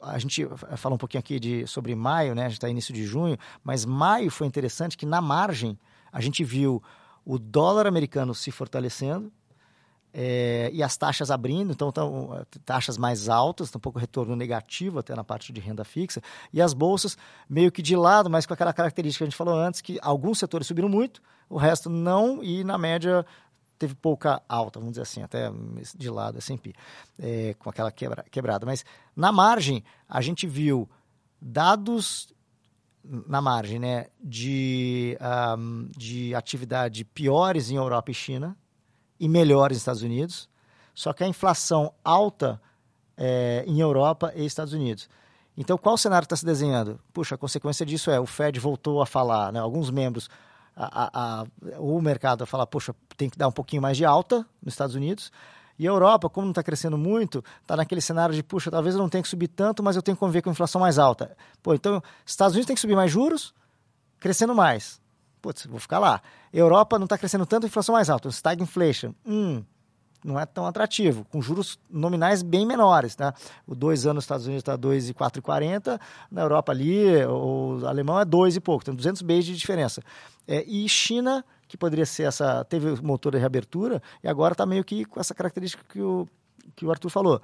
a 0.02 0.18
gente 0.18 0.48
fala 0.78 0.96
um 0.96 0.98
pouquinho 0.98 1.20
aqui 1.20 1.40
de, 1.40 1.68
sobre 1.68 1.96
maio, 1.96 2.36
né? 2.36 2.46
A 2.46 2.50
gente 2.50 2.58
está 2.58 2.70
início 2.70 2.94
de 2.94 3.06
junho, 3.06 3.38
mas 3.64 3.86
maio 3.86 4.30
foi 4.30 4.48
interessante 4.48 4.98
que 4.98 5.06
na 5.06 5.22
margem 5.22 5.78
a 6.12 6.22
gente 6.22 6.44
viu 6.44 6.82
o 7.26 7.38
dólar 7.38 7.86
americano 7.86 8.34
se 8.34 8.52
fortalecendo 8.52 9.32
é, 10.14 10.70
e 10.74 10.82
as 10.82 10.98
taxas 10.98 11.30
abrindo, 11.30 11.72
então 11.72 11.90
estão 11.90 12.46
taxas 12.66 12.98
mais 12.98 13.30
altas, 13.30 13.74
um 13.76 13.80
pouco 13.80 14.00
retorno 14.00 14.36
negativo 14.36 15.00
até 15.00 15.16
na 15.16 15.24
parte 15.24 15.54
de 15.54 15.62
renda 15.62 15.84
fixa, 15.84 16.22
e 16.52 16.62
as 16.62 16.74
bolsas 16.74 17.18
meio 17.48 17.72
que 17.72 17.82
de 17.82 17.96
lado, 17.96 18.30
mas 18.30 18.46
com 18.46 18.54
aquela 18.54 18.74
característica 18.74 19.24
que 19.24 19.28
a 19.28 19.30
gente 19.30 19.38
falou 19.38 19.56
antes, 19.56 19.82
que 19.82 20.00
alguns 20.02 20.40
setores 20.40 20.68
subiram 20.68 20.90
muito, 20.90 21.22
o 21.48 21.58
resto 21.58 21.90
não, 21.90 22.44
e 22.44 22.64
na 22.64 22.78
média 22.78 23.26
teve 23.80 23.96
pouca 23.96 24.42
alta, 24.48 24.78
vamos 24.78 24.92
dizer 24.92 25.04
assim, 25.04 25.24
até 25.24 25.50
de 25.96 26.10
lado, 26.10 26.38
S&P, 26.38 26.74
é, 27.18 27.56
com 27.58 27.70
aquela 27.70 27.92
quebra, 27.92 28.26
quebrada. 28.30 28.66
Mas 28.66 28.84
na 29.16 29.32
margem, 29.32 29.84
a 30.08 30.20
gente 30.20 30.46
viu 30.46 30.88
dados 31.42 32.28
na 33.04 33.42
margem 33.42 33.80
né, 33.80 34.08
de, 34.22 35.18
um, 35.58 35.90
de 35.98 36.36
atividade 36.36 37.06
piores 37.06 37.72
em 37.72 37.78
Europa 37.78 38.12
e 38.12 38.14
China 38.14 38.58
e 39.18 39.30
melhores 39.30 39.78
nos 39.78 39.82
Estados 39.82 40.02
Unidos, 40.02 40.50
só 40.94 41.14
que 41.14 41.24
a 41.24 41.28
inflação 41.28 41.94
alta 42.04 42.62
é, 43.18 43.64
em 43.66 43.80
Europa 43.80 44.34
e 44.36 44.46
Estados 44.46 44.74
Unidos. 44.74 45.10
Então, 45.58 45.78
qual 45.78 45.98
cenário 45.98 46.26
está 46.26 46.36
se 46.36 46.46
desenhando? 46.46 47.00
Puxa, 47.14 47.36
a 47.36 47.38
consequência 47.38 47.86
disso 47.86 48.12
é 48.12 48.20
o 48.20 48.26
Fed 48.26 48.60
voltou 48.60 49.02
a 49.02 49.06
falar, 49.06 49.52
né, 49.54 49.60
alguns 49.60 49.90
membros 49.90 50.30
a, 50.80 51.42
a, 51.42 51.46
o 51.78 52.02
mercado 52.02 52.44
a 52.44 52.48
falar, 52.48 52.66
poxa, 52.66 52.96
tem 53.18 53.30
que 53.30 53.38
dar 53.38 53.50
um 53.50 53.52
pouquinho 53.52 53.82
mais 53.82 53.98
de 53.98 54.06
alta 54.06 54.46
nos 54.64 54.74
Estados 54.74 54.96
Unidos. 54.96 55.32
E 55.78 55.88
a 55.88 55.92
Europa, 55.92 56.30
como 56.30 56.46
não 56.46 56.52
está 56.52 56.64
crescendo 56.64 56.98
muito, 56.98 57.44
está 57.62 57.76
naquele 57.76 58.02
cenário 58.02 58.34
de, 58.34 58.42
puxa, 58.42 58.72
talvez 58.72 58.96
eu 58.96 59.02
não 59.02 59.10
tenha 59.10 59.22
que 59.22 59.30
subir 59.30 59.48
tanto, 59.48 59.84
mas 59.84 59.96
eu 59.96 60.02
tenho 60.02 60.16
que 60.16 60.20
conviver 60.20 60.42
com 60.42 60.50
a 60.50 60.52
inflação 60.52 60.82
mais 60.82 60.98
alta. 60.98 61.36
Pô, 61.62 61.74
então, 61.74 62.02
Estados 62.26 62.54
Unidos 62.54 62.68
tem 62.68 62.76
que 62.76 62.82
subir 62.82 62.96
mais 62.96 63.12
juros, 63.12 63.54
crescendo 64.20 64.56
mais. 64.56 65.02
Putz, 65.42 65.66
vou 65.66 65.80
ficar 65.80 66.00
lá. 66.00 66.22
Europa 66.52 66.98
não 66.98 67.06
está 67.06 67.18
crescendo 67.18 67.46
tanto, 67.46 67.66
inflação 67.66 67.94
mais 67.94 68.10
alta. 68.10 68.28
Stagflation. 68.30 69.14
Hum, 69.26 69.64
não 70.24 70.40
é 70.40 70.46
tão 70.46 70.66
atrativo, 70.66 71.26
com 71.26 71.42
juros 71.42 71.80
nominais 71.90 72.42
bem 72.42 72.66
menores. 72.66 73.18
Né? 73.18 73.32
O 73.66 73.74
dois 73.74 74.06
anos 74.06 74.16
nos 74.16 74.24
Estados 74.26 74.46
Unidos 74.46 74.62
está 74.62 74.76
2,440, 74.76 76.00
na 76.32 76.42
Europa 76.42 76.72
ali, 76.72 77.26
o 77.26 77.86
alemão 77.86 78.20
é 78.20 78.26
2 78.26 78.58
e 78.58 78.60
pouco, 78.60 78.84
tem 78.84 78.94
200 78.94 79.22
bases 79.22 79.46
de 79.46 79.58
diferença. 79.58 80.02
É, 80.48 80.64
e 80.68 80.88
China, 80.90 81.44
que 81.68 81.78
poderia 81.78 82.06
ser 82.06 82.24
essa, 82.24 82.64
teve 82.66 82.90
o 82.90 83.04
motor 83.04 83.34
de 83.34 83.38
reabertura, 83.38 84.02
e 84.24 84.28
agora 84.28 84.54
está 84.54 84.66
meio 84.66 84.84
que 84.84 85.06
com 85.06 85.20
essa 85.20 85.34
característica 85.34 85.84
que 85.88 86.02
o, 86.02 86.28
que 86.76 86.86
o 86.86 86.92
Arthur 86.92 87.10
falou 87.10 87.42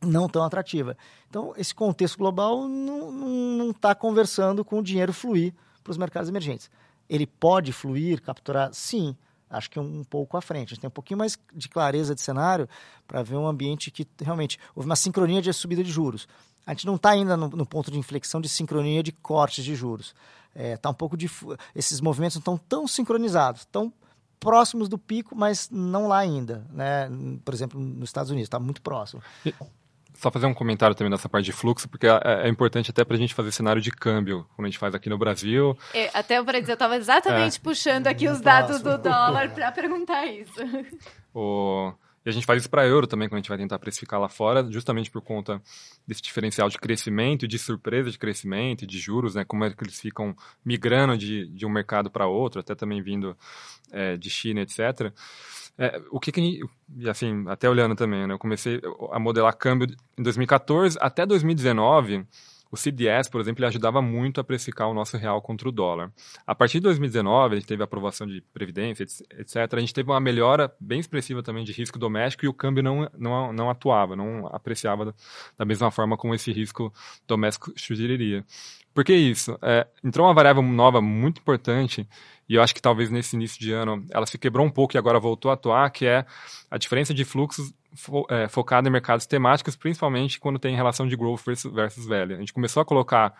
não 0.00 0.28
tão 0.28 0.44
atrativa. 0.44 0.96
Então, 1.28 1.52
esse 1.56 1.74
contexto 1.74 2.18
global 2.18 2.68
não 2.68 3.70
está 3.70 3.94
conversando 3.94 4.64
com 4.64 4.78
o 4.78 4.82
dinheiro 4.82 5.12
fluir 5.12 5.52
para 5.82 5.90
os 5.90 5.98
mercados 5.98 6.28
emergentes. 6.28 6.70
Ele 7.08 7.26
pode 7.26 7.72
fluir, 7.72 8.22
capturar? 8.22 8.72
Sim, 8.72 9.16
acho 9.50 9.70
que 9.70 9.78
um, 9.78 10.00
um 10.00 10.04
pouco 10.04 10.36
à 10.36 10.40
frente. 10.40 10.68
A 10.68 10.70
gente 10.70 10.80
tem 10.80 10.88
um 10.88 10.92
pouquinho 10.92 11.18
mais 11.18 11.38
de 11.54 11.68
clareza 11.68 12.14
de 12.14 12.20
cenário 12.20 12.68
para 13.06 13.22
ver 13.22 13.36
um 13.36 13.46
ambiente 13.46 13.90
que 13.90 14.06
realmente 14.20 14.58
houve 14.74 14.88
uma 14.88 14.96
sincronia 14.96 15.40
de 15.40 15.52
subida 15.52 15.82
de 15.82 15.90
juros. 15.90 16.28
A 16.66 16.72
gente 16.72 16.86
não 16.86 16.96
está 16.96 17.10
ainda 17.10 17.36
no, 17.36 17.48
no, 17.48 17.64
ponto 17.64 17.90
de 17.90 17.98
inflexão 17.98 18.40
de 18.40 18.48
sincronia 18.48 19.02
de 19.02 19.10
cortes 19.10 19.64
de 19.64 19.74
juros. 19.74 20.14
É, 20.54 20.76
tá 20.76 20.90
um 20.90 20.94
pouco 20.94 21.16
de 21.16 21.30
esses 21.74 22.00
movimentos 22.00 22.36
não 22.36 22.40
estão 22.40 22.58
tão 22.58 22.86
sincronizados, 22.86 23.62
estão 23.62 23.92
próximos 24.38 24.88
do 24.88 24.98
pico, 24.98 25.34
mas 25.34 25.68
não 25.70 26.08
lá 26.08 26.18
ainda, 26.18 26.66
né? 26.70 27.08
Por 27.44 27.54
exemplo, 27.54 27.80
nos 27.80 28.08
Estados 28.08 28.30
Unidos 28.30 28.46
está 28.46 28.58
muito 28.58 28.82
próximo. 28.82 29.22
Só 30.18 30.32
fazer 30.32 30.46
um 30.46 30.54
comentário 30.54 30.96
também 30.96 31.12
nessa 31.12 31.28
parte 31.28 31.44
de 31.44 31.52
fluxo, 31.52 31.88
porque 31.88 32.08
é, 32.08 32.20
é 32.24 32.48
importante 32.48 32.90
até 32.90 33.04
para 33.04 33.14
a 33.14 33.18
gente 33.18 33.32
fazer 33.32 33.52
cenário 33.52 33.80
de 33.80 33.92
câmbio, 33.92 34.44
como 34.56 34.66
a 34.66 34.68
gente 34.68 34.78
faz 34.78 34.92
aqui 34.92 35.08
no 35.08 35.16
Brasil. 35.16 35.78
É, 35.94 36.10
até 36.12 36.42
para 36.42 36.58
dizer, 36.58 36.72
eu 36.72 36.74
estava 36.74 36.96
exatamente 36.96 37.56
é, 37.56 37.60
puxando 37.62 38.08
aqui 38.08 38.26
os 38.26 38.40
dados 38.40 38.82
do 38.82 38.98
dólar 38.98 39.50
para 39.50 39.70
perguntar 39.70 40.26
isso. 40.26 40.58
O... 41.34 41.92
E 42.28 42.30
a 42.30 42.32
gente 42.34 42.44
faz 42.44 42.60
isso 42.60 42.68
para 42.68 42.86
euro 42.86 43.06
também, 43.06 43.26
quando 43.26 43.36
a 43.36 43.38
gente 43.38 43.48
vai 43.48 43.56
tentar 43.56 43.78
precificar 43.78 44.20
lá 44.20 44.28
fora, 44.28 44.70
justamente 44.70 45.10
por 45.10 45.22
conta 45.22 45.62
desse 46.06 46.20
diferencial 46.20 46.68
de 46.68 46.76
crescimento 46.76 47.46
e 47.46 47.48
de 47.48 47.58
surpresa 47.58 48.10
de 48.10 48.18
crescimento 48.18 48.82
e 48.82 48.86
de 48.86 48.98
juros, 48.98 49.34
né? 49.34 49.46
Como 49.46 49.64
é 49.64 49.70
que 49.70 49.82
eles 49.82 49.98
ficam 49.98 50.36
migrando 50.62 51.16
de, 51.16 51.48
de 51.48 51.64
um 51.64 51.70
mercado 51.70 52.10
para 52.10 52.26
outro, 52.26 52.60
até 52.60 52.74
também 52.74 53.00
vindo 53.00 53.34
é, 53.90 54.18
de 54.18 54.28
China, 54.28 54.60
etc. 54.60 55.10
É, 55.78 56.02
o 56.10 56.20
que, 56.20 56.30
que 56.30 56.60
assim, 57.08 57.46
até 57.48 57.66
olhando 57.66 57.94
também, 57.94 58.26
né? 58.26 58.34
Eu 58.34 58.38
comecei 58.38 58.78
a 59.10 59.18
modelar 59.18 59.56
câmbio 59.56 59.88
em 60.18 60.22
2014 60.22 60.98
até 61.00 61.24
2019. 61.24 62.26
O 62.70 62.76
CDS, 62.76 63.28
por 63.28 63.40
exemplo, 63.40 63.60
ele 63.60 63.68
ajudava 63.68 64.02
muito 64.02 64.40
a 64.40 64.44
precificar 64.44 64.88
o 64.88 64.94
nosso 64.94 65.16
real 65.16 65.40
contra 65.40 65.68
o 65.68 65.72
dólar. 65.72 66.12
A 66.46 66.54
partir 66.54 66.78
de 66.78 66.82
2019, 66.82 67.54
a 67.54 67.58
gente 67.58 67.68
teve 67.68 67.82
a 67.82 67.84
aprovação 67.84 68.26
de 68.26 68.42
previdência, 68.52 69.04
etc. 69.04 69.56
A 69.72 69.80
gente 69.80 69.94
teve 69.94 70.10
uma 70.10 70.20
melhora 70.20 70.72
bem 70.78 71.00
expressiva 71.00 71.42
também 71.42 71.64
de 71.64 71.72
risco 71.72 71.98
doméstico 71.98 72.44
e 72.44 72.48
o 72.48 72.52
câmbio 72.52 72.82
não, 72.82 73.10
não, 73.16 73.52
não 73.52 73.70
atuava, 73.70 74.14
não 74.14 74.46
apreciava 74.48 75.14
da 75.56 75.64
mesma 75.64 75.90
forma 75.90 76.16
como 76.16 76.34
esse 76.34 76.52
risco 76.52 76.92
doméstico 77.26 77.72
sugeriria. 77.76 78.44
Por 78.98 79.04
que 79.04 79.14
isso? 79.14 79.56
É, 79.62 79.86
entrou 80.02 80.26
uma 80.26 80.34
variável 80.34 80.60
nova 80.60 81.00
muito 81.00 81.40
importante 81.40 82.04
e 82.48 82.56
eu 82.56 82.60
acho 82.60 82.74
que 82.74 82.82
talvez 82.82 83.10
nesse 83.10 83.36
início 83.36 83.60
de 83.60 83.70
ano 83.70 84.04
ela 84.10 84.26
se 84.26 84.36
quebrou 84.36 84.66
um 84.66 84.70
pouco 84.72 84.96
e 84.96 84.98
agora 84.98 85.20
voltou 85.20 85.52
a 85.52 85.54
atuar, 85.54 85.88
que 85.92 86.04
é 86.04 86.26
a 86.68 86.76
diferença 86.76 87.14
de 87.14 87.24
fluxos 87.24 87.72
fo 87.94 88.26
é, 88.28 88.48
focada 88.48 88.88
em 88.88 88.90
mercados 88.90 89.24
temáticos, 89.24 89.76
principalmente 89.76 90.40
quando 90.40 90.58
tem 90.58 90.74
relação 90.74 91.06
de 91.06 91.14
growth 91.14 91.44
versus, 91.46 91.72
versus. 91.72 92.10
A 92.10 92.26
gente 92.40 92.52
começou 92.52 92.80
a 92.80 92.84
colocar 92.84 93.32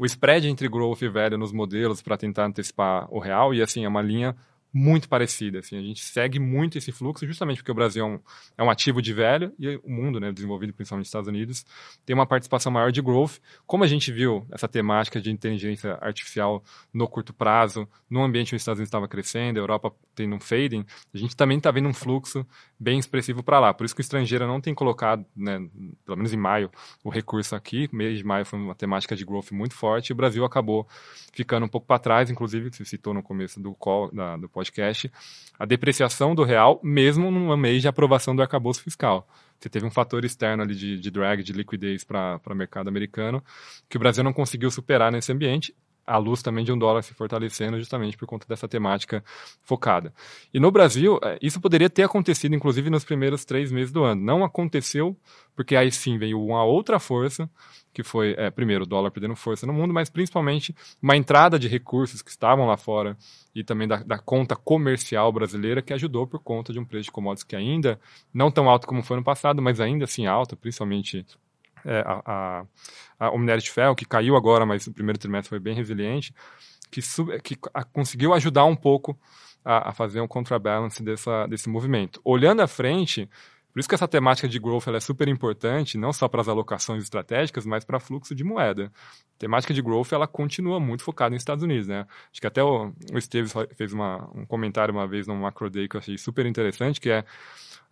o 0.00 0.06
spread 0.06 0.48
entre 0.48 0.70
growth 0.70 1.02
e 1.02 1.08
value 1.10 1.36
nos 1.36 1.52
modelos 1.52 2.00
para 2.00 2.16
tentar 2.16 2.46
antecipar 2.46 3.06
o 3.10 3.18
real 3.18 3.52
e 3.52 3.60
assim 3.60 3.84
é 3.84 3.88
uma 3.88 4.00
linha 4.00 4.34
muito 4.74 5.08
parecida. 5.08 5.60
Assim, 5.60 5.78
a 5.78 5.80
gente 5.80 6.02
segue 6.02 6.40
muito 6.40 6.76
esse 6.76 6.90
fluxo, 6.90 7.24
justamente 7.24 7.58
porque 7.58 7.70
o 7.70 7.74
Brasil 7.74 8.04
é 8.04 8.08
um, 8.08 8.20
é 8.58 8.64
um 8.64 8.68
ativo 8.68 9.00
de 9.00 9.12
velho 9.12 9.52
e 9.56 9.76
o 9.76 9.88
mundo, 9.88 10.18
né, 10.18 10.32
desenvolvido 10.32 10.74
principalmente 10.74 11.04
nos 11.04 11.08
Estados 11.08 11.28
Unidos, 11.28 11.64
tem 12.04 12.12
uma 12.12 12.26
participação 12.26 12.72
maior 12.72 12.90
de 12.90 13.00
growth. 13.00 13.38
Como 13.66 13.84
a 13.84 13.86
gente 13.86 14.10
viu 14.10 14.44
essa 14.50 14.66
temática 14.66 15.20
de 15.20 15.30
inteligência 15.30 15.96
artificial 16.00 16.64
no 16.92 17.06
curto 17.06 17.32
prazo, 17.32 17.88
no 18.10 18.24
ambiente 18.24 18.48
onde 18.48 18.56
os 18.56 18.62
Estados 18.62 18.80
Unidos 18.80 18.88
estava 18.88 19.06
crescendo, 19.06 19.60
a 19.60 19.62
Europa 19.62 19.94
tendo 20.12 20.34
um 20.34 20.40
fading, 20.40 20.84
a 21.14 21.18
gente 21.18 21.36
também 21.36 21.58
está 21.58 21.70
vendo 21.70 21.88
um 21.88 21.94
fluxo 21.94 22.44
bem 22.78 22.98
expressivo 22.98 23.44
para 23.44 23.60
lá. 23.60 23.72
Por 23.72 23.84
isso 23.84 23.94
que 23.94 24.00
o 24.00 24.02
estrangeiro 24.02 24.44
não 24.46 24.60
tem 24.60 24.74
colocado, 24.74 25.24
né, 25.36 25.58
pelo 26.04 26.16
menos 26.16 26.32
em 26.32 26.36
maio, 26.36 26.68
o 27.04 27.10
recurso 27.10 27.54
aqui. 27.54 27.88
Mês 27.92 28.18
de 28.18 28.24
maio 28.24 28.44
foi 28.44 28.58
uma 28.58 28.74
temática 28.74 29.14
de 29.14 29.24
growth 29.24 29.52
muito 29.52 29.74
forte 29.74 30.08
e 30.08 30.12
o 30.12 30.16
Brasil 30.16 30.44
acabou 30.44 30.88
ficando 31.32 31.64
um 31.64 31.68
pouco 31.68 31.86
para 31.86 31.98
trás, 31.98 32.30
inclusive, 32.30 32.70
você 32.72 32.84
citou 32.84 33.14
no 33.14 33.22
começo 33.22 33.60
do 33.60 33.72
call, 33.74 34.10
da, 34.12 34.36
do 34.36 34.48
podcast, 34.48 34.63
a 35.58 35.64
depreciação 35.64 36.34
do 36.34 36.42
real, 36.42 36.80
mesmo 36.82 37.30
num 37.30 37.56
mês 37.56 37.82
de 37.82 37.88
aprovação 37.88 38.34
do 38.34 38.42
arcabouço 38.42 38.82
fiscal. 38.82 39.28
Você 39.58 39.68
teve 39.68 39.86
um 39.86 39.90
fator 39.90 40.24
externo 40.24 40.62
ali 40.62 40.74
de, 40.74 40.98
de 40.98 41.10
drag, 41.10 41.42
de 41.42 41.52
liquidez 41.52 42.04
para 42.04 42.40
o 42.50 42.54
mercado 42.54 42.88
americano, 42.88 43.42
que 43.88 43.96
o 43.96 44.00
Brasil 44.00 44.22
não 44.24 44.32
conseguiu 44.32 44.70
superar 44.70 45.10
nesse 45.12 45.32
ambiente 45.32 45.74
à 46.06 46.16
luz 46.16 46.42
também 46.42 46.64
de 46.64 46.72
um 46.72 46.78
dólar 46.78 47.02
se 47.02 47.14
fortalecendo 47.14 47.78
justamente 47.78 48.16
por 48.16 48.26
conta 48.26 48.46
dessa 48.46 48.68
temática 48.68 49.24
focada. 49.62 50.12
E 50.52 50.60
no 50.60 50.70
Brasil, 50.70 51.18
é, 51.22 51.38
isso 51.40 51.60
poderia 51.60 51.88
ter 51.88 52.02
acontecido, 52.02 52.54
inclusive, 52.54 52.90
nos 52.90 53.04
primeiros 53.04 53.44
três 53.44 53.72
meses 53.72 53.92
do 53.92 54.04
ano. 54.04 54.22
Não 54.22 54.44
aconteceu, 54.44 55.16
porque 55.54 55.76
aí 55.76 55.90
sim 55.90 56.18
veio 56.18 56.40
uma 56.40 56.64
outra 56.64 56.98
força, 56.98 57.48
que 57.92 58.02
foi, 58.02 58.34
é, 58.36 58.50
primeiro, 58.50 58.84
o 58.84 58.86
dólar 58.86 59.10
perdendo 59.10 59.36
força 59.36 59.66
no 59.66 59.72
mundo, 59.72 59.94
mas 59.94 60.10
principalmente 60.10 60.74
uma 61.00 61.16
entrada 61.16 61.58
de 61.58 61.68
recursos 61.68 62.22
que 62.22 62.30
estavam 62.30 62.66
lá 62.66 62.76
fora 62.76 63.16
e 63.54 63.62
também 63.62 63.86
da, 63.86 64.02
da 64.02 64.18
conta 64.18 64.56
comercial 64.56 65.32
brasileira, 65.32 65.80
que 65.80 65.92
ajudou 65.92 66.26
por 66.26 66.40
conta 66.40 66.72
de 66.72 66.78
um 66.78 66.84
preço 66.84 67.04
de 67.04 67.12
commodities 67.12 67.44
que 67.44 67.54
ainda 67.54 68.00
não 68.32 68.50
tão 68.50 68.68
alto 68.68 68.86
como 68.86 69.02
foi 69.02 69.16
no 69.16 69.24
passado, 69.24 69.62
mas 69.62 69.80
ainda 69.80 70.04
assim 70.04 70.26
alto, 70.26 70.56
principalmente 70.56 71.24
é, 71.84 72.02
a, 72.06 72.64
a, 73.18 73.30
o 73.30 73.38
minério 73.38 73.62
de 73.62 73.70
ferro, 73.70 73.94
que 73.94 74.04
caiu 74.04 74.36
agora, 74.36 74.64
mas 74.64 74.86
o 74.86 74.92
primeiro 74.92 75.18
trimestre 75.18 75.48
foi 75.48 75.58
bem 75.58 75.74
resiliente, 75.74 76.34
que, 76.90 77.02
sub, 77.02 77.40
que 77.40 77.56
a, 77.72 77.84
conseguiu 77.84 78.32
ajudar 78.34 78.64
um 78.64 78.76
pouco 78.76 79.18
a, 79.64 79.92
fazer 79.92 80.20
um 80.20 80.28
contrabalance 80.28 81.02
dessa, 81.02 81.46
desse 81.46 81.68
movimento. 81.68 82.20
Olhando 82.24 82.60
à 82.60 82.66
frente, 82.66 83.28
Por 83.72 83.80
isso 83.80 83.88
que 83.88 83.94
essa 83.96 84.06
temática 84.06 84.48
de 84.48 84.60
growth 84.60 84.86
é 84.86 85.00
super 85.00 85.26
importante, 85.26 85.98
não 85.98 86.12
só 86.12 86.28
para 86.28 86.40
as 86.40 86.46
alocações 86.46 87.02
estratégicas, 87.02 87.66
mas 87.66 87.84
para 87.84 87.98
fluxo 87.98 88.32
de 88.32 88.44
moeda. 88.44 88.92
A 89.34 89.38
temática 89.38 89.74
de 89.74 89.82
growth 89.82 90.12
ela 90.12 90.28
continua 90.28 90.78
muito 90.78 91.02
focada 91.02 91.30
nos 91.30 91.42
Estados 91.42 91.64
Unidos. 91.64 91.88
Né? 91.88 92.06
Acho 92.30 92.40
que 92.40 92.46
até 92.46 92.62
o, 92.62 92.92
o 93.12 93.18
Esteves 93.18 93.52
fez 93.76 93.92
uma, 93.92 94.30
um 94.32 94.46
comentário 94.46 94.94
uma 94.94 95.08
vez 95.08 95.26
no 95.26 95.34
Macro 95.34 95.68
Day 95.68 95.88
que 95.88 95.96
eu 95.96 96.00
achei 96.00 96.16
super 96.16 96.46
interessante, 96.46 97.00
que 97.00 97.10
é 97.10 97.24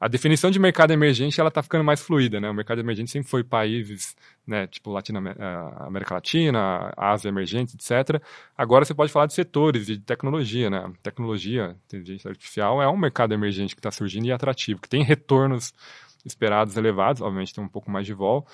a 0.03 0.09
definição 0.09 0.51
de 0.51 0.59
mercado 0.59 0.91
emergente 0.91 1.39
ela 1.39 1.47
está 1.47 1.63
ficando 1.63 1.85
mais 1.85 2.01
fluida, 2.01 2.41
né? 2.41 2.51
O 2.51 2.55
mercado 2.55 2.81
emergente 2.81 3.09
sempre 3.09 3.31
foi 3.31 3.45
países, 3.45 4.17
né, 4.45 4.67
tipo 4.67 4.91
Latina, 4.91 5.21
eh, 5.31 5.87
América 5.87 6.15
Latina, 6.15 6.93
Ásia 6.97 7.29
emergente, 7.29 7.77
etc. 7.77 8.21
Agora 8.59 8.85
você 8.85 8.93
pode 8.93 9.13
falar 9.13 9.27
de 9.27 9.33
setores 9.33 9.87
de 9.87 10.01
tecnologia, 10.01 10.69
né? 10.69 10.93
Tecnologia, 11.05 11.77
inteligência 11.87 12.29
artificial 12.29 12.83
é 12.83 12.89
um 12.89 12.97
mercado 12.97 13.33
emergente 13.33 13.77
que 13.77 13.79
está 13.79 13.93
surgindo 13.93 14.27
e 14.27 14.33
atrativo, 14.33 14.81
que 14.81 14.89
tem 14.89 15.05
retornos 15.05 15.73
esperados 16.25 16.77
elevados, 16.77 17.21
obviamente 17.21 17.55
tem 17.55 17.63
um 17.63 17.69
pouco 17.69 17.91
mais 17.91 18.07
de 18.07 18.15
vol, 18.15 18.47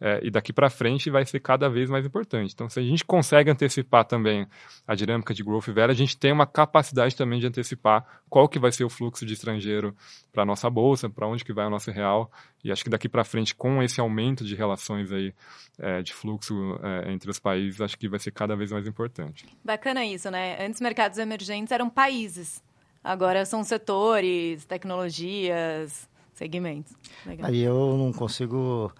é, 0.00 0.20
e 0.22 0.30
daqui 0.30 0.52
para 0.52 0.68
frente 0.68 1.10
vai 1.10 1.24
ser 1.24 1.40
cada 1.40 1.68
vez 1.68 1.88
mais 1.88 2.04
importante. 2.04 2.52
Então, 2.52 2.68
se 2.68 2.78
a 2.78 2.82
gente 2.82 3.04
consegue 3.04 3.50
antecipar 3.50 4.04
também 4.04 4.46
a 4.86 4.94
dinâmica 4.94 5.32
de 5.32 5.42
growth 5.42 5.68
velha, 5.68 5.90
a 5.90 5.94
gente 5.94 6.16
tem 6.16 6.32
uma 6.32 6.46
capacidade 6.46 7.16
também 7.16 7.40
de 7.40 7.46
antecipar 7.46 8.04
qual 8.28 8.48
que 8.48 8.58
vai 8.58 8.70
ser 8.70 8.84
o 8.84 8.90
fluxo 8.90 9.24
de 9.24 9.32
estrangeiro 9.32 9.96
para 10.32 10.42
a 10.42 10.46
nossa 10.46 10.68
bolsa, 10.68 11.08
para 11.08 11.26
onde 11.26 11.44
que 11.44 11.52
vai 11.52 11.66
o 11.66 11.70
nosso 11.70 11.90
real, 11.90 12.30
e 12.62 12.70
acho 12.70 12.84
que 12.84 12.90
daqui 12.90 13.08
para 13.08 13.24
frente, 13.24 13.54
com 13.54 13.82
esse 13.82 14.00
aumento 14.00 14.44
de 14.44 14.54
relações 14.54 15.10
aí, 15.10 15.34
é, 15.78 16.02
de 16.02 16.12
fluxo 16.12 16.78
é, 16.82 17.12
entre 17.12 17.30
os 17.30 17.38
países, 17.38 17.80
acho 17.80 17.98
que 17.98 18.08
vai 18.08 18.18
ser 18.18 18.32
cada 18.32 18.54
vez 18.54 18.70
mais 18.70 18.86
importante. 18.86 19.46
Bacana 19.64 20.04
isso, 20.04 20.30
né? 20.30 20.64
Antes 20.64 20.80
mercados 20.80 21.18
emergentes 21.18 21.72
eram 21.72 21.88
países, 21.88 22.62
agora 23.02 23.44
são 23.44 23.64
setores, 23.64 24.64
tecnologias 24.64 26.08
segmentos. 26.36 26.92
Legal. 27.24 27.48
Aí 27.48 27.60
eu 27.60 27.96
não 27.96 28.12
consigo 28.12 28.92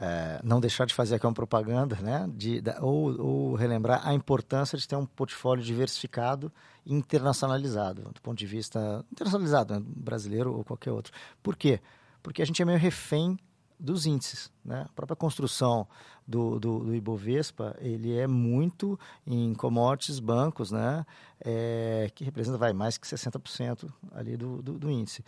é, 0.00 0.40
não 0.44 0.60
deixar 0.60 0.86
de 0.86 0.94
fazer 0.94 1.16
aqui 1.16 1.26
uma 1.26 1.34
propaganda, 1.34 1.96
né? 1.96 2.28
De, 2.32 2.60
da, 2.60 2.78
ou, 2.80 3.20
ou, 3.20 3.54
relembrar 3.54 4.06
a 4.06 4.14
importância 4.14 4.78
de 4.78 4.86
ter 4.86 4.96
um 4.96 5.04
portfólio 5.04 5.62
diversificado 5.62 6.52
e 6.86 6.94
internacionalizado, 6.94 8.02
do 8.12 8.20
ponto 8.22 8.38
de 8.38 8.46
vista 8.46 9.04
internacionalizado, 9.12 9.74
né? 9.74 9.82
brasileiro 9.84 10.56
ou 10.56 10.64
qualquer 10.64 10.92
outro. 10.92 11.12
Por 11.42 11.56
quê? 11.56 11.80
Porque 12.22 12.40
a 12.40 12.44
gente 12.44 12.62
é 12.62 12.64
meio 12.64 12.78
refém 12.78 13.36
dos 13.78 14.06
índices. 14.06 14.50
Né? 14.64 14.86
A 14.88 14.92
própria 14.92 15.16
construção 15.16 15.86
do, 16.26 16.58
do, 16.60 16.80
do 16.80 16.94
Ibovespa, 16.94 17.76
ele 17.80 18.16
é 18.16 18.26
muito 18.26 18.98
em 19.26 19.52
commodities, 19.54 20.20
bancos, 20.20 20.70
né? 20.70 21.04
É, 21.40 22.10
que 22.14 22.24
representa 22.24 22.58
vai, 22.58 22.72
mais 22.72 22.98
que 22.98 23.06
60% 23.06 23.90
ali 24.12 24.36
do, 24.36 24.62
do, 24.62 24.78
do 24.78 24.90
índice. 24.90 25.24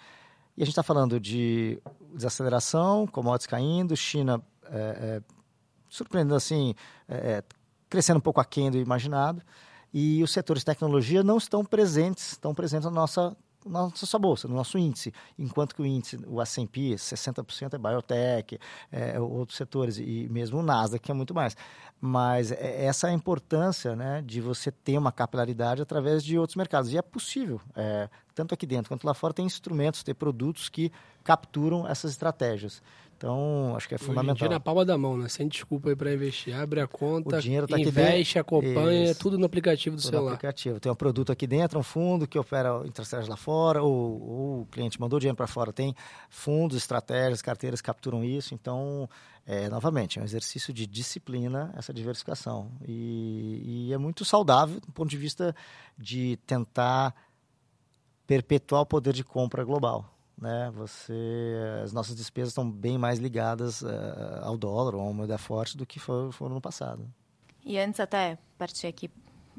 E 0.60 0.62
a 0.62 0.66
gente 0.66 0.72
está 0.72 0.82
falando 0.82 1.18
de 1.18 1.80
desaceleração, 2.12 3.06
commodities 3.06 3.46
caindo, 3.46 3.96
China 3.96 4.42
é, 4.66 4.76
é, 4.76 5.22
surpreendendo 5.88 6.34
assim, 6.34 6.74
é, 7.08 7.14
é, 7.14 7.44
crescendo 7.88 8.18
um 8.18 8.20
pouco 8.20 8.42
aquém 8.42 8.70
do 8.70 8.76
imaginado, 8.76 9.40
e 9.90 10.22
os 10.22 10.30
setores 10.30 10.60
de 10.60 10.66
tecnologia 10.66 11.22
não 11.22 11.38
estão 11.38 11.64
presentes, 11.64 12.32
estão 12.32 12.54
presentes 12.54 12.84
na 12.84 12.90
nossa 12.90 13.34
nossa 13.66 14.18
bolsa, 14.18 14.48
no 14.48 14.54
nosso 14.54 14.78
índice, 14.78 15.12
enquanto 15.38 15.74
que 15.74 15.82
o 15.82 15.86
índice, 15.86 16.18
o 16.26 16.40
S&P, 16.40 16.94
60% 16.94 17.74
é 17.74 17.78
biotech, 17.78 18.58
é, 18.90 19.20
outros 19.20 19.56
setores, 19.56 19.98
e 19.98 20.28
mesmo 20.30 20.60
o 20.60 20.62
Nasdaq, 20.62 21.04
que 21.04 21.10
é 21.10 21.14
muito 21.14 21.34
mais. 21.34 21.56
Mas 22.00 22.50
é, 22.52 22.84
essa 22.86 23.08
é 23.08 23.10
a 23.10 23.12
importância 23.12 23.94
né, 23.94 24.22
de 24.24 24.40
você 24.40 24.70
ter 24.70 24.96
uma 24.96 25.12
capilaridade 25.12 25.82
através 25.82 26.24
de 26.24 26.38
outros 26.38 26.56
mercados. 26.56 26.92
E 26.92 26.98
é 26.98 27.02
possível, 27.02 27.60
é, 27.76 28.08
tanto 28.34 28.54
aqui 28.54 28.66
dentro 28.66 28.88
quanto 28.88 29.06
lá 29.06 29.12
fora, 29.12 29.34
tem 29.34 29.44
instrumentos, 29.44 30.02
tem 30.02 30.14
produtos 30.14 30.68
que 30.68 30.90
capturam 31.22 31.86
essas 31.86 32.12
estratégias. 32.12 32.82
Então, 33.20 33.76
acho 33.76 33.86
que 33.86 33.94
é 33.94 33.98
fundamental. 33.98 34.32
Hoje 34.32 34.44
em 34.44 34.48
dia 34.48 34.54
na 34.54 34.60
palma 34.60 34.82
da 34.82 34.96
mão, 34.96 35.14
né? 35.14 35.28
Sem 35.28 35.46
desculpa 35.46 35.90
aí 35.90 35.94
para 35.94 36.10
investir. 36.10 36.58
Abre 36.58 36.80
a 36.80 36.86
conta, 36.86 37.36
o 37.36 37.40
dinheiro 37.40 37.66
tá 37.66 37.78
investe, 37.78 38.38
acompanha, 38.38 39.10
Isso. 39.10 39.20
tudo 39.20 39.36
no 39.36 39.44
aplicativo 39.44 39.94
do 39.94 40.00
tudo 40.00 40.10
celular. 40.10 40.30
No 40.30 40.34
aplicativo. 40.36 40.80
Tem 40.80 40.90
um 40.90 40.94
produto 40.94 41.30
aqui 41.30 41.46
dentro, 41.46 41.78
um 41.78 41.82
fundo 41.82 42.26
que 42.26 42.38
opera 42.38 42.80
estratégias 42.86 43.28
lá 43.28 43.36
fora, 43.36 43.82
ou, 43.82 43.92
ou 43.92 44.60
o 44.62 44.66
cliente 44.70 44.98
mandou 44.98 45.20
dinheiro 45.20 45.36
para 45.36 45.46
fora. 45.46 45.70
Tem 45.70 45.94
fundos, 46.30 46.78
estratégias, 46.78 47.42
carteiras 47.42 47.82
que 47.82 47.86
capturam 47.86 48.24
isso. 48.24 48.54
Então, 48.54 49.06
é, 49.46 49.68
novamente, 49.68 50.18
é 50.18 50.22
um 50.22 50.24
exercício 50.24 50.72
de 50.72 50.86
disciplina 50.86 51.74
essa 51.76 51.92
diversificação. 51.92 52.72
E, 52.88 53.88
e 53.88 53.92
é 53.92 53.98
muito 53.98 54.24
saudável 54.24 54.80
do 54.80 54.92
ponto 54.92 55.10
de 55.10 55.18
vista 55.18 55.54
de 55.98 56.38
tentar 56.46 57.14
perpetuar 58.26 58.80
o 58.80 58.86
poder 58.86 59.12
de 59.12 59.22
compra 59.22 59.62
global 59.62 60.10
né? 60.40 60.70
Você, 60.74 61.54
as 61.84 61.92
nossas 61.92 62.16
despesas 62.16 62.50
estão 62.50 62.68
bem 62.68 62.96
mais 62.96 63.18
ligadas 63.18 63.82
uh, 63.82 63.88
ao 64.42 64.56
dólar 64.56 64.94
ou 64.94 65.08
a 65.08 65.12
moeda 65.12 65.36
forte 65.36 65.76
do 65.76 65.84
que 65.84 66.00
foram, 66.00 66.32
foram 66.32 66.54
no 66.54 66.60
passado. 66.60 67.06
E 67.64 67.78
antes 67.78 68.00
até 68.00 68.38
partir 68.56 68.86
aqui 68.86 69.10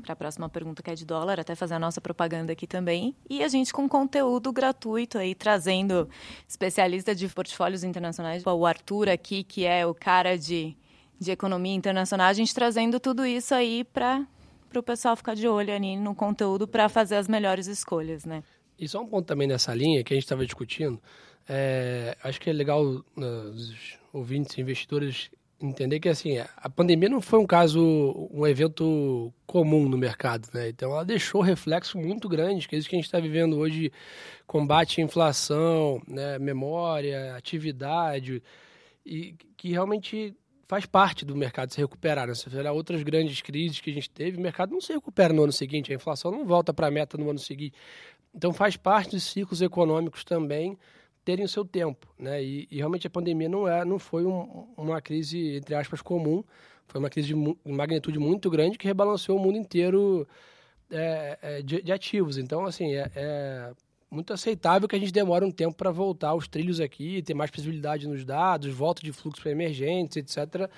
para 0.02 0.14
a 0.14 0.16
próxima 0.16 0.50
pergunta 0.50 0.82
que 0.82 0.90
é 0.90 0.96
de 0.96 1.06
dólar, 1.06 1.40
até 1.40 1.54
fazer 1.54 1.76
a 1.76 1.80
nossa 1.80 2.02
propaganda 2.02 2.54
aqui 2.54 2.66
também. 2.66 3.16
E 3.30 3.44
a 3.44 3.48
gente 3.48 3.72
com 3.72 3.88
conteúdo 3.88 4.52
gratuito 4.52 5.18
aí, 5.18 5.36
trazendo 5.36 6.10
especialista 6.48 7.14
de 7.14 7.28
portfólios 7.28 7.84
internacionais, 7.84 8.44
o 8.46 8.66
Arthur 8.66 9.10
aqui, 9.10 9.44
que 9.44 9.66
é 9.66 9.86
o 9.86 9.94
cara 9.94 10.38
de, 10.38 10.76
de 11.20 11.32
economia 11.32 11.76
internacional, 11.76 12.28
a 12.28 12.34
gente 12.34 12.54
trazendo 12.56 13.00
tudo 13.00 13.26
isso 13.26 13.54
aí 13.54 13.84
para 13.84 14.26
o 14.76 14.82
pessoal 14.82 15.16
ficar 15.16 15.36
de 15.36 15.48
olho 15.48 15.74
ali 15.74 15.96
no 15.98 16.16
conteúdo 16.16 16.68
para 16.68 16.90
fazer 16.90 17.18
as 17.18 17.28
melhores 17.28 17.68
escolhas, 17.68 18.26
né? 18.26 18.44
E 18.82 18.88
só 18.88 19.00
um 19.00 19.06
ponto 19.06 19.28
também 19.28 19.48
nessa 19.48 19.76
linha 19.76 20.04
que 20.04 20.12
a 20.12 20.16
gente 20.16 20.24
estava 20.24 20.44
discutindo, 20.44 21.00
é, 21.48 22.18
acho 22.24 22.42
que 22.42 22.50
é 22.50 22.54
legal 22.54 22.84
uh, 22.84 23.04
os 23.54 24.00
ouvintes, 24.12 24.58
investidores 24.58 25.30
entender 25.62 26.00
que 26.00 26.10
assim 26.10 26.40
a 26.40 26.68
pandemia 26.68 27.08
não 27.08 27.22
foi 27.22 27.38
um 27.38 27.46
caso, 27.46 27.80
um 28.32 28.48
evento 28.48 29.32
comum 29.46 29.88
no 29.88 29.96
mercado, 29.96 30.50
né? 30.52 30.70
Então 30.70 30.92
ela 30.92 31.06
deixou 31.06 31.42
reflexo 31.42 32.00
muito 32.00 32.28
grande, 32.28 32.68
que 32.68 32.76
é 32.76 32.80
isso 32.80 32.90
que 32.90 32.96
a 32.96 32.98
gente 32.98 33.06
está 33.06 33.20
vivendo 33.20 33.58
hoje, 33.60 33.92
combate 34.48 35.00
à 35.00 35.04
inflação, 35.04 36.02
né? 36.08 36.40
memória, 36.40 37.36
atividade, 37.36 38.42
e 39.06 39.36
que 39.56 39.70
realmente 39.70 40.36
faz 40.68 40.86
parte 40.86 41.26
do 41.26 41.36
mercado 41.36 41.72
se 41.72 41.78
recuperar. 41.80 42.28
Né? 42.28 42.34
Se 42.34 42.50
você 42.50 42.58
olhar 42.58 42.72
outras 42.72 43.04
grandes 43.04 43.42
crises 43.42 43.80
que 43.80 43.92
a 43.92 43.94
gente 43.94 44.10
teve, 44.10 44.38
o 44.38 44.42
mercado 44.42 44.72
não 44.72 44.82
se 44.82 44.94
recupera 44.94 45.34
no 45.34 45.44
ano 45.44 45.52
seguinte, 45.52 45.92
a 45.92 45.96
inflação 45.96 46.32
não 46.32 46.46
volta 46.46 46.74
para 46.74 46.88
a 46.88 46.92
meta 46.92 47.18
no 47.18 47.30
ano 47.30 47.40
seguinte. 47.40 47.76
Então 48.34 48.54
faz 48.54 48.78
parte 48.78 49.12
dos 49.12 49.24
ciclos 49.24 49.62
econômicos 49.62 50.24
também 50.24 50.78
terem 51.24 51.46
o 51.46 51.50
seu 51.50 51.64
tempo, 51.64 52.08
né? 52.18 52.44
E, 52.44 52.68
e 52.72 52.78
realmente 52.78 53.06
a 53.08 53.10
pandemia 53.10 53.48
não 53.48 53.68
é, 53.68 53.86
não 53.86 54.00
foi 54.00 54.26
um, 54.26 54.68
uma 54.76 55.02
crise 55.02 55.56
entre 55.56 55.76
aspas 55.76 56.02
comum, 56.02 56.44
foi 56.88 57.00
uma 57.00 57.10
crise 57.10 57.30
de, 57.30 57.34
de 57.34 57.72
magnitude 57.72 58.20
muito 58.20 58.50
grande 58.50 58.78
que 58.78 58.88
rebalanceou 58.88 59.38
o 59.38 59.42
mundo 59.42 59.58
inteiro 59.58 60.28
é, 60.90 61.38
é, 61.42 61.62
de, 61.62 61.82
de, 61.82 61.92
ativos. 61.92 62.38
Então 62.38 62.66
assim 62.66 62.94
é, 62.96 63.12
é, 63.16 63.74
muito 64.10 64.34
aceitável 64.34 64.88
que 64.88 64.96
a 64.96 65.00
gente 65.00 65.12
demore 65.12 65.46
um 65.46 65.52
tempo 65.52 65.76
para 65.76 65.92
voltar 65.92 66.30
aos 66.30 66.48
trilhos 66.48 66.80
aqui, 66.80 67.22
ter 67.22 67.34
mais 67.34 67.52
visibilidade 67.52 68.08
nos 68.08 68.26
dados, 68.26 68.74
volta 68.74 69.02
de 69.04 69.12
fluxo 69.14 69.42
para 69.42 69.52
emergentes, 69.52 70.18
etc. 70.18 70.70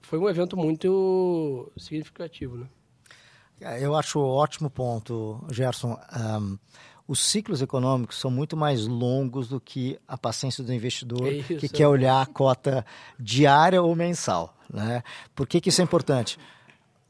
Foi 0.00 0.18
um 0.18 0.28
evento 0.28 0.56
muito 0.56 1.70
significativo, 1.76 2.56
né? 2.56 2.66
É, 3.60 3.84
eu 3.84 3.96
acho 3.96 4.20
ótimo 4.20 4.68
ponto, 4.68 5.44
Gerson. 5.50 5.98
Um, 6.14 6.58
os 7.08 7.20
ciclos 7.20 7.62
econômicos 7.62 8.18
são 8.18 8.30
muito 8.30 8.56
mais 8.56 8.86
longos 8.86 9.48
do 9.48 9.60
que 9.60 9.98
a 10.08 10.18
paciência 10.18 10.64
do 10.64 10.72
investidor 10.72 11.28
é 11.28 11.42
que 11.42 11.68
quer 11.68 11.86
olhar 11.86 12.20
a 12.20 12.26
cota 12.26 12.84
diária 13.18 13.80
ou 13.80 13.94
mensal. 13.94 14.56
Né? 14.68 15.02
Por 15.34 15.46
que, 15.46 15.60
que 15.60 15.68
isso 15.68 15.80
é 15.80 15.84
importante? 15.84 16.36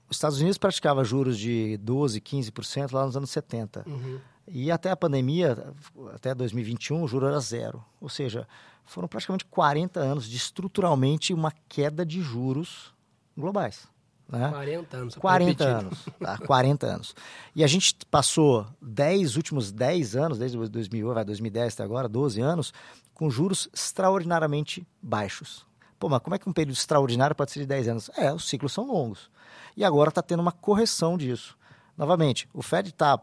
Os 0.08 0.18
Estados 0.18 0.38
Unidos 0.38 0.58
praticava 0.58 1.02
juros 1.02 1.38
de 1.38 1.80
12%, 1.82 2.22
15% 2.22 2.92
lá 2.92 3.06
nos 3.06 3.16
anos 3.16 3.30
70. 3.30 3.84
Uhum. 3.86 4.20
E 4.46 4.70
até 4.70 4.90
a 4.90 4.96
pandemia, 4.96 5.74
até 6.14 6.34
2021, 6.34 7.02
o 7.02 7.08
juro 7.08 7.26
era 7.26 7.40
zero. 7.40 7.84
Ou 8.00 8.08
seja, 8.08 8.46
foram 8.84 9.08
praticamente 9.08 9.44
40 9.46 9.98
anos 9.98 10.28
de 10.28 10.36
estruturalmente 10.36 11.34
uma 11.34 11.52
queda 11.68 12.06
de 12.06 12.20
juros 12.20 12.94
globais. 13.36 13.88
Né? 14.28 14.50
40 14.50 14.96
anos. 14.96 15.14
40 15.14 15.64
anos. 15.64 16.04
Tá? 16.18 16.38
40 16.38 16.86
anos. 16.86 17.14
E 17.54 17.62
a 17.62 17.66
gente 17.66 17.96
passou 18.10 18.66
10, 18.82 19.36
últimos 19.36 19.70
10 19.70 20.16
anos, 20.16 20.38
desde 20.38 20.56
2000, 20.56 21.14
vai 21.14 21.24
2010 21.24 21.74
até 21.74 21.82
agora, 21.84 22.08
12 22.08 22.40
anos, 22.40 22.72
com 23.14 23.30
juros 23.30 23.68
extraordinariamente 23.72 24.86
baixos. 25.00 25.64
Pô, 25.98 26.08
mas 26.08 26.20
como 26.20 26.34
é 26.34 26.38
que 26.38 26.48
um 26.48 26.52
período 26.52 26.76
extraordinário 26.76 27.34
pode 27.36 27.52
ser 27.52 27.60
de 27.60 27.66
10 27.66 27.88
anos? 27.88 28.10
É, 28.16 28.32
os 28.32 28.48
ciclos 28.48 28.72
são 28.72 28.86
longos. 28.86 29.30
E 29.76 29.84
agora 29.84 30.08
está 30.08 30.22
tendo 30.22 30.40
uma 30.40 30.52
correção 30.52 31.16
disso. 31.16 31.56
Novamente, 31.96 32.48
o 32.52 32.62
Fed 32.62 32.90
está 32.90 33.18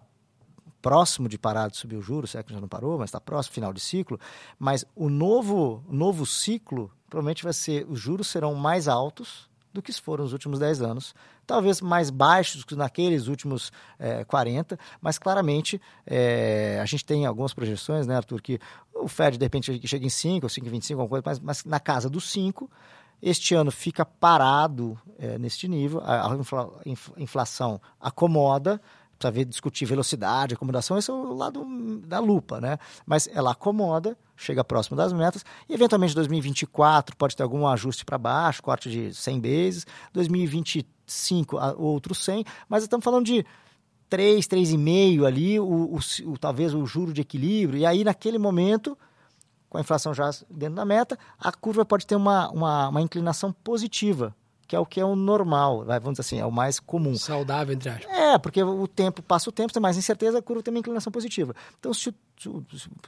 próximo 0.81 1.29
de 1.29 1.37
parar 1.37 1.69
de 1.69 1.77
subir 1.77 1.95
o 1.95 2.01
juros, 2.01 2.31
se 2.31 2.37
é 2.37 2.43
que 2.43 2.51
já 2.51 2.59
não 2.59 2.67
parou, 2.67 2.97
mas 2.97 3.09
está 3.09 3.19
próximo, 3.19 3.53
final 3.53 3.71
de 3.71 3.79
ciclo. 3.79 4.19
Mas 4.57 4.83
o 4.95 5.09
novo, 5.09 5.83
novo 5.87 6.25
ciclo 6.25 6.91
provavelmente 7.09 7.43
vai 7.43 7.53
ser, 7.53 7.85
os 7.87 7.99
juros 7.99 8.27
serão 8.27 8.55
mais 8.55 8.87
altos, 8.87 9.49
do 9.73 9.81
que 9.81 9.91
foram 9.91 10.23
os 10.23 10.31
últimos 10.31 10.59
10 10.59 10.81
anos. 10.81 11.15
Talvez 11.45 11.81
mais 11.81 12.09
baixos 12.09 12.63
que 12.63 12.75
naqueles 12.75 13.27
últimos 13.27 13.71
é, 13.97 14.23
40, 14.23 14.77
mas 15.01 15.17
claramente 15.17 15.81
é, 16.05 16.79
a 16.81 16.85
gente 16.85 17.03
tem 17.03 17.25
algumas 17.25 17.53
projeções, 17.53 18.05
né, 18.05 18.15
Arthur, 18.15 18.41
que 18.41 18.59
o, 18.93 19.07
Fed, 19.07 19.37
de 19.37 19.45
repente, 19.45 19.85
chega 19.87 20.05
em 20.05 20.09
5 20.09 20.45
ou 20.45 20.49
5,25, 20.49 20.91
alguma 20.91 21.09
coisa, 21.09 21.23
mas, 21.25 21.39
mas 21.39 21.65
na 21.65 21.79
casa 21.79 22.09
dos 22.09 22.29
5. 22.31 22.69
Este 23.21 23.55
ano 23.55 23.71
fica 23.71 24.05
parado 24.05 24.99
é, 25.17 25.37
neste 25.37 25.65
nível, 25.67 26.01
a, 26.01 26.33
a 26.33 27.21
inflação 27.21 27.79
acomoda, 27.97 28.81
precisa 29.23 29.31
ver, 29.31 29.45
discutir 29.45 29.85
velocidade, 29.85 30.53
acomodação, 30.53 30.97
esse 30.97 31.09
é 31.09 31.13
o 31.13 31.33
lado 31.33 31.65
da 32.05 32.19
lupa, 32.19 32.59
né? 32.59 32.77
Mas 33.05 33.29
ela 33.33 33.51
acomoda, 33.51 34.17
chega 34.35 34.63
próximo 34.63 34.97
das 34.97 35.13
metas, 35.13 35.45
e 35.69 35.73
eventualmente 35.73 36.13
2024 36.15 37.15
pode 37.15 37.35
ter 37.35 37.43
algum 37.43 37.67
ajuste 37.67 38.03
para 38.03 38.17
baixo, 38.17 38.61
corte 38.61 38.89
de 38.89 39.13
100 39.13 39.39
bases, 39.39 39.87
2025 40.13 41.57
outro 41.77 42.13
100, 42.13 42.43
mas 42.67 42.83
estamos 42.83 43.03
falando 43.03 43.25
de 43.25 43.45
3, 44.09 44.45
3,5 44.45 45.25
ali, 45.25 45.59
o, 45.59 45.65
o, 45.65 45.99
o, 46.25 46.37
talvez 46.37 46.73
o 46.73 46.85
juro 46.85 47.13
de 47.13 47.21
equilíbrio, 47.21 47.79
e 47.79 47.85
aí 47.85 48.03
naquele 48.03 48.37
momento, 48.37 48.97
com 49.69 49.77
a 49.77 49.81
inflação 49.81 50.13
já 50.13 50.29
dentro 50.49 50.75
da 50.75 50.85
meta, 50.85 51.17
a 51.39 51.51
curva 51.51 51.85
pode 51.85 52.05
ter 52.05 52.15
uma, 52.15 52.49
uma, 52.49 52.89
uma 52.89 53.01
inclinação 53.01 53.51
positiva, 53.51 54.35
que 54.73 54.75
é 54.75 54.79
o 54.79 54.85
que 54.85 54.99
é 54.99 55.05
o 55.05 55.15
normal, 55.15 55.85
vamos 55.85 56.13
dizer 56.13 56.21
assim, 56.21 56.39
é 56.39 56.45
o 56.45 56.51
mais 56.51 56.79
comum. 56.79 57.15
Saudável, 57.15 57.75
entre 57.75 57.89
aspas. 57.89 58.11
É, 58.11 58.39
porque 58.39 58.63
o 58.63 58.87
tempo 58.87 59.21
passa 59.21 59.49
o 59.49 59.53
tempo, 59.53 59.71
tem 59.71 59.81
mais 59.81 59.97
incerteza, 59.97 60.39
a 60.39 60.41
curva 60.41 60.63
tem 60.63 60.73
uma 60.73 60.79
inclinação 60.79 61.11
positiva. 61.11 61.55
Então, 61.79 61.93
se, 61.93 62.13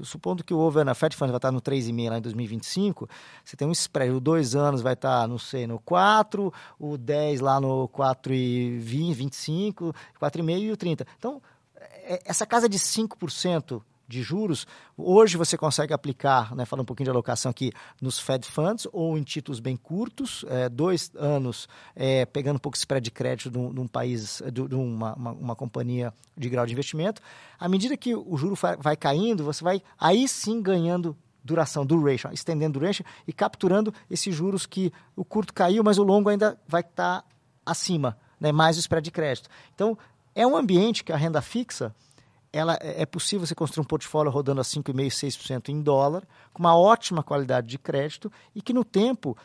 supondo 0.03 0.43
que 0.43 0.53
o 0.53 0.59
over 0.59 0.85
na 0.85 0.93
Fed 0.93 1.15
Fund 1.15 1.29
vai 1.29 1.37
estar 1.37 1.51
no 1.51 1.59
3,5 1.59 2.09
lá 2.09 2.17
em 2.19 2.21
2025, 2.21 3.09
você 3.43 3.57
tem 3.57 3.67
um 3.67 3.71
spread, 3.71 4.11
o 4.11 4.19
2 4.19 4.55
anos 4.55 4.81
vai 4.81 4.93
estar, 4.93 5.27
não 5.27 5.39
sei, 5.39 5.65
no 5.65 5.79
4, 5.79 6.53
o 6.79 6.97
10 6.97 7.39
lá 7.39 7.59
no 7.59 7.89
4,20, 7.89 9.13
25, 9.13 9.93
4,5 10.21 10.59
e 10.59 10.71
o 10.71 10.77
30. 10.77 11.07
Então, 11.17 11.41
é, 11.75 12.21
essa 12.25 12.45
casa 12.45 12.69
de 12.69 12.77
5% 12.77 13.81
de 14.07 14.21
juros, 14.21 14.67
hoje 14.97 15.37
você 15.37 15.57
consegue 15.57 15.93
aplicar, 15.93 16.55
né, 16.55 16.65
falando 16.65 16.83
um 16.83 16.85
pouquinho 16.85 17.05
de 17.05 17.11
alocação 17.11 17.49
aqui, 17.49 17.71
nos 18.01 18.19
Fed 18.19 18.45
Funds 18.45 18.87
ou 18.91 19.17
em 19.17 19.23
títulos 19.23 19.59
bem 19.59 19.75
curtos, 19.75 20.45
é, 20.47 20.69
dois 20.69 21.11
anos 21.15 21.67
é, 21.95 22.25
pegando 22.25 22.57
um 22.57 22.59
pouco 22.59 22.75
de 22.75 22.79
spread 22.79 23.03
de 23.03 23.11
crédito 23.11 23.49
de 23.49 23.57
um, 23.57 23.73
de 23.73 23.79
um 23.79 23.87
país, 23.87 24.41
de, 24.45 24.67
de 24.67 24.75
uma, 24.75 25.13
uma, 25.15 25.31
uma, 25.31 25.55
companhia 25.55 26.13
de 26.37 26.49
grau 26.49 26.65
de 26.65 26.73
investimento. 26.73 27.21
À 27.59 27.67
medida 27.67 27.97
que 27.97 28.15
o 28.15 28.37
juro 28.37 28.55
vai 28.79 28.95
caindo, 28.95 29.43
você 29.43 29.63
vai 29.63 29.81
aí 29.99 30.27
sim 30.27 30.61
ganhando 30.61 31.15
duração, 31.43 31.85
duration, 31.85 32.31
estendendo 32.31 32.79
duration 32.79 33.03
e 33.27 33.33
capturando 33.33 33.93
esses 34.09 34.33
juros 34.33 34.65
que 34.65 34.91
o 35.15 35.23
curto 35.23 35.53
caiu, 35.53 35.83
mas 35.83 35.97
o 35.97 36.03
longo 36.03 36.29
ainda 36.29 36.59
vai 36.67 36.81
estar 36.81 37.21
tá 37.21 37.27
acima, 37.65 38.17
né, 38.39 38.51
mais 38.51 38.77
o 38.77 38.79
spread 38.79 39.05
de 39.05 39.11
crédito. 39.11 39.49
Então, 39.73 39.97
é 40.33 40.45
um 40.45 40.57
ambiente 40.57 41.03
que 41.03 41.13
a 41.13 41.17
renda 41.17 41.41
fixa 41.41 41.95
ela 42.55 42.77
é, 42.81 43.01
é 43.01 43.05
possível 43.05 43.45
você 43.45 43.53
construir 43.53 43.83
um 43.83 43.87
portfólio 43.87 44.31
rodando 44.31 44.61
a 44.61 44.63
5,5%, 44.63 44.93
6% 44.93 45.69
em 45.69 45.81
dólar, 45.81 46.25
com 46.53 46.63
uma 46.63 46.77
ótima 46.77 47.21
qualidade 47.21 47.67
de 47.67 47.77
crédito 47.77 48.31
e 48.55 48.61
que 48.61 48.71
no 48.71 48.85
tempo 48.85 49.37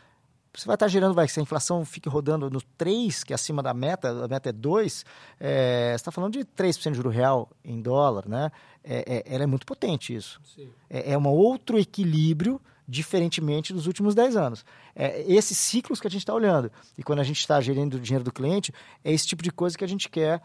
você 0.52 0.66
vai 0.66 0.74
estar 0.74 0.88
gerando, 0.88 1.14
vai, 1.14 1.28
se 1.28 1.38
a 1.38 1.42
inflação 1.42 1.84
fique 1.84 2.08
rodando 2.08 2.50
no 2.50 2.60
3, 2.76 3.22
que 3.22 3.32
é 3.32 3.36
acima 3.36 3.62
da 3.62 3.72
meta, 3.72 4.24
a 4.24 4.28
meta 4.28 4.48
é 4.48 4.52
2, 4.52 5.04
é, 5.38 5.90
você 5.90 5.94
está 5.96 6.10
falando 6.10 6.32
de 6.32 6.44
3% 6.44 6.90
de 6.90 6.96
juro 6.96 7.08
real 7.08 7.50
em 7.64 7.80
dólar, 7.80 8.28
né? 8.28 8.50
É, 8.82 9.24
é, 9.28 9.34
ela 9.34 9.44
é 9.44 9.46
muito 9.46 9.64
potente 9.64 10.14
isso. 10.14 10.40
É, 10.88 11.12
é 11.12 11.18
um 11.18 11.28
outro 11.28 11.78
equilíbrio, 11.78 12.60
diferentemente 12.86 13.72
dos 13.72 13.86
últimos 13.86 14.14
10 14.14 14.36
anos. 14.36 14.64
É 14.94 15.22
esses 15.32 15.56
ciclos 15.56 16.00
que 16.00 16.08
a 16.08 16.10
gente 16.10 16.22
está 16.22 16.34
olhando. 16.34 16.70
E 16.98 17.02
quando 17.04 17.20
a 17.20 17.24
gente 17.24 17.38
está 17.38 17.60
gerindo 17.60 17.96
o 17.96 18.00
dinheiro 18.00 18.24
do 18.24 18.32
cliente, 18.32 18.72
é 19.04 19.12
esse 19.12 19.28
tipo 19.28 19.44
de 19.44 19.52
coisa 19.52 19.78
que 19.78 19.84
a 19.84 19.88
gente 19.88 20.08
quer 20.08 20.42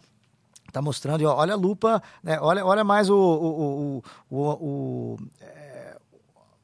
Está 0.67 0.81
mostrando, 0.81 1.21
e 1.21 1.25
olha 1.25 1.53
a 1.53 1.57
lupa, 1.57 2.01
né? 2.21 2.37
olha, 2.41 2.65
olha 2.65 2.83
mais 2.83 3.09
o, 3.09 3.15
o, 3.17 4.03
o, 4.29 4.37
o, 4.37 5.17
é, 5.39 5.97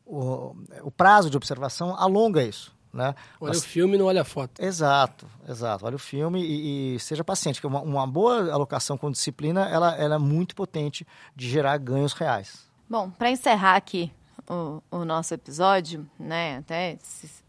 o, 0.06 0.56
o 0.84 0.92
prazo 0.92 1.30
de 1.30 1.38
observação, 1.38 1.96
alonga 1.96 2.44
isso. 2.44 2.74
Né? 2.94 3.16
Olha 3.40 3.54
Mas, 3.54 3.60
o 3.60 3.66
filme 3.66 3.98
não 3.98 4.06
olha 4.06 4.22
a 4.22 4.26
foto. 4.26 4.62
Exato, 4.62 5.26
exato. 5.48 5.86
Olha 5.86 5.96
o 5.96 6.00
filme 6.00 6.44
e, 6.44 6.96
e 6.96 7.00
seja 7.00 7.24
paciente, 7.24 7.62
que 7.62 7.68
uma, 7.68 7.82
uma, 7.82 8.06
boa 8.06 8.52
alocação 8.52 8.98
com 8.98 9.10
disciplina, 9.10 9.70
ela, 9.70 9.96
ela 9.96 10.16
é 10.16 10.20
muito 10.20 10.54
potente 10.54 11.08
de 11.34 11.50
gerar 11.50 11.78
ganhos 11.78 12.12
reais. 12.12 12.70
Bom, 12.90 13.10
para 13.10 13.32
encerrar 13.32 13.78
aqui 13.78 14.12
o, 14.50 14.82
o, 14.92 15.06
nosso 15.06 15.34
episódio, 15.34 16.06
né, 16.20 16.58
até 16.58 16.98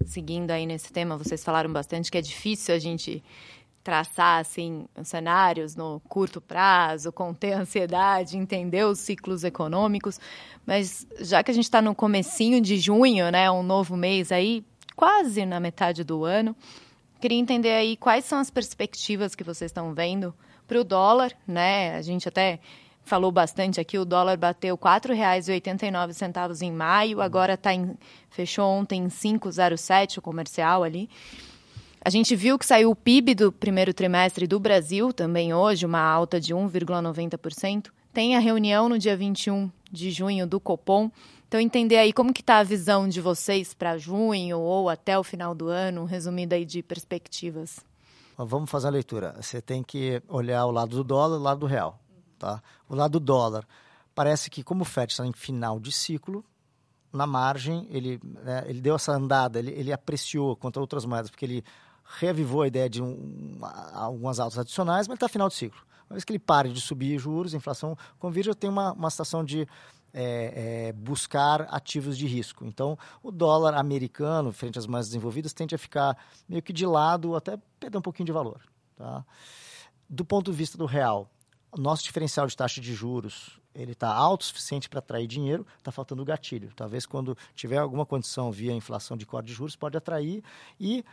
seguindo 0.06 0.52
aí 0.52 0.64
nesse 0.64 0.92
tema, 0.92 1.16
vocês 1.16 1.42
falaram 1.42 1.72
bastante 1.72 2.10
que 2.10 2.18
é 2.18 2.22
difícil 2.22 2.72
a 2.72 2.78
gente 2.78 3.22
traçar 3.82 4.40
assim 4.40 4.86
cenários 5.02 5.74
no 5.74 6.00
curto 6.08 6.40
prazo, 6.40 7.12
conter 7.12 7.54
a 7.54 7.60
ansiedade, 7.60 8.36
entender 8.36 8.84
os 8.84 9.00
ciclos 9.00 9.44
econômicos, 9.44 10.20
mas 10.64 11.06
já 11.20 11.42
que 11.42 11.50
a 11.50 11.54
gente 11.54 11.64
está 11.64 11.82
no 11.82 11.94
comecinho 11.94 12.60
de 12.60 12.78
junho, 12.78 13.30
né, 13.30 13.50
um 13.50 13.62
novo 13.62 13.96
mês 13.96 14.30
aí, 14.30 14.64
quase 14.94 15.44
na 15.44 15.58
metade 15.58 16.04
do 16.04 16.24
ano, 16.24 16.54
queria 17.20 17.38
entender 17.38 17.72
aí 17.72 17.96
quais 17.96 18.24
são 18.24 18.38
as 18.38 18.50
perspectivas 18.50 19.34
que 19.34 19.44
vocês 19.44 19.70
estão 19.70 19.92
vendo 19.94 20.34
para 20.66 20.80
o 20.80 20.84
dólar, 20.84 21.32
né? 21.46 21.96
A 21.96 22.02
gente 22.02 22.28
até 22.28 22.60
falou 23.04 23.32
bastante 23.32 23.80
aqui, 23.80 23.98
o 23.98 24.04
dólar 24.04 24.36
bateu 24.36 24.76
R$ 24.76 24.80
4,89 24.80 26.62
em 26.62 26.72
maio, 26.72 27.20
agora 27.20 27.56
tá 27.56 27.74
em, 27.74 27.96
fechou 28.30 28.68
ontem 28.68 29.02
em 29.02 29.08
5,07 29.08 30.18
o 30.18 30.22
comercial 30.22 30.82
ali. 30.84 31.10
A 32.04 32.10
gente 32.10 32.34
viu 32.34 32.58
que 32.58 32.66
saiu 32.66 32.90
o 32.90 32.96
PIB 32.96 33.32
do 33.32 33.52
primeiro 33.52 33.94
trimestre 33.94 34.44
do 34.48 34.58
Brasil, 34.58 35.12
também 35.12 35.54
hoje, 35.54 35.86
uma 35.86 36.00
alta 36.00 36.40
de 36.40 36.52
1,90%. 36.52 37.92
Tem 38.12 38.34
a 38.34 38.40
reunião 38.40 38.88
no 38.88 38.98
dia 38.98 39.16
21 39.16 39.70
de 39.88 40.10
junho 40.10 40.44
do 40.44 40.58
Copom. 40.58 41.08
Então, 41.46 41.60
entender 41.60 41.98
aí 41.98 42.12
como 42.12 42.32
que 42.32 42.40
está 42.40 42.58
a 42.58 42.64
visão 42.64 43.08
de 43.08 43.20
vocês 43.20 43.72
para 43.72 43.96
junho 43.98 44.58
ou 44.58 44.88
até 44.88 45.16
o 45.16 45.22
final 45.22 45.54
do 45.54 45.68
ano, 45.68 46.04
resumido 46.04 46.56
aí 46.56 46.64
de 46.64 46.82
perspectivas. 46.82 47.78
Vamos 48.36 48.68
fazer 48.68 48.88
a 48.88 48.90
leitura. 48.90 49.36
Você 49.40 49.62
tem 49.62 49.80
que 49.80 50.20
olhar 50.26 50.66
o 50.66 50.72
lado 50.72 50.96
do 50.96 51.04
dólar 51.04 51.36
e 51.36 51.38
o 51.38 51.42
lado 51.42 51.60
do 51.60 51.66
real. 51.66 52.00
Tá? 52.36 52.60
O 52.88 52.96
lado 52.96 53.12
do 53.12 53.24
dólar, 53.24 53.64
parece 54.12 54.50
que 54.50 54.64
como 54.64 54.82
o 54.82 54.84
FED 54.84 55.12
está 55.12 55.24
em 55.24 55.32
final 55.32 55.78
de 55.78 55.92
ciclo, 55.92 56.44
na 57.12 57.26
margem, 57.28 57.86
ele, 57.90 58.18
né, 58.24 58.64
ele 58.66 58.80
deu 58.80 58.96
essa 58.96 59.12
andada, 59.12 59.58
ele, 59.58 59.70
ele 59.70 59.92
apreciou 59.92 60.56
contra 60.56 60.80
outras 60.80 61.04
moedas, 61.04 61.30
porque 61.30 61.44
ele 61.44 61.64
reavivou 62.04 62.62
a 62.62 62.66
ideia 62.66 62.88
de 62.88 63.02
um, 63.02 63.58
algumas 63.92 64.38
altas 64.38 64.58
adicionais, 64.58 65.08
mas 65.08 65.16
está 65.16 65.28
final 65.28 65.48
de 65.48 65.54
ciclo. 65.54 65.80
Uma 66.08 66.14
vez 66.14 66.24
que 66.24 66.32
ele 66.32 66.38
pare 66.38 66.70
de 66.70 66.80
subir 66.80 67.18
juros, 67.18 67.54
inflação 67.54 67.96
convirja, 68.18 68.54
tem 68.54 68.68
uma, 68.68 68.92
uma 68.92 69.10
situação 69.10 69.44
de 69.44 69.66
é, 70.12 70.88
é, 70.88 70.92
buscar 70.92 71.62
ativos 71.70 72.18
de 72.18 72.26
risco. 72.26 72.66
Então, 72.66 72.98
o 73.22 73.30
dólar 73.30 73.74
americano, 73.74 74.52
frente 74.52 74.78
às 74.78 74.86
mais 74.86 75.06
desenvolvidas, 75.06 75.52
tende 75.52 75.74
a 75.74 75.78
ficar 75.78 76.16
meio 76.48 76.62
que 76.62 76.72
de 76.72 76.84
lado, 76.84 77.34
até 77.34 77.58
perder 77.80 77.98
um 77.98 78.02
pouquinho 78.02 78.26
de 78.26 78.32
valor. 78.32 78.60
Tá? 78.96 79.24
Do 80.08 80.24
ponto 80.24 80.50
de 80.50 80.56
vista 80.56 80.76
do 80.76 80.84
real, 80.84 81.30
nosso 81.76 82.04
diferencial 82.04 82.46
de 82.46 82.56
taxa 82.56 82.80
de 82.80 82.92
juros 82.92 83.58
ele 83.74 83.92
está 83.92 84.12
alto 84.12 84.42
o 84.42 84.44
suficiente 84.44 84.88
para 84.88 84.98
atrair 84.98 85.26
dinheiro, 85.26 85.66
está 85.78 85.90
faltando 85.90 86.22
o 86.22 86.24
gatilho. 86.24 86.70
Talvez 86.76 87.06
quando 87.06 87.36
tiver 87.54 87.78
alguma 87.78 88.04
condição 88.04 88.52
via 88.52 88.72
inflação 88.72 89.16
de 89.16 89.24
corte 89.24 89.46
de 89.46 89.54
juros, 89.54 89.76
pode 89.76 89.96
atrair 89.96 90.42
e 90.78 91.04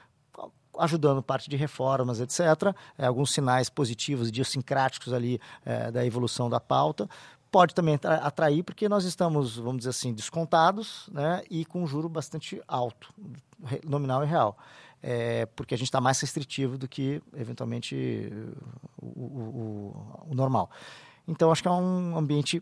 ajudando 0.79 1.21
parte 1.21 1.49
de 1.49 1.55
reformas, 1.55 2.19
etc. 2.19 2.73
É, 2.97 3.05
alguns 3.05 3.31
sinais 3.31 3.69
positivos, 3.69 4.29
idiosincráticos 4.29 5.13
ali 5.13 5.39
é, 5.65 5.91
da 5.91 6.05
evolução 6.05 6.49
da 6.49 6.59
pauta. 6.59 7.09
Pode 7.51 7.73
também 7.73 7.99
atrair, 8.03 8.63
porque 8.63 8.87
nós 8.87 9.05
estamos, 9.05 9.57
vamos 9.57 9.79
dizer 9.79 9.89
assim, 9.89 10.13
descontados 10.13 11.09
né, 11.11 11.43
e 11.49 11.65
com 11.65 11.81
um 11.83 11.87
juro 11.87 12.07
bastante 12.07 12.61
alto, 12.67 13.11
nominal 13.83 14.23
e 14.23 14.27
real. 14.27 14.55
É, 15.01 15.45
porque 15.47 15.73
a 15.73 15.77
gente 15.77 15.87
está 15.87 15.99
mais 15.99 16.19
restritivo 16.19 16.77
do 16.77 16.87
que, 16.87 17.21
eventualmente, 17.33 18.31
o, 19.01 19.05
o, 19.05 20.25
o, 20.29 20.35
normal. 20.35 20.69
Então, 21.27 21.51
acho 21.51 21.61
que 21.61 21.67
é 21.67 21.71
um 21.71 22.17
ambiente 22.17 22.61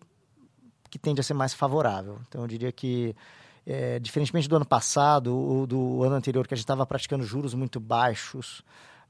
que 0.89 0.99
tende 0.99 1.19
a 1.19 1.23
ser 1.23 1.33
mais 1.33 1.53
favorável. 1.53 2.19
Então, 2.27 2.41
eu 2.41 2.47
diria 2.47 2.71
que 2.71 3.15
é, 3.67 3.99
diferentemente 3.99 4.47
do 4.47 4.55
ano 4.55 4.65
passado 4.65 5.37
ou 5.37 5.67
do 5.67 6.01
ano 6.01 6.15
anterior, 6.15 6.47
que 6.47 6.53
a 6.53 6.57
gente 6.57 6.63
estava 6.63 6.85
praticando 6.85 7.25
juros 7.25 7.53
muito 7.53 7.81
baixos, 7.81 8.63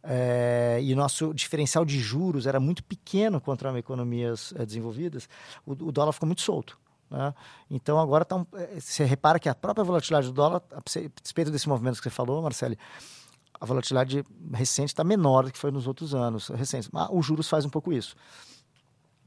é, 0.04 0.80
e 0.82 0.96
nosso 0.96 1.32
diferencial 1.34 1.86
de 1.86 2.00
juros 2.00 2.48
era 2.48 2.60
muito 2.60 2.84
pequeno 2.84 3.40
contra 3.40 3.78
economias 3.78 4.54
é, 4.58 4.66
desenvolvidas, 4.66 5.30
o, 5.64 5.74
o, 5.74 5.92
dólar 5.92 6.12
ficou 6.12 6.26
muito 6.26 6.42
solto. 6.42 6.78
Né? 7.10 7.34
Então 7.70 8.00
agora 8.00 8.26
tá 8.26 8.36
um, 8.36 8.46
é, 8.56 8.80
você 8.80 9.06
repara 9.06 9.38
que 9.38 9.48
a 9.48 9.54
própria 9.54 9.84
volatilidade 9.84 10.28
do 10.28 10.34
dólar, 10.34 10.64
a 10.72 10.82
despeito 11.22 11.52
desse 11.52 11.70
movimento 11.70 11.98
que 11.98 12.04
você 12.04 12.10
falou, 12.10 12.42
Marcelo, 12.42 12.76
a 13.60 13.66
volatilidade 13.66 14.24
recente 14.54 14.90
está 14.90 15.04
menor 15.04 15.46
do 15.46 15.52
que 15.52 15.58
foi 15.58 15.72
nos 15.72 15.88
outros 15.88 16.16
anos 16.16 16.48
recentes. 16.50 16.90
Mas 16.92 17.10
os 17.12 17.26
juros 17.26 17.48
faz 17.48 17.64
um 17.66 17.70
pouco 17.70 17.94
isso. 17.94 18.16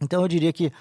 Então 0.01 0.23
eu 0.23 0.29
diria 0.29 0.53
que 0.53 0.73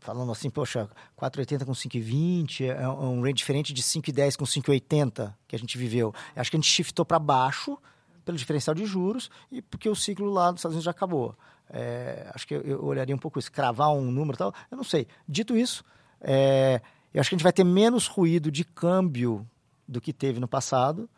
falando 0.00 0.30
assim, 0.32 0.50
poxa, 0.50 0.88
4,80 1.20 1.64
com 1.64 1.72
5,20 1.72 2.60
é, 2.60 2.82
é 2.82 2.88
um 2.88 3.20
range 3.20 3.34
diferente 3.34 3.72
de 3.72 3.82
5,10 3.82 4.36
com 4.36 4.44
5,80 4.44 5.34
que 5.46 5.56
a 5.56 5.58
gente 5.58 5.76
viveu. 5.76 6.14
Acho 6.34 6.50
que 6.50 6.56
a 6.56 6.60
gente 6.60 6.70
shiftou 6.70 7.04
para 7.04 7.18
baixo 7.18 7.78
pelo 8.24 8.38
diferencial 8.38 8.74
de 8.74 8.84
juros 8.84 9.30
e 9.50 9.62
porque 9.62 9.88
o 9.88 9.96
ciclo 9.96 10.30
lá 10.30 10.50
dos 10.50 10.60
Estados 10.60 10.74
Unidos 10.74 10.84
já 10.84 10.90
acabou. 10.90 11.34
É, 11.70 12.30
acho 12.34 12.46
que 12.46 12.54
eu, 12.54 12.62
eu, 12.62 12.84
olharia 12.84 13.14
um 13.14 13.18
pouco 13.18 13.38
isso, 13.38 13.50
cravar 13.50 13.90
um 13.90 14.10
número 14.10 14.36
e 14.36 14.38
tal, 14.38 14.54
eu 14.70 14.76
não 14.76 14.84
sei. 14.84 15.06
Dito 15.28 15.56
isso, 15.56 15.84
é, 16.20 16.80
Eu 17.12 17.20
acho 17.20 17.30
que 17.30 17.34
a 17.34 17.38
gente 17.38 17.42
vai 17.42 17.52
ter 17.52 17.64
menos 17.64 18.06
ruído 18.06 18.50
de 18.50 18.64
câmbio 18.64 19.46
do 19.86 20.00
que 20.00 20.12
teve 20.12 20.38
no 20.40 20.48
passado. 20.48 21.08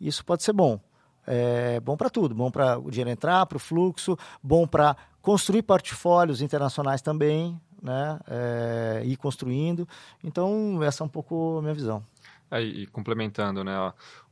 E 0.00 0.08
isso 0.08 0.24
pode 0.24 0.42
ser 0.42 0.52
bom. 0.52 0.80
É 1.26 1.78
bom 1.80 1.96
para 1.96 2.08
tudo, 2.08 2.34
bom 2.34 2.50
para 2.50 2.78
o 2.78 2.90
dinheiro 2.90 3.10
entrar, 3.10 3.44
para 3.46 3.56
o 3.56 3.60
fluxo, 3.60 4.16
bom 4.42 4.66
para 4.66 4.96
construir 5.20 5.62
portfólios 5.62 6.40
internacionais 6.40 7.02
também, 7.02 7.60
né? 7.82 8.18
É, 8.28 9.02
ir 9.04 9.16
construindo. 9.16 9.88
Então, 10.22 10.82
essa 10.82 11.02
é 11.02 11.06
um 11.06 11.08
pouco 11.08 11.58
a 11.58 11.62
minha 11.62 11.74
visão. 11.74 12.02
É, 12.50 12.60
e 12.60 12.86
complementando, 12.86 13.62
né? 13.62 13.72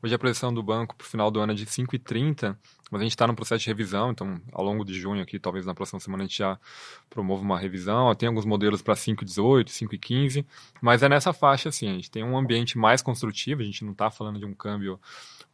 Hoje 0.02 0.12
a 0.12 0.18
projeção 0.18 0.52
do 0.52 0.60
banco 0.60 0.96
para 0.96 1.04
o 1.04 1.08
final 1.08 1.30
do 1.30 1.38
ano 1.38 1.52
é 1.52 1.54
de 1.54 1.66
5,30, 1.66 2.56
mas 2.90 3.00
a 3.00 3.04
gente 3.04 3.12
está 3.12 3.26
no 3.26 3.34
processo 3.34 3.62
de 3.62 3.68
revisão, 3.68 4.10
então 4.10 4.40
ao 4.52 4.64
longo 4.64 4.84
de 4.84 4.94
junho 4.94 5.22
aqui, 5.22 5.38
talvez 5.38 5.64
na 5.64 5.74
próxima 5.74 6.00
semana 6.00 6.24
a 6.24 6.26
gente 6.26 6.38
já 6.38 6.58
promova 7.08 7.42
uma 7.42 7.58
revisão. 7.58 8.12
Tem 8.16 8.28
alguns 8.28 8.44
modelos 8.44 8.82
para 8.82 8.94
5,18, 8.94 9.66
5,15, 9.66 10.44
mas 10.80 11.02
é 11.02 11.08
nessa 11.08 11.32
faixa 11.32 11.68
assim, 11.68 11.88
a 11.88 11.92
gente 11.92 12.10
tem 12.10 12.24
um 12.24 12.36
ambiente 12.36 12.76
mais 12.76 13.02
construtivo, 13.02 13.60
a 13.60 13.64
gente 13.64 13.84
não 13.84 13.92
está 13.92 14.10
falando 14.10 14.38
de 14.38 14.44
um 14.44 14.54
câmbio 14.54 14.98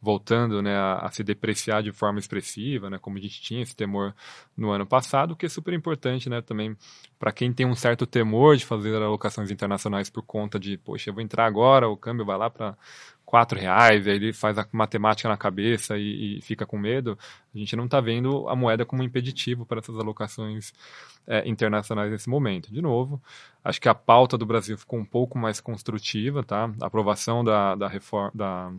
voltando 0.01 0.61
né, 0.61 0.75
a, 0.75 0.99
a, 0.99 1.11
se 1.11 1.23
depreciar 1.23 1.81
de 1.81 1.91
forma 1.91 2.19
expressiva, 2.19 2.89
né, 2.89 2.99
como 2.99 3.17
a 3.17 3.21
gente 3.21 3.41
tinha 3.41 3.63
esse 3.63 3.75
temor 3.75 4.13
no 4.55 4.69
ano 4.69 4.85
passado, 4.85 5.31
o 5.31 5.35
que 5.35 5.47
é 5.47 5.49
super 5.49 5.73
importante 5.73 6.29
né, 6.29 6.41
também 6.41 6.77
para 7.17 7.31
quem 7.31 7.51
tem 7.51 7.65
um 7.65 7.75
certo 7.75 8.05
temor 8.05 8.55
de 8.55 8.65
fazer 8.65 8.95
alocações 8.95 9.49
internacionais 9.49 10.09
por 10.09 10.21
conta 10.21 10.59
de, 10.59 10.77
poxa, 10.77 11.09
eu 11.09 11.13
vou 11.13 11.23
entrar 11.23 11.45
agora, 11.45 11.89
o 11.89 11.97
câmbio 11.97 12.25
vai 12.25 12.37
lá 12.37 12.49
para 12.55 12.77
quatro 13.25 13.59
reais, 13.59 14.07
aí 14.07 14.15
ele 14.15 14.31
faz 14.31 14.57
a 14.57 14.67
matemática 14.71 15.27
na 15.27 15.35
cabeça 15.35 15.97
e, 15.97 16.37
e 16.37 16.41
fica 16.41 16.65
com 16.65 16.77
medo, 16.77 17.17
a 17.53 17.57
gente 17.57 17.75
não 17.75 17.85
está 17.85 17.99
vendo 17.99 18.47
a 18.47 18.55
moeda 18.55 18.85
como 18.85 19.03
impeditivo 19.03 19.65
para 19.65 19.79
essas 19.79 19.97
alocações 19.97 20.71
é, 21.27 21.47
internacionais 21.47 22.11
nesse 22.11 22.29
momento. 22.29 22.71
De 22.71 22.81
novo, 22.81 23.21
acho 23.63 23.81
que 23.81 23.89
a 23.89 23.95
pauta 23.95 24.37
do 24.37 24.45
Brasil 24.45 24.77
ficou 24.77 24.99
um 24.99 25.05
pouco 25.05 25.37
mais 25.37 25.59
construtiva, 25.59 26.43
tá? 26.43 26.71
A 26.81 26.85
aprovação 26.85 27.43
da, 27.43 27.75
da 27.75 27.87
reforma 27.87 28.31
da 28.33 28.71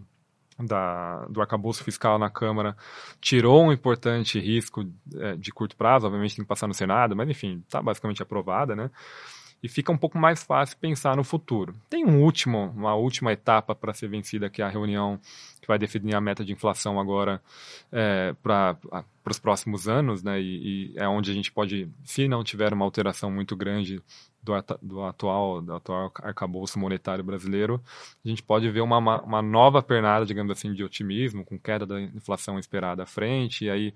da, 0.58 1.26
do 1.26 1.40
arcabouço 1.40 1.84
fiscal 1.84 2.18
na 2.18 2.30
Câmara 2.30 2.76
tirou 3.20 3.64
um 3.64 3.72
importante 3.72 4.40
risco 4.40 4.90
é, 5.16 5.36
de 5.36 5.52
curto 5.52 5.76
prazo, 5.76 6.06
obviamente 6.06 6.36
tem 6.36 6.44
que 6.44 6.48
passar 6.48 6.66
no 6.66 6.74
Senado, 6.74 7.14
mas 7.14 7.28
enfim, 7.28 7.62
está 7.66 7.82
basicamente 7.82 8.22
aprovada, 8.22 8.74
né? 8.74 8.90
E 9.62 9.68
fica 9.68 9.90
um 9.90 9.96
pouco 9.96 10.18
mais 10.18 10.42
fácil 10.42 10.76
pensar 10.78 11.16
no 11.16 11.24
futuro. 11.24 11.74
Tem 11.88 12.04
um 12.04 12.22
último, 12.22 12.72
uma 12.76 12.94
última 12.94 13.32
etapa 13.32 13.74
para 13.74 13.94
ser 13.94 14.08
vencida, 14.08 14.50
que 14.50 14.62
é 14.62 14.64
a 14.64 14.68
reunião 14.68 15.18
que 15.60 15.66
vai 15.66 15.78
definir 15.78 16.14
a 16.14 16.20
meta 16.20 16.44
de 16.44 16.52
inflação 16.52 17.00
agora 17.00 17.42
é, 17.90 18.34
para 18.42 18.76
os 19.28 19.38
próximos 19.38 19.88
anos, 19.88 20.22
né? 20.22 20.40
E, 20.40 20.92
e 20.92 20.98
é 20.98 21.08
onde 21.08 21.30
a 21.30 21.34
gente 21.34 21.50
pode, 21.50 21.88
se 22.04 22.28
não 22.28 22.44
tiver 22.44 22.72
uma 22.72 22.84
alteração 22.84 23.30
muito 23.30 23.56
grande 23.56 24.00
do, 24.46 24.52
do, 24.80 25.02
atual, 25.02 25.60
do 25.60 25.74
atual 25.74 26.12
arcabouço 26.22 26.78
monetário 26.78 27.24
brasileiro, 27.24 27.82
a 28.24 28.28
gente 28.28 28.42
pode 28.42 28.70
ver 28.70 28.80
uma, 28.80 28.98
uma 29.20 29.42
nova 29.42 29.82
pernada, 29.82 30.24
digamos 30.24 30.52
assim, 30.52 30.72
de 30.72 30.84
otimismo, 30.84 31.44
com 31.44 31.58
queda 31.58 31.84
da 31.84 32.00
inflação 32.00 32.58
esperada 32.58 33.02
à 33.02 33.06
frente, 33.06 33.64
e 33.64 33.70
aí 33.70 33.92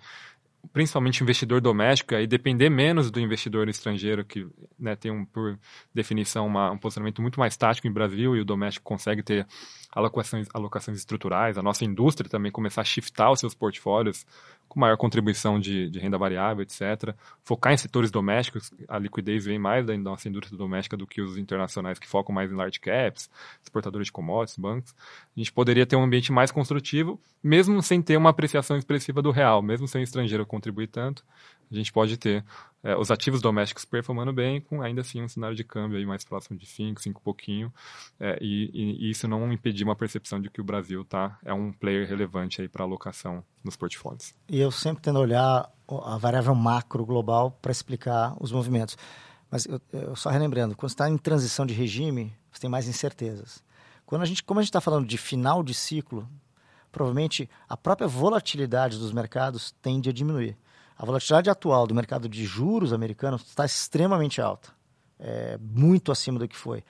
principalmente 0.73 1.23
investidor 1.23 1.61
doméstico, 1.61 2.15
aí 2.15 2.27
depender 2.27 2.71
menos 2.71 3.11
do 3.11 3.21
investidor 3.21 3.69
estrangeiro, 3.69 4.25
que 4.25 4.47
né, 4.79 4.95
tem, 4.95 5.11
um, 5.11 5.25
por 5.25 5.59
definição, 5.95 6.47
uma, 6.47 6.71
um 6.71 6.79
posicionamento 6.79 7.21
muito 7.21 7.41
mais 7.41 7.57
tático 7.57 7.87
em 7.87 7.93
Brasil, 7.93 8.37
e 8.37 8.41
o 8.41 8.45
doméstico 8.45 8.85
consegue 8.85 9.23
ter 9.23 9.47
alocações, 9.91 10.49
alocações 10.55 10.99
estruturais, 10.99 11.59
a 11.59 11.63
nossa 11.63 11.85
indústria 11.85 12.31
também 12.31 12.53
começar 12.53 12.83
a 12.83 12.85
shiftar 12.85 13.33
os 13.33 13.41
seus 13.41 13.55
portfólios 13.55 14.25
com 14.71 14.79
maior 14.79 14.97
contribuição 14.97 15.59
de, 15.59 15.91
de, 15.91 15.99
renda 15.99 16.16
variável, 16.16 16.62
etc. 16.62 17.12
Focar 17.43 17.73
em 17.73 17.77
setores 17.77 18.09
domésticos, 18.09 18.71
a 18.89 19.01
liquidez 19.01 19.45
vem 19.45 19.59
mais 19.59 19.85
da 19.85 19.97
nossa 19.99 20.29
indústria 20.29 20.57
doméstica 20.57 20.97
do 20.97 21.09
que 21.09 21.21
os 21.21 21.37
internacionais 21.37 21.99
que 21.99 22.07
focam 22.07 22.33
mais 22.33 22.53
em 22.53 22.55
large 22.55 22.79
caps, 22.79 23.29
exportadores 23.61 24.07
de 24.07 24.12
commodities, 24.12 24.57
bancos. 24.57 24.95
A 25.37 25.41
gente 25.41 25.53
poderia 25.53 25.85
ter 25.85 25.97
um 25.97 26.05
ambiente 26.05 26.31
mais 26.31 26.53
construtivo, 26.53 27.21
mesmo 27.43 27.83
sem 27.83 28.01
ter 28.01 28.16
uma 28.16 28.31
apreciação 28.31 28.77
expressiva 28.77 29.21
do 29.21 29.33
real, 29.33 29.61
mesmo 29.61 29.89
sem 29.89 30.03
o 30.03 30.05
estrangeiro 30.05 30.47
contribuir 30.47 30.87
tanto, 30.87 31.25
a 31.71 31.75
gente 31.75 31.93
pode 31.93 32.16
ter 32.16 32.45
é, 32.83 32.97
os 32.97 33.11
ativos 33.11 33.41
domésticos 33.41 33.85
performando 33.85 34.33
bem, 34.33 34.61
com 34.61 34.83
ainda 34.83 35.03
assim 35.03 35.23
um 35.23 35.29
cenário 35.29 35.55
de 35.55 35.62
câmbio 35.62 35.99
aí 35.99 36.07
mais 36.07 36.25
próximo 36.25 36.59
de 36.59 36.66
5, 36.66 37.01
5 37.01 37.21
pouquinho, 37.21 37.73
é, 38.18 38.39
e, 38.41 38.71
e, 38.73 39.11
isso 39.11 39.29
não 39.29 39.53
impedir 39.53 39.85
uma 39.85 39.95
percepção 39.95 40.41
de 40.41 40.51
que 40.51 40.61
o 40.61 40.64
Brasil 40.64 41.05
tá, 41.05 41.39
é 41.45 41.53
um 41.53 41.73
player 41.73 42.09
relevante 42.09 42.61
aí 42.61 42.68
para 42.68 42.85
alocação 42.85 43.45
nos 43.62 43.77
portfólios. 43.77 44.35
E 44.49 44.59
eu 44.59 44.71
sempre 44.71 45.03
tendo 45.03 45.18
a 45.18 45.23
olhar 45.23 45.71
a 46.05 46.16
variável 46.16 46.55
macro 46.55 47.05
global 47.05 47.51
para 47.62 47.73
explicar 47.73 48.35
os 48.41 48.51
movimentos. 48.51 48.97
Mas 49.51 49.66
eu, 49.66 49.81
eu 49.93 50.16
só 50.16 50.31
relembrando, 50.31 50.77
quando 50.77 50.91
está 50.91 51.09
em 51.09 51.18
transição 51.18 51.66
de 51.66 51.75
regime, 51.75 52.33
você 52.51 52.61
tem 52.61 52.71
mais 52.71 52.89
incertezas. 52.89 53.62
Quando 54.07 54.23
a 54.23 54.25
gente, 54.25 54.43
como 54.43 54.61
a 54.61 54.62
gente 54.62 54.71
está 54.71 54.81
falando 54.81 55.07
de 55.07 55.18
final 55.18 55.62
de 55.62 55.75
ciclo, 55.75 56.29
provavelmente 56.91 57.49
a 57.68 57.77
própria 57.77 58.09
volatilidade 58.09 58.99
dos 58.99 59.12
mercados 59.12 59.73
tende 59.83 60.09
a 60.09 60.12
diminuir. 60.12 60.57
A 61.01 61.07
volatilidade 61.07 61.49
atual 61.49 61.87
do 61.87 61.95
mercado 61.95 62.29
de 62.29 62.45
juros 62.45 62.93
americano 62.93 63.37
está 63.37 63.65
extremamente 63.65 64.39
alta, 64.39 64.69
é, 65.19 65.59
muito 65.59 66.13
acima 66.13 66.39
do 66.39 66.47
que 66.47 66.55
foi. 66.55 66.85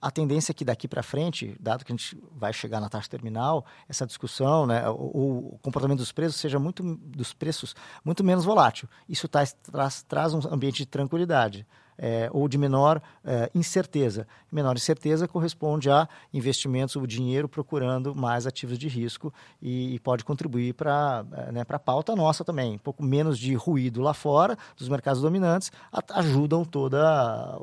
A 0.00 0.08
tendência 0.08 0.52
é 0.52 0.54
que 0.54 0.64
daqui 0.64 0.86
para 0.86 1.02
frente, 1.02 1.56
dado 1.58 1.84
que 1.84 1.90
a 1.90 1.96
gente 1.96 2.16
vai 2.30 2.52
chegar 2.52 2.80
na 2.80 2.88
taxa 2.88 3.10
terminal, 3.10 3.66
essa 3.88 4.06
discussão, 4.06 4.66
né, 4.66 4.88
o, 4.88 5.54
o, 5.54 5.58
comportamento 5.60 5.98
dos 5.98 6.12
preços 6.12 6.40
seja 6.40 6.60
muito 6.60 6.84
dos 6.96 7.32
preços 7.32 7.74
muito 8.04 8.22
menos 8.22 8.44
volátil. 8.44 8.88
Isso 9.08 9.26
traz, 9.26 9.52
traz, 9.64 10.04
traz 10.04 10.32
um 10.32 10.38
ambiente 10.54 10.76
de 10.76 10.86
tranquilidade 10.86 11.66
é, 11.98 12.28
ou 12.32 12.48
de 12.48 12.58
menor 12.58 13.00
é, 13.24 13.50
incerteza. 13.54 14.26
Menor 14.50 14.76
incerteza 14.76 15.26
corresponde 15.26 15.90
a 15.90 16.08
investimentos, 16.32 16.96
o 16.96 17.06
dinheiro 17.06 17.48
procurando 17.48 18.14
mais 18.14 18.46
ativos 18.46 18.78
de 18.78 18.88
risco 18.88 19.32
e, 19.60 19.94
e 19.94 19.98
pode 20.00 20.24
contribuir 20.24 20.74
para 20.74 21.24
é, 21.32 21.52
né, 21.52 21.64
a 21.68 21.78
pauta 21.78 22.14
nossa 22.14 22.44
também. 22.44 22.74
Um 22.74 22.78
pouco 22.78 23.02
menos 23.02 23.38
de 23.38 23.54
ruído 23.54 24.00
lá 24.00 24.14
fora, 24.14 24.56
dos 24.76 24.88
mercados 24.88 25.22
dominantes, 25.22 25.70
ajudam 26.10 26.64
todo 26.64 26.96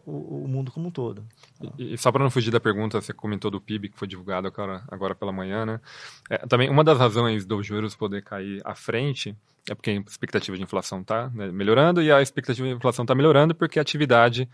o, 0.06 0.44
o, 0.44 0.48
mundo 0.48 0.72
como 0.72 0.88
um 0.88 0.92
todo. 0.92 1.24
E, 1.78 1.98
só 1.98 2.12
para 2.12 2.24
não 2.24 2.32
fugir 2.32 2.52
da 2.52 2.60
pergunta, 2.60 3.02
você 3.02 3.14
comentou 3.14 3.52
do 3.52 3.62
PIB 3.62 3.90
que 3.90 3.98
foi 3.98 4.08
divulgado 4.08 4.48
agora, 4.48 4.84
agora 4.90 5.16
pela 5.16 5.32
manhã, 5.32 5.66
né? 5.66 5.80
É, 6.30 6.38
também 6.40 6.70
uma 6.70 6.84
das 6.84 6.98
razões 6.98 7.46
dos 7.46 7.66
juros 7.66 7.96
poder 7.96 8.24
cair 8.24 8.62
à 8.66 8.76
frente 8.76 9.36
é 9.70 9.76
porque 9.76 9.92
a 9.92 9.94
expectativa 9.94 10.58
de 10.58 10.64
inflação 10.64 11.02
está 11.02 11.30
né, 11.30 11.52
melhorando 11.52 12.02
e 12.02 12.12
a 12.12 12.22
expectativa 12.22 12.68
de 12.68 12.74
inflação 12.74 13.04
está 13.04 13.14
melhorando 13.14 13.54
porque 13.54 13.78
a 13.78 13.82
atividade 13.82 14.50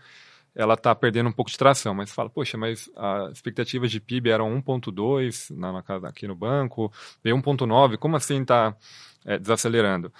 ela 0.54 0.74
está 0.74 0.94
perdendo 0.94 1.28
um 1.28 1.32
pouco 1.32 1.50
de 1.50 1.56
tração. 1.56 1.94
Mas 1.94 2.12
fala, 2.12 2.28
poxa, 2.28 2.58
mas 2.58 2.90
a 2.96 3.30
expectativa 3.32 3.86
de 3.86 4.00
PIB 4.00 4.30
era 4.30 4.42
1,2 4.42 5.56
na, 5.56 5.72
na, 5.72 6.08
aqui 6.08 6.26
no 6.26 6.34
banco, 6.34 6.92
veio 7.22 7.36
1,9, 7.36 7.96
como 7.96 8.16
assim 8.16 8.42
está 8.42 8.74
é, 9.24 9.38
desacelerando? 9.38 10.12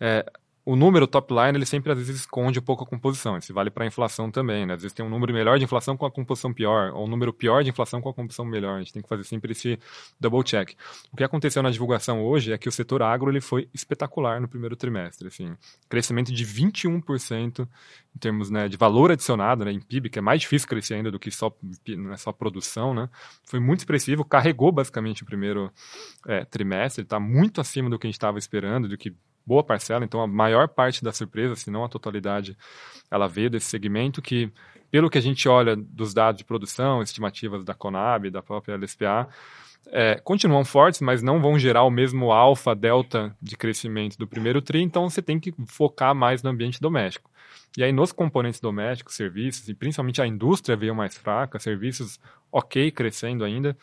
É, 0.00 0.26
o 0.66 0.76
número 0.76 1.06
top 1.06 1.34
line 1.34 1.58
ele 1.58 1.66
sempre 1.66 1.92
às 1.92 1.98
vezes 1.98 2.20
esconde 2.20 2.58
um 2.58 2.62
pouco 2.62 2.84
a 2.84 2.86
composição. 2.86 3.36
Isso 3.36 3.52
vale 3.52 3.70
para 3.70 3.84
a 3.84 3.86
inflação 3.86 4.30
também, 4.30 4.64
né? 4.64 4.74
Às 4.74 4.82
vezes 4.82 4.94
tem 4.94 5.04
um 5.04 5.10
número 5.10 5.32
melhor 5.32 5.58
de 5.58 5.64
inflação 5.64 5.94
com 5.94 6.06
a 6.06 6.10
composição 6.10 6.54
pior, 6.54 6.90
ou 6.94 7.04
um 7.04 7.08
número 7.08 7.34
pior 7.34 7.62
de 7.62 7.68
inflação 7.68 8.00
com 8.00 8.08
a 8.08 8.14
composição 8.14 8.46
melhor. 8.46 8.76
A 8.76 8.78
gente 8.78 8.92
tem 8.92 9.02
que 9.02 9.08
fazer 9.08 9.24
sempre 9.24 9.52
esse 9.52 9.78
double 10.18 10.42
check. 10.42 10.74
O 11.12 11.16
que 11.16 11.22
aconteceu 11.22 11.62
na 11.62 11.70
divulgação 11.70 12.24
hoje 12.24 12.50
é 12.50 12.56
que 12.56 12.66
o 12.66 12.72
setor 12.72 13.02
agro 13.02 13.30
ele 13.30 13.42
foi 13.42 13.68
espetacular 13.74 14.40
no 14.40 14.48
primeiro 14.48 14.74
trimestre, 14.74 15.28
assim, 15.28 15.54
crescimento 15.86 16.32
de 16.32 16.46
21% 16.46 17.68
em 18.14 18.18
termos 18.18 18.48
né, 18.48 18.66
de 18.66 18.76
valor 18.78 19.10
adicionado, 19.10 19.64
né, 19.66 19.72
em 19.72 19.80
PIB, 19.80 20.08
que 20.08 20.18
é 20.18 20.22
mais 20.22 20.40
difícil 20.40 20.66
crescer 20.66 20.94
ainda 20.94 21.10
do 21.10 21.18
que 21.18 21.30
só 21.30 21.54
não 21.88 22.12
é 22.12 22.16
só 22.16 22.32
produção, 22.32 22.94
né? 22.94 23.10
Foi 23.44 23.60
muito 23.60 23.80
expressivo, 23.80 24.24
carregou 24.24 24.72
basicamente 24.72 25.24
o 25.24 25.26
primeiro 25.26 25.70
é, 26.26 26.44
trimestre, 26.44 27.02
está 27.02 27.20
muito 27.20 27.60
acima 27.60 27.90
do 27.90 27.98
que 27.98 28.06
a 28.06 28.08
gente 28.08 28.14
estava 28.14 28.38
esperando, 28.38 28.88
do 28.88 28.96
que 28.96 29.14
boa 29.46 29.62
parcela, 29.62 30.04
então 30.04 30.20
a 30.20 30.26
maior 30.26 30.68
parte 30.68 31.02
da 31.02 31.12
surpresa, 31.12 31.56
se 31.56 31.70
não 31.70 31.84
a 31.84 31.88
totalidade, 31.88 32.56
ela 33.10 33.28
veio 33.28 33.50
desse 33.50 33.66
segmento 33.66 34.22
que, 34.22 34.50
pelo 34.90 35.10
que 35.10 35.18
a 35.18 35.20
gente 35.20 35.48
olha 35.48 35.76
dos 35.76 36.14
dados 36.14 36.38
de 36.38 36.44
produção, 36.44 37.02
estimativas 37.02 37.64
da 37.64 37.74
Conab, 37.74 38.30
da 38.30 38.42
própria 38.42 38.76
LSPA, 38.76 39.28
é, 39.88 40.14
continuam 40.16 40.64
fortes, 40.64 41.00
mas 41.00 41.22
não 41.22 41.40
vão 41.40 41.58
gerar 41.58 41.82
o 41.82 41.90
mesmo 41.90 42.32
alfa, 42.32 42.74
delta 42.74 43.36
de 43.40 43.56
crescimento 43.56 44.16
do 44.16 44.26
primeiro 44.26 44.62
TRI, 44.62 44.82
então 44.82 45.08
você 45.08 45.20
tem 45.20 45.38
que 45.38 45.54
focar 45.66 46.14
mais 46.14 46.42
no 46.42 46.50
ambiente 46.50 46.80
doméstico. 46.80 47.30
E 47.76 47.82
aí, 47.82 47.92
nos 47.92 48.12
componentes 48.12 48.60
domésticos, 48.60 49.14
serviços, 49.14 49.68
e 49.68 49.74
principalmente 49.74 50.22
a 50.22 50.26
indústria 50.26 50.76
veio 50.76 50.94
mais 50.94 51.16
fraca, 51.16 51.58
serviços 51.58 52.20
ok, 52.50 52.90
crescendo 52.92 53.44
ainda. 53.44 53.76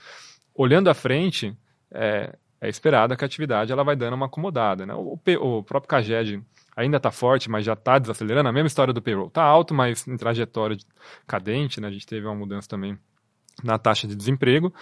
Olhando 0.55 0.89
à 0.89 0.93
frente, 0.93 1.55
é, 1.91 2.35
é 2.61 2.69
esperada 2.69 3.15
que 3.15 3.25
a 3.25 3.27
atividade 3.27 3.71
ela 3.71 3.83
vai 3.83 3.95
dando 3.95 4.13
uma 4.13 4.27
acomodada. 4.27 4.85
Né? 4.85 4.93
O, 4.93 5.19
o 5.39 5.63
próprio 5.63 5.89
CAGED 5.89 6.43
ainda 6.75 6.97
está 6.97 7.11
forte, 7.11 7.49
mas 7.49 7.65
já 7.65 7.73
está 7.73 7.97
desacelerando. 7.97 8.47
A 8.47 8.51
mesma 8.51 8.67
história 8.67 8.93
do 8.93 9.01
payroll. 9.01 9.27
Está 9.27 9.43
alto, 9.43 9.73
mas 9.73 10.07
em 10.07 10.15
trajetória 10.15 10.77
cadente. 11.25 11.81
Né? 11.81 11.87
A 11.87 11.91
gente 11.91 12.05
teve 12.05 12.27
uma 12.27 12.35
mudança 12.35 12.69
também 12.69 12.97
na 13.63 13.77
taxa 13.77 14.07
de 14.07 14.15
desemprego, 14.15 14.73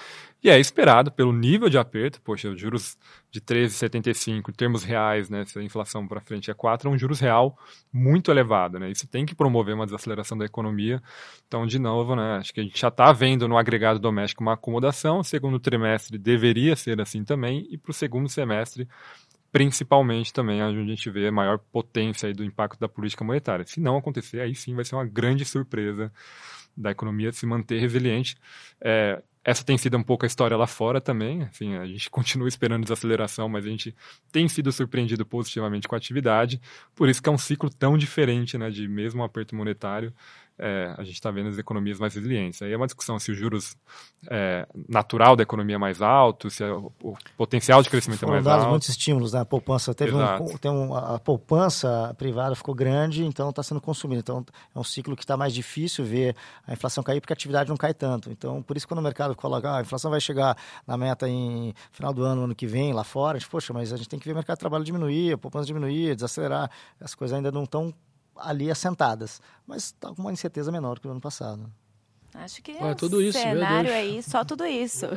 e 0.44 0.50
é 0.50 0.60
esperado 0.60 1.12
pelo 1.12 1.34
nível 1.34 1.70
de 1.70 1.78
aperto, 1.78 2.22
poxa, 2.22 2.50
os 2.50 2.60
juros 2.60 2.98
de 3.30 3.42
13,75 3.42 4.50
em 4.50 4.54
termos 4.54 4.84
reais, 4.84 5.30
né, 5.30 5.44
se 5.46 5.60
a 5.60 5.64
inflação 5.64 6.08
para 6.08 6.22
frente 6.22 6.50
é 6.50 6.54
4, 6.54 6.90
é 6.90 6.94
um 6.94 6.98
juros 6.98 7.20
real 7.20 7.58
muito 7.92 8.32
elevado, 8.32 8.80
né, 8.80 8.90
isso 8.90 9.08
tem 9.08 9.26
que 9.26 9.36
promover 9.36 9.76
uma 9.76 9.86
desaceleração 9.86 10.38
da 10.38 10.46
economia, 10.46 11.02
então, 11.48 11.66
de 11.66 11.78
novo, 11.78 12.16
né, 12.16 12.38
acho 12.38 12.54
que 12.54 12.60
a 12.60 12.64
gente 12.64 12.80
já 12.80 12.88
está 12.88 13.12
vendo 13.12 13.48
no 13.48 13.58
agregado 13.58 14.00
doméstico 14.00 14.42
uma 14.42 14.54
acomodação, 14.54 15.22
segundo 15.24 15.60
trimestre 15.60 16.18
deveria 16.18 16.76
ser 16.76 17.02
assim 17.02 17.24
também, 17.24 17.68
e 17.70 17.78
para 17.78 17.92
o 17.92 17.94
segundo 17.94 18.30
semestre, 18.30 18.88
principalmente 19.52 20.32
também 20.32 20.62
onde 20.62 20.80
a 20.80 20.86
gente 20.86 21.10
vê 21.10 21.28
a 21.28 21.32
maior 21.32 21.58
potência 21.58 22.32
do 22.34 22.44
impacto 22.44 22.80
da 22.80 22.88
política 22.88 23.24
monetária. 23.24 23.66
Se 23.66 23.80
não 23.80 23.98
acontecer, 23.98 24.42
aí 24.42 24.54
sim 24.54 24.76
vai 24.76 24.86
ser 24.86 24.96
uma 24.96 25.06
grande 25.06 25.44
surpresa 25.44 26.12
da 26.80 26.92
economia 26.92 27.32
se 27.32 27.46
manter 27.46 27.80
resiliente. 27.80 28.36
É, 28.82 29.22
essa 29.44 29.64
tem 29.64 29.78
sido 29.78 29.98
um 29.98 30.04
pouco 30.04 30.26
a 30.26 30.28
história 30.28 30.56
lá 30.56 30.68
fora 30.68 31.02
também. 31.02 31.42
Enfim, 31.42 31.76
a 31.76 31.86
gente 31.86 32.10
continua 32.12 32.48
esperando 32.48 32.84
desaceleração, 32.84 33.50
mas 33.50 33.66
a 33.66 33.70
gente 33.70 33.96
tem 34.32 34.48
sido 34.48 34.72
surpreendido 34.72 35.26
positivamente 35.26 35.88
com 35.88 35.96
a 35.96 35.98
atividade. 35.98 36.62
Por 36.96 37.10
isso 37.10 37.22
que 37.22 37.30
é 37.30 37.32
um 37.32 37.38
ciclo 37.38 37.70
tão 37.70 37.98
diferente, 37.98 38.58
né, 38.58 38.70
de 38.70 38.88
mesmo 38.88 39.24
aperto 39.24 39.56
monetário, 39.56 40.14
é, 40.60 40.94
a 40.98 41.04
gente 41.04 41.14
está 41.14 41.32
vendo 41.32 41.48
as 41.48 41.58
economias 41.58 42.00
mais 42.00 42.14
resilientes. 42.14 42.62
Aí 42.62 42.72
é 42.72 42.76
uma 42.76 42.86
discussão 42.86 43.18
se 43.18 43.32
os 43.32 43.38
juros 43.38 43.78
é, 44.30 44.68
natural 44.88 45.36
da 45.36 45.44
economia 45.44 45.76
é 45.76 45.80
mais 45.80 46.02
alto, 46.02 46.50
se 46.50 46.64
é 46.64 46.72
o, 46.72 46.92
o, 47.02 47.16
potencial 47.38 47.82
de 47.82 47.90
crescimento 47.90 48.20
Foram 48.20 48.34
é 48.34 48.36
mais 48.36 48.46
dados 48.46 48.64
alto. 48.64 48.72
muitos 48.72 48.90
estímulos, 48.90 49.32
né? 49.32 49.40
A 49.40 49.46
poupança 49.46 49.94
teve 49.94 50.14
um, 50.14 50.58
tem 50.58 50.70
um, 50.70 50.94
a 50.94 51.18
poupança 51.18 52.14
privada 52.18 52.54
ficou 52.56 52.76
grande, 52.76 53.24
então 53.26 53.50
está 53.50 53.64
sendo 53.64 53.80
consumida. 53.80 54.20
Então 54.20 54.46
é 54.76 54.80
um 54.80 54.84
ciclo 54.84 55.16
que 55.16 55.24
está 55.24 55.38
mais 55.38 55.54
difícil 55.54 56.04
ver 56.04 56.36
a 56.68 56.74
inflação 56.74 57.02
cair 57.04 57.22
porque 57.22 57.32
a 57.32 57.36
atividade 57.36 57.70
não 57.70 57.78
cai 57.78 57.94
tanto. 57.94 58.30
Então 58.30 58.62
por 58.62 58.76
isso 58.76 58.88
quando 58.88 59.00
o 59.00 59.04
mercado 59.04 59.36
coloca 59.36 59.70
ah, 59.70 59.78
a 59.78 59.82
inflação 59.82 60.12
vai 60.12 60.20
chegar 60.20 60.58
na 60.86 60.98
meta 60.98 61.28
em 61.30 61.74
final 61.92 62.14
do 62.14 62.24
ano, 62.24 62.44
ano 62.44 62.56
que 62.56 62.68
vem 62.68 62.92
lá 62.92 63.06
fora, 63.06 63.38
a 63.38 63.40
gente, 63.40 63.50
poxa, 63.50 63.72
mas 63.72 63.94
a 63.94 63.98
gente 63.98 64.10
tem 64.10 64.20
que 64.20 64.26
ver 64.26 64.34
o 64.34 64.36
mercado 64.36 64.58
de 64.58 64.60
trabalho 64.60 64.84
diminuir, 64.84 65.34
a 65.34 65.38
poupança 65.38 65.66
diminuir, 65.66 66.16
desacelerar. 66.16 66.70
As 67.00 67.16
coisas 67.16 67.36
ainda 67.36 67.52
não 67.52 67.64
estão 67.64 67.94
ali 68.42 68.70
assentadas, 68.72 69.42
mas 69.66 69.86
está 69.86 70.14
com 70.14 70.22
uma 70.22 70.34
incerteza 70.34 70.72
menor 70.72 71.00
que 71.00 71.08
o 71.08 71.12
ano 71.12 71.22
passado. 71.22 71.70
Acho 72.34 72.62
que 72.62 72.72
é 72.72 72.94
tudo 72.94 73.22
isso, 73.22 73.40
cenário 73.40 73.92
aí, 73.92 74.22
só 74.22 74.46
tudo 74.46 74.66
isso. 74.66 75.08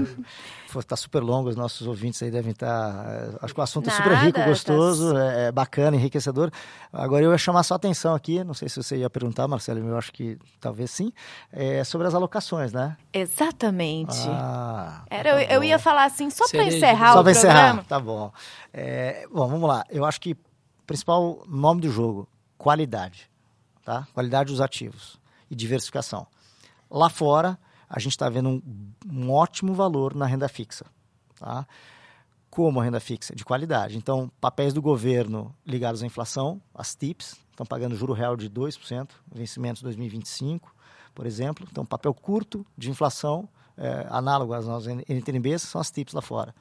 Está 0.78 0.96
super 0.96 1.22
longo, 1.22 1.48
os 1.48 1.56
nossos 1.56 1.86
ouvintes 1.86 2.22
aí 2.22 2.30
devem 2.30 2.52
estar. 2.52 2.66
Tá, 2.66 3.10
eh, 3.10 3.38
acho 3.42 3.54
que 3.54 3.60
o 3.60 3.62
assunto 3.62 3.86
Nada, 3.86 3.98
é 3.98 4.02
super 4.02 4.24
rico, 4.24 4.42
gostoso, 4.42 5.12
tá... 5.12 5.20
é 5.20 5.52
bacana, 5.52 5.96
enriquecedor. 5.96 6.50
Agora 6.92 7.22
eu 7.22 7.32
ia 7.32 7.38
chamar 7.38 7.62
sua 7.64 7.76
atenção 7.76 8.14
aqui, 8.14 8.42
não 8.44 8.54
sei 8.54 8.68
se 8.68 8.82
você 8.82 8.96
ia 8.96 9.10
perguntar, 9.10 9.46
Marcelo, 9.46 9.86
eu 9.86 9.96
acho 9.96 10.10
que 10.10 10.38
talvez 10.58 10.90
sim, 10.90 11.12
é 11.52 11.84
sobre 11.84 12.06
as 12.06 12.14
alocações, 12.14 12.72
né? 12.72 12.96
Exatamente. 13.12 14.16
Ah, 14.28 15.04
Era, 15.10 15.34
tá 15.34 15.42
eu, 15.42 15.48
eu, 15.56 15.64
ia 15.64 15.78
falar 15.78 16.04
assim, 16.04 16.30
só 16.30 16.48
para 16.48 16.64
encerrar 16.64 17.12
só 17.12 17.20
o 17.20 17.24
programa. 17.24 17.30
encerrar, 17.30 17.84
tá 17.84 18.00
bom. 18.00 18.32
É, 18.72 19.26
bom, 19.30 19.46
vamos 19.46 19.68
lá. 19.68 19.84
Eu 19.90 20.04
acho 20.04 20.20
que 20.20 20.32
o 20.32 20.86
principal 20.86 21.42
nome 21.46 21.82
do 21.82 21.90
jogo, 21.90 22.26
qualidade, 22.58 23.30
tá? 23.84 24.06
Qualidade 24.12 24.50
dos 24.50 24.60
ativos 24.60 25.18
e 25.50 25.54
diversificação. 25.54 26.26
Lá 26.90 27.08
fora, 27.08 27.58
a 27.88 27.98
gente 27.98 28.12
está 28.12 28.28
vendo 28.28 28.48
um, 28.48 28.62
um, 29.10 29.30
ótimo 29.30 29.72
valor 29.72 30.14
na 30.14 30.26
renda 30.26 30.48
fixa, 30.48 30.84
tá? 31.38 31.66
Como 32.50 32.80
a 32.80 32.84
renda 32.84 32.98
fixa? 32.98 33.34
De 33.34 33.44
qualidade. 33.44 33.96
Então, 33.96 34.30
papéis 34.40 34.74
do 34.74 34.82
governo 34.82 35.54
ligados 35.64 36.02
à 36.02 36.06
inflação, 36.06 36.60
as 36.74 36.94
TIPS, 36.94 37.36
estão 37.50 37.64
pagando 37.64 37.94
juro 37.94 38.12
real 38.12 38.36
de 38.36 38.50
2%, 38.50 39.10
vencimentos 39.32 39.82
2025, 39.82 40.74
por 41.14 41.26
exemplo. 41.26 41.66
Então, 41.70 41.84
papel 41.84 42.12
curto 42.12 42.66
de 42.76 42.90
inflação, 42.90 43.48
é, 43.76 44.06
análogo 44.10 44.52
às 44.52 44.66
nossas 44.66 44.88
NTNBs, 45.08 45.62
são 45.62 45.80
as 45.80 45.90
TIPS 45.90 46.14
lá 46.14 46.22
fora. 46.22 46.54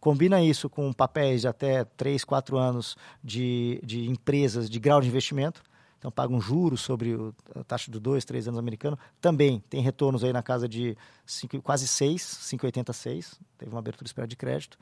Combina 0.00 0.42
isso 0.42 0.68
com 0.70 0.92
papéis 0.92 1.42
de 1.42 1.48
até 1.48 1.84
3, 1.84 2.24
4 2.24 2.56
anos 2.56 2.96
de, 3.22 3.80
de 3.84 4.08
empresas 4.08 4.68
de 4.70 4.80
grau 4.80 5.00
de 5.00 5.08
investimento, 5.08 5.62
então 6.00 6.10
pagam 6.10 6.40
juros 6.40 6.80
sobre 6.80 7.14
o, 7.14 7.34
a 7.54 7.62
taxa 7.62 7.90
do 7.90 8.00
2, 8.00 8.24
3 8.24 8.48
anos 8.48 8.58
americano. 8.58 8.98
Também 9.20 9.62
tem 9.68 9.82
retornos 9.82 10.24
aí 10.24 10.32
na 10.32 10.42
casa 10.42 10.66
de 10.66 10.96
cinco, 11.26 11.60
quase 11.60 11.86
6, 11.86 12.22
5,86, 12.22 13.38
teve 13.58 13.70
uma 13.70 13.78
abertura 13.78 14.06
esperada 14.06 14.28
de 14.28 14.36
crédito. 14.36 14.78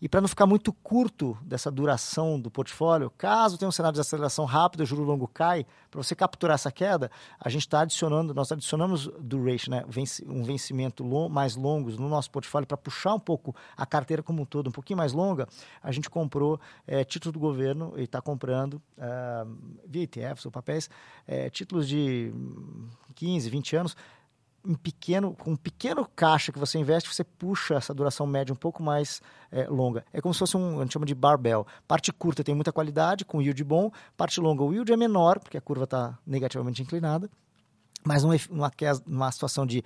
E 0.00 0.08
para 0.08 0.20
não 0.20 0.28
ficar 0.28 0.46
muito 0.46 0.72
curto 0.72 1.36
dessa 1.42 1.70
duração 1.70 2.40
do 2.40 2.50
portfólio, 2.50 3.10
caso 3.18 3.58
tenha 3.58 3.68
um 3.68 3.72
cenário 3.72 3.94
de 3.94 4.00
aceleração 4.00 4.46
rápida, 4.46 4.82
o 4.82 4.86
juro 4.86 5.02
longo 5.02 5.28
cai, 5.28 5.66
para 5.90 6.02
você 6.02 6.14
capturar 6.14 6.54
essa 6.54 6.72
queda, 6.72 7.10
a 7.38 7.50
gente 7.50 7.62
está 7.62 7.80
adicionando, 7.80 8.32
nós 8.32 8.50
adicionamos 8.50 9.10
duration, 9.18 9.72
né, 9.72 9.84
um 10.26 10.42
vencimento 10.42 11.04
long, 11.04 11.28
mais 11.28 11.54
longos 11.54 11.98
no 11.98 12.08
nosso 12.08 12.30
portfólio 12.30 12.66
para 12.66 12.78
puxar 12.78 13.12
um 13.12 13.20
pouco 13.20 13.54
a 13.76 13.84
carteira 13.84 14.22
como 14.22 14.42
um 14.42 14.46
todo, 14.46 14.68
um 14.68 14.72
pouquinho 14.72 14.96
mais 14.96 15.12
longa. 15.12 15.46
A 15.82 15.92
gente 15.92 16.08
comprou 16.08 16.58
é, 16.86 17.04
títulos 17.04 17.34
do 17.34 17.40
governo 17.40 17.92
e 17.96 18.04
está 18.04 18.22
comprando 18.22 18.74
uh, 18.74 19.80
via 19.86 20.04
ETFs 20.04 20.46
ou 20.46 20.52
papéis, 20.60 20.88
é, 21.26 21.50
títulos 21.50 21.88
de 21.88 22.32
15, 23.14 23.50
20 23.50 23.76
anos 23.76 23.96
um 24.64 24.74
pequeno, 24.74 25.34
com 25.34 25.52
um 25.52 25.56
pequeno 25.56 26.06
caixa 26.14 26.52
que 26.52 26.58
você 26.58 26.78
investe, 26.78 27.12
você 27.12 27.24
puxa 27.24 27.74
essa 27.74 27.94
duração 27.94 28.26
média 28.26 28.52
um 28.52 28.56
pouco 28.56 28.82
mais 28.82 29.22
é, 29.50 29.66
longa. 29.66 30.04
É 30.12 30.20
como 30.20 30.34
se 30.34 30.40
fosse 30.40 30.56
um, 30.56 30.78
a 30.78 30.82
gente 30.82 30.92
chama 30.92 31.06
de 31.06 31.14
barbell. 31.14 31.66
Parte 31.88 32.12
curta 32.12 32.44
tem 32.44 32.54
muita 32.54 32.72
qualidade, 32.72 33.24
com 33.24 33.40
yield 33.40 33.62
bom. 33.64 33.90
Parte 34.16 34.40
longa, 34.40 34.62
o 34.62 34.72
yield 34.72 34.92
é 34.92 34.96
menor, 34.96 35.38
porque 35.38 35.56
a 35.56 35.60
curva 35.60 35.84
está 35.84 36.18
negativamente 36.26 36.82
inclinada. 36.82 37.30
Mas 38.04 38.22
numa, 38.22 38.36
numa 39.06 39.32
situação 39.32 39.66
de, 39.66 39.82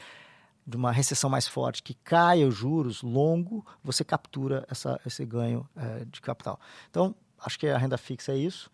de 0.67 0.77
uma 0.77 0.93
recessão 0.93 1.31
mais 1.31 1.47
forte, 1.47 1.83
que 1.83 1.95
caia 1.95 2.47
os 2.47 2.55
juros 2.55 3.03
longo, 3.03 3.65
você 3.83 4.05
captura 4.05 4.67
essa, 4.69 5.01
esse 5.07 5.25
ganho 5.25 5.69
é, 5.77 6.05
de 6.05 6.21
capital. 6.21 6.59
Então, 6.91 7.15
acho 7.39 7.59
que 7.59 7.69
a 7.69 7.79
renda 7.79 7.97
fixa 7.97 8.33
é 8.33 8.37
isso. 8.37 8.71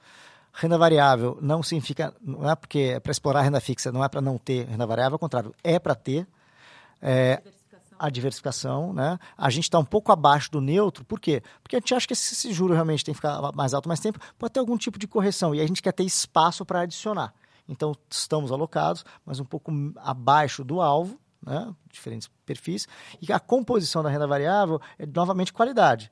Renda 0.53 0.77
variável 0.77 1.39
não 1.41 1.63
significa, 1.63 2.15
não 2.21 2.49
é 2.49 2.55
porque 2.57 2.79
é 2.95 3.01
para 3.01 3.13
explorar 3.13 3.43
renda 3.43 3.61
fixa, 3.61 3.93
não 3.93 4.05
é 4.05 4.09
para 4.09 4.21
não 4.21 4.37
ter 4.37 4.67
renda 4.67 4.87
variável, 4.87 5.15
ao 5.15 5.19
contrário, 5.19 5.55
é 5.63 5.79
para 5.79 5.95
ter. 5.95 6.27
É, 7.01 7.37
diversificação. 7.37 7.97
a 7.99 8.11
diversificação, 8.11 8.93
né? 8.93 9.19
A 9.39 9.49
gente 9.49 9.65
está 9.65 9.79
um 9.79 9.85
pouco 9.85 10.13
abaixo 10.13 10.51
do 10.51 10.61
neutro, 10.61 11.05
por 11.05 11.21
quê? 11.21 11.43
Porque 11.63 11.77
a 11.77 11.79
gente 11.79 11.95
acha 11.95 12.07
que 12.07 12.13
esse, 12.13 12.35
esse 12.35 12.53
juro 12.53 12.75
realmente 12.75 13.05
tem 13.05 13.15
que 13.15 13.19
ficar 13.19 13.53
mais 13.55 13.73
alto 13.73 13.89
mais 13.89 14.01
tempo, 14.01 14.19
pode 14.39 14.53
ter 14.53 14.61
algum 14.61 14.77
tipo 14.77 14.99
de 14.99 15.07
correção 15.07 15.55
e 15.55 15.61
a 15.61 15.67
gente 15.67 15.81
quer 15.81 15.93
ter 15.93 16.05
espaço 16.05 16.65
para 16.67 16.81
adicionar. 16.81 17.33
Então, 17.69 17.95
estamos 18.11 18.51
alocados, 18.51 19.05
mas 19.25 19.39
um 19.39 19.45
pouco 19.45 19.73
abaixo 19.99 20.65
do 20.65 20.81
alvo, 20.81 21.17
né? 21.41 21.73
diferentes 21.91 22.29
perfis, 22.45 22.89
e 23.23 23.33
a 23.33 23.39
composição 23.39 24.03
da 24.03 24.11
renda 24.11 24.27
variável 24.27 24.81
é 24.99 25.07
novamente 25.07 25.53
qualidade. 25.53 26.11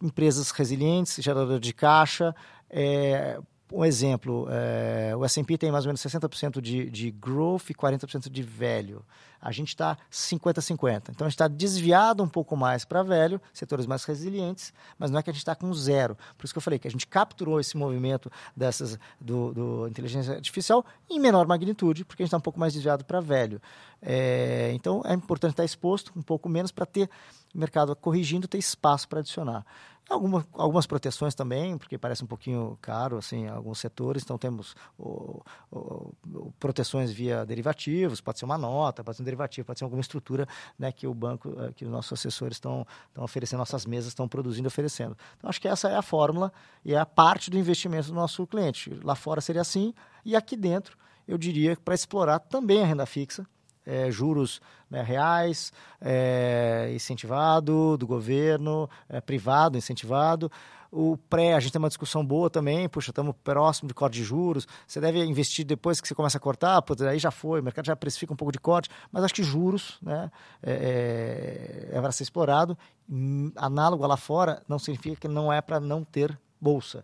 Empresas 0.00 0.52
resilientes, 0.52 1.22
gerador 1.22 1.58
de 1.58 1.72
caixa, 1.72 2.34
é, 2.70 3.40
um 3.72 3.84
exemplo, 3.84 4.46
é, 4.50 5.14
o 5.16 5.24
S&P 5.24 5.56
tem 5.56 5.72
mais 5.72 5.84
ou 5.84 5.88
menos 5.88 6.00
60% 6.02 6.60
de, 6.60 6.90
de 6.90 7.10
growth 7.10 7.70
e 7.70 7.74
40% 7.74 8.28
de 8.28 8.42
velho. 8.42 9.04
A 9.40 9.50
gente 9.50 9.68
está 9.68 9.98
50-50. 10.10 11.10
Então, 11.10 11.26
a 11.26 11.28
gente 11.28 11.34
está 11.34 11.48
desviado 11.48 12.22
um 12.22 12.28
pouco 12.28 12.56
mais 12.56 12.84
para 12.84 13.02
velho, 13.02 13.40
setores 13.52 13.86
mais 13.86 14.04
resilientes, 14.04 14.72
mas 14.96 15.10
não 15.10 15.18
é 15.18 15.22
que 15.22 15.30
a 15.30 15.32
gente 15.32 15.40
está 15.40 15.54
com 15.54 15.72
zero. 15.74 16.16
Por 16.38 16.44
isso 16.44 16.54
que 16.54 16.58
eu 16.58 16.62
falei 16.62 16.78
que 16.78 16.86
a 16.86 16.90
gente 16.90 17.06
capturou 17.06 17.58
esse 17.58 17.76
movimento 17.76 18.30
dessas 18.56 18.98
do, 19.20 19.52
do 19.52 19.88
inteligência 19.88 20.34
artificial 20.34 20.84
em 21.10 21.18
menor 21.18 21.46
magnitude, 21.46 22.04
porque 22.04 22.22
a 22.22 22.24
gente 22.24 22.28
está 22.28 22.36
um 22.36 22.42
pouco 22.42 22.60
mais 22.60 22.72
desviado 22.72 23.04
para 23.04 23.20
velho. 23.20 23.60
É, 24.00 24.70
então, 24.74 25.02
é 25.04 25.14
importante 25.14 25.52
estar 25.52 25.64
exposto 25.64 26.12
um 26.14 26.22
pouco 26.22 26.48
menos 26.48 26.70
para 26.70 26.86
ter 26.86 27.08
o 27.54 27.58
mercado 27.58 27.96
corrigindo, 27.96 28.46
ter 28.46 28.58
espaço 28.58 29.08
para 29.08 29.20
adicionar. 29.20 29.64
Alguma, 30.12 30.46
algumas 30.52 30.86
proteções 30.86 31.34
também, 31.34 31.78
porque 31.78 31.96
parece 31.96 32.22
um 32.22 32.26
pouquinho 32.26 32.78
caro, 32.82 33.16
assim, 33.16 33.48
alguns 33.48 33.78
setores. 33.78 34.22
Então, 34.22 34.36
temos 34.36 34.76
o, 34.98 35.42
o, 35.70 36.12
o, 36.34 36.52
proteções 36.60 37.10
via 37.10 37.46
derivativos, 37.46 38.20
pode 38.20 38.38
ser 38.38 38.44
uma 38.44 38.58
nota, 38.58 39.02
pode 39.02 39.16
ser 39.16 39.22
um 39.22 39.24
derivativo, 39.24 39.66
pode 39.66 39.78
ser 39.78 39.84
alguma 39.84 40.02
estrutura 40.02 40.46
né, 40.78 40.92
que 40.92 41.06
o 41.06 41.14
banco, 41.14 41.54
eh, 41.58 41.72
que 41.72 41.84
os 41.86 41.90
nossos 41.90 42.12
assessores 42.12 42.56
estão, 42.56 42.86
oferecendo, 43.16 43.60
nossas 43.60 43.86
mesas 43.86 44.08
estão 44.08 44.28
produzindo 44.28 44.68
oferecendo. 44.68 45.16
Então, 45.38 45.48
acho 45.48 45.60
que 45.60 45.68
essa 45.68 45.88
é 45.88 45.96
a 45.96 46.02
fórmula 46.02 46.52
e 46.84 46.92
é 46.92 46.98
a 46.98 47.06
parte 47.06 47.50
do 47.50 47.58
investimento 47.58 48.08
do 48.08 48.14
nosso 48.14 48.46
cliente. 48.46 48.90
Lá 49.02 49.14
fora 49.14 49.40
seria 49.40 49.62
assim, 49.62 49.94
e 50.24 50.36
aqui 50.36 50.56
dentro, 50.56 50.98
eu 51.26 51.38
diria 51.38 51.76
para 51.82 51.94
explorar 51.94 52.38
também 52.38 52.82
a 52.82 52.86
renda 52.86 53.06
fixa, 53.06 53.46
é, 53.86 54.10
juros 54.10 54.60
né, 54.90 55.02
reais, 55.02 55.72
é, 56.00 56.90
incentivado, 56.94 57.96
do 57.96 58.06
governo, 58.06 58.88
é, 59.08 59.20
privado, 59.20 59.78
incentivado. 59.78 60.50
O 60.90 61.16
pré, 61.16 61.54
a 61.54 61.60
gente 61.60 61.72
tem 61.72 61.78
uma 61.78 61.88
discussão 61.88 62.24
boa 62.24 62.50
também, 62.50 62.86
puxa, 62.86 63.10
estamos 63.10 63.34
próximo 63.42 63.88
de 63.88 63.94
corte 63.94 64.18
de 64.18 64.24
juros, 64.24 64.68
você 64.86 65.00
deve 65.00 65.24
investir 65.24 65.64
depois 65.64 66.02
que 66.02 66.06
você 66.06 66.14
começa 66.14 66.36
a 66.36 66.40
cortar, 66.40 66.82
putz, 66.82 67.00
aí 67.00 67.18
já 67.18 67.30
foi, 67.30 67.60
o 67.60 67.62
mercado 67.62 67.86
já 67.86 67.96
precifica 67.96 68.30
um 68.34 68.36
pouco 68.36 68.52
de 68.52 68.60
corte, 68.60 68.90
mas 69.10 69.24
acho 69.24 69.32
que 69.32 69.42
juros 69.42 69.98
né, 70.02 70.30
é, 70.62 71.90
é, 71.92 71.96
é 71.96 72.00
para 72.00 72.12
ser 72.12 72.24
explorado. 72.24 72.76
Hum, 73.08 73.50
análogo 73.56 74.06
lá 74.06 74.18
fora 74.18 74.62
não 74.68 74.78
significa 74.78 75.16
que 75.16 75.28
não 75.28 75.50
é 75.50 75.62
para 75.62 75.80
não 75.80 76.04
ter 76.04 76.38
bolsa 76.60 77.02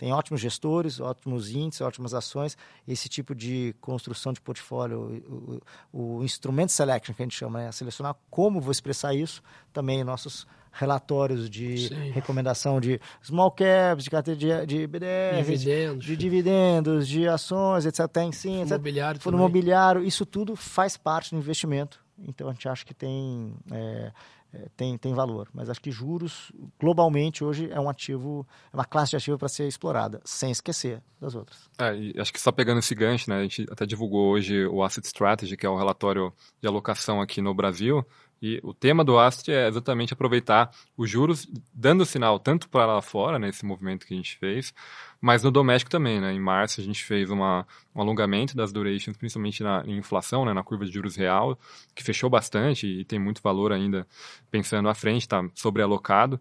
tem 0.00 0.14
ótimos 0.14 0.40
gestores, 0.40 0.98
ótimos 0.98 1.50
índices, 1.50 1.82
ótimas 1.82 2.14
ações. 2.14 2.56
Esse 2.88 3.06
tipo 3.06 3.34
de 3.34 3.74
construção 3.82 4.32
de 4.32 4.40
portfólio, 4.40 5.60
o, 5.92 6.16
o 6.20 6.24
instrumento 6.24 6.72
selection 6.72 7.14
que 7.14 7.20
a 7.20 7.26
gente 7.26 7.36
chama, 7.36 7.58
né? 7.58 7.70
selecionar 7.70 8.16
como 8.30 8.62
vou 8.62 8.72
expressar 8.72 9.12
isso, 9.12 9.42
também 9.74 10.02
nossos 10.02 10.46
relatórios 10.72 11.50
de 11.50 11.88
Sim. 11.88 12.12
recomendação 12.12 12.80
de 12.80 12.98
small 13.22 13.50
caps, 13.50 14.04
de 14.04 14.08
carteira 14.10 14.40
de, 14.40 14.66
de 14.66 14.86
BDR, 14.86 15.36
dividendos. 15.44 16.06
de 16.06 16.16
dividendos, 16.16 17.06
de 17.06 17.28
ações, 17.28 17.84
etc. 17.84 18.08
Tem 18.08 18.32
sim, 18.32 18.62
etc. 18.62 18.70
Imobiliário 18.70 19.20
Fundo 19.20 19.36
imobiliário, 19.36 20.02
isso 20.02 20.24
tudo 20.24 20.56
faz 20.56 20.96
parte 20.96 21.32
do 21.32 21.36
investimento. 21.36 22.02
Então 22.26 22.48
a 22.48 22.52
gente 22.52 22.66
acha 22.66 22.86
que 22.86 22.94
tem, 22.94 23.54
é, 23.70 24.12
é, 24.52 24.68
tem, 24.76 24.96
tem 24.98 25.14
valor. 25.14 25.48
Mas 25.54 25.70
acho 25.70 25.80
que 25.80 25.90
juros, 25.90 26.52
globalmente, 26.78 27.44
hoje 27.44 27.70
é 27.70 27.80
um 27.80 27.88
ativo, 27.88 28.46
é 28.72 28.76
uma 28.76 28.84
classe 28.84 29.10
de 29.10 29.16
ativo 29.16 29.38
para 29.38 29.48
ser 29.48 29.66
explorada, 29.68 30.20
sem 30.24 30.50
esquecer 30.50 31.02
das 31.20 31.34
outras. 31.34 31.68
É, 31.78 32.20
acho 32.20 32.32
que 32.32 32.40
só 32.40 32.50
pegando 32.50 32.78
esse 32.78 32.94
gancho, 32.94 33.30
né, 33.30 33.38
a 33.38 33.42
gente 33.42 33.66
até 33.70 33.86
divulgou 33.86 34.32
hoje 34.32 34.66
o 34.66 34.82
Asset 34.82 35.06
Strategy, 35.06 35.56
que 35.56 35.66
é 35.66 35.68
o 35.68 35.76
relatório 35.76 36.32
de 36.60 36.66
alocação 36.66 37.20
aqui 37.20 37.40
no 37.40 37.54
Brasil. 37.54 38.04
E 38.42 38.58
o 38.62 38.72
tema 38.72 39.04
do 39.04 39.18
AST 39.18 39.48
é 39.50 39.68
exatamente 39.68 40.14
aproveitar 40.14 40.70
os 40.96 41.10
juros, 41.10 41.46
dando 41.74 42.06
sinal 42.06 42.38
tanto 42.38 42.68
para 42.68 42.86
lá 42.86 43.02
fora, 43.02 43.38
nesse 43.38 43.64
né, 43.64 43.68
movimento 43.68 44.06
que 44.06 44.14
a 44.14 44.16
gente 44.16 44.38
fez, 44.38 44.72
mas 45.20 45.42
no 45.42 45.50
doméstico 45.50 45.90
também. 45.90 46.20
Né? 46.20 46.32
Em 46.32 46.40
março 46.40 46.80
a 46.80 46.84
gente 46.84 47.04
fez 47.04 47.30
uma, 47.30 47.66
um 47.94 48.00
alongamento 48.00 48.56
das 48.56 48.72
durations, 48.72 49.16
principalmente 49.16 49.62
na 49.62 49.84
inflação, 49.86 50.44
né, 50.44 50.54
na 50.54 50.62
curva 50.62 50.86
de 50.86 50.92
juros 50.92 51.16
real, 51.16 51.58
que 51.94 52.02
fechou 52.02 52.30
bastante 52.30 52.86
e 52.86 53.04
tem 53.04 53.18
muito 53.18 53.42
valor 53.42 53.72
ainda 53.72 54.06
pensando 54.50 54.88
à 54.88 54.94
frente, 54.94 55.22
está 55.22 55.46
sobrealocado. 55.54 56.40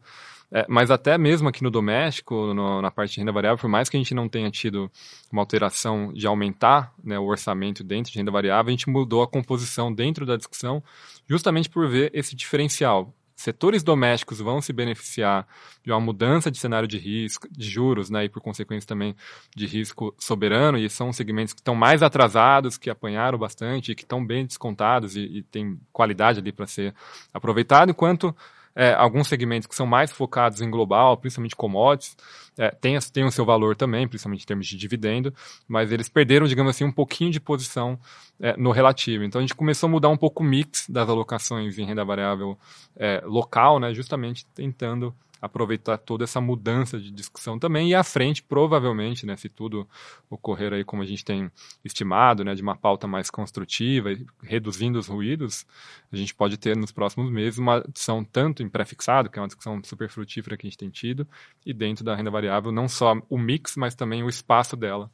É, 0.51 0.65
mas 0.67 0.89
até 0.89 1.15
mesmo 1.17 1.47
aqui 1.47 1.63
no 1.63 1.69
doméstico, 1.69 2.53
no, 2.53 2.81
na 2.81 2.89
parte 2.89 3.13
de 3.13 3.19
renda 3.19 3.31
variável, 3.31 3.57
por 3.57 3.69
mais 3.69 3.87
que 3.87 3.95
a 3.95 3.99
gente 3.99 4.15
não 4.15 4.27
tenha 4.27 4.49
tido 4.49 4.91
uma 5.31 5.41
alteração 5.41 6.11
de 6.11 6.25
aumentar 6.25 6.91
né, 7.03 7.19
o 7.19 7.25
orçamento 7.25 7.83
dentro 7.83 8.11
de 8.11 8.17
renda 8.17 8.31
variável, 8.31 8.69
a 8.69 8.71
gente 8.71 8.89
mudou 8.89 9.21
a 9.21 9.27
composição 9.27 9.93
dentro 9.93 10.25
da 10.25 10.35
discussão 10.35 10.83
justamente 11.27 11.69
por 11.69 11.87
ver 11.87 12.09
esse 12.15 12.35
diferencial. 12.35 13.13
Setores 13.35 13.83
domésticos 13.83 14.39
vão 14.39 14.59
se 14.59 14.73
beneficiar 14.73 15.47
de 15.81 15.91
uma 15.91 15.99
mudança 15.99 16.51
de 16.51 16.57
cenário 16.57 16.87
de 16.87 16.97
risco, 16.97 17.47
de 17.49 17.69
juros, 17.69 18.09
né, 18.09 18.25
e 18.25 18.29
por 18.29 18.41
consequência 18.41 18.85
também 18.85 19.15
de 19.55 19.65
risco 19.65 20.13
soberano, 20.17 20.77
e 20.77 20.89
são 20.89 21.13
segmentos 21.13 21.53
que 21.53 21.61
estão 21.61 21.73
mais 21.73 22.03
atrasados, 22.03 22.77
que 22.77 22.89
apanharam 22.89 23.37
bastante, 23.37 23.95
que 23.95 24.03
estão 24.03 24.25
bem 24.25 24.45
descontados 24.45 25.15
e, 25.15 25.21
e 25.21 25.43
têm 25.43 25.79
qualidade 25.93 26.39
ali 26.39 26.51
para 26.51 26.67
ser 26.67 26.93
aproveitado, 27.33 27.91
enquanto 27.91 28.35
é, 28.75 28.93
alguns 28.93 29.27
segmentos 29.27 29.67
que 29.67 29.75
são 29.75 29.85
mais 29.85 30.11
focados 30.11 30.61
em 30.61 30.69
global, 30.69 31.17
principalmente 31.17 31.55
commodities, 31.55 32.15
é, 32.57 32.69
tem, 32.71 32.97
tem 33.13 33.23
o 33.23 33.31
seu 33.31 33.45
valor 33.45 33.75
também, 33.75 34.07
principalmente 34.07 34.43
em 34.43 34.45
termos 34.45 34.67
de 34.67 34.77
dividendo, 34.77 35.33
mas 35.67 35.91
eles 35.91 36.09
perderam, 36.09 36.45
digamos 36.45 36.71
assim, 36.71 36.83
um 36.83 36.91
pouquinho 36.91 37.31
de 37.31 37.39
posição 37.39 37.99
é, 38.39 38.55
no 38.57 38.71
relativo. 38.71 39.23
Então 39.23 39.39
a 39.39 39.41
gente 39.41 39.55
começou 39.55 39.87
a 39.87 39.91
mudar 39.91 40.09
um 40.09 40.17
pouco 40.17 40.43
o 40.43 40.45
mix 40.45 40.85
das 40.89 41.07
alocações 41.07 41.77
em 41.77 41.85
renda 41.85 42.03
variável 42.03 42.57
é, 42.95 43.21
local, 43.25 43.79
né, 43.79 43.93
justamente 43.93 44.45
tentando 44.47 45.15
aproveitar 45.41 45.97
toda 45.97 46.23
essa 46.23 46.41
mudança 46.41 46.99
de 46.99 47.11
discussão 47.11 47.57
também 47.57 47.89
e 47.89 47.95
à 47.95 48.03
frente, 48.03 48.43
provavelmente, 48.43 49.25
né, 49.25 49.35
se 49.37 49.49
tudo 49.49 49.87
ocorrer 50.29 50.73
aí 50.73 50.83
como 50.83 51.01
a 51.01 51.05
gente 51.05 51.23
tem 51.23 51.51
estimado, 51.83 52.43
né, 52.43 52.53
de 52.53 52.61
uma 52.61 52.75
pauta 52.75 53.07
mais 53.07 53.29
construtiva 53.29 54.11
e 54.11 54.25
reduzindo 54.43 54.99
os 54.99 55.07
ruídos, 55.07 55.65
a 56.11 56.15
gente 56.15 56.33
pode 56.35 56.57
ter 56.57 56.75
nos 56.75 56.91
próximos 56.91 57.31
meses 57.31 57.59
uma 57.59 57.81
discussão 57.81 58.23
tanto 58.23 58.63
em 58.63 58.69
pré-fixado, 58.69 59.29
que 59.29 59.39
é 59.39 59.41
uma 59.41 59.47
discussão 59.47 59.81
super 59.83 60.09
frutífera 60.09 60.57
que 60.57 60.67
a 60.67 60.69
gente 60.69 60.77
tem 60.77 60.89
tido, 60.89 61.27
e 61.65 61.73
dentro 61.73 62.03
da 62.03 62.15
renda 62.15 62.31
variável, 62.31 62.71
não 62.71 62.87
só 62.87 63.15
o 63.29 63.37
mix, 63.37 63.75
mas 63.75 63.95
também 63.95 64.23
o 64.23 64.29
espaço 64.29 64.75
dela 64.75 65.09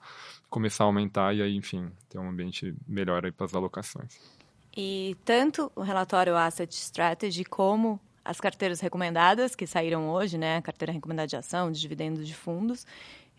começar 0.50 0.84
a 0.84 0.88
aumentar 0.88 1.36
e 1.36 1.42
aí, 1.42 1.56
enfim, 1.56 1.92
ter 2.10 2.18
um 2.18 2.30
ambiente 2.30 2.74
melhor 2.88 3.26
aí 3.26 3.32
para 3.32 3.46
as 3.46 3.54
alocações. 3.54 4.20
E 4.76 5.16
tanto 5.24 5.72
o 5.76 5.82
relatório 5.82 6.36
Asset 6.36 6.74
Strategy 6.74 7.46
como 7.46 8.00
as 8.26 8.42
carteiras 8.42 8.80
recomendadas 8.80 9.56
que 9.56 9.68
saíram 9.68 10.10
hoje, 10.10 10.38
né? 10.38 10.58
A 10.58 10.62
carteira 10.62 10.92
recomendada 10.92 11.28
de 11.28 11.36
ação, 11.36 11.72
de 11.72 11.80
dividendos 11.80 12.28
de 12.28 12.34
fundos. 12.34 12.86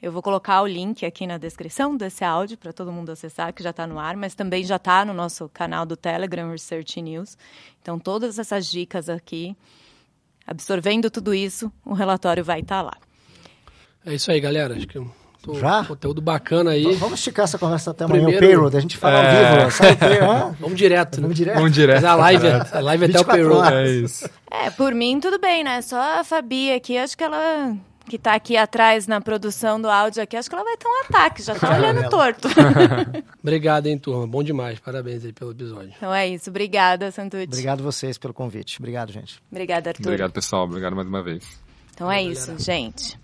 Eu 0.00 0.12
vou 0.12 0.22
colocar 0.22 0.62
o 0.62 0.66
link 0.66 1.04
aqui 1.04 1.26
na 1.26 1.38
descrição 1.38 1.96
desse 1.96 2.22
áudio 2.22 2.56
para 2.56 2.72
todo 2.72 2.92
mundo 2.92 3.10
acessar, 3.10 3.52
que 3.52 3.62
já 3.62 3.70
está 3.70 3.86
no 3.86 3.98
ar, 3.98 4.16
mas 4.16 4.34
também 4.34 4.62
já 4.62 4.76
está 4.76 5.04
no 5.04 5.12
nosso 5.12 5.48
canal 5.48 5.84
do 5.84 5.96
Telegram 5.96 6.50
Research 6.50 7.02
News. 7.02 7.36
Então, 7.82 7.98
todas 7.98 8.38
essas 8.38 8.70
dicas 8.70 9.08
aqui, 9.08 9.56
absorvendo 10.46 11.10
tudo 11.10 11.34
isso, 11.34 11.72
o 11.84 11.94
relatório 11.94 12.44
vai 12.44 12.60
estar 12.60 12.76
tá 12.76 12.82
lá. 12.82 12.96
É 14.04 14.14
isso 14.14 14.30
aí, 14.30 14.38
galera. 14.38 14.76
Acho 14.76 14.86
que 14.86 14.98
já? 15.54 15.84
Conteúdo 15.84 16.20
bacana 16.20 16.72
aí. 16.72 16.94
Vamos 16.96 17.18
esticar 17.18 17.44
essa 17.44 17.58
conversa 17.58 17.90
até 17.90 18.04
amanhã. 18.04 18.24
Primeiro, 18.24 18.44
o 18.44 18.48
payroll, 18.48 18.76
a 18.76 18.80
gente 18.80 18.96
fala 18.96 19.18
é... 19.18 19.54
ao 19.54 19.58
vivo. 19.58 19.70
Sabe, 19.70 20.56
Vamos 20.60 20.76
direto. 20.78 21.20
Vamos 21.20 21.36
direto. 21.36 21.56
Vamos 21.56 21.72
direto. 21.72 22.04
a 22.04 22.14
live, 22.14 22.46
é- 22.46 22.66
a 22.72 22.80
live 22.80 23.04
é 23.04 23.08
até 23.08 23.20
o 23.20 23.24
payroll. 23.24 23.64
É 23.64 23.90
isso. 23.90 24.28
É, 24.50 24.70
por 24.70 24.94
mim 24.94 25.20
tudo 25.20 25.38
bem, 25.38 25.62
né? 25.64 25.82
Só 25.82 26.20
a 26.20 26.24
Fabi 26.24 26.72
aqui, 26.72 26.96
acho 26.96 27.16
que 27.16 27.24
ela 27.24 27.76
que 28.08 28.16
está 28.16 28.34
aqui 28.34 28.56
atrás 28.56 29.06
na 29.06 29.20
produção 29.20 29.80
do 29.80 29.90
áudio 29.90 30.22
aqui, 30.22 30.36
acho 30.36 30.48
que 30.48 30.54
ela 30.54 30.64
vai 30.64 30.76
ter 30.76 30.86
um 30.86 31.00
ataque, 31.04 31.42
já 31.42 31.54
está 31.54 31.76
olhando 31.76 32.08
torto. 32.08 32.48
Obrigado, 33.42 33.86
hein, 33.88 33.98
turma. 33.98 34.26
Bom 34.26 34.42
demais. 34.42 34.78
Parabéns 34.78 35.24
aí 35.24 35.32
pelo 35.32 35.50
episódio. 35.50 35.92
Então 35.96 36.14
é 36.14 36.28
isso. 36.28 36.48
Obrigada, 36.48 37.10
Santucci. 37.10 37.44
Obrigado 37.44 37.82
vocês 37.82 38.16
pelo 38.16 38.32
convite. 38.32 38.78
Obrigado, 38.78 39.12
gente. 39.12 39.42
Obrigada, 39.50 39.90
Arthur. 39.90 40.06
Obrigado, 40.06 40.32
pessoal. 40.32 40.64
Obrigado 40.64 40.94
mais 40.94 41.08
uma 41.08 41.22
vez. 41.22 41.44
Então 41.92 42.10
é 42.10 42.22
isso, 42.22 42.56
gente. 42.58 43.18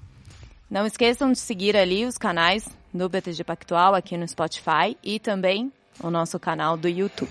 Não 0.72 0.86
esqueçam 0.86 1.30
de 1.30 1.38
seguir 1.38 1.76
ali 1.76 2.06
os 2.06 2.16
canais 2.16 2.66
do 2.94 3.06
BTG 3.06 3.44
Pactual 3.44 3.94
aqui 3.94 4.16
no 4.16 4.26
Spotify 4.26 4.96
e 5.04 5.20
também 5.20 5.70
o 6.02 6.10
nosso 6.10 6.40
canal 6.40 6.78
do 6.78 6.88
YouTube. 6.88 7.30